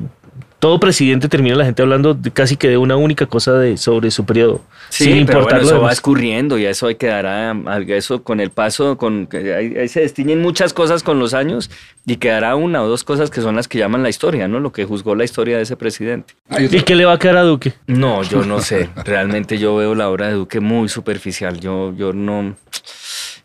todo 0.58 0.80
presidente 0.80 1.28
termina 1.28 1.54
la 1.56 1.64
gente 1.64 1.82
hablando 1.82 2.14
de- 2.14 2.30
casi 2.30 2.56
que 2.56 2.68
de 2.68 2.76
una 2.76 2.96
única 2.96 3.26
cosa 3.26 3.52
de, 3.54 3.76
sobre 3.76 4.10
su 4.10 4.24
periodo, 4.24 4.60
Sí, 4.90 5.04
sin 5.04 5.26
pero 5.26 5.38
importar 5.40 5.60
bueno, 5.62 5.76
eso 5.76 5.80
va 5.84 5.92
escurriendo 5.92 6.58
y 6.58 6.64
eso 6.66 6.86
hay 6.88 6.96
que 6.96 7.06
dar 7.06 7.26
a, 7.26 7.50
a- 7.52 7.78
eso 7.80 8.22
con 8.24 8.40
el 8.40 8.50
paso, 8.50 8.96
con 8.98 9.26
que 9.26 9.54
ahí, 9.54 9.76
ahí 9.76 9.88
se 9.88 10.00
destiñen 10.00 10.40
muchas 10.42 10.72
cosas 10.72 11.02
con 11.02 11.18
los 11.18 11.34
años 11.34 11.70
y 12.06 12.16
quedará 12.16 12.56
una 12.56 12.82
o 12.82 12.88
dos 12.88 13.04
cosas 13.04 13.30
que 13.30 13.40
son 13.40 13.56
las 13.56 13.68
que 13.68 13.78
llaman 13.78 14.02
la 14.02 14.08
historia, 14.08 14.48
¿no? 14.48 14.58
Lo 14.60 14.72
que 14.72 14.84
juzgó 14.84 15.14
la 15.14 15.24
historia 15.24 15.56
de 15.56 15.62
ese 15.62 15.76
presidente. 15.76 16.34
¿Y 16.58 16.68
qué 16.82 16.94
le 16.96 17.04
va 17.04 17.12
a 17.14 17.18
quedar 17.18 17.36
a 17.36 17.42
Duque? 17.42 17.74
No, 17.86 18.22
yo 18.22 18.44
no 18.44 18.60
sé. 18.60 18.88
Realmente 19.04 19.58
yo 19.58 19.76
veo 19.76 19.94
la 19.94 20.08
obra 20.08 20.28
de 20.28 20.34
Duque 20.34 20.60
muy 20.60 20.88
superficial. 20.88 21.60
Yo, 21.60 21.92
yo 21.94 22.12
no. 22.12 22.56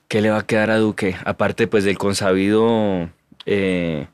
¿Qué 0.08 0.22
le 0.22 0.30
va 0.30 0.39
a 0.39 0.46
quedar 0.46 0.70
a 0.72 0.78
Duque? 0.78 1.16
Aparte, 1.26 1.68
pues, 1.68 1.84
del 1.84 1.98
consabido. 1.98 3.10
eh, 3.46 4.08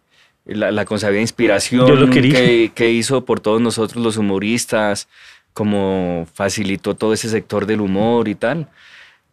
la, 0.50 0.72
la 0.72 0.86
consabida 0.86 1.22
inspiración 1.22 2.00
lo 2.00 2.10
que, 2.10 2.72
que 2.74 2.92
hizo 2.92 3.26
por 3.26 3.40
todos 3.40 3.62
nosotros 3.62 4.04
los 4.04 4.18
humoristas, 4.18 5.08
como 5.54 6.28
facilitó 6.34 6.96
todo 6.96 7.14
ese 7.14 7.30
sector 7.30 7.66
del 7.66 7.82
humor 7.82 8.28
y 8.28 8.36
tal. 8.36 8.68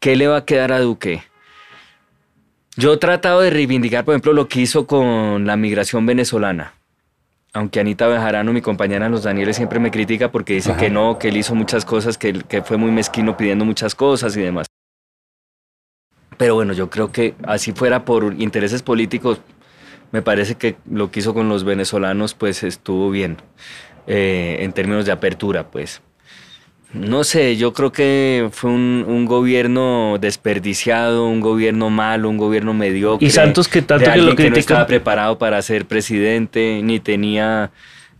¿Qué 0.00 0.16
le 0.16 0.28
va 0.28 0.38
a 0.38 0.44
quedar 0.44 0.72
a 0.72 0.80
Duque? 0.80 1.22
Yo 2.76 2.92
he 2.92 2.96
tratado 2.98 3.40
de 3.40 3.50
reivindicar, 3.50 4.04
por 4.04 4.12
ejemplo, 4.12 4.32
lo 4.32 4.48
que 4.48 4.60
hizo 4.60 4.86
con 4.86 5.46
la 5.46 5.56
migración 5.56 6.04
venezolana. 6.04 6.74
Aunque 7.54 7.80
Anita 7.80 8.06
Bejarano, 8.06 8.52
mi 8.52 8.60
compañera 8.60 9.06
en 9.06 9.12
Los 9.12 9.22
Danieles, 9.22 9.56
siempre 9.56 9.78
me 9.78 9.90
critica 9.90 10.30
porque 10.30 10.52
dice 10.52 10.72
Ajá. 10.72 10.80
que 10.80 10.90
no, 10.90 11.18
que 11.18 11.28
él 11.28 11.38
hizo 11.38 11.54
muchas 11.54 11.86
cosas, 11.86 12.18
que 12.18 12.62
fue 12.64 12.76
muy 12.76 12.90
mezquino 12.90 13.36
pidiendo 13.36 13.64
muchas 13.64 13.94
cosas 13.94 14.36
y 14.36 14.42
demás. 14.42 14.66
Pero 16.36 16.54
bueno, 16.54 16.72
yo 16.72 16.90
creo 16.90 17.10
que 17.12 17.34
así 17.44 17.72
fuera 17.72 18.04
por 18.04 18.34
intereses 18.38 18.82
políticos, 18.82 19.40
me 20.16 20.22
parece 20.22 20.54
que 20.54 20.76
lo 20.90 21.10
que 21.10 21.20
hizo 21.20 21.34
con 21.34 21.50
los 21.50 21.64
venezolanos 21.64 22.32
pues 22.32 22.62
estuvo 22.62 23.10
bien 23.10 23.36
eh, 24.06 24.56
en 24.60 24.72
términos 24.72 25.04
de 25.04 25.12
apertura, 25.12 25.70
pues. 25.70 26.00
No 26.94 27.22
sé, 27.22 27.58
yo 27.58 27.74
creo 27.74 27.92
que 27.92 28.48
fue 28.50 28.70
un, 28.70 29.04
un 29.06 29.26
gobierno 29.26 30.16
desperdiciado, 30.18 31.28
un 31.28 31.42
gobierno 31.42 31.90
malo, 31.90 32.30
un 32.30 32.38
gobierno 32.38 32.72
mediocre. 32.72 33.26
Y 33.26 33.30
Santos, 33.30 33.68
que 33.68 33.82
tanto 33.82 34.08
de 34.08 34.16
que 34.16 34.22
lo 34.22 34.34
que 34.34 34.48
no 34.48 34.56
estaba 34.56 34.86
preparado 34.86 35.36
para 35.36 35.60
ser 35.60 35.84
presidente, 35.84 36.80
ni 36.82 36.98
tenía 36.98 37.72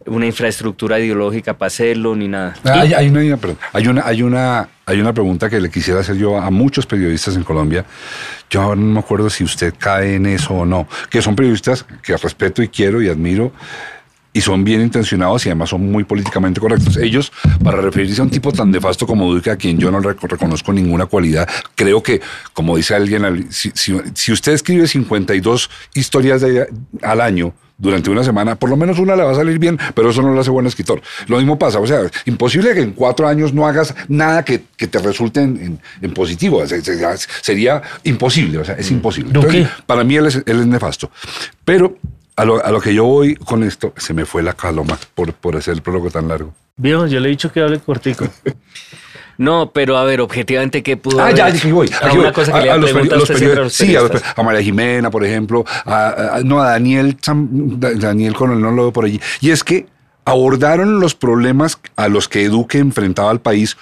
una 0.07 0.27
infraestructura 0.27 0.99
ideológica 1.01 1.57
para 1.59 1.69
hacerlo, 1.69 2.15
ni 2.17 2.29
nada. 2.29 2.55
Ah, 2.65 2.81
Hay, 2.81 2.93
hay 2.95 3.09
una, 3.09 4.69
hay 4.87 5.01
una- 5.01 5.13
pregunta 5.13 5.49
que 5.51 5.61
le 5.61 5.71
quisiera 5.71 6.01
hacer 6.01 6.17
yo 6.17 6.39
a 6.39 6.51
muchos 6.51 6.87
periodistas 6.87 7.37
en 7.37 7.43
Colombia. 7.45 7.85
Yo 8.51 8.75
no 8.77 8.83
me 8.95 9.01
acuerdo 9.01 9.29
si 9.31 9.45
usted 9.45 9.75
cae 9.79 10.15
en 10.17 10.27
eso 10.27 10.55
o 10.55 10.65
no. 10.67 10.87
Que 11.11 11.21
son 11.23 11.35
periodistas 11.37 11.85
que 12.03 12.17
respeto 12.17 12.63
y 12.63 12.69
quiero 12.69 13.03
y 13.03 13.09
admiro 13.09 13.53
y 14.33 14.43
son 14.43 14.65
bien 14.65 14.83
intencionados 14.83 15.47
y 15.47 15.49
además 15.49 15.71
son 15.71 15.91
muy 15.91 16.05
políticamente 16.05 16.61
correctos. 16.61 16.99
Ellos, 16.99 17.33
para 17.65 17.81
referirse 17.81 18.21
a 18.21 18.25
un 18.25 18.31
tipo 18.31 18.53
tan 18.53 18.71
nefasto 18.71 19.07
como 19.07 19.33
Duque, 19.33 19.51
a 19.51 19.57
quien 19.57 19.79
yo 19.79 19.91
no 19.91 19.99
reconozco 20.01 20.75
ninguna 20.75 21.07
cualidad, 21.07 21.49
creo 21.75 22.03
que, 22.03 22.21
como 22.53 22.77
dice 22.77 22.95
alguien, 22.95 23.25
al- 23.25 23.51
si, 23.51 23.71
si- 23.75 23.99
si 24.13 24.33
usted 24.33 24.53
escribe 24.53 24.87
52 24.87 25.71
historias 25.95 26.45
al 27.03 27.21
año, 27.23 27.55
durante 27.79 28.09
una 28.11 28.24
semana, 28.24 28.57
por 28.57 28.70
lo 28.70 28.77
menos 28.77 28.99
una 28.99 29.14
le 29.16 29.22
va 29.22 29.33
a 29.33 29.35
salir 29.35 29.59
bien, 29.59 29.79
pero 29.95 30.11
eso 30.11 30.22
no 30.22 30.33
lo 30.33 30.41
hace 30.41 30.51
buen 30.51 30.66
escritor. 30.66 31.03
Lo 31.29 31.37
mismo 31.37 31.59
pasa, 31.59 31.79
o 31.79 31.87
sea, 31.87 32.01
imposible 32.24 32.72
que 32.74 32.81
en 32.81 32.93
cuatro 32.93 33.29
años 33.29 33.53
no 33.53 33.66
hagas 33.66 33.95
nada 34.09 34.45
que, 34.45 34.62
que 34.77 34.87
te 34.87 34.99
resulte 34.99 35.41
en, 35.41 35.57
en- 35.61 35.81
en 36.01 36.14
positivo. 36.14 36.66
Se- 36.66 36.83
se- 36.83 36.97
Sería 37.43 37.83
imposible, 38.05 38.59
o 38.59 38.64
sea, 38.64 38.74
es 38.77 38.91
imposible. 38.91 39.33
Duque. 39.33 39.47
Entonces, 39.59 39.83
para 39.87 40.05
mí 40.05 40.16
él 40.16 40.27
es, 40.27 40.37
él 40.47 40.61
es 40.61 40.66
nefasto. 40.66 41.11
Pero 41.64 41.99
a 42.37 42.45
lo, 42.45 42.64
a 42.64 42.70
lo 42.70 42.81
que 42.81 42.95
yo 42.95 43.05
voy 43.05 43.35
con 43.35 43.62
esto, 43.62 43.93
se 43.97 44.14
me 44.14 44.24
fue 44.27 44.43
la 44.43 44.53
caloma 44.55 44.99
por, 45.14 45.33
por 45.35 45.57
hacer 45.57 45.74
el 45.74 45.83
prólogo 45.83 46.11
tan 46.11 46.29
largo. 46.29 46.55
Viejo, 46.77 47.07
yo 47.07 47.20
le 47.20 47.29
he 47.29 47.31
dicho 47.31 47.51
que 47.53 47.61
hable 47.61 47.79
cortico. 47.81 48.27
No, 49.39 49.70
pero 49.72 49.97
a 49.99 50.05
ver, 50.05 50.20
objetivamente, 50.20 50.82
¿qué 50.82 50.97
pudo 50.97 51.20
Ah, 51.20 51.24
haber 51.24 51.37
ya, 51.37 51.47
aquí 51.47 51.70
voy. 51.70 51.91
Aquí 52.03 52.16
una 52.16 52.24
voy. 52.26 52.32
cosa 52.32 52.53
que 52.53 52.61
le 52.62 52.70
a 52.70 52.74
a 52.74 52.76
los 52.78 52.93
periodistas- 52.93 53.70
sí, 53.72 53.95
a, 53.97 54.01
los 54.01 54.11
María 54.45 54.62
Jimena, 54.62 55.11
por 55.11 55.24
ejemplo, 55.24 55.64
a, 55.84 56.41
no, 56.45 56.61
a 56.61 56.70
Daniel, 56.70 57.16
Daniel 57.97 58.34
Coronel, 58.34 58.62
no 58.62 58.70
lo 58.70 58.82
veo 58.84 58.93
por 58.93 59.05
allí. 59.05 59.20
Y 59.41 59.51
es 59.51 59.62
que 59.62 59.87
abordaron 60.24 61.01
los 61.01 61.14
problemas 61.14 61.78
a 61.97 62.09
los 62.09 62.28
que 62.28 62.49
Duque 62.49 62.78
enfrentaba 62.78 63.30
al 63.30 63.41
país 63.41 63.76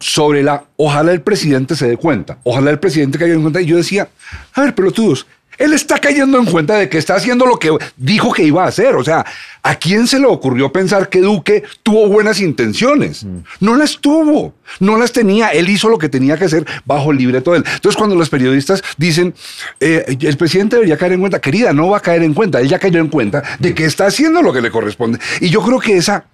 sobre 0.00 0.42
la, 0.42 0.64
ojalá 0.76 1.12
el 1.12 1.22
presidente 1.22 1.76
se 1.76 1.88
dé 1.88 1.96
cuenta, 1.96 2.38
ojalá 2.42 2.70
el 2.70 2.78
presidente 2.78 3.18
caiga 3.18 3.34
en 3.34 3.42
cuenta. 3.42 3.60
Y 3.60 3.66
yo 3.66 3.76
decía, 3.76 4.08
a 4.54 4.60
ver, 4.62 4.74
pelotudos, 4.74 5.26
él 5.58 5.72
está 5.72 5.98
cayendo 5.98 6.38
en 6.38 6.46
cuenta 6.46 6.76
de 6.76 6.88
que 6.88 6.98
está 6.98 7.14
haciendo 7.16 7.46
lo 7.46 7.58
que 7.58 7.70
dijo 7.96 8.32
que 8.32 8.42
iba 8.44 8.64
a 8.64 8.68
hacer. 8.68 8.94
O 8.96 9.04
sea, 9.04 9.24
¿a 9.62 9.74
quién 9.76 10.06
se 10.06 10.18
le 10.18 10.26
ocurrió 10.26 10.72
pensar 10.72 11.08
que 11.08 11.20
Duque 11.20 11.62
tuvo 11.82 12.08
buenas 12.08 12.40
intenciones? 12.40 13.26
No 13.60 13.76
las 13.76 13.98
tuvo, 13.98 14.54
no 14.80 14.96
las 14.96 15.12
tenía. 15.12 15.48
Él 15.48 15.68
hizo 15.68 15.88
lo 15.88 15.98
que 15.98 16.08
tenía 16.08 16.36
que 16.36 16.44
hacer 16.46 16.66
bajo 16.84 17.12
el 17.12 17.18
libreto 17.18 17.52
de 17.52 17.58
él. 17.58 17.64
Entonces, 17.66 17.96
cuando 17.96 18.16
los 18.16 18.28
periodistas 18.30 18.82
dicen, 18.96 19.34
eh, 19.80 20.16
el 20.20 20.36
presidente 20.36 20.76
debería 20.76 20.96
caer 20.96 21.12
en 21.12 21.20
cuenta, 21.20 21.40
querida, 21.40 21.72
no 21.72 21.88
va 21.90 21.98
a 21.98 22.00
caer 22.00 22.22
en 22.22 22.34
cuenta. 22.34 22.60
Él 22.60 22.68
ya 22.68 22.78
cayó 22.78 23.00
en 23.00 23.08
cuenta 23.08 23.42
de 23.58 23.74
que 23.74 23.84
está 23.84 24.06
haciendo 24.06 24.42
lo 24.42 24.52
que 24.52 24.60
le 24.60 24.70
corresponde. 24.70 25.18
Y 25.40 25.50
yo 25.50 25.62
creo 25.62 25.78
que 25.80 25.96
esa, 25.96 26.24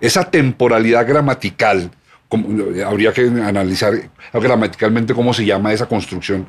esa 0.00 0.24
temporalidad 0.30 1.06
gramatical, 1.06 1.90
como- 2.28 2.48
habría 2.86 3.12
que 3.12 3.22
analizar 3.22 3.92
gramaticalmente 4.32 5.14
cómo 5.14 5.34
se 5.34 5.44
llama 5.44 5.72
esa 5.72 5.86
construcción, 5.86 6.46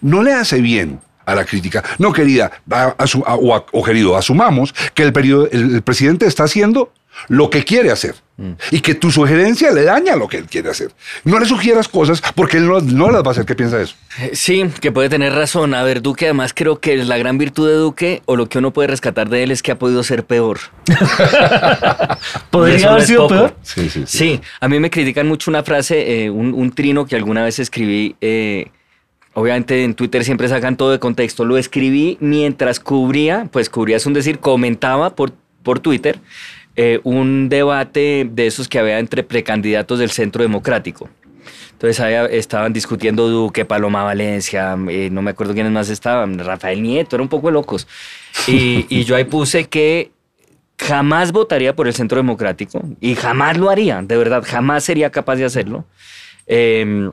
no 0.00 0.22
le 0.22 0.32
hace 0.34 0.60
bien 0.60 1.00
a 1.26 1.34
la 1.34 1.44
crítica. 1.44 1.82
No, 1.98 2.12
querida, 2.12 2.50
a- 2.70 2.96
asu- 2.98 3.24
a- 3.26 3.34
o, 3.36 3.54
a- 3.54 3.64
o 3.72 3.82
querido, 3.84 4.16
asumamos 4.16 4.74
que 4.94 5.02
el, 5.02 5.12
periodo- 5.12 5.48
el- 5.52 5.74
el 5.76 5.82
presidente 5.82 6.26
está 6.26 6.44
haciendo 6.44 6.92
lo 7.28 7.48
que 7.48 7.62
quiere 7.64 7.92
hacer 7.92 8.16
y 8.72 8.80
que 8.80 8.96
tu 8.96 9.12
sugerencia 9.12 9.70
le 9.70 9.84
daña 9.84 10.16
lo 10.16 10.26
que 10.26 10.38
él 10.38 10.46
quiere 10.46 10.68
hacer. 10.70 10.90
No 11.22 11.38
le 11.38 11.46
sugieras 11.46 11.86
cosas 11.86 12.20
porque 12.34 12.56
él 12.56 12.66
no, 12.66 12.80
no 12.80 13.12
las 13.12 13.22
va 13.22 13.28
a 13.28 13.30
hacer. 13.30 13.44
¿Qué 13.46 13.54
piensa 13.54 13.76
de 13.78 13.84
eso? 13.84 13.94
Eh, 14.18 14.30
Sí, 14.32 14.68
que 14.80 14.90
puede 14.90 15.08
tener 15.08 15.32
razón. 15.32 15.74
A 15.74 15.84
ver, 15.84 16.02
Duque, 16.02 16.24
además 16.24 16.52
creo 16.52 16.80
que 16.80 16.96
la 16.96 17.16
gran 17.16 17.38
virtud 17.38 17.68
de 17.68 17.74
Duque, 17.76 18.22
o 18.26 18.34
lo 18.34 18.48
que 18.48 18.58
uno 18.58 18.72
puede 18.72 18.88
rescatar 18.88 19.28
de 19.28 19.44
él, 19.44 19.52
es 19.52 19.62
que 19.62 19.70
ha 19.70 19.78
podido 19.78 20.02
ser 20.02 20.24
peor. 20.26 20.58
¿Podría 22.50 22.90
haber 22.90 23.02
sido 23.06 23.22
poco. 23.28 23.34
peor? 23.34 23.56
Sí, 23.62 23.88
sí, 23.90 24.04
Sí, 24.06 24.40
a 24.60 24.68
mí 24.68 24.80
me 24.80 24.90
critican 24.90 25.26
mucho 25.28 25.50
una 25.50 25.62
frase, 25.62 26.24
eh, 26.24 26.30
un, 26.30 26.52
un 26.54 26.72
trino 26.72 27.06
que 27.06 27.16
alguna 27.16 27.44
vez 27.44 27.58
escribí. 27.58 28.16
eh, 28.20 28.66
obviamente 29.34 29.84
en 29.84 29.94
Twitter 29.94 30.24
siempre 30.24 30.48
sacan 30.48 30.76
todo 30.76 30.92
de 30.92 30.98
contexto. 30.98 31.44
Lo 31.44 31.58
escribí 31.58 32.16
mientras 32.20 32.80
cubría, 32.80 33.48
pues 33.52 33.68
cubría 33.68 33.96
es 33.96 34.06
un 34.06 34.14
decir, 34.14 34.38
comentaba 34.38 35.14
por, 35.14 35.32
por 35.62 35.80
Twitter 35.80 36.18
eh, 36.76 37.00
un 37.04 37.48
debate 37.48 38.28
de 38.30 38.46
esos 38.46 38.68
que 38.68 38.78
había 38.78 38.98
entre 38.98 39.22
precandidatos 39.22 39.98
del 39.98 40.10
Centro 40.10 40.42
Democrático. 40.42 41.08
Entonces 41.72 42.00
ahí 42.00 42.14
estaban 42.30 42.72
discutiendo 42.72 43.28
Duque, 43.28 43.64
Paloma 43.64 44.04
Valencia, 44.04 44.76
eh, 44.88 45.10
no 45.10 45.22
me 45.22 45.32
acuerdo 45.32 45.54
quiénes 45.54 45.72
más 45.72 45.90
estaban, 45.90 46.38
Rafael 46.38 46.82
Nieto, 46.82 47.16
era 47.16 47.22
un 47.22 47.28
poco 47.28 47.50
locos. 47.50 47.86
Y, 48.46 48.86
y 48.88 49.04
yo 49.04 49.16
ahí 49.16 49.24
puse 49.24 49.68
que 49.68 50.10
jamás 50.78 51.32
votaría 51.32 51.76
por 51.76 51.86
el 51.86 51.94
Centro 51.94 52.16
Democrático 52.16 52.82
y 53.00 53.14
jamás 53.14 53.56
lo 53.58 53.70
haría, 53.70 54.02
de 54.02 54.16
verdad, 54.16 54.42
jamás 54.46 54.84
sería 54.84 55.10
capaz 55.10 55.36
de 55.36 55.44
hacerlo. 55.44 55.84
Eh, 56.46 57.10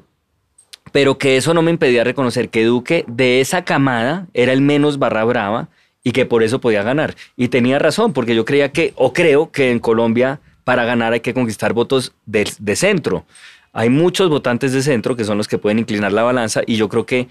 pero 0.92 1.18
que 1.18 1.38
eso 1.38 1.54
no 1.54 1.62
me 1.62 1.72
impedía 1.72 2.04
reconocer 2.04 2.50
que 2.50 2.66
Duque 2.66 3.06
de 3.08 3.42
esa 3.42 3.64
camada 3.64 4.28
era 4.34 4.54
el 4.54 4.62
menos 4.62 5.00
barra 5.00 5.24
brava 5.24 5.70
y 6.04 6.12
que 6.12 6.26
por 6.26 6.44
eso 6.44 6.60
podía 6.60 6.84
ganar. 6.84 7.16
Y 7.38 7.50
tenía 7.50 7.80
razón, 7.80 8.14
porque 8.14 8.36
yo 8.36 8.46
creía 8.46 8.72
que, 8.72 8.94
o 8.96 9.14
creo 9.14 9.52
que 9.52 9.72
en 9.72 9.80
Colombia 9.80 10.40
para 10.64 10.86
ganar 10.86 11.14
hay 11.14 11.22
que 11.22 11.34
conquistar 11.34 11.74
votos 11.74 12.14
de, 12.26 12.52
de 12.60 12.76
centro. 12.76 13.26
Hay 13.74 13.90
muchos 13.90 14.30
votantes 14.30 14.74
de 14.74 14.82
centro 14.82 15.16
que 15.16 15.24
son 15.24 15.38
los 15.38 15.48
que 15.48 15.58
pueden 15.58 15.80
inclinar 15.80 16.12
la 16.12 16.24
balanza 16.24 16.62
y 16.66 16.76
yo 16.76 16.90
creo 16.90 17.06
que 17.06 17.30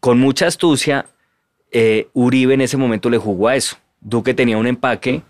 con 0.00 0.18
mucha 0.18 0.46
astucia 0.46 1.06
eh, 1.70 2.08
Uribe 2.12 2.54
en 2.54 2.60
ese 2.60 2.76
momento 2.76 3.08
le 3.10 3.18
jugó 3.18 3.48
a 3.48 3.56
eso. 3.56 3.76
Duque 4.00 4.34
tenía 4.34 4.58
un 4.58 4.66
empaque 4.66 5.22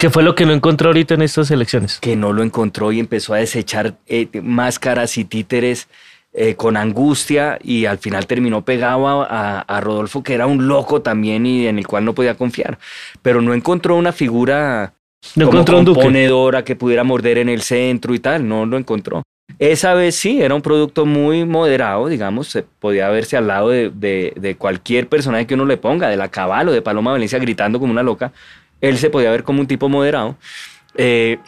¿Qué 0.00 0.08
fue 0.08 0.22
lo 0.22 0.34
que 0.34 0.46
no 0.46 0.54
encontró 0.54 0.88
ahorita 0.88 1.12
en 1.12 1.20
estas 1.20 1.50
elecciones? 1.50 1.98
que 1.98 2.16
no 2.16 2.32
lo 2.32 2.42
encontró 2.42 2.90
y 2.90 3.00
empezó 3.00 3.34
a 3.34 3.36
desechar 3.36 3.98
eh, 4.06 4.28
máscaras 4.42 5.18
y 5.18 5.26
títeres 5.26 5.88
eh, 6.32 6.54
con 6.54 6.76
angustia 6.76 7.58
y 7.62 7.86
al 7.86 7.98
final 7.98 8.26
terminó 8.26 8.64
pegado 8.64 9.08
a, 9.08 9.24
a- 9.24 9.60
a 9.60 9.80
Rodolfo, 9.80 10.22
que 10.22 10.34
era 10.34 10.46
un 10.46 10.68
loco 10.68 11.02
también 11.02 11.44
y 11.46 11.66
en 11.66 11.78
el 11.78 11.86
cual 11.86 12.04
no 12.04 12.14
podía 12.14 12.36
confiar. 12.36 12.78
Pero 13.22 13.40
no 13.42 13.52
encontró 13.54 13.96
una 13.96 14.12
figura 14.12 14.92
No 15.34 15.46
como 15.46 15.58
encontró 15.58 15.78
un 15.78 15.84
duque. 15.84 16.64
que 16.64 16.76
pudiera 16.76 17.02
morder 17.04 17.38
en 17.38 17.48
el 17.48 17.62
centro 17.62 18.14
y 18.14 18.18
tal, 18.20 18.46
no 18.48 18.64
lo 18.66 18.76
encontró. 18.76 19.22
Esa 19.58 19.94
vez 19.94 20.14
sí, 20.14 20.40
era 20.40 20.54
un 20.54 20.62
producto 20.62 21.04
muy 21.04 21.44
moderado, 21.44 22.06
digamos, 22.06 22.46
se 22.48 22.62
podía 22.62 23.08
verse 23.10 23.36
al 23.36 23.48
lado 23.48 23.68
de, 23.70 23.90
de- 23.90 24.32
de 24.36 24.54
cualquier 24.56 25.08
personaje 25.08 25.46
que 25.46 25.54
uno 25.54 25.66
le 25.66 25.76
ponga, 25.76 26.08
de 26.08 26.16
la 26.16 26.28
Cabal 26.30 26.68
o 26.68 26.72
de 26.72 26.80
Paloma 26.80 27.10
Valencia 27.10 27.38
gritando 27.40 27.80
como 27.80 27.92
una 27.92 28.04
loca, 28.04 28.32
él 28.80 28.96
se 28.96 29.10
podía 29.10 29.30
ver 29.32 29.42
como 29.42 29.60
un 29.60 29.66
tipo 29.66 29.88
moderado. 29.88 30.36
Eh, 30.96 31.38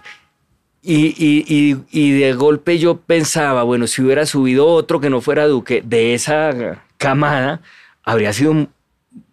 y, 0.83 1.15
y- 1.17 1.45
y- 1.49 1.77
y 1.91 2.11
de 2.19 2.33
golpe 2.35 2.79
yo 2.79 2.97
pensaba, 2.97 3.63
bueno, 3.63 3.87
si 3.87 4.03
hubiera 4.03 4.27
subido 4.27 4.67
otro 4.67 5.01
que 5.01 5.11
no 5.11 5.21
fuera 5.21 5.47
Duque 5.47 5.83
de 5.85 6.15
esa 6.15 6.83
camada, 6.99 7.61
habría 8.03 8.33
sido 8.33 8.67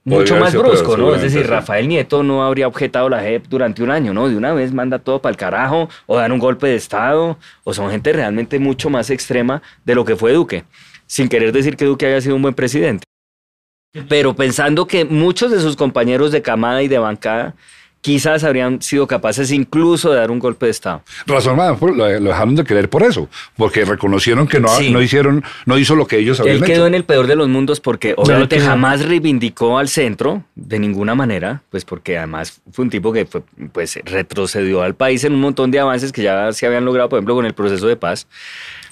mucho 0.04 0.36
más 0.38 0.52
peor, 0.52 0.68
brusco, 0.68 0.95
¿no? 0.97 1.16
Es 1.16 1.22
decir. 1.22 1.47
Rafael 1.47 1.88
Nieto 1.88 2.24
no 2.24 2.43
habría 2.43 2.68
objetado 2.68 3.10
la 3.10 3.22
JEP 3.22 3.47
durante 3.47 3.84
un 3.84 3.91
año, 3.91 4.14
¿no? 4.14 4.28
De 4.30 4.36
una 4.38 4.54
vez 4.54 4.72
manda 4.74 5.00
todo 5.00 5.22
para 5.22 5.32
el 5.32 5.38
carajo, 5.38 5.89
o 6.06 6.18
dan 6.18 6.32
un 6.32 6.39
golpe 6.39 6.68
de 6.68 6.76
Estado, 6.76 7.38
o 7.64 7.74
son 7.74 7.89
gente 7.91 8.14
realmente 8.14 8.60
mucho 8.60 8.89
más 8.89 9.10
extrema 9.10 9.62
de 9.86 9.95
lo 9.95 10.06
que 10.06 10.16
fue 10.16 10.34
Duque, 10.34 10.66
sin 11.08 11.30
querer 11.30 11.52
decir 11.52 11.76
que 11.78 11.86
Duque 11.86 12.06
haya 12.06 12.22
sido 12.22 12.36
un 12.36 12.41
buen 12.41 12.54
presidente. 12.54 13.04
Pero 14.08 14.36
pensando 14.36 14.86
que 14.88 15.04
muchos 15.06 15.52
de 15.52 15.60
sus 15.60 15.76
compañeros 15.76 16.32
de 16.32 16.43
camada 16.43 16.84
y 16.84 16.88
de 16.88 17.00
bancada 17.00 17.56
quizás 18.02 18.43
habrían 18.43 18.82
sido 18.82 19.08
capaces 19.08 19.52
incluso 19.52 20.12
de 20.12 20.18
dar 20.18 20.32
un 20.32 20.39
golpe 20.39 20.66
de 20.68 20.72
Estado. 20.72 21.04
Razón, 21.28 21.58
lo, 21.58 21.95
lo 21.95 22.30
dejaron 22.30 22.56
de 22.56 22.64
querer 22.64 22.89
por 22.89 23.04
eso, 23.04 23.28
porque 23.58 23.84
reconocieron 23.86 24.47
que 24.47 24.60
no, 24.60 24.70
Sí. 24.70 24.89
no 24.91 25.02
hicieron, 25.02 25.43
no 25.66 25.78
hizo 25.78 25.95
lo 25.95 26.08
que 26.08 26.18
ellos 26.18 26.39
habían 26.39 26.58
Él 26.58 26.64
hecho. 26.64 26.74
quedó 26.74 26.88
en 26.88 26.95
el 26.95 27.04
peor 27.04 27.28
de 27.28 27.36
los 27.36 27.50
mundos 27.50 27.80
porque 27.82 28.14
obviamente 28.16 28.60
jamás 28.60 29.06
reivindicó 29.06 29.78
al 29.78 29.89
centro 29.89 30.43
de 30.56 30.80
ninguna 30.80 31.14
manera, 31.16 31.62
pues 31.70 31.84
porque 31.86 32.18
además 32.18 32.62
fue 32.72 32.84
un 32.86 32.89
tipo 32.89 33.12
que 33.12 33.26
fue, 33.26 33.41
pues 33.74 34.00
retrocedió 34.06 34.82
al 34.82 34.95
país 34.95 35.24
en 35.26 35.34
un 35.34 35.41
montón 35.41 35.70
de 35.72 35.80
avances 35.80 36.12
que 36.12 36.22
ya 36.24 36.52
se 36.54 36.66
habían 36.66 36.86
logrado, 36.86 37.10
por 37.10 37.18
ejemplo, 37.18 37.36
con 37.36 37.45
el 37.45 37.54
proceso 37.54 37.88
de 37.88 37.95
paz. 37.97 38.28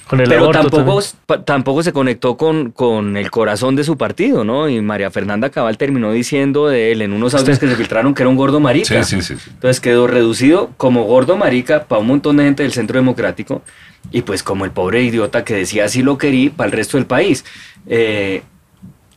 Con 0.08 0.22
el 0.22 0.30
Pero 0.30 0.50
tampoco, 0.52 1.02
tampoco 1.44 1.84
se 1.84 1.92
conectó 1.92 2.38
con, 2.38 2.72
con 2.72 3.18
el 3.18 3.30
corazón 3.30 3.76
de 3.76 3.84
su 3.84 3.98
partido, 3.98 4.44
¿no? 4.44 4.70
Y 4.70 4.80
María 4.82 5.12
Fernanda 5.12 5.50
Cabal 5.50 5.78
terminó 5.78 6.12
diciendo 6.12 6.68
de 6.68 6.92
él 6.92 7.02
en 7.02 7.12
unos 7.12 7.36
audios 7.36 7.60
que 7.60 7.68
se 7.68 7.76
filtraron 7.76 8.14
que 8.14 8.24
era 8.24 8.30
un 8.30 8.38
gordo 8.38 8.60
marica. 8.60 9.04
Sí, 9.04 9.18
sí, 9.18 9.22
sí, 9.22 9.38
sí. 9.38 9.50
Entonces 9.54 9.82
quedó 9.82 10.08
reducido 10.08 10.72
como 10.78 11.04
gordo 11.04 11.36
marica 11.36 11.84
para 11.84 12.00
un 12.00 12.08
montón 12.08 12.38
de 12.38 12.46
gente 12.46 12.64
del 12.64 12.72
centro 12.72 12.98
democrático 12.98 13.62
y 14.12 14.22
pues 14.22 14.44
como 14.44 14.66
el 14.66 14.72
pobre 14.72 15.02
idiota 15.04 15.44
que 15.44 15.56
decía 15.56 15.86
así 15.86 16.02
lo 16.02 16.18
querí 16.18 16.50
para 16.50 16.68
el 16.68 16.72
resto 16.72 16.98
del 16.98 17.06
país. 17.06 17.44
Eh, 17.88 18.44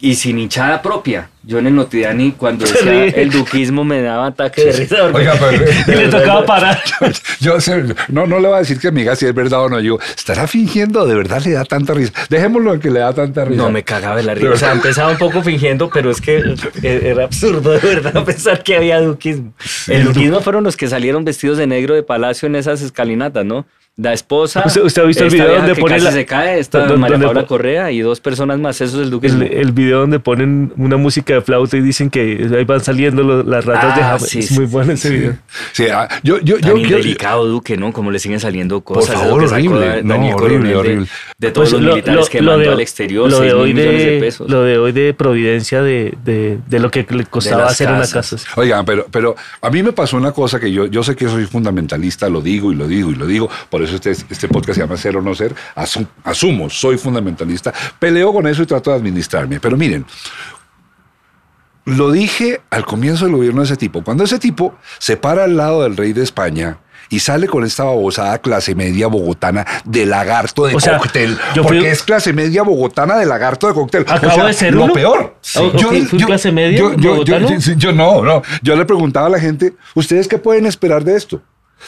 y 0.00 0.14
sin 0.14 0.38
hinchada 0.38 0.80
propia. 0.82 1.28
Yo 1.42 1.58
en 1.58 1.66
el 1.66 1.74
Notidiani 1.74 2.32
cuando 2.32 2.64
decía 2.66 3.06
el 3.06 3.30
duquismo 3.30 3.82
me 3.84 4.02
daba 4.02 4.26
ataque 4.26 4.64
de 4.64 4.72
risa. 4.72 5.04
Oiga, 5.12 5.34
pero- 5.38 5.64
Y 5.86 5.90
le 6.04 6.08
tocaba 6.08 6.44
parar. 6.44 6.80
Yo 7.40 7.60
sé, 7.60 7.82
no, 8.08 8.26
no 8.26 8.38
le 8.40 8.48
voy 8.48 8.56
a 8.56 8.58
decir 8.60 8.78
que 8.78 8.90
me 8.92 9.00
diga 9.00 9.16
si 9.16 9.26
es 9.26 9.34
verdad 9.34 9.62
o 9.64 9.68
no. 9.68 9.80
Yo, 9.80 9.98
¿estará 10.16 10.46
fingiendo? 10.46 11.06
¿De 11.06 11.14
verdad 11.14 11.42
le 11.44 11.52
da 11.52 11.64
tanta 11.64 11.94
risa? 11.94 12.12
Dejémoslo 12.28 12.74
en 12.74 12.80
que 12.80 12.90
le 12.90 13.00
da 13.00 13.12
tanta 13.14 13.44
risa. 13.44 13.62
No, 13.62 13.70
me 13.70 13.82
cagaba 13.82 14.16
de 14.16 14.22
la 14.22 14.34
risa. 14.34 14.50
O 14.50 14.56
sea, 14.56 14.72
empezaba 14.72 15.12
un 15.12 15.18
poco 15.18 15.42
fingiendo, 15.42 15.88
pero 15.90 16.10
es 16.10 16.20
que 16.20 16.38
eh, 16.82 17.00
era 17.04 17.24
absurdo 17.24 17.70
de 17.72 17.78
verdad 17.78 18.24
pensar 18.24 18.62
que 18.62 18.76
había 18.76 19.00
duquismo. 19.00 19.54
El 19.88 20.04
duquismo 20.04 20.40
fueron 20.40 20.64
los 20.64 20.76
que 20.76 20.88
salieron 20.88 21.24
vestidos 21.24 21.56
de 21.58 21.66
negro 21.66 21.94
de 21.94 22.02
palacio 22.02 22.46
en 22.46 22.56
esas 22.56 22.82
escalinatas, 22.82 23.44
¿no? 23.44 23.66
La 23.96 24.14
esposa. 24.14 24.62
¿Usted- 24.64 24.82
usted 24.82 25.02
ha 25.02 25.04
visto 25.04 25.24
el 25.24 25.30
video 25.30 25.56
donde 25.56 25.74
pone 25.74 25.96
casi 25.96 26.04
la- 26.06 26.12
se 26.12 26.24
cae, 26.24 26.58
esta 26.58 26.78
donde- 26.86 26.96
María 26.96 27.18
Paula 27.18 27.44
Correa 27.44 27.90
y 27.90 28.00
dos 28.00 28.18
personas 28.20 28.58
más. 28.58 28.80
Eso 28.80 28.96
es 28.98 29.02
el 29.04 29.10
duquismo. 29.10 29.42
El, 29.42 29.52
el 29.52 29.72
video 29.72 29.98
donde 30.00 30.18
ponen 30.20 30.72
una 30.78 30.96
música 30.96 31.34
de 31.34 31.42
flauta 31.42 31.76
y 31.76 31.82
dicen 31.82 32.08
que 32.08 32.48
ahí 32.56 32.64
van 32.64 32.80
saliendo 32.80 33.22
lo- 33.22 33.42
las 33.42 33.62
ratas 33.64 33.96
de 33.96 34.02
Ah, 34.02 34.06
James. 34.16 34.22
sí, 34.30 34.38
es 34.38 34.46
sí, 34.46 34.54
muy 34.54 34.64
bueno 34.64 34.92
ese 34.92 35.10
video. 35.10 35.36
Sí, 35.72 35.84
ah, 35.92 36.08
yo, 36.22 36.38
yo, 36.40 36.58
Tan 36.60 36.70
yo, 36.70 36.76
yo- 36.78 36.82
indelicado 36.82 37.44
Duque, 37.46 37.76
¿no? 37.76 37.92
Como 37.92 38.10
le 38.10 38.18
siguen 38.20 38.40
saliendo 38.40 38.80
Por 38.80 38.98
cosas. 38.98 39.16
eso 39.16 39.24
favor, 39.24 39.44
horrible. 39.44 40.02
No, 40.02 40.14
horrible, 40.14 40.32
Coronel 40.32 40.62
de- 40.68 40.76
horrible. 40.76 41.06
De, 41.38 41.50
todos 41.52 41.68
Pues 41.68 41.72
los 41.72 41.82
lo- 41.82 41.90
militares 41.92 42.20
lo- 42.20 42.26
que 42.30 42.40
lo 42.40 42.50
mandó 42.52 42.66
de- 42.68 42.74
al 42.74 42.80
exterior, 42.80 43.30
lo 43.30 43.36
6 43.38 43.40
de 43.50 43.54
mil 43.54 43.62
hoy 43.64 43.74
millones 43.74 44.04
de 44.04 44.10
de, 44.12 44.20
pesos. 44.20 44.50
lo 44.50 44.62
de 44.62 44.78
hoy 44.78 44.92
de 44.92 45.12
Providencia 45.14 45.82
de, 45.82 46.14
de, 46.24 46.58
de 46.66 46.78
lo 46.78 46.90
que 46.90 47.06
le 47.10 47.24
costaba 47.26 47.66
hacer 47.66 47.88
una 47.90 48.06
casa. 48.06 48.36
Oigan, 48.56 48.84
pero, 48.86 49.06
pero 49.10 49.36
a 49.60 49.68
mí 49.70 49.82
me 49.82 49.92
pasó 49.92 50.16
una 50.16 50.32
cosa 50.32 50.58
que 50.58 50.72
yo, 50.72 50.86
yo 50.86 51.02
sé 51.02 51.16
que 51.16 51.28
soy 51.28 51.44
fundamentalista, 51.44 52.30
lo 52.30 52.40
digo 52.40 52.72
y 52.72 52.76
lo 52.76 52.86
digo 52.88 53.10
y 53.10 53.14
lo 53.14 53.26
digo, 53.26 53.50
por 53.68 53.79
eso 53.82 53.94
este, 53.96 54.10
este 54.10 54.48
podcast 54.48 54.76
se 54.78 54.80
llama 54.84 54.96
Ser 54.96 55.16
o 55.16 55.22
No 55.22 55.34
Ser, 55.34 55.54
Asu- 55.76 56.06
asumo, 56.24 56.68
soy 56.70 56.96
fundamentalista, 56.98 57.72
peleo 57.98 58.32
con 58.32 58.46
eso 58.46 58.62
y 58.62 58.66
trato 58.66 58.90
de 58.90 58.96
administrarme. 58.96 59.60
Pero 59.60 59.76
miren, 59.76 60.04
lo 61.86 62.12
dije 62.12 62.60
al 62.70 62.84
comienzo 62.84 63.24
del 63.24 63.34
gobierno 63.34 63.60
de 63.62 63.66
ese 63.66 63.76
tipo, 63.76 64.02
cuando 64.04 64.24
ese 64.24 64.38
tipo 64.38 64.74
se 64.98 65.16
para 65.16 65.44
al 65.44 65.56
lado 65.56 65.82
del 65.82 65.96
rey 65.96 66.12
de 66.12 66.22
España 66.22 66.78
y 67.12 67.18
sale 67.18 67.48
con 67.48 67.64
esta 67.64 67.82
babosada 67.82 68.38
clase 68.38 68.76
media 68.76 69.08
bogotana 69.08 69.66
de 69.84 70.06
lagarto 70.06 70.66
de 70.66 70.76
O 70.76 70.80
sea, 70.80 70.98
cóctel, 70.98 71.36
yo 71.56 71.62
porque 71.62 71.78
fui- 71.80 71.88
es 71.88 72.02
clase 72.04 72.32
media 72.32 72.62
bogotana 72.62 73.16
de 73.16 73.26
lagarto 73.26 73.66
de 73.66 73.74
cóctel. 73.74 74.04
O 74.08 74.12
Acabo 74.12 74.32
sea, 74.34 74.44
de 74.46 74.52
ser 74.52 74.74
lo 74.74 74.84
uno. 74.84 74.92
peor. 74.92 75.36
Yo 77.78 77.92
no, 77.92 78.22
no. 78.22 78.42
Yo 78.62 78.76
le 78.76 78.84
preguntaba 78.84 79.26
a 79.26 79.30
la 79.30 79.40
gente, 79.40 79.74
¿ustedes 79.96 80.28
qué 80.28 80.38
pueden 80.38 80.66
esperar 80.66 81.02
de 81.02 81.16
esto? 81.16 81.42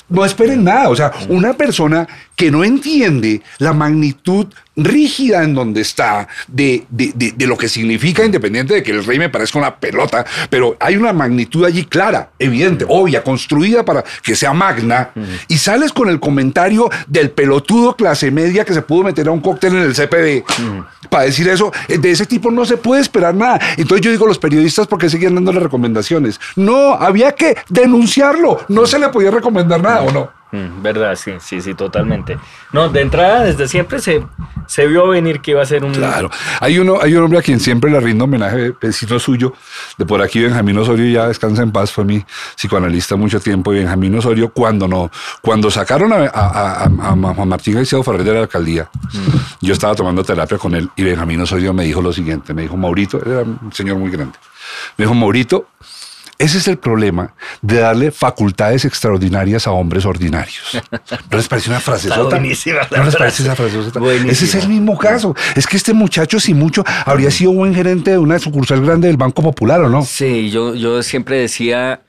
No 0.08 0.24
esperen 0.24 0.64
nada. 0.64 0.88
O 0.88 0.96
sea, 0.96 1.12
una 1.28 1.54
persona 1.54 2.06
que 2.36 2.50
no 2.50 2.64
entiende 2.64 3.42
la 3.58 3.72
magnitud 3.72 4.46
rígida 4.76 5.42
en 5.44 5.54
donde 5.54 5.80
está 5.82 6.28
de, 6.48 6.84
de- 6.88 7.12
de- 7.14 7.32
de 7.32 7.46
lo 7.46 7.56
que 7.58 7.68
significa, 7.68 8.24
independiente 8.24 8.74
de 8.74 8.82
que 8.82 8.92
el 8.92 9.04
rey 9.04 9.18
me 9.18 9.28
parezca 9.28 9.58
una 9.58 9.76
pelota, 9.76 10.24
pero 10.48 10.76
hay 10.80 10.96
una 10.96 11.12
magnitud 11.12 11.64
allí 11.64 11.84
clara, 11.84 12.30
evidente, 12.38 12.84
obvia, 12.88 13.22
construida 13.22 13.84
para 13.84 14.02
que 14.22 14.34
sea 14.34 14.52
magna, 14.52 15.10
y 15.48 15.58
sales 15.58 15.92
con 15.92 16.08
el 16.08 16.20
comentario 16.20 16.88
del 17.06 17.30
pelotudo 17.30 17.94
clase 17.96 18.30
media 18.30 18.64
que 18.64 18.72
se 18.74 18.82
pudo 18.82 19.04
meter 19.04 19.28
a 19.28 19.30
un 19.30 19.40
cóctel 19.40 19.74
en 19.76 19.82
el 19.82 19.94
CPD 19.94 20.44
para 21.10 21.24
decir 21.24 21.48
eso, 21.48 21.70
de 21.88 22.10
ese 22.10 22.24
tipo 22.26 22.50
no 22.50 22.64
se 22.64 22.76
puede 22.78 23.02
esperar 23.02 23.34
nada. 23.34 23.60
Entonces 23.76 24.00
yo 24.04 24.10
digo, 24.10 24.26
los 24.26 24.38
periodistas, 24.38 24.86
¿por 24.86 24.98
qué 24.98 25.10
seguían 25.10 25.34
dándole 25.34 25.60
recomendaciones? 25.60 26.40
No, 26.56 26.94
había 26.94 27.32
que 27.32 27.56
denunciarlo, 27.68 28.60
no 28.68 28.86
se 28.86 28.98
le 28.98 29.08
podía 29.10 29.30
recomendar 29.30 29.82
nada, 29.82 30.02
¿o 30.02 30.10
no? 30.12 30.41
Mm, 30.52 30.82
Verdad, 30.82 31.16
sí, 31.16 31.32
sí, 31.40 31.60
sí, 31.62 31.74
totalmente. 31.74 32.38
No, 32.72 32.88
de 32.90 33.00
entrada, 33.00 33.42
desde 33.42 33.66
siempre 33.68 34.00
se, 34.00 34.22
se 34.66 34.86
vio 34.86 35.08
venir 35.08 35.40
que 35.40 35.52
iba 35.52 35.62
a 35.62 35.66
ser 35.66 35.82
un... 35.82 35.92
Claro. 35.92 36.30
Hay 36.60 36.78
uno, 36.78 36.98
hay 37.00 37.14
un 37.14 37.24
hombre 37.24 37.38
a 37.38 37.42
quien 37.42 37.58
siempre 37.58 37.90
le 37.90 37.98
rindo 38.00 38.24
homenaje, 38.24 38.74
vecino 38.80 39.18
suyo, 39.18 39.54
de 39.96 40.04
por 40.04 40.20
aquí, 40.20 40.40
Benjamín 40.42 40.76
Osorio, 40.76 41.10
ya 41.10 41.26
descansa 41.28 41.62
en 41.62 41.72
paz, 41.72 41.90
fue 41.90 42.04
mi 42.04 42.22
psicoanalista 42.54 43.16
mucho 43.16 43.40
tiempo, 43.40 43.72
y 43.72 43.78
Benjamín 43.78 44.14
Osorio, 44.16 44.50
cuando 44.50 44.86
no, 44.86 45.10
cuando 45.40 45.70
sacaron 45.70 46.12
a, 46.12 46.16
a- 46.26 46.84
a- 46.84 46.84
a- 46.84 47.44
Martín 47.46 47.74
García 47.76 48.02
Ferrer 48.02 48.22
de 48.24 48.34
la 48.34 48.40
alcaldía, 48.40 48.90
yo 49.62 49.72
estaba 49.72 49.94
tomando 49.94 50.22
terapia 50.22 50.58
con 50.58 50.74
él, 50.74 50.90
y 50.96 51.02
Benjamín 51.02 51.40
Osorio 51.40 51.72
me 51.72 51.84
dijo 51.84 52.02
lo 52.02 52.12
siguiente, 52.12 52.52
me 52.52 52.62
dijo, 52.62 52.76
Maurito, 52.76 53.18
era 53.24 53.40
un 53.42 53.72
señor 53.72 53.96
muy 53.96 54.10
grande, 54.10 54.38
me 54.98 55.04
dijo, 55.06 55.14
Maurito, 55.14 55.66
ese 56.38 56.58
es 56.58 56.68
el 56.68 56.78
problema 56.78 57.34
de 57.60 57.78
darle 57.78 58.10
facultades 58.10 58.84
extraordinarias 58.84 59.66
a 59.66 59.72
hombres 59.72 60.04
ordinarios. 60.04 60.80
¿No 61.30 61.36
les 61.36 61.48
parece 61.48 61.70
una 61.70 61.80
frase 61.80 62.08
¿No 62.08 62.30
les 63.04 63.16
parece 63.16 63.42
esa 63.42 63.54
frase? 63.54 63.78
Ese 64.28 64.44
es 64.44 64.54
el 64.56 64.68
mismo 64.68 64.98
caso. 64.98 65.34
Es 65.54 65.66
que 65.66 65.76
este 65.76 65.92
muchacho, 65.92 66.40
si 66.40 66.54
mucho, 66.54 66.84
habría 67.06 67.30
sido 67.30 67.52
buen 67.52 67.74
gerente 67.74 68.12
de 68.12 68.18
una 68.18 68.38
sucursal 68.38 68.84
grande 68.84 69.08
del 69.08 69.16
Banco 69.16 69.42
Popular, 69.42 69.82
¿o 69.82 69.88
no? 69.88 70.02
Sí, 70.02 70.50
yo, 70.50 70.74
yo 70.74 71.02
siempre 71.02 71.38
decía 71.38 72.00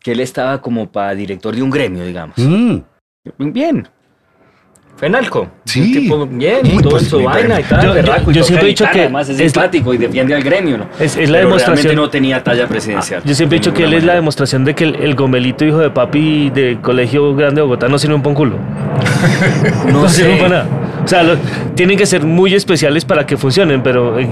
que 0.00 0.12
él 0.12 0.20
estaba 0.20 0.60
como 0.60 0.90
para 0.90 1.14
director 1.14 1.54
de 1.54 1.62
un 1.62 1.70
gremio, 1.70 2.04
digamos. 2.04 2.36
Mm. 2.38 2.78
Bien. 3.38 3.88
Fenalco. 4.96 5.48
Sí. 5.64 5.80
Un 5.80 5.92
tipo 5.92 6.26
bien, 6.26 6.58
Muy 6.72 6.82
todo 6.82 6.98
en 6.98 7.04
su 7.04 7.20
vaina 7.22 7.58
y 7.60 7.64
tal. 7.64 7.82
Yo- 7.84 8.00
yo- 8.00 8.30
yo 8.32 8.44
siempre 8.44 8.66
he 8.66 8.70
dicho 8.70 8.86
que 8.92 9.00
Además 9.00 9.28
es 9.28 9.40
es- 9.40 9.52
simpático 9.52 9.92
y 9.92 9.98
defiende 9.98 10.34
al 10.34 10.42
gremio, 10.42 10.78
¿no? 10.78 10.84
Es- 11.00 11.16
es 11.16 11.28
la 11.28 11.38
Pero 11.38 11.48
demostración- 11.48 11.74
realmente 11.76 11.96
no 11.96 12.08
tenía 12.10 12.42
talla 12.44 12.68
presidencial. 12.68 13.20
Yo 13.24 13.34
siempre 13.34 13.56
he 13.56 13.60
dicho 13.60 13.74
que 13.74 13.84
él 13.84 13.94
es 13.94 14.04
la 14.04 14.14
demostración 14.14 14.64
de 14.64 14.74
que 14.74 14.84
el, 14.84 14.94
el 14.96 15.14
gomelito 15.16 15.64
hijo 15.64 15.78
de 15.78 15.90
papi 15.90 16.50
de 16.50 16.78
colegio 16.80 17.34
grande 17.34 17.56
de 17.56 17.62
Bogotá 17.62 17.88
no 17.88 17.98
sirve 17.98 18.14
un 18.14 18.22
pon 18.22 18.34
culo. 18.34 18.56
No 19.86 20.02
No 20.02 20.08
sé. 20.08 20.22
sirve 20.22 20.36
para 20.36 20.48
nada. 20.48 20.66
O 21.04 21.08
sea, 21.08 21.22
lo- 21.22 21.36
tienen 21.74 21.98
que 21.98 22.06
ser 22.06 22.24
muy 22.24 22.54
especiales 22.54 23.04
para 23.04 23.26
que 23.26 23.36
funcionen, 23.36 23.82
pero 23.82 24.18
eh, 24.18 24.26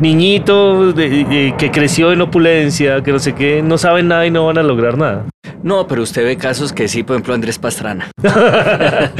niñito 0.00 0.92
de- 0.92 1.08
de- 1.24 1.54
que 1.56 1.70
creció 1.70 2.12
en 2.12 2.20
opulencia, 2.20 3.02
que 3.02 3.12
no 3.12 3.18
sé 3.20 3.34
qué, 3.34 3.62
no 3.62 3.78
saben 3.78 4.08
nada 4.08 4.26
y 4.26 4.30
no 4.30 4.46
van 4.46 4.58
a 4.58 4.62
lograr 4.62 4.98
nada. 4.98 5.26
No, 5.62 5.86
pero 5.86 6.02
usted 6.02 6.24
ve 6.24 6.36
casos 6.36 6.72
que 6.72 6.88
sí, 6.88 7.02
por 7.02 7.16
ejemplo, 7.16 7.34
Andrés 7.34 7.58
Pastrana. 7.58 8.10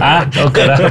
Ah, 0.00 0.26
oh, 0.44 0.52
carajo. 0.52 0.84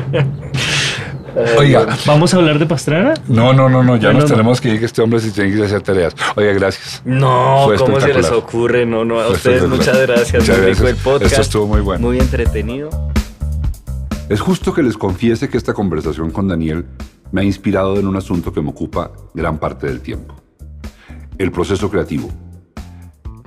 Oiga, 1.57 1.87
¿Vamos 2.05 2.31
a 2.33 2.37
hablar 2.37 2.59
de 2.59 2.65
Pastrana? 2.67 3.15
no, 3.27 3.53
no, 3.53 3.67
no, 3.69 3.81
no, 3.83 3.95
ya 3.95 4.09
No, 4.09 4.13
nos 4.19 4.23
no, 4.25 4.29
no. 4.29 4.35
tenemos 4.35 4.61
que 4.61 4.69
ir, 4.69 4.79
que 4.79 4.85
este 4.85 5.01
hombre 5.01 5.19
sí 5.19 5.31
tiene 5.31 5.55
que 5.55 5.63
hacer 5.63 5.81
tareas. 5.81 6.13
Oiga, 6.35 6.53
gracias. 6.53 7.01
No, 7.05 7.63
Fue 7.65 7.77
¿cómo 7.77 7.99
se 7.99 8.13
les 8.13 8.29
ocurre? 8.29 8.85
No, 8.85 9.03
no, 9.03 9.19
a 9.19 9.25
Fue 9.25 9.33
ustedes 9.35 9.67
muchas 9.67 9.99
gracias. 9.99 10.43
Muchas 10.43 10.61
gracias. 10.61 10.87
el 10.89 10.95
podcast. 10.97 11.31
Esto 11.31 11.41
estuvo 11.41 11.67
muy 11.67 11.81
bueno. 11.81 12.05
Muy 12.05 12.19
entretenido. 12.19 12.89
Es 14.29 14.39
justo 14.39 14.73
que 14.73 14.81
les 14.81 14.97
confiese 14.97 15.49
que 15.49 15.57
esta 15.57 15.73
conversación 15.73 16.31
con 16.31 16.47
Daniel 16.47 16.85
me 17.33 17.41
ha 17.41 17.43
inspirado 17.43 17.99
en 17.99 18.07
un 18.07 18.15
asunto 18.15 18.53
que 18.53 18.61
me 18.61 18.69
ocupa 18.69 19.11
gran 19.33 19.59
parte 19.59 19.85
del 19.87 19.99
tiempo. 19.99 20.35
El 21.37 21.51
proceso 21.51 21.89
creativo. 21.89 22.29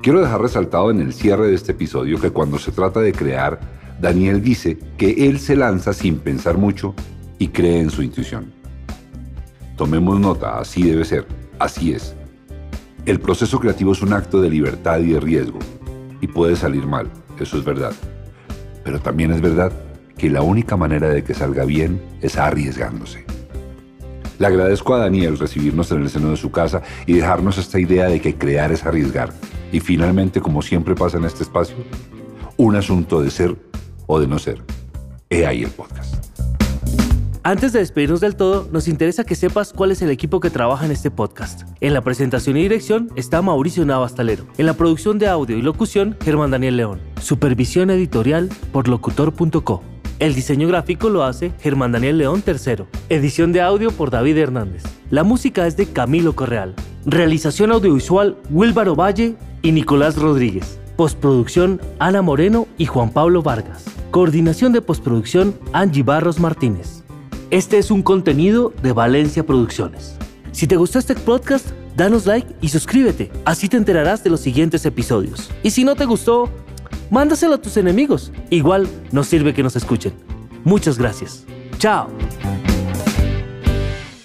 Quiero 0.02 0.20
dejar 0.20 0.42
resaltado 0.42 0.90
en 0.90 1.00
el 1.00 1.14
cierre 1.14 1.46
de 1.46 1.54
este 1.54 1.72
episodio 1.72 2.20
que 2.20 2.30
cuando 2.30 2.58
se 2.58 2.72
trata 2.72 3.00
de 3.00 3.12
crear, 3.12 3.58
Daniel 4.02 4.42
dice 4.42 4.78
que 4.98 5.26
él 5.26 5.40
se 5.40 5.56
lanza 5.56 5.94
sin 5.94 6.18
pensar 6.18 6.58
mucho 6.58 6.94
y 7.38 7.48
cree 7.48 7.80
en 7.80 7.88
su 7.88 8.02
intuición. 8.02 8.52
Tomemos 9.78 10.20
nota, 10.20 10.58
así 10.58 10.82
debe 10.82 11.06
ser, 11.06 11.26
así 11.58 11.94
es. 11.94 12.14
El 13.06 13.18
proceso 13.18 13.58
creativo 13.60 13.92
es 13.92 14.02
un 14.02 14.12
acto 14.12 14.42
de 14.42 14.50
libertad 14.50 15.00
y 15.00 15.12
de 15.12 15.20
riesgo, 15.20 15.58
y 16.20 16.26
puede 16.26 16.54
salir 16.54 16.86
mal, 16.86 17.10
eso 17.40 17.56
es 17.56 17.64
verdad. 17.64 17.94
Pero 18.84 19.00
también 19.00 19.32
es 19.32 19.40
verdad 19.40 19.72
que 20.16 20.30
la 20.30 20.42
única 20.42 20.76
manera 20.76 21.08
de 21.08 21.22
que 21.22 21.34
salga 21.34 21.64
bien 21.64 22.00
es 22.20 22.36
arriesgándose. 22.36 23.24
Le 24.38 24.46
agradezco 24.46 24.94
a 24.94 24.98
Daniel 24.98 25.38
recibirnos 25.38 25.90
en 25.92 26.02
el 26.02 26.10
seno 26.10 26.30
de 26.30 26.36
su 26.36 26.50
casa 26.50 26.82
y 27.06 27.14
dejarnos 27.14 27.56
esta 27.58 27.80
idea 27.80 28.06
de 28.06 28.20
que 28.20 28.36
crear 28.36 28.70
es 28.70 28.84
arriesgar. 28.84 29.32
Y 29.72 29.80
finalmente, 29.80 30.40
como 30.40 30.60
siempre 30.60 30.94
pasa 30.94 31.16
en 31.16 31.24
este 31.24 31.42
espacio, 31.42 31.76
un 32.56 32.76
asunto 32.76 33.22
de 33.22 33.30
ser 33.30 33.56
o 34.06 34.20
de 34.20 34.26
no 34.26 34.38
ser. 34.38 34.62
He 35.30 35.46
ahí 35.46 35.62
el 35.62 35.70
podcast. 35.70 36.26
Antes 37.42 37.72
de 37.72 37.78
despedirnos 37.78 38.20
del 38.20 38.34
todo, 38.34 38.68
nos 38.72 38.88
interesa 38.88 39.22
que 39.22 39.36
sepas 39.36 39.72
cuál 39.72 39.92
es 39.92 40.02
el 40.02 40.10
equipo 40.10 40.40
que 40.40 40.50
trabaja 40.50 40.84
en 40.84 40.90
este 40.90 41.12
podcast. 41.12 41.62
En 41.80 41.94
la 41.94 42.00
presentación 42.00 42.56
y 42.56 42.62
dirección 42.62 43.08
está 43.14 43.40
Mauricio 43.40 43.86
Navastalero. 43.86 44.46
En 44.58 44.66
la 44.66 44.74
producción 44.74 45.18
de 45.18 45.28
audio 45.28 45.56
y 45.56 45.62
locución, 45.62 46.16
Germán 46.24 46.50
Daniel 46.50 46.76
León. 46.76 47.00
Supervisión 47.20 47.90
editorial 47.90 48.50
por 48.72 48.88
locutor.co. 48.88 49.95
El 50.18 50.34
diseño 50.34 50.66
gráfico 50.66 51.10
lo 51.10 51.24
hace 51.24 51.52
Germán 51.60 51.92
Daniel 51.92 52.16
León 52.16 52.42
III. 52.46 52.84
Edición 53.10 53.52
de 53.52 53.60
audio 53.60 53.90
por 53.90 54.10
David 54.10 54.38
Hernández. 54.38 54.82
La 55.10 55.24
música 55.24 55.66
es 55.66 55.76
de 55.76 55.92
Camilo 55.92 56.34
Correal. 56.34 56.74
Realización 57.04 57.70
audiovisual 57.70 58.38
Wilbaro 58.48 58.96
Valle 58.96 59.36
y 59.60 59.72
Nicolás 59.72 60.16
Rodríguez. 60.16 60.80
Postproducción 60.96 61.82
Ana 61.98 62.22
Moreno 62.22 62.66
y 62.78 62.86
Juan 62.86 63.10
Pablo 63.10 63.42
Vargas. 63.42 63.84
Coordinación 64.10 64.72
de 64.72 64.80
postproducción 64.80 65.54
Angie 65.74 66.02
Barros 66.02 66.40
Martínez. 66.40 67.04
Este 67.50 67.76
es 67.76 67.90
un 67.90 68.02
contenido 68.02 68.72
de 68.82 68.94
Valencia 68.94 69.44
Producciones. 69.44 70.16
Si 70.50 70.66
te 70.66 70.76
gustó 70.76 70.98
este 70.98 71.14
podcast, 71.14 71.72
danos 71.94 72.24
like 72.24 72.54
y 72.62 72.70
suscríbete. 72.70 73.30
Así 73.44 73.68
te 73.68 73.76
enterarás 73.76 74.24
de 74.24 74.30
los 74.30 74.40
siguientes 74.40 74.86
episodios. 74.86 75.50
Y 75.62 75.72
si 75.72 75.84
no 75.84 75.94
te 75.94 76.06
gustó, 76.06 76.48
mándaselo 77.11 77.54
a 77.54 77.62
tus 77.62 77.76
enemigos. 77.76 78.32
Igual 78.50 78.88
nos 79.12 79.26
sirve 79.26 79.54
que 79.54 79.62
nos 79.62 79.76
escuchen. 79.76 80.12
Muchas 80.64 80.98
gracias. 80.98 81.44
Chao. 81.78 82.09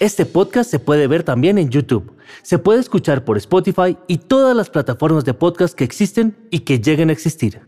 Este 0.00 0.26
podcast 0.26 0.68
se 0.68 0.80
puede 0.80 1.06
ver 1.06 1.22
también 1.22 1.58
en 1.58 1.70
YouTube. 1.70 2.12
Se 2.42 2.58
puede 2.58 2.80
escuchar 2.80 3.24
por 3.24 3.36
Spotify 3.36 3.96
y 4.08 4.18
todas 4.18 4.56
las 4.56 4.68
plataformas 4.68 5.24
de 5.24 5.34
podcast 5.34 5.74
que 5.74 5.84
existen 5.84 6.36
y 6.50 6.60
que 6.60 6.80
lleguen 6.80 7.10
a 7.10 7.12
existir. 7.12 7.62